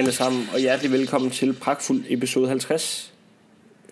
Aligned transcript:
Alle 0.00 0.12
sammen, 0.12 0.42
og 0.52 0.60
hjertelig 0.60 0.92
velkommen 0.92 1.30
til 1.30 1.52
Pragtfuld 1.52 2.04
episode 2.08 2.48
50. 2.48 3.14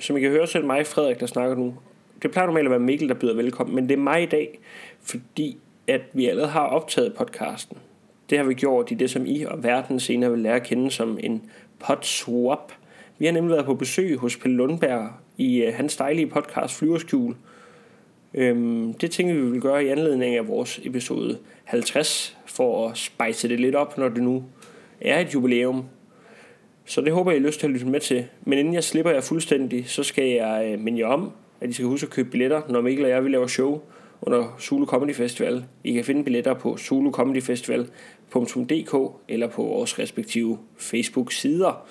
Som 0.01 0.17
I 0.17 0.21
kan 0.21 0.31
høre, 0.31 0.47
så 0.47 0.59
er 0.59 0.63
det 0.63 0.67
mig, 0.67 0.87
Frederik, 0.87 1.21
der 1.21 1.27
snakker 1.27 1.57
nu. 1.57 1.75
Det 2.23 2.31
plejer 2.31 2.47
normalt 2.47 2.67
at 2.67 2.71
være 2.71 2.81
Mikkel, 2.81 3.09
der 3.09 3.15
byder 3.15 3.35
velkommen, 3.35 3.75
men 3.75 3.89
det 3.89 3.95
er 3.95 4.03
mig 4.03 4.23
i 4.23 4.27
dag, 4.27 4.59
fordi 5.03 5.59
at 5.89 6.01
vi 6.13 6.27
allerede 6.27 6.51
har 6.51 6.61
optaget 6.61 7.15
podcasten. 7.15 7.77
Det 8.31 8.39
har 8.39 8.45
vi 8.45 8.55
gjort 8.55 8.91
i 8.91 8.95
det, 8.95 9.11
som 9.11 9.27
I 9.27 9.43
og 9.43 9.65
verden 9.65 10.01
senere 10.01 10.31
vil 10.31 10.41
lære 10.41 10.57
at 10.57 10.63
kende 10.63 10.91
som 10.91 11.19
en 11.21 11.43
podswap. 11.79 12.73
Vi 13.19 13.27
har 13.27 13.33
nemlig 13.33 13.53
været 13.53 13.67
på 13.67 13.75
besøg 13.75 14.17
hos 14.17 14.37
Pelle 14.37 14.57
Lundberg 14.57 15.11
i 15.37 15.67
uh, 15.67 15.75
hans 15.75 15.97
dejlige 15.97 16.27
podcast 16.27 16.75
Flyverskjul. 16.75 17.35
Øhm, 18.35 18.95
det 18.95 19.11
tænker 19.11 19.35
vi, 19.35 19.41
vi 19.41 19.51
vil 19.51 19.61
gøre 19.61 19.85
i 19.85 19.89
anledning 19.89 20.37
af 20.37 20.49
vores 20.49 20.81
episode 20.85 21.39
50, 21.65 22.37
for 22.47 22.89
at 22.89 22.97
spice 22.97 23.49
det 23.49 23.61
lidt 23.61 23.75
op, 23.75 23.99
når 23.99 24.09
det 24.09 24.23
nu 24.23 24.45
er 25.01 25.21
et 25.21 25.35
jubilæum. 25.35 25.85
Så 26.89 27.01
det 27.01 27.13
håber 27.13 27.31
jeg, 27.31 27.39
I 27.39 27.43
har 27.43 27.47
lyst 27.47 27.61
til 27.61 27.67
at 27.67 27.73
lytte 27.73 27.87
med 27.87 28.01
til. 28.01 28.25
Men 28.45 28.59
inden 28.59 28.75
jeg 28.75 28.85
slipper 28.85 29.13
jer 29.13 29.21
fuldstændig, 29.21 29.89
så 29.89 30.03
skal 30.03 30.25
jeg 30.25 30.71
øh, 30.73 30.81
minde 30.81 30.99
jer 30.99 31.07
om, 31.07 31.33
at 31.61 31.71
I 31.71 31.73
skal 31.73 31.87
huske 31.87 32.05
at 32.05 32.11
købe 32.11 32.31
billetter, 32.31 32.63
når 32.69 32.81
Mikkel 32.81 33.05
og 33.05 33.11
jeg 33.11 33.25
vil 33.25 33.33
lave 33.33 33.49
show 33.49 33.81
under 34.23 34.57
Zulu 34.61 34.87
Comedy 34.87 35.15
Festival. 35.15 35.65
I 35.85 35.93
kan 35.93 36.05
finde 36.05 36.25
billetter 36.25 36.55
på 36.55 36.77
zulucomedyfestival.dk 36.77 38.95
eller 39.29 39.47
på 39.47 39.63
vores 39.63 39.99
respektive 39.99 40.59
Facebook-sider. 40.79 41.87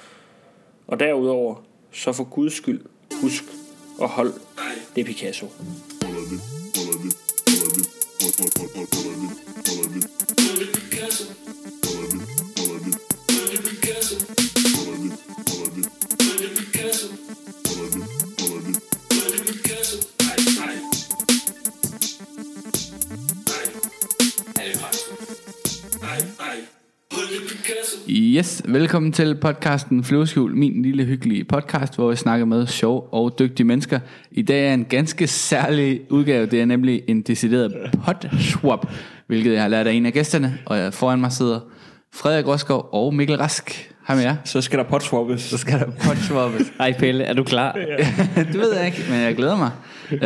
Og 0.88 1.00
derudover, 1.00 1.64
så 1.92 2.12
for 2.12 2.24
guds 2.24 2.54
skyld, 2.54 2.82
husk 3.22 3.44
og 4.00 4.10
hold 4.10 4.34
det 4.96 5.06
Picasso. 5.06 5.48
Yes, 28.10 28.62
velkommen 28.66 29.12
til 29.12 29.36
podcasten 29.36 30.04
Flyveskjul, 30.04 30.56
min 30.56 30.82
lille 30.82 31.04
hyggelige 31.04 31.44
podcast, 31.44 31.96
hvor 31.96 32.12
jeg 32.12 32.18
snakker 32.18 32.46
med 32.46 32.68
sjov 32.68 33.10
og 33.12 33.40
dygtige 33.40 33.68
mennesker. 33.68 34.00
I 34.32 34.42
dag 34.42 34.70
er 34.70 34.74
en 34.74 34.86
ganske 34.86 35.28
særlig 35.28 36.02
udgave, 36.10 36.46
det 36.46 36.62
er 36.62 36.66
nemlig 36.66 37.02
en 37.08 37.22
decideret 37.22 37.74
podswap, 38.06 38.88
hvilket 39.28 39.54
jeg 39.54 39.62
har 39.62 39.68
lært 39.68 39.88
af 39.88 39.92
en 39.92 40.06
af 40.06 40.14
gæsterne, 40.14 40.58
og 40.66 40.94
foran 40.94 41.20
mig 41.20 41.32
sidder 41.32 41.60
Frederik 42.14 42.48
Roskov 42.48 42.90
og 42.92 43.14
Mikkel 43.16 43.38
Rask. 43.38 43.94
Hej 44.08 44.16
med 44.16 44.24
jer. 44.24 44.36
Så 44.46 44.62
skal 44.62 44.80
der 44.80 44.86
podswappes. 44.86 45.42
Så 45.42 45.58
skal 45.58 45.80
der 45.80 45.86
podswappes. 45.86 46.74
Hej 46.78 46.94
Pelle, 47.00 47.24
er 47.24 47.34
du 47.34 47.44
klar? 47.44 47.72
det 48.52 48.60
ved 48.60 48.76
jeg 48.76 48.86
ikke, 48.86 49.04
men 49.10 49.20
jeg 49.20 49.36
glæder 49.36 49.58
mig. 49.58 49.72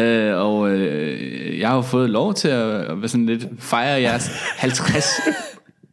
Øh, 0.03 0.37
og 0.37 0.69
øh, 0.69 1.59
jeg 1.59 1.69
har 1.69 1.75
jo 1.75 1.81
fået 1.81 2.09
lov 2.09 2.33
til 2.33 2.47
at, 2.47 2.71
at 2.71 3.01
være 3.01 3.07
sådan 3.07 3.25
lidt 3.25 3.47
fejre 3.59 4.01
jeres 4.01 4.31
50 4.57 5.05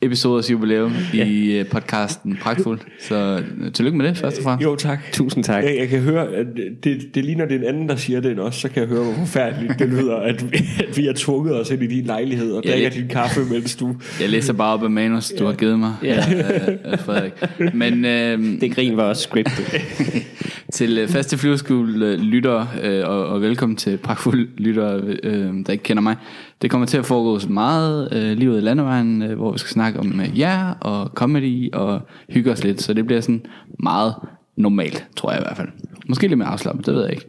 episoders 0.02 0.50
jubilæum 0.50 0.92
ja. 1.14 1.24
i 1.26 1.58
øh, 1.58 1.66
podcasten 1.66 2.38
Pragtfuld. 2.42 2.78
Så 3.00 3.42
øh, 3.60 3.72
tillykke 3.72 3.98
med 3.98 4.06
det 4.08 4.16
først 4.16 4.38
og 4.38 4.44
fremmest. 4.44 4.64
Jo 4.64 4.76
tak. 4.76 4.98
Tusind 5.12 5.44
tak. 5.44 5.64
Jeg, 5.64 5.76
jeg 5.78 5.88
kan 5.88 6.00
høre, 6.00 6.28
at 6.34 6.46
det, 6.84 7.14
det 7.14 7.24
ligner 7.24 7.44
det 7.46 7.54
er 7.54 7.58
en 7.58 7.66
anden, 7.66 7.88
der 7.88 7.96
siger 7.96 8.20
det 8.20 8.30
end 8.30 8.40
os. 8.40 8.54
Så 8.56 8.68
kan 8.68 8.80
jeg 8.80 8.88
høre, 8.88 9.04
hvor 9.04 9.12
forfærdeligt 9.14 9.78
det 9.78 9.88
lyder, 9.88 10.16
at 10.16 10.52
vi, 10.52 10.58
at 10.88 10.96
vi 10.96 11.04
har 11.06 11.12
tvunget 11.16 11.60
os 11.60 11.70
ind 11.70 11.82
i 11.82 11.86
din 11.86 12.04
lejlighed 12.04 12.52
og 12.52 12.62
Ja, 12.64 12.70
drikker 12.72 12.90
din 12.90 13.08
kaffe, 13.08 13.40
mens 13.50 13.76
du... 13.76 13.96
Jeg 14.20 14.28
læser 14.28 14.52
bare 14.52 14.74
op 14.74 14.82
af 14.84 14.90
manus, 14.90 15.28
du 15.38 15.44
har 15.44 15.52
givet 15.52 15.78
mig, 15.78 15.94
Ja. 16.02 16.24
ja. 16.30 16.72
øh, 16.92 16.98
Frederik. 16.98 17.32
Men 17.74 18.04
øh, 18.04 18.60
Det 18.60 18.74
grin 18.74 18.96
var 18.96 19.02
også 19.02 19.22
scriptet. 19.22 19.64
til 20.72 20.98
øh, 20.98 21.08
faste 21.08 21.38
flyverskole 21.38 22.06
øh, 22.06 22.18
lyttere, 22.18 22.68
øh, 22.82 23.08
og, 23.08 23.26
og 23.26 23.42
velkommen 23.42 23.76
til 23.76 23.96
pragtfulde 23.96 24.46
lyttere, 24.56 25.00
øh, 25.22 25.52
der 25.66 25.70
ikke 25.72 25.84
kender 25.84 26.02
mig. 26.02 26.16
Det 26.62 26.70
kommer 26.70 26.86
til 26.86 26.98
at 26.98 27.06
foregå 27.06 27.38
så 27.38 27.48
meget 27.48 28.08
øh, 28.12 28.36
livet 28.38 28.58
i 28.58 28.60
landevejen, 28.60 29.22
øh, 29.22 29.36
hvor 29.36 29.52
vi 29.52 29.58
skal 29.58 29.70
snakke 29.70 30.00
om 30.00 30.20
øh, 30.20 30.38
jer 30.38 30.74
og 30.80 31.06
comedy 31.14 31.72
og 31.72 32.00
hygge 32.28 32.52
os 32.52 32.64
lidt. 32.64 32.82
Så 32.82 32.94
det 32.94 33.06
bliver 33.06 33.20
sådan 33.20 33.46
meget 33.78 34.14
normalt, 34.56 35.06
tror 35.16 35.30
jeg 35.30 35.40
i 35.40 35.44
hvert 35.44 35.56
fald. 35.56 35.68
Måske 36.08 36.28
lidt 36.28 36.38
mere 36.38 36.48
afslappet, 36.48 36.86
det 36.86 36.94
ved 36.94 37.02
jeg 37.02 37.12
ikke. 37.12 37.26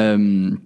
Øhm, 0.00 0.58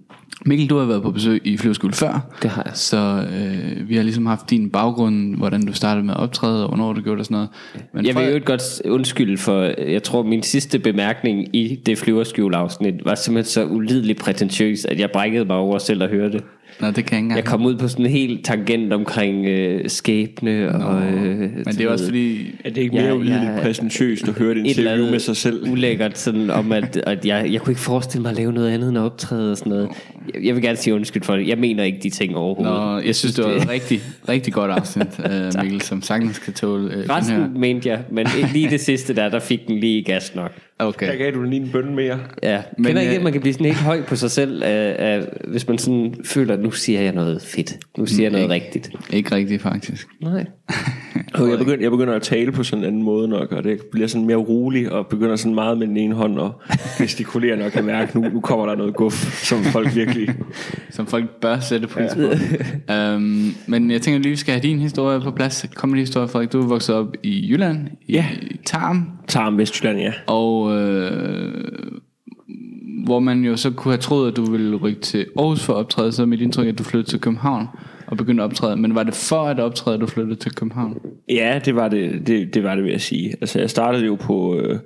Mikkel, 0.45 0.69
du 0.69 0.77
har 0.77 0.85
været 0.85 1.03
på 1.03 1.11
besøg 1.11 1.41
i 1.43 1.57
flyverskole 1.57 1.93
før. 1.93 2.33
Det 2.41 2.49
har 2.49 2.63
jeg. 2.65 2.77
Så 2.77 3.25
øh, 3.33 3.89
vi 3.89 3.95
har 3.95 4.03
ligesom 4.03 4.25
haft 4.25 4.49
din 4.49 4.69
baggrund, 4.69 5.35
hvordan 5.35 5.65
du 5.65 5.73
startede 5.73 6.05
med 6.05 6.13
at 6.13 6.19
optræde, 6.19 6.63
og 6.63 6.67
hvornår 6.67 6.93
du 6.93 7.01
gjorde 7.01 7.15
det 7.15 7.19
og 7.19 7.25
sådan 7.25 7.35
noget. 7.35 7.49
Men 7.93 8.05
Jeg 8.05 8.15
vil 8.15 8.33
jo 8.33 8.39
godt 8.45 8.81
undskylde 8.85 9.37
for, 9.37 9.81
jeg 9.81 10.03
tror 10.03 10.23
min 10.23 10.43
sidste 10.43 10.79
bemærkning 10.79 11.55
i 11.55 11.79
det 11.85 11.97
flyverskjul-afsnit 11.97 13.05
var 13.05 13.15
simpelthen 13.15 13.51
så 13.51 13.65
ulideligt 13.65 14.19
prætentiøs, 14.19 14.85
at 14.85 14.99
jeg 14.99 15.11
brækkede 15.11 15.45
mig 15.45 15.55
over 15.55 15.77
selv 15.77 16.03
at 16.03 16.09
høre 16.09 16.31
det. 16.31 16.43
Nå, 16.79 16.87
det 16.87 16.95
kan 16.95 17.03
jeg 17.03 17.05
ikke 17.05 17.17
engang. 17.17 17.37
Jeg 17.37 17.45
kom 17.45 17.65
ud 17.65 17.75
på 17.75 17.87
sådan 17.87 18.05
en 18.05 18.11
helt 18.11 18.45
tangent 18.45 18.93
omkring 18.93 19.45
øh, 19.45 19.89
skæbne 19.89 20.75
og... 20.75 21.01
Øh, 21.03 21.39
Men 21.39 21.65
det 21.65 21.81
er 21.81 21.89
også 21.89 22.05
fordi, 22.05 22.51
Er 22.65 22.69
det 22.69 22.77
ikke 22.81 22.95
mere 22.95 23.05
Ja, 23.05 23.13
ulideligt 23.15 23.51
ja. 23.51 23.61
præsentøst 23.61 24.27
at 24.27 24.33
høre 24.33 24.51
et 24.51 24.57
eller 24.57 24.69
interview 24.69 25.11
med 25.11 25.19
sig 25.19 25.37
selv? 25.37 25.71
ulækkert 25.71 26.17
sådan 26.17 26.49
om 26.49 26.71
at, 26.71 26.97
at 27.07 27.25
jeg, 27.25 27.47
jeg 27.51 27.61
kunne 27.61 27.71
ikke 27.71 27.81
forestille 27.81 28.21
mig 28.21 28.29
at 28.31 28.37
lave 28.37 28.53
noget 28.53 28.69
andet 28.71 28.89
end 28.89 28.97
at 28.97 29.01
optræde 29.03 29.51
og 29.51 29.57
sådan 29.57 29.69
noget. 29.71 29.89
Jeg, 30.33 30.45
jeg 30.45 30.55
vil 30.55 30.63
gerne 30.63 30.77
sige 30.77 30.93
undskyld 30.95 31.23
for 31.23 31.35
det. 31.35 31.47
Jeg 31.47 31.57
mener 31.57 31.83
ikke 31.83 31.99
de 32.03 32.09
ting 32.09 32.35
overhovedet. 32.35 32.75
Nå, 32.75 32.97
jeg 32.99 33.15
synes, 33.15 33.35
det 33.35 33.45
var 33.45 33.51
et 33.51 33.69
rigtig, 33.69 34.01
rigtig 34.29 34.53
godt 34.53 34.71
afsnit, 34.71 35.07
uh, 35.55 35.61
Mikkel, 35.63 35.81
som 35.81 36.01
sagtens 36.01 36.39
kan 36.39 36.53
tåle 36.53 36.85
uh, 36.85 37.15
Resten 37.15 37.35
her. 37.35 37.47
mente 37.55 37.89
jeg, 37.89 37.99
men 38.11 38.27
lige 38.53 38.69
det 38.69 38.79
sidste 38.79 39.15
der, 39.15 39.29
der 39.29 39.39
fik 39.39 39.67
den 39.67 39.77
lige 39.79 40.03
gas 40.03 40.35
nok. 40.35 40.51
Der 40.79 40.85
Okay. 40.85 41.17
gav 41.17 41.31
du 41.33 41.41
den 41.41 41.49
lige 41.49 41.61
en 41.61 41.69
bønne 41.71 41.95
mere. 41.95 42.19
Ja, 42.43 42.61
Men, 42.77 42.85
Kender 42.85 43.01
ikke, 43.01 43.11
øh, 43.13 43.17
at 43.17 43.23
man 43.23 43.31
kan 43.31 43.41
blive 43.41 43.53
sådan 43.53 43.65
helt 43.65 43.77
høj 43.77 44.01
på 44.01 44.15
sig 44.15 44.31
selv, 44.31 44.63
af, 44.63 44.95
af, 44.99 45.21
hvis 45.47 45.67
man 45.67 45.77
sådan 45.77 46.15
føler, 46.25 46.53
at 46.53 46.59
nu 46.59 46.71
siger 46.71 47.01
jeg 47.01 47.11
noget 47.13 47.41
fedt. 47.41 47.77
Nu 47.97 48.05
siger 48.05 48.21
jeg 48.23 48.31
noget 48.31 48.43
ikke. 48.43 48.53
rigtigt. 48.65 48.89
Ikke 49.13 49.35
rigtigt, 49.35 49.61
faktisk. 49.61 50.07
Nej. 50.21 50.45
Og 51.33 51.49
jeg, 51.49 51.57
begynder, 51.57 51.81
jeg 51.81 51.91
begynder 51.91 52.13
at 52.13 52.21
tale 52.21 52.51
på 52.51 52.63
sådan 52.63 52.83
en 52.83 52.87
anden 52.87 53.03
måde 53.03 53.27
nok, 53.27 53.51
og 53.51 53.63
det 53.63 53.81
bliver 53.91 54.07
sådan 54.07 54.27
mere 54.27 54.37
rolig, 54.37 54.91
og 54.91 55.07
begynder 55.07 55.35
sådan 55.35 55.55
meget 55.55 55.77
med 55.77 55.87
den 55.87 55.97
ene 55.97 56.15
hånd, 56.15 56.39
og 56.39 56.61
gestikulerer, 56.97 57.55
når 57.55 57.63
jeg 57.63 57.71
kan 57.71 57.85
mærke, 57.85 58.19
nu, 58.19 58.29
nu 58.29 58.39
kommer 58.41 58.65
der 58.65 58.75
noget 58.75 58.95
guf, 58.95 59.43
som 59.43 59.63
folk 59.63 59.95
virkelig... 59.95 60.29
Som 60.89 61.07
folk 61.07 61.25
bør 61.41 61.59
sætte 61.59 61.87
pris 61.87 62.11
på. 62.15 62.21
um, 62.93 63.53
men 63.67 63.91
jeg 63.91 64.01
tænker 64.01 64.19
lige, 64.19 64.29
vi 64.29 64.35
skal 64.35 64.53
have 64.53 64.63
din 64.63 64.79
historie 64.79 65.21
på 65.21 65.31
plads. 65.31 65.65
Comedy 65.75 65.99
historie, 65.99 66.27
Frederik. 66.27 66.53
Du 66.53 66.61
er 66.61 66.67
vokset 66.67 66.95
op 66.95 67.07
i 67.23 67.47
Jylland, 67.51 67.87
i, 68.07 68.13
Ja. 68.13 68.25
i 68.41 68.59
Tarm, 68.65 69.09
Tager 69.27 69.45
om 69.47 69.57
Vestjylland, 69.57 69.99
ja. 69.99 70.11
og 70.27 70.62
øh, 70.71 71.91
hvor 73.05 73.19
man 73.19 73.43
jo 73.43 73.57
så 73.57 73.71
kunne 73.71 73.91
have 73.91 74.01
troet, 74.01 74.31
at 74.31 74.37
du 74.37 74.51
ville 74.51 74.75
rykke 74.75 75.01
til 75.01 75.25
Aarhus 75.37 75.63
for 75.63 75.73
at 75.73 75.77
optræde, 75.77 76.11
så 76.11 76.21
er 76.21 76.25
mit 76.25 76.41
indtryk, 76.41 76.67
at 76.67 76.77
du 76.77 76.83
flyttede 76.83 77.11
til 77.11 77.19
København 77.19 77.67
og 78.07 78.17
begyndte 78.17 78.43
at 78.43 78.45
optræde. 78.45 78.77
Men 78.77 78.95
var 78.95 79.03
det 79.03 79.13
for 79.13 79.43
at 79.43 79.59
optræde, 79.59 79.95
at 79.95 80.01
du 80.01 80.07
flyttede 80.07 80.39
til 80.39 80.55
København? 80.55 80.97
Ja, 81.29 81.59
det 81.65 81.75
var 81.75 81.87
det, 81.87 82.27
det, 82.27 82.53
det 82.53 82.63
var 82.63 82.75
det, 82.75 82.83
vil 82.83 82.91
jeg 82.91 83.01
sige. 83.01 83.35
Altså, 83.41 83.59
jeg 83.59 83.69
startede 83.69 84.05
jo 84.05 84.15
på... 84.15 84.59
Øh, 84.59 84.79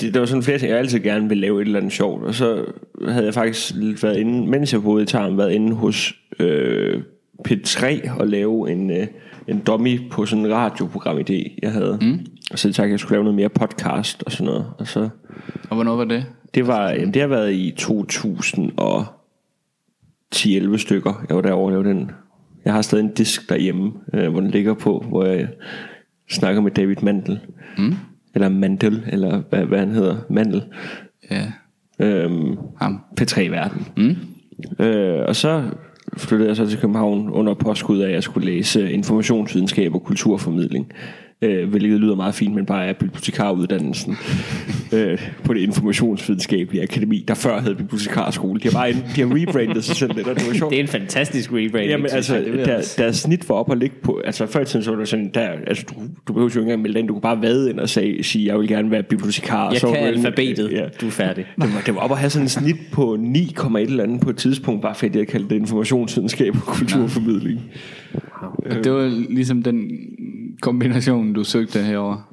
det, 0.00 0.14
der 0.14 0.20
var 0.20 0.26
sådan 0.26 0.42
flere 0.42 0.58
ting, 0.58 0.70
jeg 0.70 0.78
altid 0.78 1.00
gerne 1.00 1.28
ville 1.28 1.40
lave 1.40 1.60
et 1.60 1.66
eller 1.66 1.78
andet 1.78 1.92
sjovt. 1.92 2.24
Og 2.24 2.34
så 2.34 2.64
havde 3.08 3.24
jeg 3.24 3.34
faktisk 3.34 3.74
lidt 3.74 4.02
været 4.02 4.16
inde, 4.16 4.46
mens 4.46 4.72
jeg 4.72 4.82
boede 4.82 5.02
i 5.02 5.06
Tarm, 5.06 5.38
været 5.38 5.52
inde 5.52 5.72
hos 5.74 6.14
øh, 6.38 7.02
P3 7.48 8.10
og 8.20 8.26
lave 8.26 8.70
en, 8.72 8.90
øh, 8.90 9.06
en 9.48 9.58
dummy 9.58 10.10
på 10.10 10.26
sådan 10.26 10.44
en 10.46 10.52
radioprogram 10.52 11.18
idé, 11.18 11.58
jeg 11.62 11.72
havde. 11.72 11.98
Mm. 12.02 12.26
Og 12.52 12.58
så 12.58 12.72
sagde 12.72 12.74
jeg, 12.78 12.84
at 12.84 12.90
jeg 12.90 13.00
skulle 13.00 13.12
lave 13.12 13.24
noget 13.24 13.36
mere 13.36 13.48
podcast 13.48 14.22
og 14.26 14.32
sådan 14.32 14.46
noget. 14.46 14.66
Og 14.78 14.86
så, 14.86 15.08
Og 15.70 15.74
hvornår 15.74 15.96
var 15.96 16.04
det? 16.04 16.24
det, 16.54 16.66
var, 16.66 16.90
jamen, 16.90 17.14
det 17.14 17.22
har 17.22 17.28
været 17.28 17.52
i 17.52 17.74
2010-11 17.80 20.76
stykker, 20.78 21.24
jeg 21.28 21.36
var 21.36 21.42
derovre 21.42 21.76
og 21.78 21.84
den. 21.84 22.10
Jeg 22.64 22.72
har 22.72 22.82
stadig 22.82 23.04
en 23.04 23.14
disk 23.14 23.48
derhjemme, 23.48 23.92
øh, 24.14 24.30
hvor 24.30 24.40
den 24.40 24.50
ligger 24.50 24.74
på, 24.74 25.04
hvor 25.08 25.24
jeg 25.24 25.48
snakker 26.30 26.60
med 26.62 26.70
David 26.70 26.96
Mandel. 27.02 27.40
Mm. 27.78 27.94
Eller 28.34 28.48
Mandel, 28.48 29.04
eller 29.12 29.42
hvad, 29.50 29.64
hvad 29.64 29.78
han 29.78 29.90
hedder. 29.90 30.16
Mandel. 30.30 30.62
Ja, 31.30 31.52
Øhm, 32.02 32.56
ham. 32.80 33.00
P3-verden. 33.20 33.86
Mm. 33.96 34.16
Øh, 34.84 35.24
og 35.28 35.36
så 35.36 35.62
flyttede 36.16 36.48
jeg 36.48 36.56
så 36.56 36.66
til 36.66 36.78
København 36.78 37.30
under 37.30 37.54
påskud 37.54 38.00
af, 38.00 38.08
at 38.08 38.14
jeg 38.14 38.22
skulle 38.22 38.46
læse 38.46 38.92
informationsvidenskab 38.92 39.94
og 39.94 40.02
kulturformidling. 40.04 40.92
Øh, 41.42 41.68
hvilket 41.68 42.00
lyder 42.00 42.14
meget 42.14 42.34
fint, 42.34 42.54
men 42.54 42.66
bare 42.66 42.86
er 42.86 42.92
bibliotekaruddannelsen 42.92 44.16
øh, 44.94 45.18
på 45.44 45.54
det 45.54 45.60
informationsvidenskabelige 45.60 46.82
akademi, 46.82 47.24
der 47.28 47.34
før 47.34 47.60
hed 47.60 47.74
bibliotekarskole. 47.74 48.60
De 48.60 48.68
har 48.68 48.72
bare 48.72 48.92
de 48.92 49.20
har 49.20 49.34
rebrandet 49.36 49.84
sig 49.84 49.96
selv 49.96 50.14
lidt, 50.14 50.26
og 50.28 50.36
det 50.36 50.48
var 50.48 50.54
sjovt. 50.54 50.70
Det 50.70 50.78
er 50.78 50.82
en 50.82 50.88
fantastisk 50.88 51.50
rebranding. 51.52 51.90
Jamen 51.90 52.10
altså, 52.12 52.36
jeg. 52.36 52.66
Der, 52.66 52.94
deres 52.98 53.16
snit 53.16 53.48
var 53.48 53.54
op 53.54 53.72
at 53.72 53.78
ligge 53.78 53.96
på, 54.02 54.20
altså 54.24 54.46
før 54.46 54.60
i 54.60 54.64
tiden 54.64 54.84
så 54.84 54.90
var 54.90 54.98
det 54.98 55.08
sådan, 55.08 55.30
der, 55.34 55.48
altså 55.66 55.84
du, 55.88 55.94
du 56.28 56.32
behøver 56.32 56.50
jo 56.54 56.60
ikke 56.60 56.60
engang 56.60 56.82
melde 56.82 56.98
ind, 56.98 57.08
du 57.08 57.14
kunne 57.14 57.22
bare 57.22 57.42
vade 57.42 57.70
ind 57.70 57.80
og 57.80 57.88
sige, 57.88 58.22
sige 58.22 58.46
jeg 58.46 58.58
vil 58.58 58.68
gerne 58.68 58.90
være 58.90 59.02
bibliotekar. 59.02 59.66
og 59.66 59.72
Jeg 59.72 59.80
så 59.80 59.86
kan 59.86 59.96
alfabetet. 59.96 60.72
Ja. 60.72 60.84
Du 61.00 61.06
er 61.06 61.10
færdig. 61.10 61.46
Det 61.56 61.74
var, 61.74 61.82
det 61.86 61.94
var 61.94 62.00
op 62.00 62.12
at 62.12 62.18
have 62.18 62.30
sådan 62.30 62.44
en 62.44 62.48
snit 62.48 62.76
på 62.92 63.18
9,1 63.20 63.78
eller 63.78 64.04
andet 64.04 64.20
på 64.20 64.30
et 64.30 64.36
tidspunkt, 64.36 64.82
bare 64.82 64.94
fordi 64.94 65.18
jeg 65.18 65.28
kaldte 65.28 65.48
det 65.48 65.56
informationsvidenskab 65.56 66.54
og 66.54 66.62
kulturformidling. 66.62 67.60
Og 68.42 68.84
det 68.84 68.92
var 68.92 69.06
ligesom 69.30 69.62
den 69.62 69.90
kombination, 70.62 71.32
du 71.32 71.44
søgte 71.44 71.78
herover. 71.78 72.30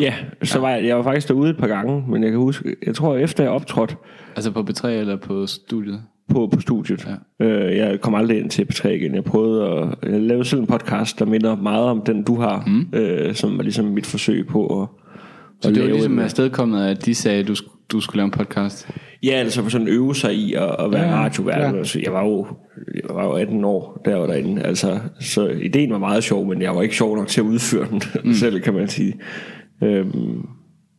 Ja, 0.00 0.14
så 0.42 0.58
var 0.58 0.70
jeg, 0.70 0.84
jeg 0.84 0.96
var 0.96 1.02
faktisk 1.02 1.28
derude 1.28 1.50
et 1.50 1.56
par 1.56 1.66
gange, 1.66 2.04
men 2.08 2.22
jeg 2.22 2.30
kan 2.30 2.40
huske, 2.40 2.76
jeg 2.86 2.94
tror 2.94 3.16
efter 3.16 3.42
jeg 3.42 3.52
optrådte 3.52 3.96
Altså 4.36 4.50
på 4.50 4.60
B3 4.60 4.88
eller 4.88 5.16
på 5.16 5.46
studiet? 5.46 6.02
på, 6.28 6.48
på 6.52 6.60
studiet. 6.60 7.08
Ja. 7.40 7.46
Øh, 7.46 7.76
jeg 7.76 8.00
kom 8.00 8.14
aldrig 8.14 8.38
ind 8.40 8.50
til 8.50 8.66
P3 8.72 8.88
igen. 8.88 9.14
Jeg 9.14 9.24
prøvede 9.24 9.66
at 9.66 10.12
jeg 10.12 10.20
lavede 10.20 10.44
selv 10.44 10.60
en 10.60 10.66
podcast, 10.66 11.18
der 11.18 11.24
minder 11.24 11.56
meget 11.56 11.84
om 11.84 12.02
den, 12.02 12.22
du 12.22 12.40
har, 12.40 12.64
mm. 12.66 12.98
øh, 12.98 13.34
som 13.34 13.56
var 13.56 13.62
ligesom 13.62 13.84
mit 13.84 14.06
forsøg 14.06 14.46
på 14.46 14.82
at, 14.82 14.88
Så 15.62 15.70
det 15.70 15.82
var 15.82 15.88
ligesom 15.88 16.18
afstedkommet, 16.18 16.86
at 16.86 17.06
de 17.06 17.14
sagde, 17.14 17.40
at 17.40 17.48
du, 17.48 17.54
du 17.92 18.00
skulle 18.00 18.16
lave 18.16 18.24
en 18.24 18.30
podcast. 18.30 18.88
Ja, 19.22 19.30
altså 19.30 19.62
for 19.62 19.70
sådan 19.70 19.88
øve 19.88 20.14
sig 20.14 20.34
i 20.34 20.54
at, 20.54 20.76
at 20.78 20.92
være 20.92 21.08
Ja, 21.08 21.16
radiovært. 21.16 21.74
Ja. 21.74 21.78
Altså, 21.78 22.00
jeg, 22.04 22.12
var 22.12 22.24
jo, 22.24 22.46
jeg 22.94 23.16
var 23.16 23.24
jo 23.24 23.32
18 23.32 23.64
år, 23.64 24.02
der 24.04 24.16
var 24.16 24.26
derinde. 24.26 24.62
Altså, 24.62 24.98
så 25.20 25.48
ideen 25.48 25.92
var 25.92 25.98
meget 25.98 26.24
sjov, 26.24 26.46
men 26.46 26.62
jeg 26.62 26.74
var 26.74 26.82
ikke 26.82 26.96
sjov 26.96 27.16
nok 27.16 27.28
til 27.28 27.40
at 27.40 27.44
udføre 27.44 27.88
den 27.90 28.02
mm. 28.24 28.34
selv, 28.42 28.60
kan 28.60 28.74
man 28.74 28.88
sige. 28.88 29.14
Øhm, 29.82 30.46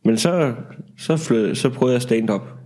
men 0.04 0.16
så, 0.16 0.54
så, 0.98 1.16
flød, 1.16 1.54
så 1.54 1.68
prøvede 1.68 1.94
jeg 1.94 2.02
stand-up. 2.02 2.57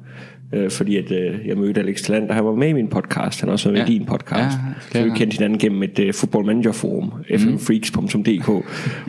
Øh, 0.53 0.71
fordi 0.71 0.97
at, 0.97 1.13
øh, 1.13 1.47
jeg 1.47 1.57
mødte 1.57 1.81
Alex 1.81 2.03
Talant, 2.03 2.29
og 2.31 2.35
han 2.37 2.45
var 2.45 2.55
med 2.55 2.69
i 2.69 2.73
min 2.73 2.89
podcast. 2.89 3.41
Han 3.41 3.49
har 3.49 3.53
også 3.53 3.69
været 3.69 3.79
med 3.81 3.87
Ja. 3.89 3.95
i 3.95 3.99
din 3.99 4.07
podcast. 4.07 4.57
Ja, 4.95 5.01
så 5.01 5.05
vi 5.05 5.11
kendte 5.17 5.35
hinanden 5.37 5.59
gennem 5.59 5.83
et 5.83 5.99
uh, 5.99 6.15
football 6.15 6.47
manager 6.47 6.73
forum, 6.73 7.13
fmfreaks.dk, 7.39 8.47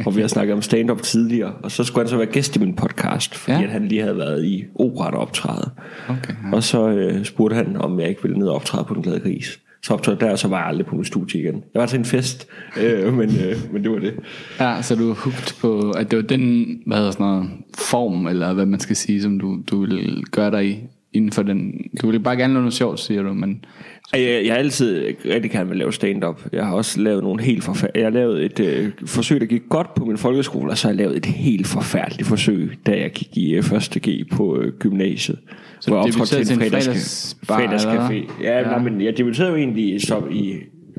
hvor 0.03 0.11
vi 0.11 0.21
har 0.21 0.27
snakket 0.27 0.53
om 0.55 0.61
stand-up 0.61 1.01
tidligere. 1.01 1.51
Og 1.63 1.71
så 1.71 1.83
skulle 1.83 2.03
han 2.03 2.09
så 2.09 2.17
være 2.17 2.25
gæst 2.25 2.55
i 2.55 2.59
min 2.59 2.73
podcast, 2.75 3.35
fordi 3.35 3.57
Ja. 3.57 3.63
at 3.63 3.69
han 3.69 3.87
lige 3.87 4.01
havde 4.01 4.17
været 4.17 4.45
i 4.45 4.63
operet 4.75 5.13
optræde. 5.15 5.69
Okay, 6.09 6.33
Ja. 6.51 6.55
Og 6.55 6.63
så 6.63 6.89
øh, 6.89 7.25
spurgte 7.25 7.55
han, 7.55 7.77
om 7.77 7.99
jeg 7.99 8.09
ikke 8.09 8.21
ville 8.23 8.37
ned 8.39 8.47
og 8.47 8.55
optræde 8.55 8.85
på 8.87 8.93
Den 8.93 9.03
Glade 9.03 9.19
Gris. 9.19 9.59
Så 9.83 9.93
optrådte 9.93 10.17
jeg 10.21 10.27
der, 10.27 10.31
og 10.31 10.39
så 10.39 10.47
var 10.47 10.57
jeg 10.57 10.67
aldrig 10.67 10.85
på 10.85 10.95
min 10.95 11.05
studie 11.05 11.41
igen. 11.41 11.63
Jeg 11.73 11.79
var 11.79 11.85
til 11.85 11.99
en 11.99 12.05
fest, 12.05 12.47
øh, 12.83 13.13
men, 13.13 13.29
øh, 13.29 13.55
men 13.73 13.83
det 13.83 13.91
var 13.91 13.99
det. 13.99 14.13
Ja, 14.59 14.81
så 14.81 14.95
du 14.95 15.09
er 15.09 15.13
hooked 15.15 15.59
på, 15.61 15.91
at 15.91 16.11
det 16.11 16.17
var 16.17 16.23
den, 16.23 16.65
hvad 16.85 16.97
hedder 16.97 17.11
sådan 17.11 17.25
noget, 17.25 17.49
form, 17.77 18.27
eller 18.27 18.53
hvad 18.53 18.65
man 18.65 18.79
skal 18.79 18.95
sige, 18.95 19.21
som 19.21 19.39
du, 19.39 19.57
du 19.71 19.79
vil 19.85 20.23
gøre 20.31 20.51
dig 20.51 20.65
i, 20.69 20.77
inden 21.13 21.31
for 21.31 21.43
den. 21.43 21.73
Du 22.01 22.11
vil 22.11 22.19
bare 22.19 22.35
gerne 22.37 22.53
lave 22.53 22.61
noget 22.61 22.73
sjovt, 22.73 22.99
siger 22.99 23.21
du, 23.23 23.33
men 23.33 23.65
Jeg, 24.13 24.41
jeg 24.45 24.53
har 24.53 24.59
altid 24.59 25.15
rigtig 25.25 25.51
gerne 25.51 25.69
vil 25.69 25.77
lave 25.77 25.93
stand-up. 25.93 26.41
Jeg 26.51 26.65
har 26.65 26.73
også 26.75 27.01
lavet 27.01 27.23
nogle 27.23 27.43
helt 27.43 27.63
forfærdelige... 27.63 28.05
Jeg 28.05 28.11
har 28.11 28.19
lavet 28.19 28.45
et 28.45 28.59
øh, 28.59 28.91
forsøg, 29.05 29.41
der 29.41 29.47
gik 29.47 29.61
godt 29.69 29.93
på 29.95 30.05
min 30.05 30.17
folkeskole, 30.17 30.71
og 30.71 30.77
så 30.77 30.87
har 30.87 30.91
jeg 30.91 30.97
lavet 30.97 31.17
et 31.17 31.25
helt 31.25 31.67
forfærdeligt 31.67 32.27
forsøg, 32.27 32.71
da 32.85 32.91
jeg 32.91 33.11
gik 33.11 33.37
i 33.37 33.53
øh, 33.53 33.73
1. 33.73 33.97
G 34.07 34.29
på 34.31 34.59
øh, 34.61 34.73
gymnasiet. 34.79 35.39
Så 35.79 35.89
hvor 35.89 35.97
jeg 35.97 36.05
optrådte 36.05 36.43
til 36.45 36.55
en 36.55 36.61
fredags- 36.61 37.35
fredagsbar, 37.45 37.59
eller 37.59 37.77
fredagscafé. 37.77 38.43
Ja, 38.43 38.59
ja. 38.59 38.65
Nej, 38.65 38.79
men 38.79 39.01
jeg 39.01 39.17
debuterede 39.17 39.51
jo 39.51 39.57
egentlig 39.57 40.01
som 40.01 40.31
i 40.31 40.53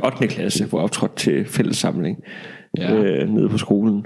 8. 0.05 0.26
klasse, 0.26 0.64
hvor 0.66 0.78
jeg 0.78 0.84
optrådte 0.84 1.16
til 1.16 1.44
fællessamling 1.44 2.16
ja. 2.78 2.94
øh, 2.94 3.28
nede 3.28 3.49
på 3.49 3.58
skolen. 3.58 4.05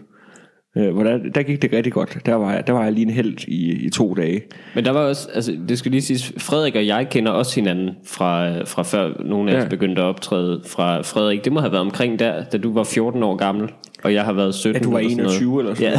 Øh, 0.78 0.92
hvor 0.94 1.02
der, 1.04 1.19
der 1.34 1.42
gik 1.42 1.62
det 1.62 1.72
rigtig 1.72 1.92
godt. 1.92 2.19
Der 2.26 2.34
var 2.34 2.52
jeg, 2.52 2.66
der 2.66 2.72
var 2.72 2.82
jeg 2.84 2.92
lige 2.92 3.06
en 3.06 3.10
held 3.12 3.48
i, 3.48 3.70
i 3.86 3.90
to 3.90 4.14
dage. 4.14 4.42
Men 4.75 4.84
der 4.84 4.90
var 4.90 5.00
også, 5.00 5.28
altså 5.34 5.56
det 5.69 5.78
skal 5.78 5.90
lige 5.90 6.02
siges, 6.02 6.32
Frederik 6.38 6.75
og 6.76 6.86
jeg 6.86 7.06
kender 7.10 7.32
også 7.32 7.54
hinanden 7.60 7.90
fra, 8.06 8.62
fra 8.64 8.82
før 8.82 9.10
nogle 9.25 9.50
af 9.52 9.56
os 9.56 9.62
Ja. 9.62 9.69
begyndte 9.69 10.02
at 10.02 10.06
optræde 10.06 10.60
fra 10.66 11.00
Frederik. 11.02 11.44
Det 11.44 11.52
må 11.52 11.60
have 11.60 11.72
været 11.72 11.80
omkring 11.84 12.19
der, 12.19 12.44
da 12.44 12.58
du 12.58 12.72
var 12.72 12.84
14 12.84 13.22
år 13.22 13.36
gammel, 13.36 13.69
og 14.02 14.14
jeg 14.14 14.25
har 14.25 14.32
været 14.32 14.54
17 14.54 14.82
Ja, 14.82 14.84
du 14.84 14.90
var 14.92 14.98
eller 14.98 15.10
sådan 15.10 15.25
21 15.25 15.48
noget. 15.50 15.62
eller 15.64 15.75
sådan 15.75 15.92
Ja, 15.92 15.98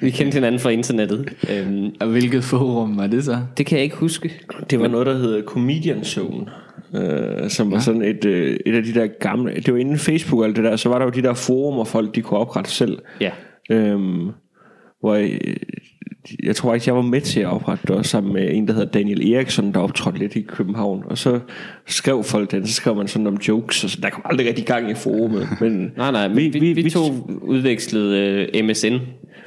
vi 0.06 0.10
kendte 0.10 0.34
hinanden 0.34 0.58
fra 0.60 0.70
internettet. 0.70 1.32
Øhm, 1.52 1.90
og 2.00 2.06
hvilket 2.06 2.44
forum 2.44 2.96
var 2.98 3.06
det 3.06 3.24
så? 3.24 3.38
det 3.58 3.66
kan 3.66 3.76
jeg 3.76 3.84
ikke 3.84 3.96
huske. 3.96 4.32
Det 4.70 4.80
var 4.80 4.88
noget, 4.88 5.06
der 5.06 5.14
hed 5.14 5.42
Comedian 5.46 6.04
Zone. 6.04 6.46
Øh, 6.94 7.50
som 7.50 7.72
var 7.72 7.78
sådan 7.78 8.02
et, 8.02 8.24
øh, 8.24 8.56
et 8.66 8.74
af 8.74 8.82
de 8.82 8.94
der 8.94 9.06
gamle 9.06 9.54
Det 9.54 9.72
var 9.74 9.80
inden 9.80 9.98
Facebook 9.98 10.40
og 10.40 10.46
alt 10.46 10.56
det 10.56 10.64
der 10.64 10.76
Så 10.76 10.88
var 10.88 10.98
der 10.98 11.04
jo 11.04 11.10
de 11.10 11.22
der 11.22 11.34
forumer 11.34 11.84
folk 11.84 12.14
de 12.14 12.22
kunne 12.22 12.40
oprette 12.40 12.70
selv 12.70 12.98
Ja. 13.20 13.30
Øhm, 13.72 14.30
Hvor 15.00 15.14
jeg, 15.14 15.40
jeg 16.42 16.56
tror 16.56 16.74
ikke 16.74 16.84
jeg 16.86 16.96
var 16.96 17.02
med 17.02 17.20
til 17.20 17.40
at 17.40 17.46
oprette 17.46 17.86
det 17.86 17.96
også 17.96 18.10
Sammen 18.10 18.32
med 18.32 18.54
en 18.54 18.68
der 18.68 18.74
hedder 18.74 18.90
Daniel 18.90 19.32
Eriksson 19.32 19.74
Der 19.74 19.80
optrådte 19.80 20.18
lidt 20.18 20.36
i 20.36 20.40
København 20.40 21.02
Og 21.06 21.18
så 21.18 21.40
skrev 21.86 22.22
folk 22.22 22.50
den 22.50 22.66
Så 22.66 22.74
skrev 22.74 22.96
man 22.96 23.08
sådan 23.08 23.26
om 23.26 23.36
jokes 23.48 23.84
og 23.84 23.90
så, 23.90 23.98
Der 24.02 24.10
kom 24.10 24.22
aldrig 24.24 24.48
rigtig 24.48 24.66
gang 24.66 24.90
i 24.90 24.94
forumet 24.94 25.48
men 25.60 25.92
Nej, 25.96 26.10
nej, 26.10 26.28
vi, 26.28 26.48
vi, 26.48 26.58
vi, 26.58 26.72
vi 26.72 26.90
to 26.90 27.00
udvekslede 27.42 28.46
uh, 28.54 28.64
MSN, 28.64 28.96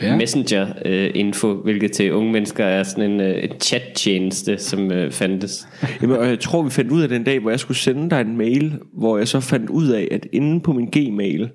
Ja. 0.01 0.07
ja. 0.07 0.18
Messenger 0.18 0.66
uh, 0.86 1.19
info, 1.19 1.54
hvilket 1.54 1.92
til 1.92 2.13
unge 2.13 2.31
mennesker 2.31 2.66
er 2.66 2.83
sådan 2.83 3.12
en 3.12 3.19
uh, 3.19 3.57
chat-tjeneste, 3.60 4.57
som 4.57 4.86
uh, 4.86 5.12
fandtes. 5.12 5.68
Jamen, 6.01 6.18
og 6.18 6.28
jeg 6.28 6.39
tror, 6.39 6.62
vi 6.63 6.69
fandt 6.69 6.92
ud 6.92 7.01
af 7.01 7.10
den 7.10 7.24
dag, 7.24 7.39
hvor 7.39 7.50
jeg 7.50 7.60
skulle 7.60 7.78
sende 7.78 8.10
dig 8.10 8.21
en 8.21 8.38
mail, 8.38 8.80
hvor 8.94 9.18
jeg 9.18 9.28
så 9.28 9.39
fandt 9.39 9.69
ud 9.69 9.88
af, 9.88 10.07
at 10.12 10.28
inde 10.33 10.60
på 10.60 10.74
min 10.74 10.86
Gmail, 10.86 11.50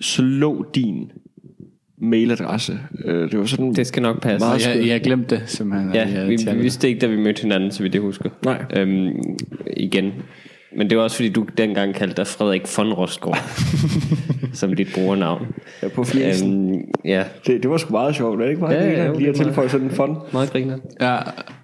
så 0.00 0.22
lå 0.22 0.66
din 0.74 1.10
mailadresse. 2.00 2.78
Øh, 3.04 3.30
Det 3.30 3.38
var 3.38 3.44
sådan... 3.46 3.72
Det 3.74 3.86
skal 3.86 4.02
nok 4.02 4.22
passe. 4.22 4.46
Meget 4.46 4.66
Jeg, 4.76 4.86
jeg 4.86 5.00
glemte 5.00 5.36
det 5.36 5.42
simpelthen. 5.46 5.94
Ja, 5.94 6.08
jeg 6.14 6.28
vi, 6.28 6.38
vi 6.52 6.58
vidste 6.58 6.88
ikke, 6.88 7.00
da 7.00 7.06
vi 7.06 7.16
mødte 7.16 7.42
hinanden, 7.42 7.70
så 7.70 7.82
vidt 7.82 7.94
jeg 7.94 8.02
husker. 8.02 8.30
Nej. 8.44 8.62
Øhm, 8.76 9.12
igen. 9.76 10.12
Men 10.76 10.90
det 10.90 10.98
var 10.98 11.04
også 11.04 11.16
fordi, 11.16 11.28
du 11.28 11.46
dengang 11.58 11.94
kaldte 11.94 12.16
dig 12.16 12.26
Frederik 12.26 12.62
von 12.76 12.92
Rostgaard, 12.92 13.38
som 14.52 14.74
dit 14.76 14.88
brugernavn. 14.94 15.46
Ja, 15.82 15.88
på 15.88 16.04
flisen. 16.04 16.74
Øhm, 16.74 16.82
ja, 17.04 17.24
Det, 17.46 17.62
det 17.62 17.70
var 17.70 17.76
sgu 17.76 17.92
meget 17.92 18.14
sjovt, 18.16 18.40
er 18.40 18.44
det 18.44 18.50
ikke 18.50 18.60
meget? 18.62 18.76
Ja, 18.76 18.86
ja, 18.90 18.98
Ja, 19.02 19.06
jo, 19.06 19.18
lige 19.18 19.28
at 19.28 19.34
det 19.34 19.44
tilføje 19.44 19.68
sådan 19.68 19.86
en 19.86 19.92
fond. 19.92 20.16
meget 20.32 20.50
griner. 20.52 20.78
Ja, 21.00 21.16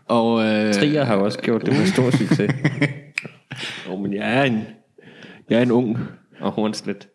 og... 0.08 0.44
Øh, 0.44 0.72
Trier 0.74 1.04
har 1.04 1.16
også 1.16 1.38
gjort 1.38 1.60
det 1.66 1.78
med 1.78 1.86
stor 1.86 2.10
succes. 2.10 2.50
Jo, 3.88 3.96
men 3.96 4.14
jeg 4.14 4.38
er 4.38 4.42
en, 4.42 4.58
jeg 5.50 5.58
er 5.58 5.62
en 5.62 5.70
ung. 5.70 5.98
Og 6.40 6.52
hornslet. 6.52 7.08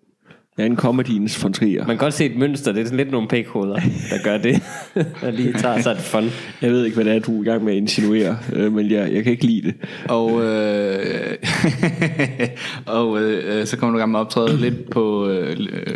Jeg 0.58 0.64
er 0.64 0.70
en 0.70 0.78
comediens 0.78 1.44
von 1.44 1.54
Trier. 1.54 1.80
Man 1.80 1.98
kan 1.98 2.06
godt 2.06 2.14
se 2.14 2.26
et 2.26 2.36
mønster, 2.36 2.72
det 2.72 2.82
er 2.82 2.86
sådan 2.86 2.98
lidt 2.98 3.12
nogle 3.12 3.28
pækhoveder, 3.28 3.76
der 4.10 4.24
gør 4.24 4.38
det. 4.38 4.64
der 5.22 5.32
lige 5.32 5.54
tager 5.54 5.82
sig 5.82 5.92
et 5.92 5.98
fun. 5.98 6.24
Jeg 6.62 6.72
ved 6.72 6.86
ikke, 6.86 6.96
hvad 6.96 7.06
det 7.06 7.16
er, 7.16 7.20
du 7.20 7.38
er 7.38 7.42
i 7.42 7.46
gang 7.46 7.64
med 7.64 7.74
at 7.74 7.78
insinuere, 7.78 8.38
øh, 8.54 8.74
men 8.74 8.92
jeg, 8.92 9.14
jeg 9.14 9.24
kan 9.24 9.32
ikke 9.32 9.46
lide 9.46 9.62
det. 9.62 9.76
Og, 10.10 10.44
øh, 10.44 11.36
og 12.98 13.22
øh, 13.22 13.66
så 13.66 13.78
kommer 13.78 13.92
du 13.92 13.98
i 13.98 14.02
gang 14.02 14.12
med 14.12 14.20
at 14.20 14.26
optræde 14.26 14.58
lidt 14.58 14.90
på 14.90 15.30
øh, 15.30 15.56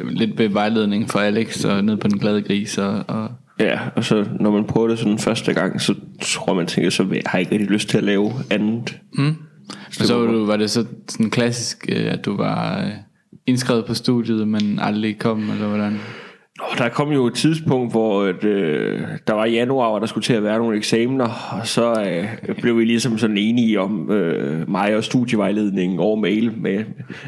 lidt 0.09 0.37
ved 0.37 0.49
vejledning 0.49 1.09
for 1.09 1.19
Alex 1.19 1.65
og 1.65 1.83
ned 1.83 1.97
på 1.97 2.07
den 2.07 2.19
glade 2.19 2.41
gris 2.41 2.77
og, 2.77 3.03
og 3.07 3.29
Ja, 3.59 3.79
og 3.95 4.03
så 4.03 4.25
når 4.39 4.51
man 4.51 4.63
prøver 4.63 4.87
det 4.87 4.99
sådan 4.99 5.19
første 5.19 5.53
gang, 5.53 5.81
så 5.81 5.95
tror 6.21 6.53
man 6.53 6.67
tænker, 6.67 6.89
så 6.89 7.03
har 7.03 7.09
jeg 7.13 7.39
ikke 7.39 7.51
rigtig 7.51 7.69
lyst 7.69 7.89
til 7.89 7.97
at 7.97 8.03
lave 8.03 8.31
andet. 8.49 8.99
Men 9.99 10.07
så 10.07 10.17
var, 10.17 10.31
du, 10.31 10.45
var 10.45 10.57
det 10.57 10.69
så 10.69 10.85
sådan 11.09 11.29
klassisk, 11.29 11.85
øh, 11.89 12.13
at 12.13 12.25
du 12.25 12.37
var 12.37 12.85
øh, 12.85 12.91
indskrevet 13.47 13.85
på 13.85 13.93
studiet, 13.93 14.47
men 14.47 14.79
aldrig 14.81 15.19
kom, 15.19 15.49
eller 15.49 15.67
hvordan? 15.67 15.99
Og 16.59 16.77
der 16.77 16.89
kom 16.89 17.11
jo 17.11 17.25
et 17.27 17.33
tidspunkt, 17.33 17.91
hvor 17.91 18.23
at, 18.23 18.43
øh, 18.43 19.01
der 19.27 19.33
var 19.33 19.45
i 19.45 19.51
januar, 19.51 19.89
hvor 19.89 19.99
der 19.99 20.05
skulle 20.05 20.23
til 20.23 20.33
at 20.33 20.43
være 20.43 20.57
nogle 20.57 20.77
eksamener, 20.77 21.57
og 21.59 21.67
så 21.67 22.01
øh, 22.01 22.55
blev 22.61 22.77
vi 22.77 22.85
ligesom 22.85 23.17
sådan 23.17 23.37
enige 23.37 23.79
om 23.79 24.11
øh, 24.11 24.69
mig 24.69 24.95
og 24.95 25.03
studievejledningen 25.03 25.99
over 25.99 26.15
mail 26.15 26.53
med, 26.57 26.83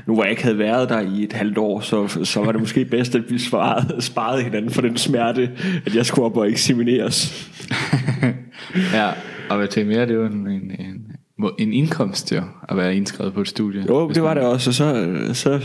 nu 0.06 0.14
hvor 0.14 0.24
jeg 0.24 0.32
ikke 0.32 0.44
havde 0.44 0.58
været 0.58 0.90
der 0.90 1.00
i 1.00 1.24
et 1.24 1.34
halvt 1.34 1.58
år, 1.58 1.80
så, 1.80 2.08
så 2.24 2.44
var 2.44 2.52
det 2.52 2.62
måske 2.62 2.86
bedst, 2.86 3.16
at 3.16 3.24
vi 3.30 3.40
svarede, 3.40 4.02
sparede 4.02 4.44
hinanden 4.44 4.72
for 4.72 4.82
den 4.82 4.98
smerte, 4.98 5.52
at 5.86 5.96
jeg 5.96 6.06
skulle 6.06 6.26
op 6.26 6.38
og 6.38 6.50
eksamineres. 6.50 7.50
Ja, 8.94 9.10
og 9.50 9.58
hvad 9.58 9.68
til 9.68 9.86
mere, 9.86 10.08
det 10.08 10.20
var 10.20 10.26
en, 10.26 10.48
en, 10.48 10.72
en, 10.80 11.52
en 11.60 11.74
indkomst 11.74 12.32
jo, 12.32 12.42
at 12.70 12.78
være 12.78 12.96
indskrevet 12.96 13.34
på 13.34 13.42
et 13.42 13.48
studie. 13.48 13.86
Jo, 13.90 14.10
det 14.10 14.24
var 14.24 14.34
det 14.34 14.44
også, 14.44 14.70
og 14.70 14.74
så, 14.74 15.18
så 15.34 15.62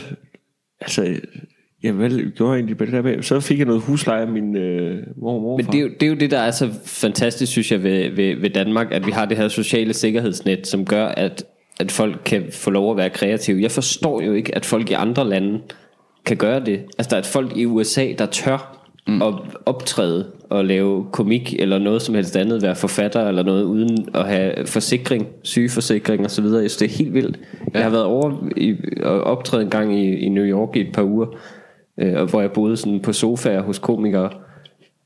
altså, 0.82 1.20
jeg 1.82 1.98
vel, 1.98 2.32
gjorde 2.36 2.54
egentlig 2.54 2.78
det 2.78 2.92
der 2.92 3.22
så 3.22 3.40
fik 3.40 3.58
jeg 3.58 3.66
noget 3.66 3.82
husleje 3.82 4.22
af 4.22 4.28
min 4.28 4.56
øh, 4.56 5.06
mor 5.16 5.34
og 5.34 5.42
morfar. 5.42 5.62
Men 5.62 5.72
det 5.72 5.78
er, 5.78 5.82
jo, 5.82 5.88
det 5.88 6.02
er 6.02 6.06
jo 6.10 6.14
det, 6.14 6.30
der 6.30 6.38
er 6.38 6.50
så 6.50 6.70
fantastisk, 6.84 7.52
synes 7.52 7.72
jeg, 7.72 7.82
ved, 7.82 8.10
ved, 8.10 8.36
ved 8.36 8.50
Danmark, 8.50 8.92
at 8.92 9.06
vi 9.06 9.10
har 9.10 9.24
det 9.24 9.36
her 9.36 9.48
sociale 9.48 9.94
sikkerhedsnet, 9.94 10.66
som 10.66 10.84
gør, 10.84 11.06
at, 11.06 11.44
at 11.80 11.92
folk 11.92 12.22
kan 12.24 12.44
få 12.52 12.70
lov 12.70 12.90
at 12.90 12.96
være 12.96 13.10
kreative. 13.10 13.62
Jeg 13.62 13.70
forstår 13.70 14.22
jo 14.22 14.32
ikke, 14.32 14.54
at 14.54 14.66
folk 14.66 14.90
i 14.90 14.92
andre 14.92 15.28
lande 15.28 15.60
kan 16.24 16.36
gøre 16.36 16.60
det. 16.60 16.80
Altså, 16.98 17.10
der 17.10 17.16
er 17.16 17.22
folk 17.22 17.56
i 17.56 17.66
USA, 17.66 18.12
der 18.18 18.26
tør 18.26 18.81
mm. 19.08 19.22
at 19.22 19.34
optræde 19.66 20.26
og 20.50 20.64
lave 20.64 21.06
komik 21.12 21.54
eller 21.58 21.78
noget 21.78 22.02
som 22.02 22.14
helst 22.14 22.36
andet, 22.36 22.62
være 22.62 22.76
forfatter 22.76 23.28
eller 23.28 23.42
noget, 23.42 23.62
uden 23.62 24.08
at 24.14 24.26
have 24.26 24.66
forsikring, 24.66 25.26
sygeforsikring 25.42 26.24
osv. 26.24 26.44
Jeg 26.44 26.52
synes, 26.52 26.76
det 26.76 26.90
er 26.90 26.96
helt 26.98 27.14
vildt. 27.14 27.40
Ja. 27.52 27.78
Jeg 27.78 27.82
har 27.82 27.90
været 27.90 28.04
over 28.04 28.48
i, 28.56 28.76
og 29.02 29.20
optræde 29.20 29.62
en 29.62 29.70
gang 29.70 29.98
i, 29.98 30.16
i 30.16 30.28
New 30.28 30.44
York 30.44 30.76
i 30.76 30.80
et 30.80 30.92
par 30.92 31.02
uger, 31.02 31.26
øh, 32.00 32.14
og 32.14 32.26
hvor 32.26 32.40
jeg 32.40 32.52
boede 32.52 32.76
sådan 32.76 33.00
på 33.00 33.12
sofaer 33.12 33.62
hos 33.62 33.78
komikere, 33.78 34.30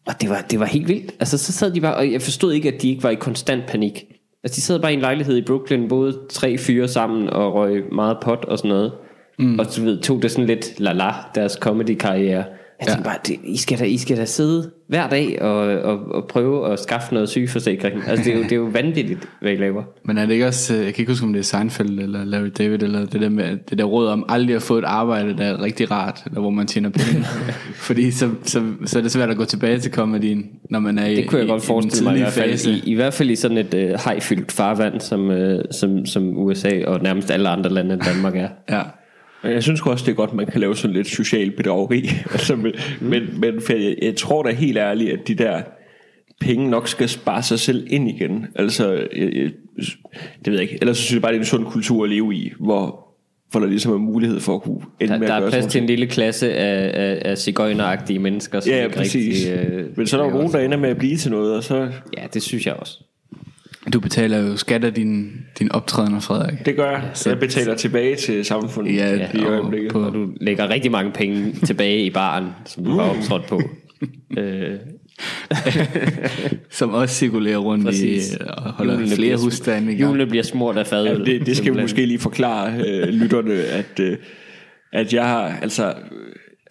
og 0.06 0.20
det 0.20 0.30
var, 0.30 0.44
det 0.50 0.60
var 0.60 0.66
helt 0.66 0.88
vildt. 0.88 1.14
Altså, 1.20 1.38
så 1.38 1.52
sad 1.52 1.70
de 1.70 1.80
bare, 1.80 1.94
og 1.94 2.12
jeg 2.12 2.22
forstod 2.22 2.52
ikke, 2.52 2.74
at 2.74 2.82
de 2.82 2.90
ikke 2.90 3.02
var 3.02 3.10
i 3.10 3.14
konstant 3.14 3.66
panik. 3.66 4.04
Altså, 4.44 4.56
de 4.56 4.60
sad 4.60 4.80
bare 4.80 4.92
i 4.92 4.94
en 4.94 5.00
lejlighed 5.00 5.36
i 5.36 5.42
Brooklyn, 5.42 5.88
boede 5.88 6.18
tre 6.30 6.58
fyre 6.58 6.88
sammen 6.88 7.30
og 7.30 7.54
røg 7.54 7.84
meget 7.92 8.16
pot 8.22 8.44
og 8.44 8.58
sådan 8.58 8.68
noget. 8.68 8.92
Mm. 9.38 9.58
Og 9.58 9.66
du 9.76 9.82
ved, 9.82 10.00
tog 10.00 10.22
det 10.22 10.30
sådan 10.30 10.46
lidt 10.46 10.80
la-la, 10.80 11.12
deres 11.34 11.52
comedy-karriere. 11.52 12.44
Jeg 12.80 12.88
tænkte 12.88 13.04
bare, 13.04 13.18
det, 13.26 13.37
I, 13.45 13.56
skal 13.56 13.78
da, 13.78 13.85
I 13.85 13.99
skal 13.99 14.16
da 14.16 14.25
sidde 14.25 14.71
hver 14.88 15.09
dag 15.09 15.42
og, 15.42 15.59
og, 15.59 15.99
og 16.14 16.26
prøve 16.28 16.73
at 16.73 16.78
skaffe 16.78 17.14
noget 17.14 17.28
sygeforsikring. 17.28 18.02
Altså 18.09 18.25
det 18.25 18.33
er 18.33 18.37
jo, 18.37 18.42
det 18.42 18.52
er 18.52 18.56
jo 18.56 18.62
vanvittigt, 18.73 19.28
hvad 19.40 19.52
I 19.52 19.56
laver. 19.56 19.83
Men 20.04 20.18
er 20.18 20.26
det 20.26 20.33
ikke 20.33 20.47
også, 20.47 20.75
øh, 20.75 20.85
jeg 20.85 20.95
kan 20.95 21.02
ikke 21.02 21.12
huske, 21.12 21.26
om 21.26 21.33
det 21.33 21.40
er 21.40 21.45
Seinfeld 21.45 21.99
eller 22.00 22.25
Larry 22.25 22.50
David, 22.59 22.83
eller 22.83 23.06
det 23.06 23.21
der, 23.21 23.28
med, 23.28 23.56
det 23.71 23.78
der 23.78 23.85
råd 23.85 24.09
om 24.09 24.25
aldrig 24.28 24.56
at 24.56 24.62
få 24.62 24.78
et 24.78 24.85
arbejde, 24.85 25.38
der 25.38 25.45
er 25.45 25.62
rigtig 25.62 25.90
rart, 25.90 26.23
eller 26.26 26.40
hvor 26.40 26.50
man 26.50 26.66
tjener 26.66 26.90
penge. 26.90 27.25
Fordi 27.88 28.11
så, 28.11 28.30
så, 28.42 28.62
så 28.85 28.99
er 28.99 29.02
det 29.02 29.12
svært 29.12 29.30
at 29.30 29.37
gå 29.37 29.45
tilbage 29.45 29.78
til 29.78 29.92
komedien, 29.92 30.47
når 30.71 30.78
man 30.78 30.99
er 30.99 31.06
i, 31.06 31.16
Det 31.16 31.28
kunne 31.28 31.38
jeg 31.38 31.47
i, 31.47 31.50
godt 31.50 31.62
i 31.62 31.66
forestille 31.66 32.04
mig 32.04 32.16
i 32.16 32.21
hvert 32.21 32.33
fald. 32.33 32.50
fase. 32.50 32.71
I, 32.71 32.83
I 32.87 32.95
hvert 32.95 33.14
fald 33.14 33.30
i 33.30 33.37
sådan 33.37 33.59
et 33.59 33.75
øh, 33.75 33.88
hejfyldt 34.04 34.52
farvand, 34.52 35.00
som, 35.00 35.30
øh, 35.30 35.64
som, 35.71 36.06
som 36.06 36.38
USA 36.38 36.85
og 36.87 37.02
nærmest 37.02 37.30
alle 37.30 37.49
andre 37.49 37.71
lande 37.71 37.95
end 37.95 38.02
Danmark 38.02 38.37
er. 38.37 38.49
Ja. 38.71 38.83
Jeg 39.50 39.62
synes 39.62 39.80
også, 39.80 40.04
det 40.04 40.10
er 40.12 40.16
godt, 40.16 40.34
man 40.34 40.46
kan 40.46 40.60
lave 40.60 40.76
sådan 40.76 40.96
lidt 40.96 41.06
social 41.06 41.50
bedrageri. 41.50 42.08
altså, 42.32 42.56
men, 42.56 42.72
mm. 43.00 43.06
men, 43.06 43.40
men 43.40 43.60
for 43.60 43.72
jeg, 43.72 43.96
jeg 44.02 44.16
tror 44.16 44.42
da 44.42 44.52
helt 44.52 44.78
ærligt, 44.78 45.12
at 45.12 45.28
de 45.28 45.34
der 45.34 45.62
penge 46.40 46.70
nok 46.70 46.88
skal 46.88 47.08
spare 47.08 47.42
sig 47.42 47.58
selv 47.58 47.86
ind 47.90 48.08
igen. 48.08 48.46
Altså, 48.54 48.92
jeg, 48.92 49.32
jeg, 49.34 49.50
det 50.44 50.52
ved 50.52 50.52
jeg 50.52 50.62
ikke. 50.62 50.78
Ellers 50.80 50.96
synes 50.96 51.12
jeg 51.12 51.22
bare, 51.22 51.32
det 51.32 51.36
er 51.36 51.40
en 51.40 51.46
sund 51.46 51.64
kultur 51.66 52.04
at 52.04 52.10
leve 52.10 52.34
i, 52.34 52.52
hvor, 52.60 53.06
hvor 53.50 53.60
der 53.60 53.66
ligesom 53.66 53.92
er 53.92 53.98
mulighed 53.98 54.40
for 54.40 54.54
at 54.54 54.62
kunne 54.62 54.80
ende 55.00 55.12
Der, 55.12 55.18
med 55.18 55.28
der 55.28 55.34
at 55.34 55.36
er 55.36 55.40
gøre 55.40 55.50
plads 55.50 55.66
til 55.66 55.80
en 55.80 55.86
lille 55.86 56.06
klasse 56.06 56.54
af, 56.54 56.90
af, 56.94 57.30
af 57.30 57.38
cigøjneragtige 57.38 58.18
mennesker. 58.18 58.60
Som 58.60 58.72
Ja, 58.72 58.82
ja, 58.82 58.88
præcis. 58.88 59.48
Rigtig, 59.48 59.70
øh, 59.72 59.96
Men 59.96 60.06
så 60.06 60.16
er 60.16 60.22
der 60.22 60.30
jo 60.30 60.36
nogen, 60.36 60.52
der 60.52 60.58
ender 60.58 60.78
med 60.78 60.88
at 60.88 60.98
blive 60.98 61.16
til 61.16 61.30
noget, 61.30 61.56
og 61.56 61.64
så 61.64 61.88
Ja, 62.16 62.26
det 62.34 62.42
synes 62.42 62.66
jeg 62.66 62.74
også. 62.74 62.98
Du 63.92 64.00
betaler 64.00 64.38
jo 64.38 64.56
skat 64.56 64.84
af 64.84 64.94
din, 64.94 65.32
din 65.58 65.72
optrædener, 65.72 66.20
Frederik. 66.20 66.66
det 66.66 66.76
gør 66.76 66.90
jeg. 66.90 67.02
Jeg 67.26 67.38
betaler 67.38 67.74
tilbage 67.74 68.16
til 68.16 68.44
samfundet 68.44 68.94
Ja, 68.94 69.28
i 69.34 69.38
og 69.38 69.52
øjeblikket. 69.52 69.92
på- 69.92 70.00
Og 70.02 70.14
du 70.14 70.28
lægger 70.40 70.70
rigtig 70.70 70.90
mange 70.90 71.12
penge 71.12 71.52
tilbage 71.66 72.04
i 72.04 72.10
baren, 72.10 72.46
som 72.66 72.84
du 72.84 72.90
har 72.90 73.02
optrådt 73.10 73.46
på. 73.46 73.62
øh, 74.38 74.74
Som 76.70 76.94
også 76.94 77.14
cirkulerer 77.14 77.58
rundt 77.58 77.84
Præcis. 77.84 78.32
i 78.32 78.36
og 78.46 78.62
holder 78.72 78.92
Julene 78.94 79.08
flere 79.14 79.18
bliver- 79.20 79.38
hustande 79.44 79.92
i 79.92 79.96
gang. 79.96 80.10
Julene 80.10 80.26
bliver 80.30 80.42
smurt 80.42 80.76
af 80.76 80.86
fadøl. 80.86 81.18
Ja, 81.18 81.32
det, 81.32 81.46
det 81.46 81.56
skal 81.56 81.74
vi 81.76 81.80
måske 81.80 82.06
lige 82.06 82.18
forklare 82.18 82.72
øh, 82.86 83.08
lytterne, 83.08 83.54
at, 83.54 84.00
øh, 84.00 84.16
at 84.92 85.12
jeg 85.14 85.24
har, 85.24 85.58
altså, 85.62 85.94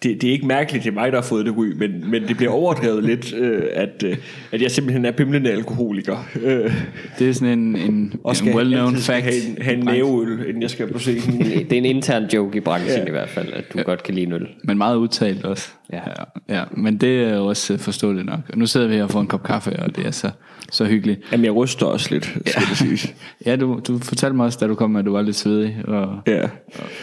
det, 0.02 0.22
det 0.22 0.28
er 0.28 0.32
ikke 0.32 0.46
mærkeligt, 0.46 0.84
det 0.84 0.90
er 0.90 0.94
mig, 0.94 1.12
der 1.12 1.18
har 1.18 1.26
fået 1.26 1.46
det 1.46 1.56
ry, 1.56 1.66
men, 1.76 2.10
men 2.10 2.28
det 2.28 2.36
bliver 2.36 2.52
overdrevet 2.52 3.04
lidt, 3.04 3.34
øh, 3.34 3.62
at, 3.72 4.02
øh, 4.06 4.16
at 4.52 4.62
jeg 4.62 4.70
simpelthen 4.70 5.04
er 5.04 5.10
bimlende 5.10 5.50
alkoholiker. 5.50 6.28
Øh, 6.42 6.72
Det 7.18 7.28
er 7.28 7.32
sådan 7.32 7.58
en, 7.58 7.76
en, 7.76 7.92
en 7.92 8.12
well-known 8.26 8.96
fact. 8.96 9.24
have 9.24 9.34
en, 9.48 9.62
have 9.62 9.76
en 9.78 9.84
næveøl, 9.84 10.44
inden 10.48 10.62
jeg 10.62 10.70
skal 10.70 10.92
på 10.92 10.98
scenen. 10.98 11.40
Det 11.40 11.72
er 11.72 11.76
en 11.78 11.84
intern 11.84 12.24
joke 12.34 12.56
i 12.56 12.60
branchen 12.60 12.98
Ja. 12.98 13.06
i 13.06 13.10
hvert 13.10 13.28
fald, 13.28 13.52
at 13.52 13.64
du 13.72 13.78
godt 13.82 14.02
kan 14.02 14.14
lide 14.14 14.26
en 14.26 14.32
øl. 14.32 14.46
Men 14.64 14.78
meget 14.78 14.96
udtalt 14.96 15.44
også. 15.44 15.68
Ja. 15.92 16.00
ja. 16.48 16.62
Men 16.76 16.96
det 16.96 17.22
er 17.24 17.34
jo 17.36 17.46
også 17.46 17.72
øh, 17.72 17.78
forståeligt 17.78 18.26
nok. 18.26 18.40
Og 18.52 18.58
nu 18.58 18.66
sidder 18.66 18.88
vi 18.88 18.94
her 18.94 19.02
og 19.02 19.10
får 19.10 19.20
en 19.20 19.26
kop 19.26 19.42
kaffe, 19.42 19.70
og 19.78 19.96
det 19.96 20.06
er 20.06 20.10
så, 20.10 20.30
så 20.70 20.84
hyggeligt. 20.84 21.20
Jamen, 21.32 21.44
jeg 21.44 21.54
ryster 21.54 21.86
også 21.86 22.08
lidt, 22.10 22.24
skal 22.46 22.62
det 22.62 22.78
siges. 22.78 23.14
Ja, 23.46 23.56
du, 23.56 23.80
du 23.86 23.98
fortalte 23.98 24.36
mig 24.36 24.46
også, 24.46 24.58
da 24.60 24.66
du 24.66 24.74
kom, 24.74 24.96
at 24.96 25.04
du 25.04 25.12
var 25.12 25.22
lidt 25.22 25.36
svedig 25.36 25.76
og, 25.84 26.18
Ja, 26.26 26.42
og, 26.42 26.50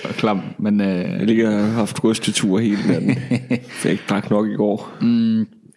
og 0.03 0.10
klam. 0.10 0.41
Men 0.58 0.82
øh, 0.82 0.88
jeg 0.88 1.25
ligger 1.25 1.58
og 1.58 1.65
har 1.65 1.72
haft 1.72 2.03
rystetur 2.03 2.60
hele 2.60 2.88
natten, 2.88 3.15
for 3.79 3.88
jeg 3.88 3.91
ikke 3.91 4.03
drak 4.10 4.29
nok 4.29 4.48
i 4.48 4.55
går. 4.55 4.98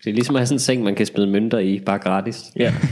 Det 0.04 0.10
er 0.10 0.14
ligesom 0.14 0.36
at 0.36 0.40
have 0.40 0.46
sådan 0.46 0.54
en 0.54 0.60
seng, 0.60 0.82
man 0.82 0.94
kan 0.94 1.06
smide 1.06 1.26
mønter 1.26 1.58
i, 1.58 1.80
bare 1.86 1.98
gratis. 1.98 2.44
Ja. 2.56 2.74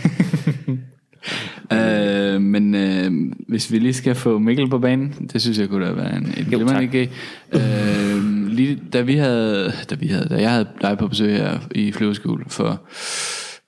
Øh, 1.72 2.40
men 2.40 2.74
øh, 2.74 3.12
hvis 3.48 3.72
vi 3.72 3.78
lige 3.78 3.92
skal 3.92 4.14
få 4.14 4.38
Mikkel 4.38 4.70
på 4.70 4.78
banen, 4.78 5.28
det 5.32 5.42
synes 5.42 5.58
jeg 5.58 5.68
kunne 5.68 5.86
da 5.86 5.92
være 5.92 6.16
en, 6.16 6.34
en 6.38 6.44
glimrende 6.44 6.88
idé. 6.92 7.08
Øh, 7.58 8.46
lige 8.48 8.80
da 8.92 9.00
vi 9.00 9.14
havde, 9.14 9.72
da 9.90 9.94
vi 9.94 10.06
havde, 10.06 10.28
da 10.28 10.40
jeg 10.40 10.50
havde 10.50 10.66
dig 10.82 10.98
på 10.98 11.08
besøg 11.08 11.36
her 11.36 11.58
i 11.74 11.92
flyveskole 11.92 12.44
for, 12.48 12.80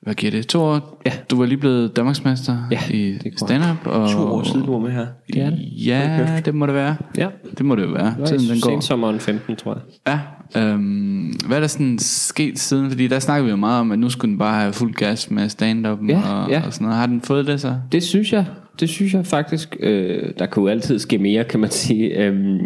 hvad 0.07 0.15
giver 0.15 0.31
det, 0.31 0.47
to 0.47 0.61
år? 0.63 1.01
Ja. 1.07 1.13
Du 1.31 1.39
var 1.39 1.47
lige 1.47 1.59
blevet 1.59 1.97
Danmarksmester 1.97 2.57
Ja, 2.71 2.79
i 2.91 3.19
det 3.25 3.33
stand-up. 3.39 3.87
Og, 3.87 4.11
To 4.11 4.19
år 4.19 4.43
siden, 4.43 4.67
du 4.67 4.73
var 4.73 4.79
med 4.79 4.91
her. 4.91 5.07
Det 5.33 5.43
er 5.43 5.51
det. 5.51 5.59
Ja, 5.87 6.41
det 6.45 6.55
må 6.55 6.67
det 6.67 6.75
være. 6.75 6.97
Ja. 7.19 7.29
Det 7.59 7.67
må 7.67 7.77
det 7.77 7.83
jo 7.83 7.89
være. 7.89 8.15
Tiden 8.27 8.51
den 8.51 8.61
går. 8.61 8.81
sommeren 8.81 9.21
15, 9.21 9.57
tror 9.57 9.75
jeg. 10.07 10.21
Ja, 10.57 10.61
øhm, 10.63 11.33
hvad 11.47 11.57
er 11.57 11.61
der 11.61 11.67
sådan 11.67 11.99
sket 11.99 12.59
siden? 12.59 12.91
Fordi 12.91 13.07
der 13.09 13.19
snakker 13.19 13.45
vi 13.45 13.51
jo 13.51 13.57
meget 13.57 13.81
om, 13.81 13.93
at 13.93 13.99
nu 13.99 14.11
skulle 14.11 14.31
den 14.31 14.39
bare 14.39 14.61
have 14.61 14.73
fuld 14.73 14.95
gas 14.95 15.31
med 15.31 15.49
stand-up 15.49 15.99
Ja, 16.09 16.21
og, 16.33 16.51
ja. 16.51 16.63
og 16.67 16.73
sådan 16.73 16.85
noget. 16.85 16.99
Har 17.01 17.07
den 17.07 17.21
fået 17.21 17.47
det 17.47 17.61
så? 17.61 17.75
Det 17.93 18.03
synes 18.03 18.33
jeg. 18.33 18.45
Det 18.81 18.89
synes 18.89 19.15
jeg 19.15 19.27
faktisk. 19.27 19.77
Øh, 19.81 20.23
der 20.39 20.47
kunne 20.47 20.63
jo 20.63 20.69
altid 20.69 20.99
ske 20.99 21.19
mere, 21.19 21.45
kan 21.45 21.61
man 21.61 21.71
sige. 21.71 22.25
Øhm, 22.25 22.59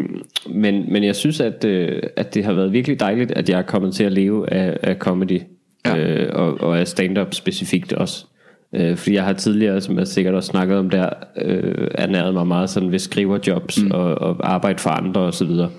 men, 0.54 0.92
men 0.92 1.04
jeg 1.04 1.16
synes, 1.16 1.40
at, 1.40 1.64
øh, 1.64 2.02
at 2.16 2.34
det 2.34 2.44
har 2.44 2.52
været 2.52 2.72
virkelig 2.72 3.00
dejligt, 3.00 3.30
at 3.30 3.48
jeg 3.50 3.58
er 3.58 3.62
kommet 3.62 3.94
til 3.94 4.04
at 4.04 4.12
leve 4.12 4.52
af, 4.52 4.76
af 4.82 4.96
comedy. 4.96 5.40
Ja. 5.86 5.96
Øh, 5.96 6.28
og, 6.32 6.60
og 6.60 6.78
af 6.80 6.88
stand-up 6.88 7.34
specifikt 7.34 7.92
også. 7.92 8.26
Øh, 8.74 8.96
fordi 8.96 9.14
jeg 9.14 9.24
har 9.24 9.32
tidligere, 9.32 9.80
som 9.80 9.98
jeg 9.98 10.06
sikkert 10.08 10.34
også 10.34 10.46
snakket 10.46 10.76
om 10.78 10.90
der, 10.90 11.08
øh, 11.36 11.88
ernæret 11.94 12.34
mig 12.34 12.46
meget 12.46 12.70
sådan 12.70 12.92
ved 12.92 12.98
skriverjobs 12.98 13.82
mm. 13.82 13.90
og, 13.90 14.14
og 14.14 14.52
arbejde 14.52 14.78
for 14.78 14.90
andre 14.90 15.20
osv. 15.20 15.46
Og, 15.48 15.70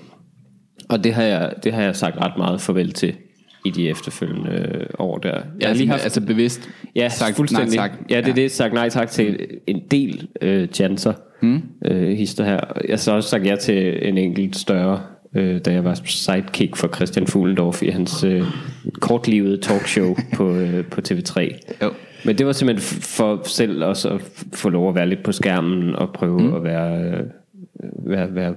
og 0.88 1.04
det 1.04 1.14
har, 1.14 1.22
jeg, 1.22 1.52
det 1.64 1.72
har 1.72 1.82
jeg 1.82 1.96
sagt 1.96 2.16
ret 2.16 2.32
meget 2.36 2.60
farvel 2.60 2.92
til 2.92 3.14
i 3.64 3.70
de 3.70 3.88
efterfølgende 3.90 4.50
øh, 4.50 4.86
år 4.98 5.18
der. 5.18 5.30
Jeg 5.34 5.42
Ja, 5.60 5.66
har 5.66 5.74
lige 5.74 5.88
haft 5.88 6.04
altså 6.04 6.20
bevidst 6.20 6.68
Ja, 6.96 7.08
sagt 7.08 7.36
fuldstændig. 7.36 7.76
nej 7.76 7.88
tak. 7.88 7.98
Ja, 8.10 8.20
det 8.20 8.28
er 8.28 8.34
det, 8.34 8.50
sagt 8.50 8.74
nej 8.74 8.88
tak 8.88 9.10
til 9.10 9.46
en 9.66 9.80
del 9.90 10.28
øh, 10.42 10.68
chancer, 10.68 11.12
mm. 11.42 11.62
øh, 11.84 12.08
hister 12.08 12.44
her. 12.44 12.60
Jeg 12.74 12.92
har 12.92 12.96
så 12.96 13.12
også 13.12 13.28
sagt 13.28 13.46
ja 13.46 13.56
til 13.56 14.08
en 14.08 14.18
enkelt 14.18 14.56
større, 14.56 15.00
øh, 15.34 15.60
da 15.64 15.72
jeg 15.72 15.84
var 15.84 16.00
sidekick 16.04 16.76
for 16.76 16.88
Christian 16.88 17.26
Fuglendorf 17.26 17.82
i 17.82 17.88
hans 17.88 18.24
øh, 18.24 18.42
kortlivede 19.00 19.56
talkshow 19.56 20.16
på, 20.34 20.54
øh, 20.54 20.84
på 20.84 21.00
TV3. 21.08 21.58
Jo. 21.82 21.90
Men 22.24 22.38
det 22.38 22.46
var 22.46 22.52
simpelthen 22.52 23.00
for 23.02 23.40
selv 23.44 23.84
også 23.84 24.08
at 24.08 24.20
få 24.54 24.68
lov 24.68 24.88
at 24.88 24.94
være 24.94 25.08
lidt 25.08 25.22
på 25.22 25.32
skærmen 25.32 25.96
og 25.96 26.12
prøve 26.12 26.40
mm. 26.40 26.54
at 26.54 26.64
være, 26.64 27.04
øh, 27.04 27.20
være, 28.06 28.34
være, 28.34 28.54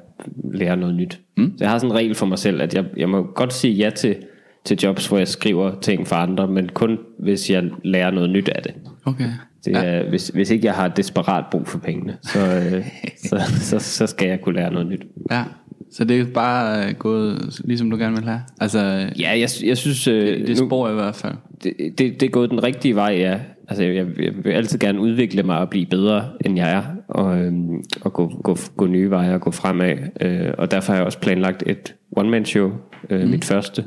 lære 0.54 0.78
noget 0.78 0.96
nyt. 0.96 1.20
Mm. 1.38 1.54
Så 1.58 1.64
jeg 1.64 1.72
har 1.72 1.78
sådan 1.78 1.92
en 1.92 1.98
regel 1.98 2.16
for 2.16 2.26
mig 2.26 2.40
selv, 2.40 2.62
at 2.62 2.74
jeg, 2.74 2.86
jeg 2.98 3.10
må 3.10 3.24
godt 3.24 3.54
sige 3.54 3.74
ja 3.74 3.90
til, 3.90 4.16
til 4.66 4.80
jobs, 4.84 5.08
hvor 5.08 5.18
jeg 5.18 5.28
skriver 5.28 5.80
ting 5.82 6.08
for 6.08 6.16
andre, 6.16 6.48
men 6.48 6.70
kun 6.70 6.98
hvis 7.20 7.50
jeg 7.50 7.64
lærer 7.84 8.12
noget 8.12 8.30
nyt 8.30 8.50
af 8.50 8.64
det. 8.64 8.74
Okay. 9.06 9.30
Det 9.66 9.76
er, 9.76 10.10
hvis, 10.10 10.28
hvis 10.28 10.50
ikke 10.50 10.66
jeg 10.66 10.74
har 10.74 10.88
desperat 10.88 11.46
brug 11.52 11.68
for 11.68 11.80
pengene, 11.80 12.18
så, 12.22 12.40
øh, 12.40 12.86
så, 13.30 13.42
så, 13.60 13.80
så 13.80 14.08
skal 14.08 14.28
jeg 14.28 14.42
kunne 14.42 14.56
lære 14.56 14.72
noget 14.72 14.88
nyt. 14.88 15.06
Ja, 15.32 15.44
så 15.98 16.04
det 16.04 16.20
er 16.20 16.26
bare 16.34 16.88
øh, 16.88 16.96
gået, 16.96 17.60
ligesom 17.64 17.90
du 17.90 17.98
gerne 17.98 18.16
vil 18.16 18.26
have. 18.26 18.42
Altså, 18.62 18.80
Ja, 19.20 19.30
jeg, 19.30 19.50
jeg 19.66 19.78
synes... 19.78 20.08
Øh, 20.08 20.48
det 20.48 20.58
spor 20.58 20.90
i 20.90 20.94
hvert 20.94 21.16
fald. 21.16 21.34
det, 21.64 21.74
det, 21.80 22.20
det 22.20 22.24
er 22.24 22.30
gået 22.30 22.50
den 22.50 22.64
rigtige 22.64 22.96
vej, 22.96 23.16
ja. 23.20 23.40
Altså, 23.68 23.84
jeg, 23.84 24.08
jeg 24.20 24.32
vil 24.44 24.52
altid 24.52 24.80
gerne 24.80 25.00
udvikle 25.00 25.44
mig 25.44 25.58
og 25.60 25.70
blive 25.70 25.86
bedre, 25.86 26.30
end 26.46 26.56
jeg 26.58 26.72
er, 26.72 26.84
og, 27.08 27.38
øhm, 27.40 27.84
og 28.02 28.14
gå, 28.14 28.28
gå, 28.44 28.58
gå 28.78 28.88
nye 28.88 29.10
veje 29.10 29.34
og 29.34 29.42
gå 29.42 29.52
fremad. 29.52 29.96
Øh, 30.22 30.54
og 30.58 30.72
derfor 30.72 30.92
har 30.94 30.98
jeg 31.00 31.06
også 31.06 31.20
planlagt 31.20 31.64
et 31.68 31.96
one-man-show, 32.12 32.72
øh, 33.10 33.22
mm. 33.24 33.30
mit 33.30 33.46
første, 33.46 33.84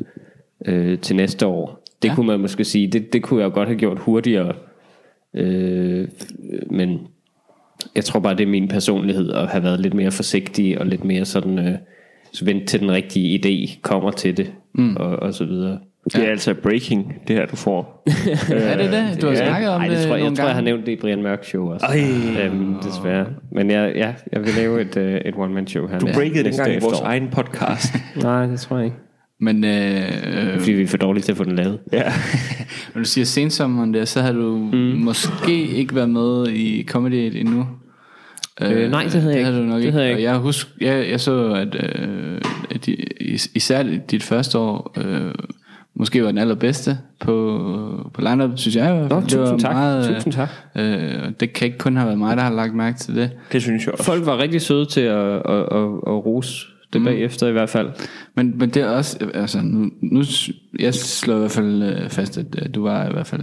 øh, 0.66 0.98
til 0.98 1.16
næste 1.16 1.46
år. 1.46 1.84
Det 2.02 2.08
Ja. 2.08 2.14
kunne 2.14 2.26
man 2.26 2.40
måske 2.40 2.64
sige, 2.64 2.86
det, 2.86 3.12
det 3.12 3.22
kunne 3.22 3.42
jeg 3.42 3.52
godt 3.52 3.68
have 3.68 3.78
gjort 3.78 3.98
hurtigere, 3.98 4.52
øh, 5.34 6.08
men 6.70 6.98
jeg 7.94 8.04
tror 8.04 8.20
bare, 8.20 8.34
det 8.36 8.42
er 8.42 8.50
min 8.50 8.68
personlighed 8.68 9.32
at 9.32 9.48
have 9.48 9.62
været 9.64 9.80
lidt 9.80 9.94
mere 9.94 10.10
forsigtig 10.10 10.78
og 10.80 10.86
lidt 10.86 11.04
mere 11.04 11.24
sådan, 11.24 11.58
øh, 11.58 11.74
så 12.32 12.44
vent 12.44 12.68
til 12.68 12.80
den 12.80 12.90
rigtige 12.92 13.38
idé 13.38 13.80
kommer 13.82 14.10
til 14.10 14.36
det, 14.36 14.52
mm. 14.74 14.96
og, 14.96 15.16
og 15.16 15.34
så 15.34 15.44
videre. 15.44 15.78
Det 16.04 16.24
er 16.26 16.30
altså 16.30 16.54
breaking, 16.54 17.14
det 17.28 17.36
her, 17.36 17.46
du 17.46 17.56
får. 17.56 18.02
er 18.52 18.76
det 18.76 18.92
det? 18.92 19.22
Du 19.22 19.26
har 19.26 19.32
Ja. 19.34 19.46
snakket 19.48 19.68
om 19.70 19.80
Ej, 19.80 19.88
det, 19.88 19.96
det 19.96 20.06
tror 20.06 20.16
jeg, 20.16 20.24
jeg 20.24 20.34
tror, 20.36 20.44
jeg 20.46 20.54
har 20.54 20.60
nævnt 20.62 20.86
det 20.86 20.92
i 20.92 20.96
Brian 20.96 21.22
Mørk 21.22 21.44
Show 21.44 21.72
også. 21.72 21.86
Ej. 21.86 22.44
Øhm, 22.44 22.74
desværre. 22.82 23.26
Men 23.52 23.70
jeg, 23.70 23.92
ja, 23.96 24.12
jeg 24.32 24.40
vil 24.40 24.50
lave 24.56 24.80
et, 24.80 24.96
øh, 24.96 25.20
et 25.24 25.34
one-man 25.36 25.66
show 25.66 25.86
her. 25.88 25.98
Du 25.98 26.08
breakede 26.14 26.42
næste 26.42 26.62
dengang 26.62 26.82
i 26.82 26.84
vores 26.84 27.00
egen 27.00 27.28
podcast. 27.32 27.94
Nej, 28.22 28.46
det 28.46 28.60
tror 28.60 28.76
jeg 28.76 28.84
ikke. 28.84 28.96
Men 29.40 29.64
øh, 29.64 29.70
Det 29.72 30.54
fordi 30.58 30.72
vi 30.72 30.82
er 30.82 30.86
for 30.86 30.96
dårlige 30.96 31.22
til 31.22 31.32
at 31.32 31.36
få 31.36 31.44
den 31.44 31.56
lavet. 31.56 31.78
ja. 31.92 32.02
når 32.94 32.98
du 33.02 33.04
siger 33.08 33.24
sensommeren 33.24 33.94
der, 33.94 34.04
så 34.04 34.20
har 34.22 34.32
du 34.32 34.56
mm. 34.72 34.78
måske 34.78 35.66
ikke 35.66 35.94
været 35.94 36.10
med 36.10 36.48
i 36.48 36.84
Comedy 36.88 37.26
8 37.26 37.40
endnu. 37.40 37.66
Øh, 38.62 38.90
nej, 38.90 39.02
det 39.04 39.12
havde 39.12 39.36
jeg 39.36 39.44
det 39.44 39.48
ikke. 39.48 39.58
Du 39.58 39.64
nok 39.64 39.74
Det 39.78 39.80
ikke. 39.80 39.92
havde 39.92 40.04
jeg 40.06 40.14
Og 40.14 40.18
ikke. 40.18 40.30
jeg, 40.30 40.38
husk, 40.38 40.68
jeg, 40.80 41.10
jeg 41.10 41.20
så, 41.20 41.52
at, 41.52 41.74
øh, 41.74 42.40
at 42.70 42.86
de, 42.86 42.92
is- 43.20 43.50
især 43.54 43.82
dit 44.10 44.22
første 44.22 44.58
år, 44.58 44.94
øh, 44.98 45.34
måske 45.94 46.22
var 46.22 46.28
den 46.28 46.38
allerbedste 46.38 46.98
på, 47.20 48.10
på 48.14 48.20
line 48.20 48.52
synes 48.56 48.76
jeg. 48.76 48.94
Nå, 48.94 49.02
det 49.02 49.12
var 49.12 49.20
tusind 49.44 49.60
tak. 49.60 49.72
Meget, 49.72 50.14
Tusind 50.14 50.32
tak. 50.32 50.48
Øh, 50.76 51.30
det 51.40 51.52
kan 51.52 51.66
ikke 51.66 51.78
kun 51.78 51.96
have 51.96 52.06
været 52.06 52.18
mig, 52.18 52.36
der 52.36 52.42
har 52.42 52.52
lagt 52.52 52.74
mærke 52.74 52.98
til 52.98 53.14
det. 53.16 53.30
Det 53.52 53.62
synes 53.62 53.86
jeg 53.86 53.92
også. 53.92 54.04
Folk 54.04 54.26
var 54.26 54.38
rigtig 54.38 54.60
søde 54.60 54.86
til 54.86 55.00
at, 55.00 55.16
at, 55.34 55.40
at, 55.46 55.88
at 56.06 56.26
rose 56.26 56.66
det 56.92 57.04
bagefter 57.04 57.46
i 57.48 57.52
hvert 57.52 57.68
fald. 57.68 57.88
Men, 58.34 58.58
men 58.58 58.70
det 58.70 58.82
er 58.82 58.88
også, 58.88 59.18
altså 59.34 59.60
nu, 59.62 59.90
nu 60.02 60.22
jeg 60.80 60.94
slår 60.94 61.36
i 61.36 61.38
hvert 61.38 61.50
fald 61.50 61.82
øh, 61.82 62.08
fast, 62.10 62.38
at 62.38 62.46
øh, 62.62 62.74
du 62.74 62.82
var 62.82 63.08
i 63.08 63.12
hvert 63.12 63.26
fald 63.26 63.42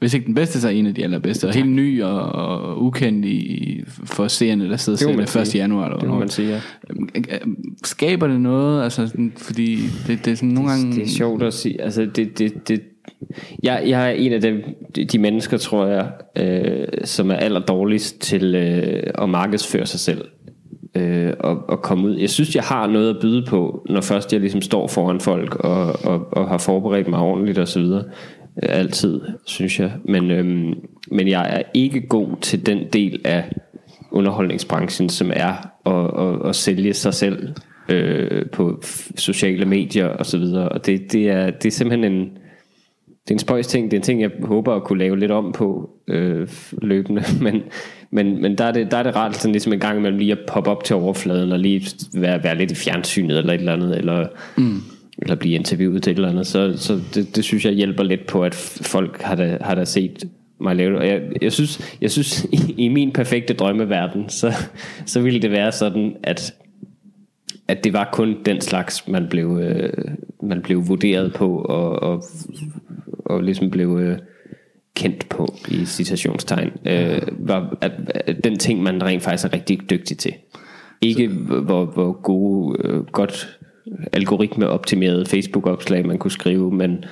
hvis 0.00 0.14
ikke 0.14 0.26
den 0.26 0.34
bedste, 0.34 0.60
så 0.60 0.68
er 0.68 0.72
en 0.72 0.86
af 0.86 0.94
de 0.94 1.04
allerbedste. 1.04 1.46
Og 1.46 1.54
helt 1.54 1.70
ny 1.70 2.02
og, 2.02 2.20
og 2.22 2.82
ukendt 2.82 3.26
i, 3.26 3.82
for 3.86 4.28
seerne, 4.28 4.70
der 4.70 4.76
sidder 4.76 4.98
Det 5.06 5.18
det 5.18 5.36
1. 5.36 5.46
sige. 5.46 5.62
januar. 5.62 5.84
Eller 5.84 5.98
Det 5.98 6.08
må 6.08 6.18
man 6.18 6.28
sige, 6.28 6.48
ja. 6.48 6.60
Skaber 7.84 8.26
det 8.26 8.40
noget? 8.40 8.82
Altså, 8.84 9.30
fordi 9.36 9.78
det, 10.06 10.24
det 10.24 10.30
er 10.30 10.34
sådan 10.34 10.48
nogle 10.48 10.70
gange... 10.70 10.94
Det 10.94 11.02
er 11.02 11.08
sjovt 11.08 11.42
at 11.42 11.54
sige. 11.54 11.82
Altså, 11.82 12.08
det, 12.16 12.38
det, 12.38 12.68
det, 12.68 12.82
jeg, 13.62 13.82
jeg 13.86 14.06
er 14.08 14.10
en 14.10 14.32
af 14.32 14.40
dem, 14.40 14.62
de, 15.12 15.18
mennesker, 15.18 15.56
tror 15.56 15.86
jeg, 15.86 16.10
øh, 16.36 16.86
som 17.04 17.30
er 17.30 17.34
aller 17.34 17.60
dårligst 17.60 18.20
til 18.20 18.54
øh, 18.54 19.02
at 19.14 19.28
markedsføre 19.28 19.86
sig 19.86 20.00
selv. 20.00 20.24
Øh, 20.94 21.32
og, 21.40 21.68
og 21.68 21.82
komme 21.82 22.08
ud. 22.08 22.16
Jeg 22.16 22.30
synes, 22.30 22.54
jeg 22.54 22.62
har 22.62 22.86
noget 22.86 23.10
at 23.10 23.16
byde 23.20 23.46
på, 23.46 23.86
når 23.90 24.00
først 24.00 24.32
jeg 24.32 24.40
ligesom 24.40 24.62
står 24.62 24.86
foran 24.86 25.20
folk 25.20 25.54
og, 25.54 26.04
og, 26.04 26.28
og 26.32 26.48
har 26.48 26.58
forberedt 26.58 27.08
mig 27.08 27.18
ordentligt 27.20 27.58
og 27.58 27.68
så 27.68 27.80
videre. 27.80 28.04
Øh, 28.04 28.39
Altid, 28.56 29.20
synes 29.46 29.80
jeg. 29.80 29.92
Men, 30.04 30.30
øhm, 30.30 30.74
men 31.10 31.28
jeg 31.28 31.56
er 31.56 31.62
ikke 31.74 32.00
god 32.00 32.28
til 32.40 32.66
den 32.66 32.86
del 32.92 33.20
af 33.24 33.52
underholdningsbranchen, 34.10 35.08
som 35.08 35.30
er 35.34 35.70
at, 35.86 36.26
at, 36.26 36.48
at 36.48 36.56
sælge 36.56 36.94
sig 36.94 37.14
selv 37.14 37.48
øh, 37.88 38.46
på 38.52 38.82
sociale 39.16 39.64
medier 39.64 40.06
og 40.06 40.26
så 40.26 40.38
videre. 40.38 40.68
Og 40.68 40.86
det, 40.86 41.12
det, 41.12 41.28
er, 41.30 41.50
det 41.50 41.66
er 41.66 41.70
simpelthen 41.70 42.12
en, 42.12 42.20
det 43.24 43.30
er 43.30 43.34
en 43.34 43.38
spøjs 43.38 43.66
ting. 43.66 43.90
Det 43.90 43.96
er 43.96 44.00
en 44.00 44.04
ting, 44.04 44.20
jeg 44.20 44.30
håber 44.42 44.74
at 44.74 44.84
kunne 44.84 44.98
lave 44.98 45.18
lidt 45.18 45.30
om 45.30 45.52
på 45.52 45.90
øh, 46.08 46.48
løbende. 46.82 47.22
Men, 47.44 47.62
men, 48.12 48.42
men 48.42 48.58
der, 48.58 48.64
er 48.64 48.72
det, 48.72 48.90
der 48.90 48.96
er 48.96 49.02
det 49.02 49.16
rart 49.16 49.36
sådan 49.36 49.52
ligesom 49.52 49.72
en 49.72 49.80
gang 49.80 49.98
imellem 49.98 50.18
lige 50.18 50.32
at 50.32 50.38
poppe 50.48 50.70
op 50.70 50.84
til 50.84 50.96
overfladen 50.96 51.52
og 51.52 51.58
lige 51.58 51.86
være, 52.14 52.44
være 52.44 52.58
lidt 52.58 52.70
i 52.70 52.74
fjernsynet 52.74 53.38
eller 53.38 53.52
et 53.52 53.58
eller 53.58 53.72
andet. 53.72 53.98
Eller, 53.98 54.26
mm 54.56 54.82
eller 55.22 55.34
blive 55.34 55.54
interviewet 55.54 56.02
til 56.02 56.10
et 56.10 56.16
eller 56.16 56.30
andet. 56.30 56.46
Så, 56.46 56.72
så 56.76 57.00
det, 57.14 57.36
det 57.36 57.44
synes 57.44 57.64
jeg 57.64 57.72
hjælper 57.72 58.02
lidt 58.02 58.26
på, 58.26 58.44
at 58.44 58.54
folk 58.82 59.22
har 59.22 59.34
da, 59.34 59.58
har 59.60 59.74
da 59.74 59.84
set 59.84 60.28
mig 60.60 60.76
lave 60.76 60.92
det. 60.92 60.98
Og 60.98 61.08
jeg, 61.08 61.22
jeg 61.42 61.52
synes, 61.52 61.96
jeg 62.00 62.10
synes 62.10 62.44
i, 62.52 62.74
i 62.76 62.88
min 62.88 63.12
perfekte 63.12 63.54
drømmeverden, 63.54 64.28
så, 64.28 64.52
så 65.06 65.20
ville 65.20 65.42
det 65.42 65.50
være 65.50 65.72
sådan, 65.72 66.16
at 66.22 66.54
at 67.70 67.84
det 67.84 67.92
var 67.92 68.08
kun 68.12 68.36
den 68.44 68.60
slags, 68.60 69.08
man 69.08 69.28
blev, 69.28 69.58
øh, 69.62 69.92
man 70.42 70.62
blev 70.62 70.88
vurderet 70.88 71.32
på, 71.32 71.58
og, 71.58 72.02
og, 72.02 72.22
og 73.24 73.42
ligesom 73.42 73.70
blev 73.70 73.98
øh, 74.02 74.18
kendt 74.94 75.28
på 75.28 75.54
i 75.68 75.84
citationstegn, 75.84 76.70
øh, 76.86 77.22
var 77.38 77.76
at, 77.80 77.92
at 78.14 78.44
den 78.44 78.58
ting, 78.58 78.82
man 78.82 79.02
rent 79.02 79.22
faktisk 79.22 79.44
er 79.44 79.52
rigtig 79.52 79.90
dygtig 79.90 80.18
til. 80.18 80.32
Ikke 81.00 81.28
hvor, 81.28 81.84
hvor 81.84 82.12
gode, 82.22 82.78
øh, 82.84 83.04
godt 83.04 83.59
algoritmeoptimerede 84.12 85.26
Facebook-opslag 85.26 86.06
man 86.06 86.18
kunne 86.18 86.30
skrive, 86.30 86.72
men, 86.72 87.04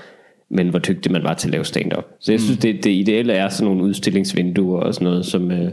men 0.49 0.69
hvor 0.69 0.79
dygtig 0.79 1.13
man 1.13 1.23
var 1.23 1.35
til 1.35 1.49
at 1.49 1.53
lave 1.53 1.65
stand-up. 1.65 2.05
Så 2.21 2.33
jeg 2.33 2.41
synes, 2.41 2.59
det, 2.59 2.85
det 2.85 2.91
ideelle 2.91 3.33
er 3.33 3.49
sådan 3.49 3.67
nogle 3.67 3.85
udstillingsvinduer 3.85 4.81
og 4.81 4.95
sådan 4.95 5.05
noget, 5.05 5.27
som... 5.27 5.51
Øh, 5.51 5.71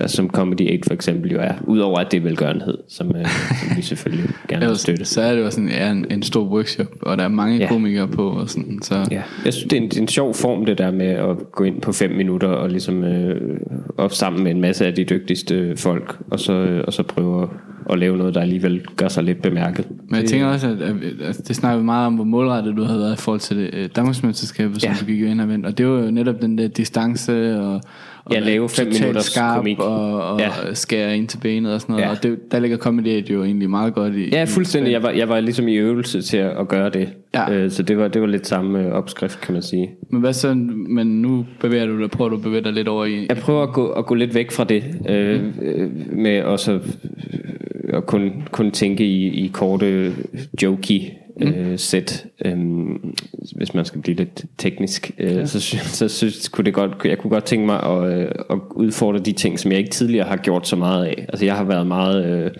Ja, 0.00 0.06
som 0.06 0.30
Comedy 0.30 0.72
8 0.72 0.86
for 0.86 0.94
eksempel 0.94 1.32
jo 1.32 1.38
er, 1.40 1.52
udover 1.66 1.98
at 1.98 2.12
det 2.12 2.16
er 2.18 2.22
velgørenhed, 2.22 2.78
som, 2.88 3.08
øh, 3.16 3.26
som 3.68 3.76
vi 3.76 3.82
selvfølgelig 3.82 4.30
gerne 4.48 4.66
vil 4.66 4.76
støtte. 4.76 5.04
så 5.04 5.20
er 5.20 5.34
det 5.34 5.40
jo 5.42 5.50
sådan 5.50 5.68
ja, 5.68 5.90
en, 5.90 6.06
en 6.10 6.22
stor 6.22 6.44
workshop, 6.44 6.86
og 7.02 7.18
der 7.18 7.24
er 7.24 7.28
mange 7.28 7.56
Ja. 7.58 7.68
komikere 7.68 8.08
på, 8.08 8.28
og 8.28 8.50
sådan, 8.50 8.78
så 8.82 8.94
Ja, 9.10 9.22
jeg 9.44 9.52
synes, 9.54 9.70
det 9.70 9.72
er, 9.78 9.82
en, 9.82 9.88
det 9.88 9.98
en 9.98 10.08
sjov 10.08 10.34
form, 10.34 10.64
det 10.66 10.78
der 10.78 10.90
med 10.90 11.06
at 11.06 11.36
gå 11.52 11.64
ind 11.64 11.80
på 11.80 11.92
fem 11.92 12.10
minutter 12.10 12.48
og 12.48 12.70
ligesom 12.70 13.04
øh, 13.04 13.60
op 13.98 14.12
sammen 14.12 14.44
med 14.44 14.50
en 14.50 14.60
masse 14.60 14.86
af 14.86 14.94
de 14.94 15.04
dygtigste 15.04 15.76
folk, 15.76 16.16
og 16.30 16.40
så, 16.40 16.52
øh, 16.52 16.84
og 16.86 16.92
så 16.92 17.02
prøve 17.02 17.48
at, 17.90 17.98
lave 17.98 18.16
noget, 18.16 18.34
der 18.34 18.40
alligevel 18.40 18.82
gør 18.96 19.08
sig 19.08 19.24
lidt 19.24 19.42
bemærket. 19.42 19.86
Men 20.08 20.20
jeg 20.20 20.24
tænker 20.28 20.46
også, 20.46 20.68
at, 20.68 20.82
at, 21.28 21.48
det 21.48 21.56
snakker 21.56 21.78
vi 21.78 21.84
meget 21.84 22.06
om, 22.06 22.14
hvor 22.14 22.24
målrettet 22.24 22.76
du 22.76 22.82
havde 22.84 22.98
været 23.00 23.12
i 23.12 23.16
forhold 23.22 23.40
til 23.40 23.56
det 23.56 23.70
øh, 23.72 23.88
Danmarksmesterskabet, 23.96 24.82
som 24.82 24.90
Ja. 24.90 24.96
du 25.00 25.04
gik 25.06 25.20
ind 25.20 25.40
og 25.40 25.48
vendt. 25.48 25.66
Og 25.66 25.78
det 25.78 25.86
var 25.86 26.00
jo 26.00 26.10
netop 26.10 26.42
den 26.42 26.58
der 26.58 26.68
distance 26.68 27.60
og, 27.60 27.74
og 27.74 27.80
Ja, 28.32 28.38
lave 28.38 28.68
fem 28.68 28.86
totalt 28.86 29.00
minutters 29.00 29.24
skarp 29.24 29.56
komik. 29.56 29.78
og, 29.78 30.22
og 30.22 30.40
Ja. 30.40 30.50
skære 30.74 31.16
ind 31.16 31.28
til 31.28 31.38
benet 31.38 31.72
og 31.74 31.80
sådan 31.80 31.92
noget. 31.92 32.04
Ja. 32.04 32.10
Og 32.10 32.22
det, 32.22 32.52
der 32.52 32.58
ligger 32.58 32.76
Comedy 32.76 33.30
jo 33.30 33.44
egentlig 33.44 33.70
meget 33.70 33.94
godt 33.94 34.14
i. 34.14 34.28
Ja, 34.32 34.44
fuldstændig. 34.44 34.92
Jeg 34.92 35.02
var, 35.02 35.10
jeg 35.10 35.28
var 35.28 35.40
ligesom 35.40 35.68
i 35.68 35.74
øvelse 35.76 36.22
til 36.22 36.36
at, 36.36 36.50
at 36.58 36.68
gøre 36.68 36.90
det. 36.90 37.08
Ja. 37.34 37.52
Øh, 37.52 37.70
så 37.70 37.82
det 37.82 37.98
var, 37.98 38.08
det 38.08 38.20
var 38.22 38.28
lidt 38.28 38.46
samme 38.46 38.80
øh, 38.86 38.92
opskrift, 38.92 39.40
kan 39.40 39.52
man 39.52 39.62
sige. 39.62 39.90
Men 40.10 40.20
hvad 40.20 40.32
så, 40.32 40.54
men 40.88 41.22
nu 41.22 41.46
bevæger 41.60 41.86
du 41.86 42.02
dig, 42.02 42.10
prøver 42.10 42.28
du 42.28 42.36
at 42.36 42.42
bevæge 42.42 42.64
dig 42.64 42.72
lidt 42.72 42.88
over 42.88 43.04
i... 43.04 43.26
Jeg 43.28 43.36
prøver 43.36 43.62
at 43.62 43.72
gå, 43.72 43.88
at 43.90 44.06
gå 44.06 44.14
lidt 44.14 44.34
væk 44.34 44.50
fra 44.50 44.64
det, 44.64 44.84
øh, 45.08 45.42
øh, 45.62 45.90
med 46.12 46.42
også 46.42 46.72
øh, 46.72 46.80
at 47.88 48.06
kun, 48.06 48.30
kun 48.50 48.70
tænke 48.70 49.04
i, 49.04 49.26
i 49.44 49.50
korte, 49.52 50.12
jokey 50.62 51.00
øh, 51.40 51.78
sæt, 51.78 52.26
øh, 52.44 52.58
hvis 53.56 53.74
man 53.74 53.84
skal 53.84 54.00
blive 54.00 54.16
lidt 54.16 54.44
teknisk. 54.58 55.10
Øh, 55.18 55.36
ja. 55.36 55.46
Så, 55.46 55.60
så 55.82 56.08
synes 56.08 56.48
kunne 56.48 56.64
det 56.64 56.74
godt, 56.74 56.90
jeg 57.04 57.18
kunne 57.18 57.30
godt 57.30 57.44
tænke 57.44 57.66
mig 57.66 57.82
at, 57.82 58.18
øh, 58.18 58.30
at 58.50 58.58
udfordre 58.70 59.18
de 59.18 59.32
ting, 59.32 59.58
som 59.58 59.70
jeg 59.70 59.78
ikke 59.78 59.90
tidligere 59.90 60.26
har 60.26 60.36
gjort 60.36 60.68
så 60.68 60.76
meget 60.76 61.04
af. 61.04 61.26
Altså 61.28 61.44
jeg 61.44 61.56
har 61.56 61.64
været 61.64 61.86
meget... 61.86 62.26
Øh, 62.26 62.50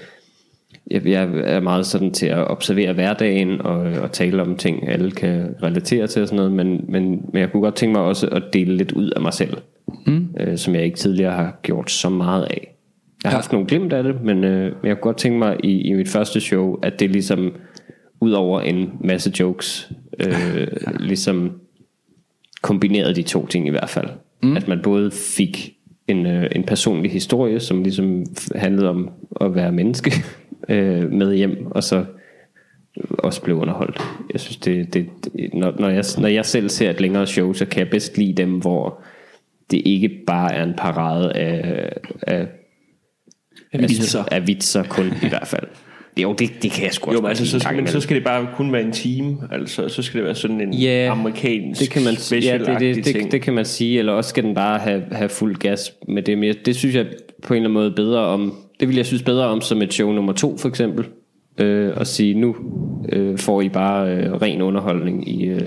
jeg, 0.91 1.07
jeg 1.07 1.29
er 1.45 1.61
meget 1.61 1.87
sådan 1.87 2.13
til 2.13 2.27
at 2.27 2.51
observere 2.51 2.93
hverdagen 2.93 3.61
og, 3.61 3.79
og 3.79 4.13
tale 4.13 4.43
om 4.43 4.57
ting, 4.57 4.89
alle 4.89 5.11
kan 5.11 5.55
relatere 5.63 6.07
til 6.07 6.23
og 6.23 6.29
sådan 6.29 6.37
noget, 6.37 6.53
men, 6.53 6.85
men, 6.89 7.11
men 7.33 7.41
jeg 7.41 7.53
kunne 7.53 7.63
godt 7.63 7.75
tænke 7.75 7.93
mig 7.93 8.03
også 8.03 8.27
at 8.29 8.43
dele 8.53 8.77
lidt 8.77 8.93
ud 8.93 9.11
af 9.11 9.23
mig 9.23 9.33
selv, 9.33 9.57
mm. 10.07 10.29
øh, 10.41 10.59
som 10.59 10.75
jeg 10.75 10.85
ikke 10.85 10.97
tidligere 10.97 11.33
har 11.33 11.61
gjort 11.63 11.91
så 11.91 12.09
meget 12.09 12.43
af. 12.43 12.77
Jeg 13.25 13.31
har 13.31 13.37
haft 13.37 13.53
nogle 13.53 13.67
glimt 13.67 13.93
af 13.93 14.03
det, 14.03 14.23
men, 14.23 14.45
øh, 14.45 14.63
men 14.63 14.89
jeg 14.89 14.97
kunne 14.97 15.03
godt 15.03 15.17
tænke 15.17 15.39
mig 15.39 15.57
i, 15.65 15.81
i 15.81 15.93
mit 15.93 16.09
første 16.09 16.41
show, 16.41 16.79
at 16.83 17.01
det 17.01 17.11
ligesom, 17.11 17.53
ud 18.27 18.33
over 18.33 18.61
en 18.61 18.93
masse 19.01 19.33
jokes, 19.41 19.91
øh, 20.21 20.67
ligesom 21.11 21.61
kombinerede 22.63 23.15
de 23.15 23.23
to 23.23 23.47
ting 23.47 23.67
i 23.67 23.71
hvert 23.71 23.89
fald. 23.89 24.09
Mm. 24.43 24.57
At 24.57 24.69
man 24.69 24.81
både 24.83 25.11
fik 25.11 25.73
en, 26.09 26.27
øh, 26.27 26.51
en 26.53 26.65
personlig 26.65 27.13
historie, 27.13 27.61
som 27.61 27.83
ligesom 27.83 28.25
handlede 28.55 28.89
om 28.89 29.11
at 29.41 29.55
være 29.55 29.73
menneske 29.73 30.13
øh, 30.69 31.13
med 31.13 31.35
hjem, 31.35 31.67
og 31.71 31.85
så 31.85 32.05
også 33.19 33.43
blev 33.43 33.57
underholdt. 33.57 34.01
Jeg 34.33 34.41
synes, 34.41 34.57
det, 34.57 34.95
det, 34.95 35.07
det 35.25 35.55
når, 35.55 35.75
når, 35.79 35.89
jeg, 35.89 36.05
når 36.19 36.29
jeg 36.29 36.47
selv 36.47 36.69
ser 36.69 36.91
et 36.91 37.01
længere 37.01 37.27
show, 37.27 37.53
så 37.53 37.67
kan 37.67 37.81
jeg 37.81 37.91
bedst 37.91 38.19
lide 38.19 38.33
dem, 38.33 38.59
hvor 38.59 39.01
det 39.71 39.83
ikke 39.85 40.11
bare 40.27 40.55
er 40.55 40.65
en 40.65 40.75
parade 40.79 41.33
af, 41.33 41.93
af, 42.23 42.47
af, 43.73 43.81
vitser. 43.81 44.25
af 44.31 44.47
vitser 44.47 44.83
kun 44.83 45.07
i 45.07 45.29
hvert 45.29 45.47
fald. 45.47 45.67
Jo, 46.23 46.33
det, 46.33 46.51
det 46.63 46.71
kan 46.71 46.85
jeg 46.85 46.93
sgu 46.93 47.11
Jo, 47.11 47.15
også 47.17 47.23
men, 47.23 47.29
altså, 47.29 47.47
så 47.47 47.59
skal, 47.59 47.77
men 47.77 47.87
så 47.87 48.01
skal 48.01 48.17
det 48.17 48.25
bare 48.25 48.47
kun 48.57 48.73
være 48.73 48.83
en 48.83 48.93
time. 48.93 49.37
Altså, 49.53 49.89
så 49.89 50.03
skal 50.03 50.19
det 50.19 50.25
være 50.25 50.35
sådan 50.35 50.61
en 50.61 50.75
Ja, 50.75 51.09
amerikansk 51.13 51.81
det 51.81 51.91
kan 51.91 52.03
man, 52.05 52.13
ja, 52.13 52.19
special 52.19 52.61
det, 52.67 52.81
det, 52.81 53.05
ting. 53.05 53.23
det, 53.25 53.33
det 53.33 53.43
kan 53.43 53.55
man 53.55 53.65
sige, 53.65 53.99
eller 53.99 54.13
også 54.13 54.31
skal 54.31 54.45
den 54.45 54.55
bare 54.55 54.79
have, 54.79 55.03
have 55.13 55.29
fuld 55.29 55.57
gas 55.57 55.93
med 56.09 56.23
det. 56.23 56.39
Men 56.39 56.47
jeg- 56.47 56.67
det 56.67 56.77
synes 56.77 56.95
jeg 56.95 57.07
på 57.43 57.55
en 57.55 57.57
eller 57.57 57.69
anden 57.69 57.73
måde 57.73 57.91
bedre 57.91 58.21
om, 58.21 58.55
det 58.81 58.89
vil 58.89 58.97
jeg 58.97 59.07
synes 59.07 59.23
bedre 59.23 59.47
om 59.47 59.61
som 59.61 59.83
et 59.83 59.95
show 59.95 60.13
nummer 60.13 60.33
to 60.33 60.57
for 60.59 60.69
eksempel. 60.69 61.05
Øh, 61.61 61.93
at 61.97 62.07
sige, 62.07 62.35
nu 62.35 62.57
øh, 63.13 63.39
får 63.39 63.63
I 63.63 63.69
bare 63.69 64.11
øh, 64.17 64.33
ren 64.33 64.63
underholdning 64.63 65.29
i, 65.29 65.45
øh, 65.47 65.61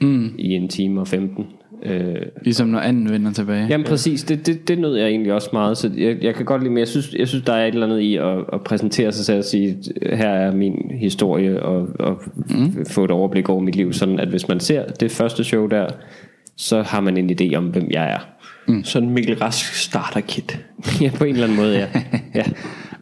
mm. 0.00 0.34
i 0.38 0.52
en 0.54 0.68
time 0.68 1.00
og 1.00 1.08
15. 1.08 1.46
Øh, 1.82 2.14
Ligesom 2.42 2.68
når 2.68 2.78
anden 2.78 3.10
vender 3.10 3.32
tilbage. 3.32 3.66
Jamen 3.70 3.86
præcis, 3.86 4.22
det, 4.24 4.46
det, 4.46 4.68
det 4.68 4.78
nød 4.78 4.96
jeg 4.96 5.08
egentlig 5.08 5.32
også 5.32 5.48
meget, 5.52 5.78
så 5.78 5.90
jeg, 5.96 6.16
jeg 6.22 6.34
kan 6.34 6.44
godt 6.44 6.62
lide, 6.62 6.70
men 6.72 6.78
jeg 6.78 6.88
synes, 6.88 7.14
jeg 7.18 7.28
synes 7.28 7.44
der 7.44 7.52
er 7.52 7.66
et 7.66 7.72
eller 7.74 7.86
andet 7.86 8.00
i 8.00 8.16
at, 8.16 8.38
at 8.52 8.60
præsentere 8.64 9.12
sig 9.12 9.24
selv 9.24 9.38
og 9.38 9.44
sige, 9.44 9.76
her 10.12 10.28
er 10.28 10.54
min 10.54 10.90
historie, 11.00 11.62
og, 11.62 11.88
og 11.98 12.22
mm. 12.36 12.86
få 12.90 13.04
et 13.04 13.10
overblik 13.10 13.48
over 13.48 13.60
mit 13.60 13.76
liv, 13.76 13.92
sådan 13.92 14.20
at 14.20 14.28
hvis 14.28 14.48
man 14.48 14.60
ser 14.60 14.84
det 14.86 15.10
første 15.10 15.44
show 15.44 15.66
der, 15.66 15.86
så 16.56 16.82
har 16.82 17.00
man 17.00 17.16
en 17.16 17.30
idé 17.40 17.54
om, 17.56 17.64
hvem 17.64 17.88
jeg 17.90 18.10
er. 18.10 18.18
Sådan 18.84 19.10
Mikkel 19.10 19.34
Rask 19.38 19.74
starter 19.74 20.20
kit. 20.20 20.64
ja, 21.02 21.10
på 21.18 21.24
en 21.24 21.30
eller 21.32 21.44
anden 21.46 21.58
måde, 21.58 21.78
ja. 21.78 21.86
ja. 22.34 22.42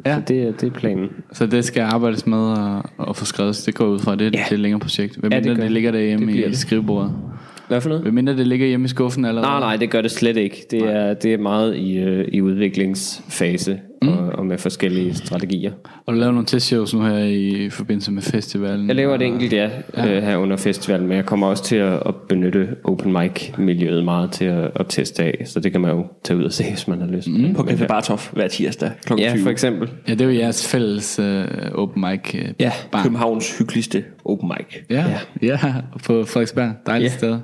Ja. 0.06 0.14
Så 0.14 0.20
det, 0.28 0.42
er- 0.42 0.52
det 0.52 0.62
er 0.66 0.70
planen. 0.70 1.08
Så 1.32 1.46
det 1.46 1.64
skal 1.64 1.80
arbejdes 1.80 2.26
med 2.26 2.38
og, 2.38 2.82
og 2.98 3.16
få 3.16 3.24
skrevet. 3.24 3.62
Det 3.66 3.74
går 3.74 3.86
ud 3.86 3.98
fra, 3.98 4.16
det, 4.16 4.24
Ja. 4.24 4.28
det 4.28 4.38
er 4.50 4.52
et 4.52 4.58
længere 4.58 4.80
projekt. 4.80 5.16
Hvem 5.16 5.32
Ja, 5.32 5.40
det 5.40 5.56
det, 5.56 5.72
ligger 5.72 5.90
derhjemme 5.92 6.26
Det 6.32 6.38
i 6.38 6.42
det. 6.42 6.58
skrivebordet? 6.58 7.12
Hvad 7.68 7.80
for 7.80 7.88
noget? 7.88 8.02
Hvem 8.02 8.14
mindre 8.14 8.36
det 8.36 8.46
ligger 8.46 8.66
hjemme 8.66 8.84
i 8.84 8.88
skuffen 8.88 9.24
allerede? 9.24 9.50
Nej, 9.50 9.60
nej, 9.60 9.76
det 9.76 9.90
gør 9.90 10.00
det 10.00 10.10
slet 10.10 10.36
ikke. 10.36 10.66
Det 10.70 10.82
er, 10.82 11.14
det 11.14 11.34
er 11.34 11.38
meget 11.38 11.76
i, 11.76 11.96
øh, 11.98 12.28
i 12.32 12.40
udviklingsfase 12.40 13.80
mm. 14.02 14.08
og, 14.08 14.18
og 14.18 14.46
med 14.46 14.58
forskellige 14.58 15.14
strategier. 15.14 15.72
Og 16.06 16.14
du 16.14 16.18
laver 16.18 16.32
nogle 16.32 16.46
testshows 16.46 16.94
nu 16.94 17.02
her 17.02 17.18
i 17.18 17.70
forbindelse 17.70 18.12
med 18.12 18.22
festivalen. 18.22 18.88
Jeg 18.88 18.96
laver 18.96 19.14
et 19.14 19.22
enkelt, 19.22 19.52
ja, 19.52 19.70
ja. 19.96 20.16
Øh, 20.16 20.22
her 20.22 20.36
under 20.36 20.56
festivalen, 20.56 21.06
men 21.06 21.16
jeg 21.16 21.26
kommer 21.26 21.46
også 21.46 21.64
til 21.64 21.76
at, 21.76 22.02
at 22.06 22.14
benytte 22.28 22.68
open 22.84 23.12
mic-miljøet 23.12 24.04
meget 24.04 24.30
til 24.30 24.44
at, 24.44 24.70
at 24.74 24.86
teste 24.88 25.22
af, 25.22 25.42
så 25.44 25.60
det 25.60 25.72
kan 25.72 25.80
man 25.80 25.90
jo 25.90 26.06
tage 26.24 26.38
ud 26.38 26.44
og 26.44 26.52
se, 26.52 26.64
hvis 26.70 26.88
man 26.88 27.00
har 27.00 27.06
lyst. 27.08 27.28
Mm. 27.28 27.54
På 27.54 27.62
Café 27.62 27.86
Bartof 27.86 28.32
hver 28.32 28.48
tirsdag 28.48 28.90
kl. 29.06 29.12
Ja, 29.18 29.30
20. 29.32 29.42
for 29.42 29.50
eksempel. 29.50 29.88
Ja, 30.08 30.12
det 30.12 30.20
er 30.20 30.24
jo 30.24 30.38
jeres 30.38 30.68
fælles 30.68 31.18
uh, 31.18 31.24
open 31.74 32.04
mic 32.10 32.34
uh, 32.34 32.40
Ja, 32.60 32.72
barn. 32.92 33.02
Københavns 33.02 33.58
hyggeligste 33.58 34.04
open 34.24 34.48
mic. 34.58 34.76
Ja, 34.90 35.04
ja. 35.42 35.46
ja, 35.46 35.58
på 35.92 36.24
Frederiksberg. 36.24 36.72
Dejligt 36.86 37.12
Ja. 37.12 37.18
sted. 37.18 37.38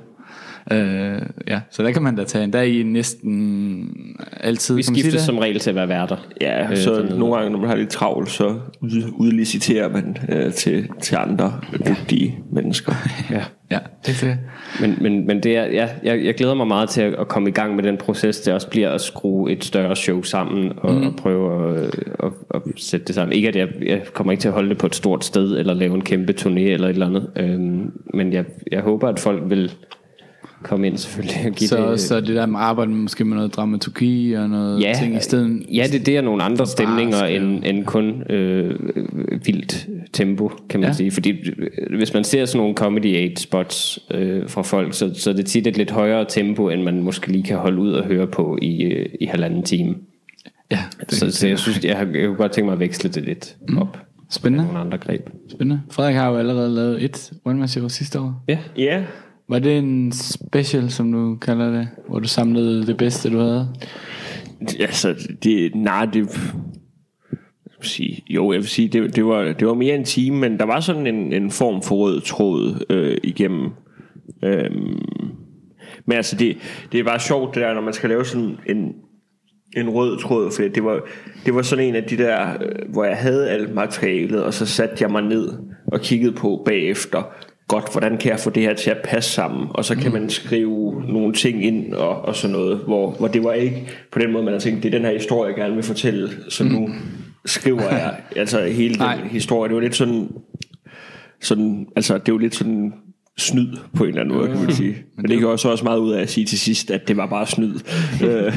Øh, 0.71 1.21
ja, 1.47 1.59
så 1.71 1.83
der 1.83 1.91
kan 1.91 2.01
man 2.03 2.15
da 2.15 2.23
tage 2.23 2.43
en. 2.43 2.53
Der 2.53 2.59
er 2.59 2.63
I 2.63 2.83
næsten 2.83 4.17
altid, 4.39 4.75
Vi 4.75 4.83
skifter 4.83 5.11
det? 5.11 5.21
som 5.21 5.37
regel 5.37 5.59
til 5.59 5.69
at 5.69 5.75
være 5.75 5.87
værter. 5.87 6.17
Ja, 6.41 6.71
Øh, 6.71 6.77
så 6.77 6.95
dernede. 6.95 7.19
nogle 7.19 7.35
gange, 7.35 7.51
når 7.51 7.59
man 7.59 7.69
har 7.69 7.75
lidt 7.75 7.89
travlt, 7.89 8.29
så 8.31 8.47
ud- 8.81 9.11
udliciterer 9.17 9.89
man 9.89 10.17
øh, 10.29 10.53
til, 10.53 10.87
til 11.01 11.15
andre 11.15 11.53
dygtige 11.87 12.37
mennesker. 12.51 12.93
Ja. 13.31 13.43
Ja, 13.71 13.79
det 14.05 14.09
er 14.09 14.13
sikkert. 14.15 14.37
Men, 14.81 14.97
men, 15.01 15.27
men 15.27 15.43
det 15.43 15.57
er, 15.57 15.65
ja, 15.65 15.89
jeg, 16.03 16.25
jeg 16.25 16.33
glæder 16.35 16.53
mig 16.53 16.67
meget 16.67 16.89
til 16.89 17.01
at, 17.01 17.13
at 17.13 17.27
komme 17.27 17.49
i 17.49 17.51
gang 17.51 17.75
med 17.75 17.83
den 17.83 17.97
proces. 17.97 18.39
Det 18.39 18.53
også 18.53 18.69
bliver 18.69 18.89
at 18.89 19.01
skrue 19.01 19.51
et 19.51 19.63
større 19.63 19.95
show 19.95 20.21
sammen 20.21 20.71
og, 20.77 20.93
mm. 20.93 21.07
og 21.07 21.15
prøve 21.15 21.73
at, 21.77 21.83
at, 22.23 22.31
at 22.55 22.61
sætte 22.77 23.05
det 23.05 23.15
sammen. 23.15 23.35
Ikke 23.35 23.47
at 23.47 23.55
jeg, 23.55 23.67
jeg 23.85 24.01
kommer 24.13 24.31
ikke 24.31 24.41
til 24.41 24.47
at 24.47 24.53
holde 24.53 24.69
det 24.69 24.77
på 24.77 24.85
et 24.87 24.95
stort 24.95 25.25
sted 25.25 25.57
eller 25.59 25.73
lave 25.73 25.95
en 25.95 26.01
kæmpe 26.03 26.33
turné 26.41 26.59
eller 26.59 26.87
et 26.87 26.93
eller 26.93 27.05
andet. 27.07 27.29
Øhm, 27.35 27.91
men 28.13 28.33
jeg, 28.33 28.45
jeg 28.71 28.81
håber, 28.81 29.07
at 29.07 29.19
folk 29.19 29.43
vil 29.49 29.71
komme 30.63 30.87
ind 30.87 30.97
selvfølgelig 30.97 31.35
og 31.45 31.51
give 31.51 31.67
Så, 31.67 31.91
det... 31.91 31.99
så 31.99 32.19
det 32.21 32.35
der 32.35 32.45
med 32.45 32.59
arbejde 32.59 32.91
måske 32.91 33.25
med 33.25 33.35
noget 33.35 33.55
dramaturgi 33.55 34.33
og 34.33 34.49
noget 34.49 34.81
ja, 34.81 34.93
ting 34.99 35.15
i 35.15 35.19
stedet. 35.19 35.63
Ja, 35.73 35.85
det, 35.91 36.05
det 36.05 36.17
er 36.17 36.21
nogle 36.21 36.43
andre 36.43 36.67
stemninger 36.67 37.17
skrive. 37.17 37.35
end, 37.35 37.63
end 37.65 37.85
kun 37.85 38.31
øh, 38.31 38.79
vildt 39.45 39.87
tempo, 40.13 40.51
kan 40.69 40.79
man 40.79 40.89
Ja. 40.89 40.93
sige. 40.93 41.11
Fordi 41.11 41.29
øh, 41.31 41.97
hvis 41.97 42.13
man 42.13 42.23
ser 42.23 42.45
sådan 42.45 42.59
nogle 42.59 42.75
comedy 42.75 43.15
aid 43.15 43.35
spots 43.37 43.99
øh, 44.11 44.49
fra 44.49 44.61
folk, 44.61 44.93
så, 44.93 45.11
så 45.13 45.29
er 45.29 45.33
det 45.33 45.45
tit 45.45 45.67
et 45.67 45.77
lidt 45.77 45.91
højere 45.91 46.25
tempo, 46.29 46.69
end 46.69 46.81
man 46.83 47.01
måske 47.03 47.31
lige 47.31 47.43
kan 47.43 47.57
holde 47.57 47.81
ud 47.81 47.91
og 47.91 48.05
høre 48.05 48.27
på 48.27 48.57
i, 48.61 48.81
øh, 48.83 49.05
i 49.21 49.25
halvanden 49.25 49.63
time. 49.63 49.95
Ja, 50.71 50.79
det 50.99 51.11
Så, 51.11 51.31
så 51.31 51.47
jeg 51.47 51.59
synes, 51.59 51.83
jeg, 51.85 51.97
har, 51.97 52.05
jeg 52.05 52.25
kunne 52.27 52.37
godt 52.37 52.51
tænke 52.51 52.65
mig 52.65 52.73
at 52.73 52.79
veksle 52.79 53.09
det 53.09 53.23
lidt 53.23 53.55
op. 53.77 53.97
Spændende. 54.29 54.65
Nogle 54.65 54.79
andre 54.79 54.97
greb. 54.97 55.29
Spændende. 55.51 55.81
Frederik 55.91 56.15
har 56.15 56.29
jo 56.29 56.37
allerede 56.37 56.75
lavet 56.75 57.03
et 57.03 57.31
one-man-show 57.45 57.87
sidste 57.87 58.19
år. 58.19 58.43
Ja. 58.47 58.57
Ja, 58.77 59.03
var 59.53 59.59
det 59.59 59.77
en 59.77 60.11
special, 60.11 60.91
som 60.91 61.11
du 61.11 61.35
kalder 61.35 61.71
det, 61.71 61.87
hvor 62.07 62.19
du 62.19 62.27
samlede 62.27 62.87
det 62.87 62.97
bedste, 62.97 63.29
du 63.29 63.37
havde? 63.37 63.67
altså, 64.79 65.15
det, 65.43 65.75
nej, 65.75 66.05
det, 66.05 66.15
vil 67.79 67.89
sige, 67.89 68.23
jo, 68.29 68.51
jeg 68.51 68.59
vil 68.59 68.67
sige, 68.67 68.87
det, 68.87 69.15
det, 69.15 69.25
var, 69.25 69.53
det 69.53 69.67
var 69.67 69.73
mere 69.73 69.95
en 69.95 70.03
time, 70.03 70.37
men 70.37 70.59
der 70.59 70.65
var 70.65 70.79
sådan 70.79 71.07
en, 71.07 71.33
en 71.33 71.51
form 71.51 71.81
for 71.81 71.95
rød 71.95 72.21
tråd 72.21 72.85
øh, 72.89 73.17
igennem. 73.23 73.69
Øhm, 74.43 75.01
men 76.05 76.17
altså, 76.17 76.35
det, 76.35 76.57
det 76.91 76.99
er 76.99 77.03
bare 77.03 77.19
sjovt, 77.19 77.55
det 77.55 77.61
der, 77.61 77.73
når 77.73 77.81
man 77.81 77.93
skal 77.93 78.09
lave 78.09 78.25
sådan 78.25 78.57
en, 78.67 78.93
en 79.77 79.89
rød 79.89 80.19
tråd, 80.19 80.51
for 80.51 80.63
det 80.63 80.83
var, 80.83 81.01
det 81.45 81.55
var 81.55 81.61
sådan 81.61 81.85
en 81.85 81.95
af 81.95 82.03
de 82.03 82.17
der, 82.17 82.49
øh, 82.61 82.91
hvor 82.91 83.03
jeg 83.03 83.17
havde 83.17 83.49
alt 83.49 83.73
materialet, 83.73 84.43
og 84.43 84.53
så 84.53 84.65
satte 84.65 84.95
jeg 84.99 85.11
mig 85.11 85.21
ned 85.21 85.49
og 85.87 86.01
kiggede 86.01 86.33
på 86.33 86.63
bagefter, 86.65 87.33
godt, 87.67 87.91
hvordan 87.91 88.17
kan 88.17 88.31
jeg 88.31 88.39
få 88.39 88.49
det 88.49 88.63
her 88.63 88.73
til 88.73 88.89
at 88.89 88.97
passe 89.03 89.29
sammen, 89.29 89.67
og 89.69 89.85
så 89.85 89.95
kan 89.95 90.11
man 90.11 90.29
skrive 90.29 91.03
nogle 91.07 91.33
ting 91.33 91.65
ind 91.65 91.93
og, 91.93 92.21
og 92.21 92.35
sådan 92.35 92.51
noget, 92.51 92.77
hvor, 92.77 93.11
hvor 93.11 93.27
det 93.27 93.43
var 93.43 93.53
ikke 93.53 93.87
på 94.11 94.19
den 94.19 94.31
måde, 94.31 94.43
man 94.43 94.53
har 94.53 94.59
tænkt, 94.59 94.83
det 94.83 94.93
er 94.93 94.97
den 94.97 95.05
her 95.05 95.13
historie, 95.13 95.49
jeg 95.49 95.55
gerne 95.55 95.75
vil 95.75 95.83
fortælle, 95.83 96.29
så 96.49 96.63
nu 96.63 96.89
skriver 97.45 97.81
jeg 97.81 98.15
altså 98.35 98.65
hele 98.65 98.95
Nej. 98.95 99.15
den 99.15 99.29
historie. 99.29 99.69
Det 99.69 99.75
var 99.75 99.81
lidt 99.81 99.95
sådan, 99.95 100.29
sådan 101.41 101.87
altså 101.95 102.17
det 102.17 102.33
var 102.33 102.39
lidt 102.39 102.55
sådan 102.55 102.93
snyd 103.37 103.67
på 103.93 104.03
en 104.03 104.09
eller 104.09 104.21
anden 104.21 104.37
måde, 104.37 104.47
kan 104.47 104.57
man 104.57 104.73
sige. 104.73 104.95
Men 105.17 105.25
det 105.25 105.39
gør 105.39 105.47
også 105.47 105.69
også 105.69 105.83
meget 105.83 105.99
ud 105.99 106.11
af 106.11 106.21
at 106.21 106.29
sige 106.29 106.45
til 106.45 106.59
sidst, 106.59 106.91
at 106.91 107.07
det 107.07 107.17
var 107.17 107.25
bare 107.25 107.47
snyd. 107.47 107.73
Øh, 108.23 108.53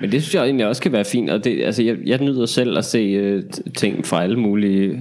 Men 0.00 0.12
det 0.12 0.22
synes 0.22 0.34
jeg 0.34 0.44
egentlig 0.44 0.66
også 0.66 0.82
kan 0.82 0.92
være 0.92 1.04
fint, 1.04 1.30
og 1.30 1.44
det, 1.44 1.64
altså 1.64 1.82
jeg, 1.82 1.96
jeg 2.06 2.20
nyder 2.20 2.46
selv 2.46 2.78
at 2.78 2.84
se 2.84 3.34
uh, 3.36 3.42
ting 3.76 4.06
fra 4.06 4.22
alle 4.22 4.36
mulige 4.36 4.88
øh, 4.88 4.98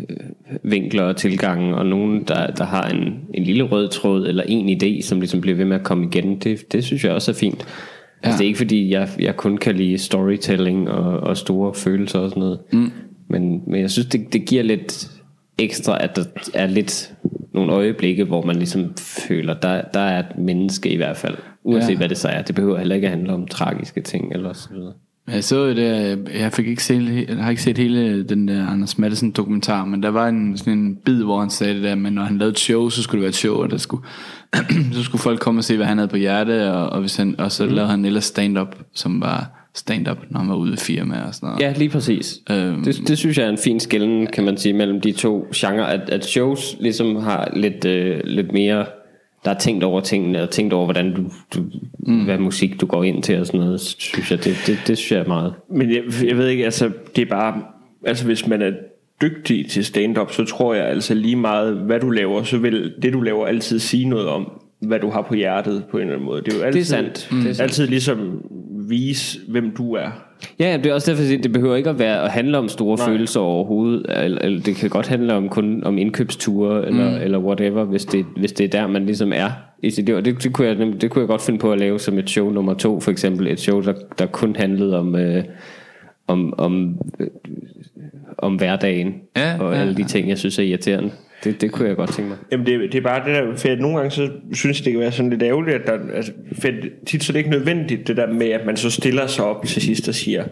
vinkler 0.63 1.03
og 1.03 1.15
tilgange, 1.15 1.75
og 1.75 1.85
nogen, 1.85 2.23
der, 2.27 2.47
der 2.47 2.65
har 2.65 2.89
en, 2.89 3.13
en 3.33 3.43
lille 3.43 3.63
rød 3.63 3.89
tråd, 3.89 4.27
eller 4.27 4.43
en 4.47 4.81
idé, 4.81 5.01
som 5.01 5.19
ligesom 5.19 5.41
bliver 5.41 5.57
ved 5.57 5.65
med 5.65 5.75
at 5.75 5.83
komme 5.83 6.05
igen, 6.05 6.39
det, 6.39 6.71
det 6.71 6.83
synes 6.83 7.03
jeg 7.03 7.11
også 7.11 7.31
er 7.31 7.35
fint. 7.35 7.59
Ja. 7.59 8.27
Altså 8.27 8.37
det 8.37 8.45
er 8.45 8.47
ikke 8.47 8.57
fordi, 8.57 8.89
jeg, 8.89 9.09
jeg 9.19 9.35
kun 9.35 9.57
kan 9.57 9.75
lide 9.75 9.97
storytelling 9.97 10.89
og, 10.89 11.19
og 11.19 11.37
store 11.37 11.73
følelser 11.73 12.19
og 12.19 12.29
sådan 12.29 12.41
noget, 12.41 12.59
mm. 12.73 12.91
men, 13.29 13.61
men 13.67 13.81
jeg 13.81 13.91
synes, 13.91 14.07
det, 14.07 14.33
det 14.33 14.45
giver 14.45 14.63
lidt 14.63 15.11
ekstra, 15.59 16.03
at 16.03 16.15
der 16.15 16.23
er 16.53 16.67
lidt 16.67 17.13
nogle 17.53 17.71
øjeblikke, 17.71 18.23
hvor 18.23 18.45
man 18.45 18.55
ligesom 18.55 18.93
føler, 18.97 19.53
der, 19.53 19.81
der 19.93 19.99
er 19.99 20.19
et 20.19 20.37
menneske 20.37 20.89
i 20.89 20.95
hvert 20.95 21.17
fald, 21.17 21.35
uanset 21.63 21.91
Ja. 21.91 21.97
hvad 21.97 22.09
det 22.09 22.17
så 22.17 22.27
er. 22.27 22.41
Det 22.41 22.55
behøver 22.55 22.77
heller 22.77 22.95
ikke 22.95 23.07
at 23.07 23.13
handle 23.13 23.33
om 23.33 23.47
tragiske 23.47 24.01
ting 24.01 24.33
eller 24.33 24.53
så 24.53 24.69
videre. 24.73 24.93
Jeg 25.31 25.43
så 25.43 25.65
jo 25.65 25.75
det, 25.75 26.19
jeg 26.39 26.53
fik 26.53 26.67
ikke 26.67 26.83
set, 26.83 27.25
jeg 27.29 27.37
har 27.37 27.49
ikke 27.49 27.61
set 27.61 27.77
hele 27.77 28.23
den 28.23 28.47
der 28.47 28.67
Anders 28.67 28.97
Madsen 28.97 29.31
dokumentar, 29.31 29.85
men 29.85 30.03
der 30.03 30.09
var 30.09 30.27
en, 30.27 30.57
sådan 30.57 30.73
en 30.73 30.95
bid, 31.05 31.23
hvor 31.23 31.39
han 31.39 31.49
sagde 31.49 31.73
det 31.73 31.83
der, 31.83 31.95
men 31.95 32.13
når 32.13 32.23
han 32.23 32.37
lavede 32.37 32.51
et 32.51 32.59
show, 32.59 32.89
så 32.89 33.03
skulle 33.03 33.19
det 33.19 33.23
være 33.23 33.29
et 33.29 33.35
show, 33.35 33.55
og 33.55 33.71
der 33.71 33.77
skulle, 33.77 34.03
så 34.93 35.03
skulle 35.03 35.21
folk 35.21 35.39
komme 35.39 35.59
og 35.59 35.63
se, 35.63 35.75
hvad 35.75 35.85
han 35.85 35.97
havde 35.97 36.07
på 36.07 36.17
hjerte, 36.17 36.73
og, 36.73 36.89
og, 36.89 36.99
hvis 36.99 37.15
han, 37.15 37.35
og 37.39 37.51
så 37.51 37.65
mm. 37.65 37.71
lavede 37.71 37.89
han 37.91 38.05
ellers 38.05 38.23
stand-up, 38.25 38.75
som 38.93 39.21
var 39.21 39.66
stand-up, 39.77 40.17
når 40.29 40.39
han 40.39 40.49
var 40.49 40.55
ude 40.55 40.73
i 40.73 40.77
firma 40.77 41.21
og 41.27 41.35
sådan 41.35 41.47
noget. 41.47 41.61
Ja, 41.61 41.73
lige 41.77 41.89
præcis. 41.89 42.39
Øhm. 42.51 42.83
Det, 42.83 43.07
det 43.07 43.17
synes 43.17 43.37
jeg 43.37 43.45
er 43.45 43.49
en 43.49 43.57
fin 43.57 43.79
skælden, 43.79 44.27
kan 44.27 44.43
man 44.43 44.57
sige, 44.57 44.73
mellem 44.73 45.01
de 45.01 45.11
to 45.11 45.47
genrer, 45.55 45.83
at, 45.85 46.09
at 46.09 46.25
shows 46.25 46.77
ligesom 46.79 47.15
har 47.15 47.51
lidt, 47.55 47.85
øh, 47.85 48.21
lidt 48.23 48.51
mere, 48.51 48.85
der 49.45 49.51
er 49.51 49.57
tænkt 49.57 49.83
over 49.83 50.01
tingene, 50.01 50.43
og 50.43 50.49
tænkt 50.49 50.73
over, 50.73 50.85
hvordan 50.85 51.13
du, 51.13 51.23
du 51.53 51.63
mm. 51.99 52.23
hvad 52.23 52.37
musik 52.37 52.81
du 52.81 52.85
går 52.85 53.03
ind 53.03 53.23
til 53.23 53.39
og 53.39 53.45
sådan 53.45 53.59
noget, 53.59 53.81
synes 53.81 54.31
jeg, 54.31 54.43
det, 54.43 54.55
det, 54.67 54.79
det 54.87 54.97
synes 54.97 55.11
jeg 55.11 55.19
er 55.19 55.27
meget. 55.27 55.53
men 55.71 55.91
jeg, 55.91 56.03
jeg 56.25 56.37
ved 56.37 56.47
ikke, 56.47 56.65
altså 56.65 56.91
det 57.15 57.21
er 57.21 57.29
bare, 57.29 57.61
altså 58.05 58.25
hvis 58.25 58.47
man 58.47 58.61
er 58.61 58.71
dygtig 59.21 59.69
til 59.69 59.85
stand-up, 59.85 60.31
så 60.31 60.45
tror 60.45 60.73
jeg 60.73 60.85
altså 60.85 61.13
lige 61.13 61.35
meget, 61.35 61.75
hvad 61.75 61.99
du 61.99 62.09
laver, 62.09 62.43
så 62.43 62.57
vil 62.57 62.93
det 63.01 63.13
du 63.13 63.21
laver 63.21 63.47
altid 63.47 63.79
sige 63.79 64.05
noget 64.05 64.27
om, 64.27 64.51
hvad 64.81 64.99
du 64.99 65.09
har 65.09 65.21
på 65.21 65.33
hjertet 65.33 65.83
på 65.91 65.97
en 65.97 66.01
eller 66.01 66.13
anden 66.13 66.25
måde. 66.25 66.41
Det 66.41 66.53
er 66.53 66.57
jo 66.57 66.63
altid, 66.63 66.83
sandt. 66.83 67.27
Det 67.31 67.39
er 67.39 67.43
sandt. 67.43 67.61
altid 67.61 67.87
ligesom 67.87 68.41
vise, 68.89 69.39
hvem 69.47 69.71
du 69.77 69.93
er. 69.93 70.09
Ja, 70.59 70.77
det 70.77 70.85
er 70.85 70.93
også 70.93 71.11
derfor, 71.11 71.23
siger, 71.23 71.41
det 71.41 71.53
behøver 71.53 71.75
ikke 71.75 71.89
at 71.89 71.99
være 71.99 72.23
at 72.23 72.31
handle 72.31 72.57
om 72.57 72.69
store 72.69 72.97
Nej. 72.97 73.07
Følelser 73.07 73.39
overhovedet. 73.39 74.05
Eller, 74.23 74.41
eller 74.41 74.61
det 74.61 74.75
kan 74.75 74.89
godt 74.89 75.07
handle 75.07 75.33
om 75.33 75.49
kun 75.49 75.83
om 75.83 75.97
indkøbsture 75.97 76.87
eller, 76.87 77.09
mm. 77.09 77.23
eller 77.23 77.39
whatever, 77.39 77.83
hvis 77.83 78.05
det, 78.05 78.25
hvis 78.37 78.51
det 78.51 78.63
er 78.63 78.81
der, 78.81 78.87
man 78.87 79.05
ligesom 79.05 79.33
er 79.33 79.49
i 79.83 79.89
sit 79.89 80.05
liv. 80.05 80.15
Og 80.15 80.25
det, 80.25 80.43
det, 80.43 80.53
kunne 80.53 80.67
jeg, 80.67 80.77
det 80.77 81.11
kunne 81.11 81.21
jeg 81.21 81.27
godt 81.27 81.41
finde 81.41 81.59
på 81.59 81.71
at 81.71 81.79
lave 81.79 81.99
som 81.99 82.17
et 82.17 82.29
show 82.29 82.49
nummer 82.49 82.73
to, 82.73 82.99
for 82.99 83.11
eksempel. 83.11 83.47
Et 83.47 83.59
show, 83.59 83.81
der, 83.81 83.93
der 84.17 84.25
kun 84.25 84.55
handlede 84.55 84.99
om, 84.99 85.15
øh, 85.15 85.43
om, 86.27 86.53
om, 86.57 86.97
øh, 87.19 87.27
om 88.37 88.55
hverdagen 88.55 89.13
Ja, 89.37 89.57
og 89.59 89.73
ja, 89.73 89.79
alle 89.79 89.95
de 89.95 90.03
ting, 90.03 90.29
jeg 90.29 90.37
synes 90.37 90.59
er 90.59 90.63
irriterende. 90.63 91.11
Det, 91.43 91.61
det 91.61 91.71
kunne 91.71 91.87
jeg 91.87 91.95
godt 91.95 92.13
tænke 92.13 92.29
mig. 92.29 92.37
Jamen 92.51 92.65
det, 92.65 92.79
det 92.91 92.97
er 92.97 93.01
bare 93.01 93.19
det 93.25 93.35
der, 93.35 93.55
for 93.55 93.69
at 93.69 93.79
nogle 93.79 93.97
gange 93.97 94.11
så 94.11 94.29
synes 94.53 94.79
jeg, 94.79 94.85
det 94.85 94.93
kan 94.93 94.99
være 94.99 95.11
sådan 95.11 95.29
lidt 95.29 95.43
ærgerligt, 95.43 95.75
at 95.75 95.87
der, 95.87 96.15
altså, 96.15 96.31
for 96.61 96.67
tit 97.05 97.23
så 97.23 97.31
er 97.31 97.33
det 97.33 97.39
ikke 97.39 97.49
nødvendigt, 97.49 98.07
det 98.07 98.17
der 98.17 98.33
med, 98.33 98.49
at 98.49 98.65
man 98.65 98.77
så 98.77 98.89
stiller 98.89 99.27
sig 99.27 99.45
op 99.45 99.65
til 99.65 99.81
sidst 99.81 100.07
og 100.07 100.15
siger, 100.15 100.45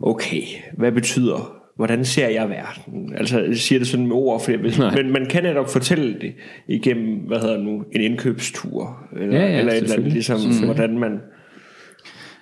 okay, 0.00 0.42
hvad 0.78 0.92
betyder, 0.92 1.58
hvordan 1.76 2.04
ser 2.04 2.28
jeg 2.28 2.48
verden? 2.48 3.14
Altså 3.16 3.40
jeg 3.40 3.56
siger 3.56 3.78
det 3.78 3.88
sådan 3.88 4.06
med 4.06 4.16
ord, 4.16 4.44
for 4.44 4.56
hvis, 4.56 4.78
men 4.78 5.12
man 5.12 5.26
kan 5.26 5.42
netop 5.42 5.70
fortælle 5.70 6.14
det 6.20 6.34
igennem, 6.68 7.18
hvad 7.18 7.40
hedder 7.40 7.58
nu, 7.58 7.84
en 7.92 8.00
indkøbstur, 8.00 8.98
eller, 9.20 9.38
Ja, 9.38 9.46
ja, 9.46 9.58
eller 9.58 9.72
et 9.72 9.82
eller 9.82 9.96
andet, 9.96 10.12
ligesom, 10.12 10.40
hvordan 10.64 10.98
man, 10.98 11.20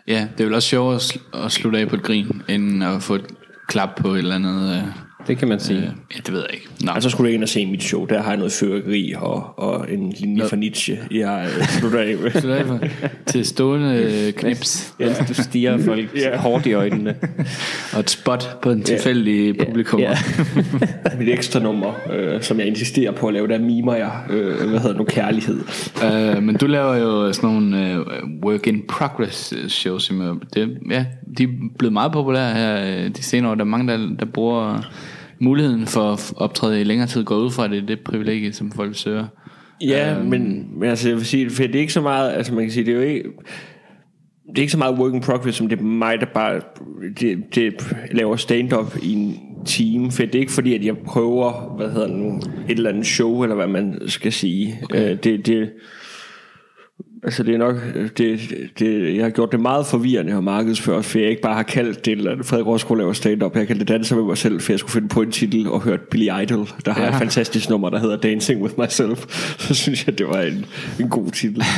Ja, 0.08 0.28
det 0.32 0.40
er 0.40 0.44
vel 0.44 0.54
også 0.54 0.68
sjovere 0.68 0.94
at, 0.94 1.00
sl- 1.00 1.44
at 1.44 1.52
slutte 1.52 1.78
af 1.78 1.88
på 1.88 1.96
et 1.96 2.02
grin, 2.02 2.42
end 2.48 2.84
at 2.84 3.02
få 3.02 3.14
et 3.14 3.24
klap 3.68 3.88
på 3.96 4.08
et 4.08 4.18
eller 4.18 4.34
andet. 4.34 4.76
Øh, 4.76 4.82
Det 5.26 5.38
kan 5.38 5.48
man 5.48 5.60
sige. 5.60 5.78
øh, 5.78 5.84
ja, 5.84 6.20
det 6.26 6.32
ved 6.34 6.40
jeg 6.40 6.54
ikke. 6.54 6.66
Nå, 6.84 6.92
altså 6.92 7.10
skulle 7.10 7.30
du 7.30 7.34
ind 7.34 7.42
og 7.42 7.48
se 7.48 7.66
mit 7.66 7.82
show, 7.82 8.04
der 8.06 8.22
har 8.22 8.28
jeg 8.30 8.36
noget 8.36 8.52
fyrkeri 8.52 9.14
og, 9.16 9.58
og 9.58 9.92
en 9.92 10.14
linje 10.20 10.48
fra 10.48 10.56
Nietzsche, 10.56 10.98
jeg 11.10 11.48
øh, 11.58 11.64
slutter 11.68 12.00
af 12.00 12.16
med. 12.16 12.88
til 13.26 13.46
stående 13.46 13.94
øh, 14.26 14.32
knips 14.32 14.94
Ja. 15.00 15.14
Du 15.28 15.34
stiger 15.34 15.78
folk 15.78 16.16
Ja. 16.16 16.36
hårdt 16.38 16.66
i 16.66 16.72
øjnene. 16.72 17.14
og 17.94 18.00
et 18.00 18.10
spot 18.10 18.58
på 18.62 18.70
en 18.70 18.82
tilfældig 18.82 19.58
publikum. 19.58 20.00
Ja. 20.00 20.14
mit 21.18 21.28
ekstra 21.28 21.60
nummer, 21.60 21.92
øh, 22.12 22.42
som 22.42 22.58
jeg 22.58 22.66
insisterer 22.66 23.12
på 23.12 23.26
at 23.26 23.34
lave, 23.34 23.48
der 23.48 23.58
mimer 23.58 23.94
jeg, 23.94 24.12
øh, 24.30 24.54
hvad 24.68 24.78
hedder 24.78 24.88
det 24.88 24.96
nu, 24.96 25.04
kærlighed. 25.04 25.60
Øh, 26.04 26.42
men 26.42 26.56
du 26.56 26.66
laver 26.66 26.96
jo 26.96 27.32
sådan 27.32 27.50
nogle 27.50 27.92
øh, 27.92 27.98
work 28.44 28.66
in 28.66 28.82
progress 28.88 29.54
øh, 29.62 29.68
shows, 29.68 30.02
som 30.02 30.42
det, 30.54 30.78
ja, 30.90 31.04
de 31.38 31.42
er 31.42 31.48
blevet 31.78 31.92
meget 31.92 32.12
populære 32.12 32.54
her 32.54 33.08
de 33.08 33.22
senere 33.22 33.50
år. 33.50 33.54
Der 33.54 33.62
er 33.62 33.66
mange, 33.68 33.92
der, 33.92 34.08
der 34.18 34.26
bruger 34.26 34.90
muligheden 35.40 35.86
for 35.86 36.12
at 36.12 36.32
optræde 36.36 36.80
i 36.80 36.84
længere 36.84 37.08
tid, 37.08 37.24
går 37.24 37.36
ud 37.36 37.50
fra 37.50 37.64
at 37.64 37.70
det 37.70 37.82
er 37.82 37.86
det 37.86 38.00
privilegie, 38.00 38.52
som 38.52 38.72
folk 38.72 38.96
søger. 38.96 39.26
Ja, 39.80 40.18
øhm. 40.18 40.26
men, 40.26 40.70
men 40.78 40.88
altså, 40.88 41.08
jeg 41.08 41.16
vil 41.16 41.26
sige, 41.26 41.50
for 41.50 41.62
det 41.62 41.74
er 41.74 41.80
ikke 41.80 41.92
så 41.92 42.00
meget, 42.00 42.32
altså 42.32 42.54
man 42.54 42.64
kan 42.64 42.72
sige, 42.72 42.86
det 42.86 42.92
er 42.92 42.96
jo 42.96 43.02
ikke, 43.02 43.24
det 44.48 44.58
er 44.58 44.62
ikke 44.62 44.72
så 44.72 44.78
meget 44.78 44.98
work 44.98 45.14
in 45.14 45.20
progress, 45.20 45.58
som 45.58 45.68
det 45.68 45.78
er 45.78 45.82
mig, 45.82 46.20
der 46.20 46.26
bare 46.34 46.60
det, 47.20 47.54
det 47.54 47.96
laver 48.12 48.36
stand-up 48.36 48.96
i 49.02 49.12
en 49.12 49.36
time, 49.66 50.10
for 50.10 50.22
det 50.22 50.34
er 50.34 50.40
ikke 50.40 50.52
fordi, 50.52 50.74
at 50.74 50.84
jeg 50.84 50.98
prøver, 50.98 51.76
hvad 51.76 51.90
hedder 51.90 52.06
det 52.06 52.16
nu, 52.16 52.36
et 52.36 52.76
eller 52.76 52.90
andet 52.90 53.06
show, 53.06 53.42
eller 53.42 53.56
hvad 53.56 53.66
man 53.66 53.98
skal 54.06 54.32
sige. 54.32 54.78
Okay. 54.82 55.10
Øh, 55.10 55.18
det, 55.24 55.46
det, 55.46 55.70
Altså 57.22 57.42
det 57.42 57.54
er 57.54 57.58
nok 57.58 57.76
det, 58.18 58.40
det, 58.78 59.16
Jeg 59.16 59.24
har 59.24 59.30
gjort 59.30 59.52
det 59.52 59.60
meget 59.60 59.86
forvirrende 59.86 60.32
at 60.32 60.44
markedsføre 60.44 61.02
For 61.02 61.18
jeg 61.18 61.30
ikke 61.30 61.42
bare 61.42 61.54
har 61.54 61.62
kaldt 61.62 62.04
det 62.04 62.12
Eller 62.12 62.42
Frederik 62.42 62.66
Rosgaard 62.66 62.98
laver 62.98 63.12
stand-up 63.12 63.52
Jeg 63.54 63.60
har 63.60 63.66
kaldt 63.66 63.80
det 63.80 63.88
danser 63.88 64.16
med 64.16 64.24
mig 64.24 64.38
selv 64.38 64.60
For 64.60 64.72
jeg 64.72 64.78
skulle 64.78 64.92
finde 64.92 65.08
på 65.08 65.22
en 65.22 65.30
titel 65.30 65.68
Og 65.68 65.80
hørt 65.80 66.00
Billy 66.00 66.28
Idol 66.42 66.68
Der 66.84 66.92
har 66.92 67.02
Ja. 67.02 67.08
et 67.08 67.14
fantastisk 67.14 67.70
nummer 67.70 67.90
Der 67.90 67.98
hedder 67.98 68.16
Dancing 68.16 68.62
with 68.62 68.74
Myself 68.80 69.26
Så 69.66 69.74
synes 69.74 70.06
jeg 70.06 70.18
det 70.18 70.26
var 70.28 70.40
en, 70.40 70.66
en 71.00 71.08
god 71.08 71.30
titel 71.30 71.62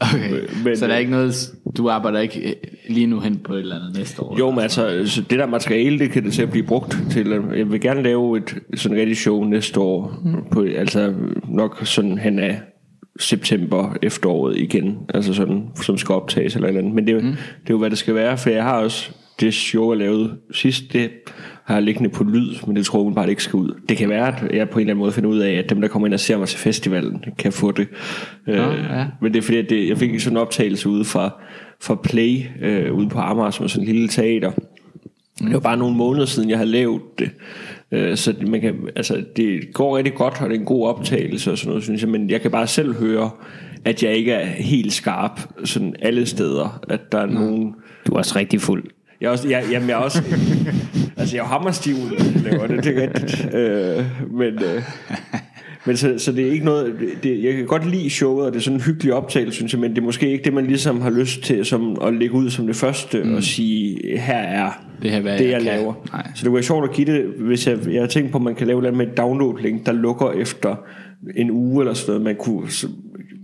Okay, 0.00 0.40
men, 0.64 0.76
Så 0.76 0.86
der 0.86 0.94
er 0.94 0.98
ikke 0.98 1.10
noget, 1.10 1.34
du 1.76 1.88
arbejder 1.88 2.20
ikke 2.20 2.40
øh, 2.48 2.52
lige 2.88 3.06
nu 3.06 3.20
hen 3.20 3.36
på 3.44 3.52
et 3.54 3.58
eller 3.60 3.76
andet 3.80 3.96
næste 3.98 4.22
år? 4.22 4.36
Jo, 4.38 4.50
men 4.50 4.60
altså, 4.60 5.02
så 5.06 5.20
det 5.30 5.38
der 5.38 5.46
materiale, 5.46 5.98
det 5.98 6.10
kan 6.10 6.24
det 6.24 6.32
til 6.32 6.42
at 6.42 6.50
blive 6.50 6.66
brugt 6.66 6.98
til. 7.10 7.28
Jeg 7.56 7.70
vil 7.72 7.80
gerne 7.80 8.02
lave 8.02 8.36
et 8.38 8.56
sådan 8.74 8.96
rigtig 8.98 9.16
show 9.16 9.44
næste 9.44 9.80
år. 9.80 10.22
På, 10.50 10.66
altså 10.76 11.14
nok 11.48 11.80
sådan 11.86 12.18
hen 12.18 12.38
af 12.38 12.60
september 13.20 13.96
efteråret 14.02 14.58
igen. 14.58 14.98
Altså 15.14 15.34
sådan, 15.34 15.68
som 15.82 15.98
skal 15.98 16.14
optages 16.14 16.54
eller 16.54 16.68
eller 16.68 16.80
andet. 16.80 16.94
Men 16.94 17.06
det, 17.06 17.24
mm. 17.24 17.30
det 17.30 17.36
er 17.66 17.70
jo, 17.70 17.78
hvad 17.78 17.90
det 17.90 17.98
skal 17.98 18.14
være, 18.14 18.38
for 18.38 18.50
jeg 18.50 18.62
har 18.62 18.80
også 18.80 19.10
det 19.40 19.54
show, 19.54 19.92
jeg 19.92 19.98
lavede 19.98 20.36
sidst, 20.52 20.92
det 20.92 21.10
har 21.64 21.74
jeg 21.74 21.82
liggende 21.82 22.10
på 22.10 22.24
lyd, 22.24 22.54
men 22.66 22.76
det 22.76 22.86
tror 22.86 23.08
jeg 23.08 23.14
bare 23.14 23.30
ikke 23.30 23.42
skal 23.42 23.56
ud. 23.56 23.80
Det 23.88 23.96
kan 23.96 24.08
være, 24.08 24.26
at 24.26 24.56
jeg 24.56 24.70
på 24.70 24.78
en 24.78 24.80
eller 24.80 24.92
anden 24.92 24.98
måde 24.98 25.12
finder 25.12 25.30
ud 25.30 25.38
af, 25.38 25.52
at 25.52 25.70
dem, 25.70 25.80
der 25.80 25.88
kommer 25.88 26.06
ind 26.06 26.14
og 26.14 26.20
ser 26.20 26.38
mig 26.38 26.48
til 26.48 26.58
festivalen, 26.58 27.24
kan 27.38 27.52
få 27.52 27.72
det. 27.72 27.88
ja. 28.46 28.72
Øh, 28.72 29.06
men 29.20 29.32
det 29.32 29.38
er 29.38 29.42
fordi, 29.42 29.58
at 29.58 29.70
det, 29.70 29.88
jeg 29.88 29.98
fik 29.98 30.20
sådan 30.20 30.36
en 30.36 30.40
optagelse 30.40 30.88
ude 30.88 31.04
fra, 31.04 31.30
fra 31.80 31.94
Play, 31.94 32.42
øh, 32.62 32.92
ude 32.92 33.08
på 33.08 33.18
Amager, 33.18 33.50
som 33.50 33.64
er 33.64 33.68
sådan 33.68 33.88
en 33.88 33.94
lille 33.94 34.08
teater. 34.08 34.50
Mm. 35.40 35.46
Det 35.46 35.54
var 35.54 35.60
bare 35.60 35.76
nogle 35.76 35.96
måneder 35.96 36.26
siden, 36.26 36.50
jeg 36.50 36.58
har 36.58 36.64
lavet 36.64 37.02
det. 37.18 37.30
Øh, 37.94 38.16
så 38.16 38.34
man 38.46 38.60
kan, 38.60 38.74
altså, 38.96 39.24
det 39.36 39.72
går 39.72 39.96
rigtig 39.96 40.14
godt, 40.14 40.34
og 40.40 40.50
det 40.50 40.56
er 40.56 40.60
en 40.60 40.66
god 40.66 40.86
optagelse 40.86 41.52
og 41.52 41.58
sådan 41.58 41.68
noget, 41.68 41.84
synes 41.84 42.02
jeg. 42.02 42.10
Men 42.10 42.30
jeg 42.30 42.40
kan 42.40 42.50
bare 42.50 42.66
selv 42.66 42.94
høre, 42.94 43.30
at 43.84 44.02
jeg 44.02 44.12
ikke 44.12 44.32
er 44.32 44.46
helt 44.46 44.92
skarp 44.92 45.40
sådan 45.64 45.94
alle 46.02 46.26
steder. 46.26 46.80
At 46.88 47.12
der 47.12 47.18
er 47.18 47.26
mm. 47.26 47.32
nogen... 47.32 47.74
Du 48.06 48.12
er 48.12 48.18
også 48.18 48.38
rigtig 48.38 48.60
fuld. 48.60 48.84
Jeg 49.20 49.26
er 49.26 49.30
også, 49.30 49.48
jeg, 49.48 49.64
jamen 49.70 49.88
jeg 49.88 49.94
er 49.94 50.02
også, 50.02 50.22
altså 51.16 51.36
jeg 51.36 51.42
er 51.42 51.46
hammerstiv, 51.46 51.94
laver 52.44 52.66
det, 52.66 52.84
det 52.84 52.98
er 52.98 53.02
rigtigt. 53.02 53.54
Øh, 53.54 54.04
men, 54.30 54.54
øh, 54.54 54.82
men 55.86 55.96
så, 55.96 56.14
så 56.18 56.32
det 56.32 56.48
er 56.48 56.52
ikke 56.52 56.64
noget, 56.64 56.94
det, 57.22 57.44
jeg 57.44 57.54
kan 57.54 57.66
godt 57.66 57.90
lide 57.90 58.10
showet, 58.10 58.46
og 58.46 58.52
det 58.52 58.58
er 58.58 58.62
sådan 58.62 58.76
en 58.76 58.84
hyggelig 58.84 59.12
optagelse, 59.12 59.56
synes 59.56 59.72
jeg, 59.72 59.80
men 59.80 59.90
det 59.90 59.98
er 59.98 60.02
måske 60.02 60.30
ikke 60.30 60.44
det, 60.44 60.52
man 60.52 60.66
ligesom 60.66 61.00
har 61.00 61.10
lyst 61.10 61.42
til 61.42 61.64
som 61.64 61.98
at 62.02 62.14
lægge 62.14 62.34
ud 62.34 62.50
som 62.50 62.66
det 62.66 62.76
første, 62.76 63.22
mm. 63.22 63.34
og 63.34 63.42
sige, 63.42 64.18
her 64.18 64.38
er 64.38 64.83
Det 65.02 65.10
her, 65.10 65.20
hvad 65.20 65.38
det, 65.38 65.44
jeg 65.44 65.52
jeg, 65.52 65.62
kan. 65.62 65.72
laver. 65.78 65.94
Nej. 66.12 66.22
Så 66.26 66.40
det 66.40 66.44
kunne 66.44 66.54
være 66.54 66.62
sjovt 66.62 66.84
at 66.90 66.96
give 66.96 67.12
det, 67.12 67.24
hvis 67.24 67.66
jeg, 67.66 67.78
jeg 67.92 68.02
har 68.02 68.06
tænkt 68.08 68.32
på, 68.32 68.38
at 68.38 68.44
man 68.44 68.54
kan 68.54 68.66
lave 68.66 68.82
noget 68.82 68.96
med 68.96 69.06
et 69.06 69.16
download-link, 69.18 69.86
der 69.86 69.92
lukker 69.92 70.30
efter 70.30 70.76
en 71.36 71.50
uge 71.50 71.82
eller 71.82 71.94
sådan 71.94 72.10
noget, 72.10 72.22
man 72.24 72.36
kunne 72.36 72.68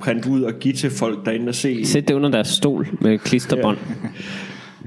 printe 0.00 0.30
ud 0.30 0.42
og 0.42 0.52
give 0.60 0.74
til 0.74 0.90
folk 0.90 1.26
derinde 1.26 1.48
og 1.48 1.54
se. 1.54 1.84
Sæt 1.84 2.08
det 2.08 2.14
under 2.14 2.30
deres 2.30 2.48
stol 2.48 2.88
med 3.00 3.18
klisterbånd. 3.18 3.78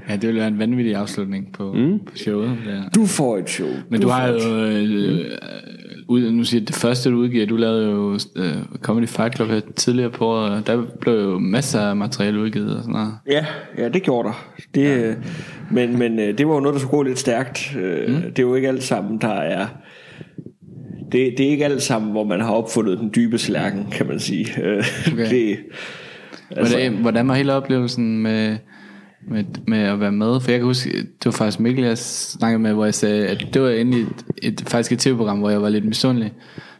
Ja, 0.08 0.12
det 0.16 0.22
ville 0.26 0.38
være 0.40 0.48
en 0.48 0.58
vanvittig 0.58 0.94
afslutning 0.94 1.52
på, 1.52 1.72
mm. 1.72 1.98
på 2.06 2.16
showet. 2.16 2.56
Der. 2.66 2.82
Du 2.94 3.06
får 3.06 3.38
et 3.38 3.50
show. 3.50 3.68
Men 3.88 4.00
du, 4.00 4.08
har 4.08 4.26
får 4.26 4.48
jo, 4.48 4.54
et- 4.66 4.90
øh, 4.90 5.18
øh, 5.18 5.24
ud, 6.08 6.30
nu 6.30 6.44
siger 6.44 6.60
jeg, 6.60 6.68
det 6.68 6.76
første 6.76 7.10
du 7.10 7.16
udgiver, 7.16 7.46
du 7.46 7.56
lavede 7.56 7.90
jo 7.90 8.18
øh, 8.36 8.56
Comedy 8.82 9.08
Fight 9.08 9.36
Club 9.36 9.48
her 9.48 9.60
tidligere 9.76 10.10
på 10.10 10.26
året, 10.26 10.50
og 10.50 10.66
der 10.66 10.82
blev 11.00 11.14
jo 11.14 11.38
masser 11.38 11.80
af 11.80 11.96
materiale 11.96 12.40
udgivet 12.40 12.76
og 12.76 12.82
sådan 12.82 12.92
noget. 12.92 13.12
Ja, 13.30 13.46
ja, 13.78 13.88
det 13.88 14.02
gjorde 14.02 14.28
der. 14.28 14.46
Det, 14.74 14.82
ja. 14.82 15.14
Men, 15.70 15.98
men 15.98 16.18
øh, 16.18 16.38
det 16.38 16.48
var 16.48 16.54
jo 16.54 16.60
noget, 16.60 16.74
der 16.74 16.80
skulle 16.80 16.90
gå 16.90 17.02
lidt 17.02 17.18
stærkt. 17.18 17.72
Mm. 17.74 17.80
Det 18.22 18.38
er 18.38 18.42
jo 18.42 18.54
ikke 18.54 18.68
alt 18.68 18.82
sammen, 18.82 19.18
der 19.20 19.34
er... 19.34 19.66
Det, 21.12 21.34
det 21.38 21.46
er 21.46 21.50
ikke 21.50 21.64
alt 21.64 21.82
sammen, 21.82 22.10
hvor 22.10 22.24
man 22.24 22.40
har 22.40 22.52
opfundet 22.52 22.98
den 22.98 23.10
dybe 23.16 23.38
slærken, 23.38 23.86
kan 23.92 24.06
man 24.06 24.20
sige. 24.20 24.62
Øh, 24.62 24.84
Okay. 25.12 25.30
Det, 25.34 25.58
Altså, 26.50 26.76
hvordan, 26.76 26.96
hvordan 26.96 27.28
var 27.28 27.34
hele 27.34 27.52
oplevelsen 27.52 28.22
med, 28.22 28.56
med, 29.28 29.44
med 29.66 29.78
at 29.78 30.00
være 30.00 30.12
med? 30.12 30.40
For 30.40 30.50
jeg 30.50 30.60
kan 30.60 30.66
huske, 30.66 30.90
det 30.92 31.24
var 31.24 31.30
faktisk 31.30 31.60
Mikkel, 31.60 31.84
jeg 31.84 31.98
snakkede 31.98 32.62
med, 32.62 32.72
hvor 32.72 32.84
jeg 32.84 32.94
sagde, 32.94 33.26
at 33.26 33.46
det 33.54 33.62
var 33.62 33.68
egentlig 33.68 34.00
et, 34.02 34.24
et, 34.42 34.64
faktisk 34.68 34.92
et 34.92 34.98
tv-program, 34.98 35.38
hvor 35.38 35.50
jeg 35.50 35.62
var 35.62 35.68
lidt 35.68 35.84
misundelig. 35.84 36.32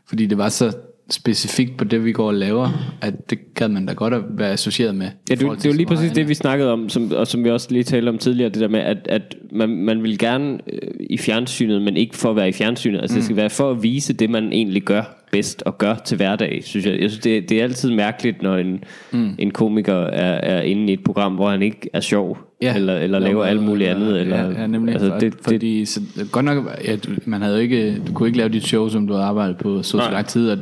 Fordi 0.06 0.26
det 0.26 0.38
var 0.38 0.48
så 0.48 0.72
specifikt 1.10 1.76
på 1.76 1.84
det, 1.84 2.04
vi 2.04 2.12
går 2.12 2.26
og 2.26 2.34
laver, 2.34 2.94
at 3.00 3.30
det 3.30 3.54
gad 3.54 3.68
man 3.68 3.86
da 3.86 3.92
godt 3.92 4.14
at 4.14 4.22
være 4.30 4.50
associeret 4.50 4.94
med. 4.94 5.06
Ja, 5.06 5.34
i 5.34 5.36
det, 5.36 5.42
er 5.42 5.46
jo 5.46 5.54
til 5.54 5.74
lige 5.74 5.86
præcis 5.86 6.12
det, 6.12 6.28
vi 6.28 6.34
snakkede 6.34 6.72
om, 6.72 6.88
som, 6.88 7.12
og 7.12 7.26
som 7.26 7.44
vi 7.44 7.50
også 7.50 7.68
lige 7.70 7.84
talte 7.84 8.08
om 8.08 8.18
tidligere, 8.18 8.50
det 8.50 8.60
der 8.60 8.68
med, 8.68 8.80
at, 8.80 8.98
at 9.08 9.36
man, 9.52 9.68
man 9.68 10.02
vil 10.02 10.18
gerne 10.18 10.58
øh, 10.72 10.78
i 11.10 11.18
fjernsynet, 11.18 11.82
men 11.82 11.96
ikke 11.96 12.16
for 12.16 12.30
at 12.30 12.36
være 12.36 12.48
i 12.48 12.52
fjernsynet. 12.52 13.00
Altså 13.00 13.14
mm. 13.14 13.18
det 13.18 13.24
skal 13.24 13.36
være 13.36 13.50
for 13.50 13.70
at 13.70 13.82
vise 13.82 14.12
det, 14.12 14.30
man 14.30 14.52
egentlig 14.52 14.82
gør 14.82 15.23
bedst 15.34 15.62
og 15.66 15.78
gør 15.78 15.94
til 15.94 16.16
hverdag, 16.16 16.60
synes 16.64 16.86
jeg. 16.86 17.00
Jeg 17.00 17.10
synes, 17.10 17.22
det, 17.22 17.48
det 17.48 17.58
er 17.58 17.62
altid 17.62 17.90
mærkeligt, 17.90 18.42
når 18.42 18.56
en, 18.56 18.84
mm. 19.12 19.30
en 19.38 19.50
komiker 19.50 19.94
er, 19.94 20.40
er 20.58 20.62
inde 20.62 20.90
i 20.90 20.92
et 20.92 21.04
program, 21.04 21.32
hvor 21.34 21.50
han 21.50 21.62
ikke 21.62 21.90
er 21.92 22.00
sjov, 22.00 22.38
ja. 22.62 22.74
eller, 22.76 22.96
eller 22.98 23.18
Jo, 23.18 23.24
laver 23.24 23.44
alt 23.44 23.62
muligt 23.62 23.90
eller- 23.90 24.06
andet. 24.06 24.20
Eller, 24.20 24.36
ja, 24.36 24.60
ja, 24.60 24.66
nemlig. 24.66 24.92
altså, 24.94 25.12
Altså, 25.12 25.26
det, 25.26 25.32
det, 25.32 25.40
fordi, 25.44 25.84
så, 25.84 26.00
godt 26.32 26.44
nok, 26.44 26.64
ja, 26.84 26.96
du, 26.96 27.10
man 27.24 27.42
havde 27.42 27.62
ikke, 27.62 27.96
du 28.06 28.12
kunne 28.12 28.28
ikke 28.28 28.38
lave 28.38 28.48
dit 28.48 28.66
show, 28.66 28.88
som 28.88 29.06
du 29.06 29.12
havde 29.12 29.24
arbejdet 29.26 29.56
på 29.56 29.82
så 29.82 29.90
så 29.98 30.10
lang 30.10 30.26
tid, 30.26 30.50
og, 30.50 30.58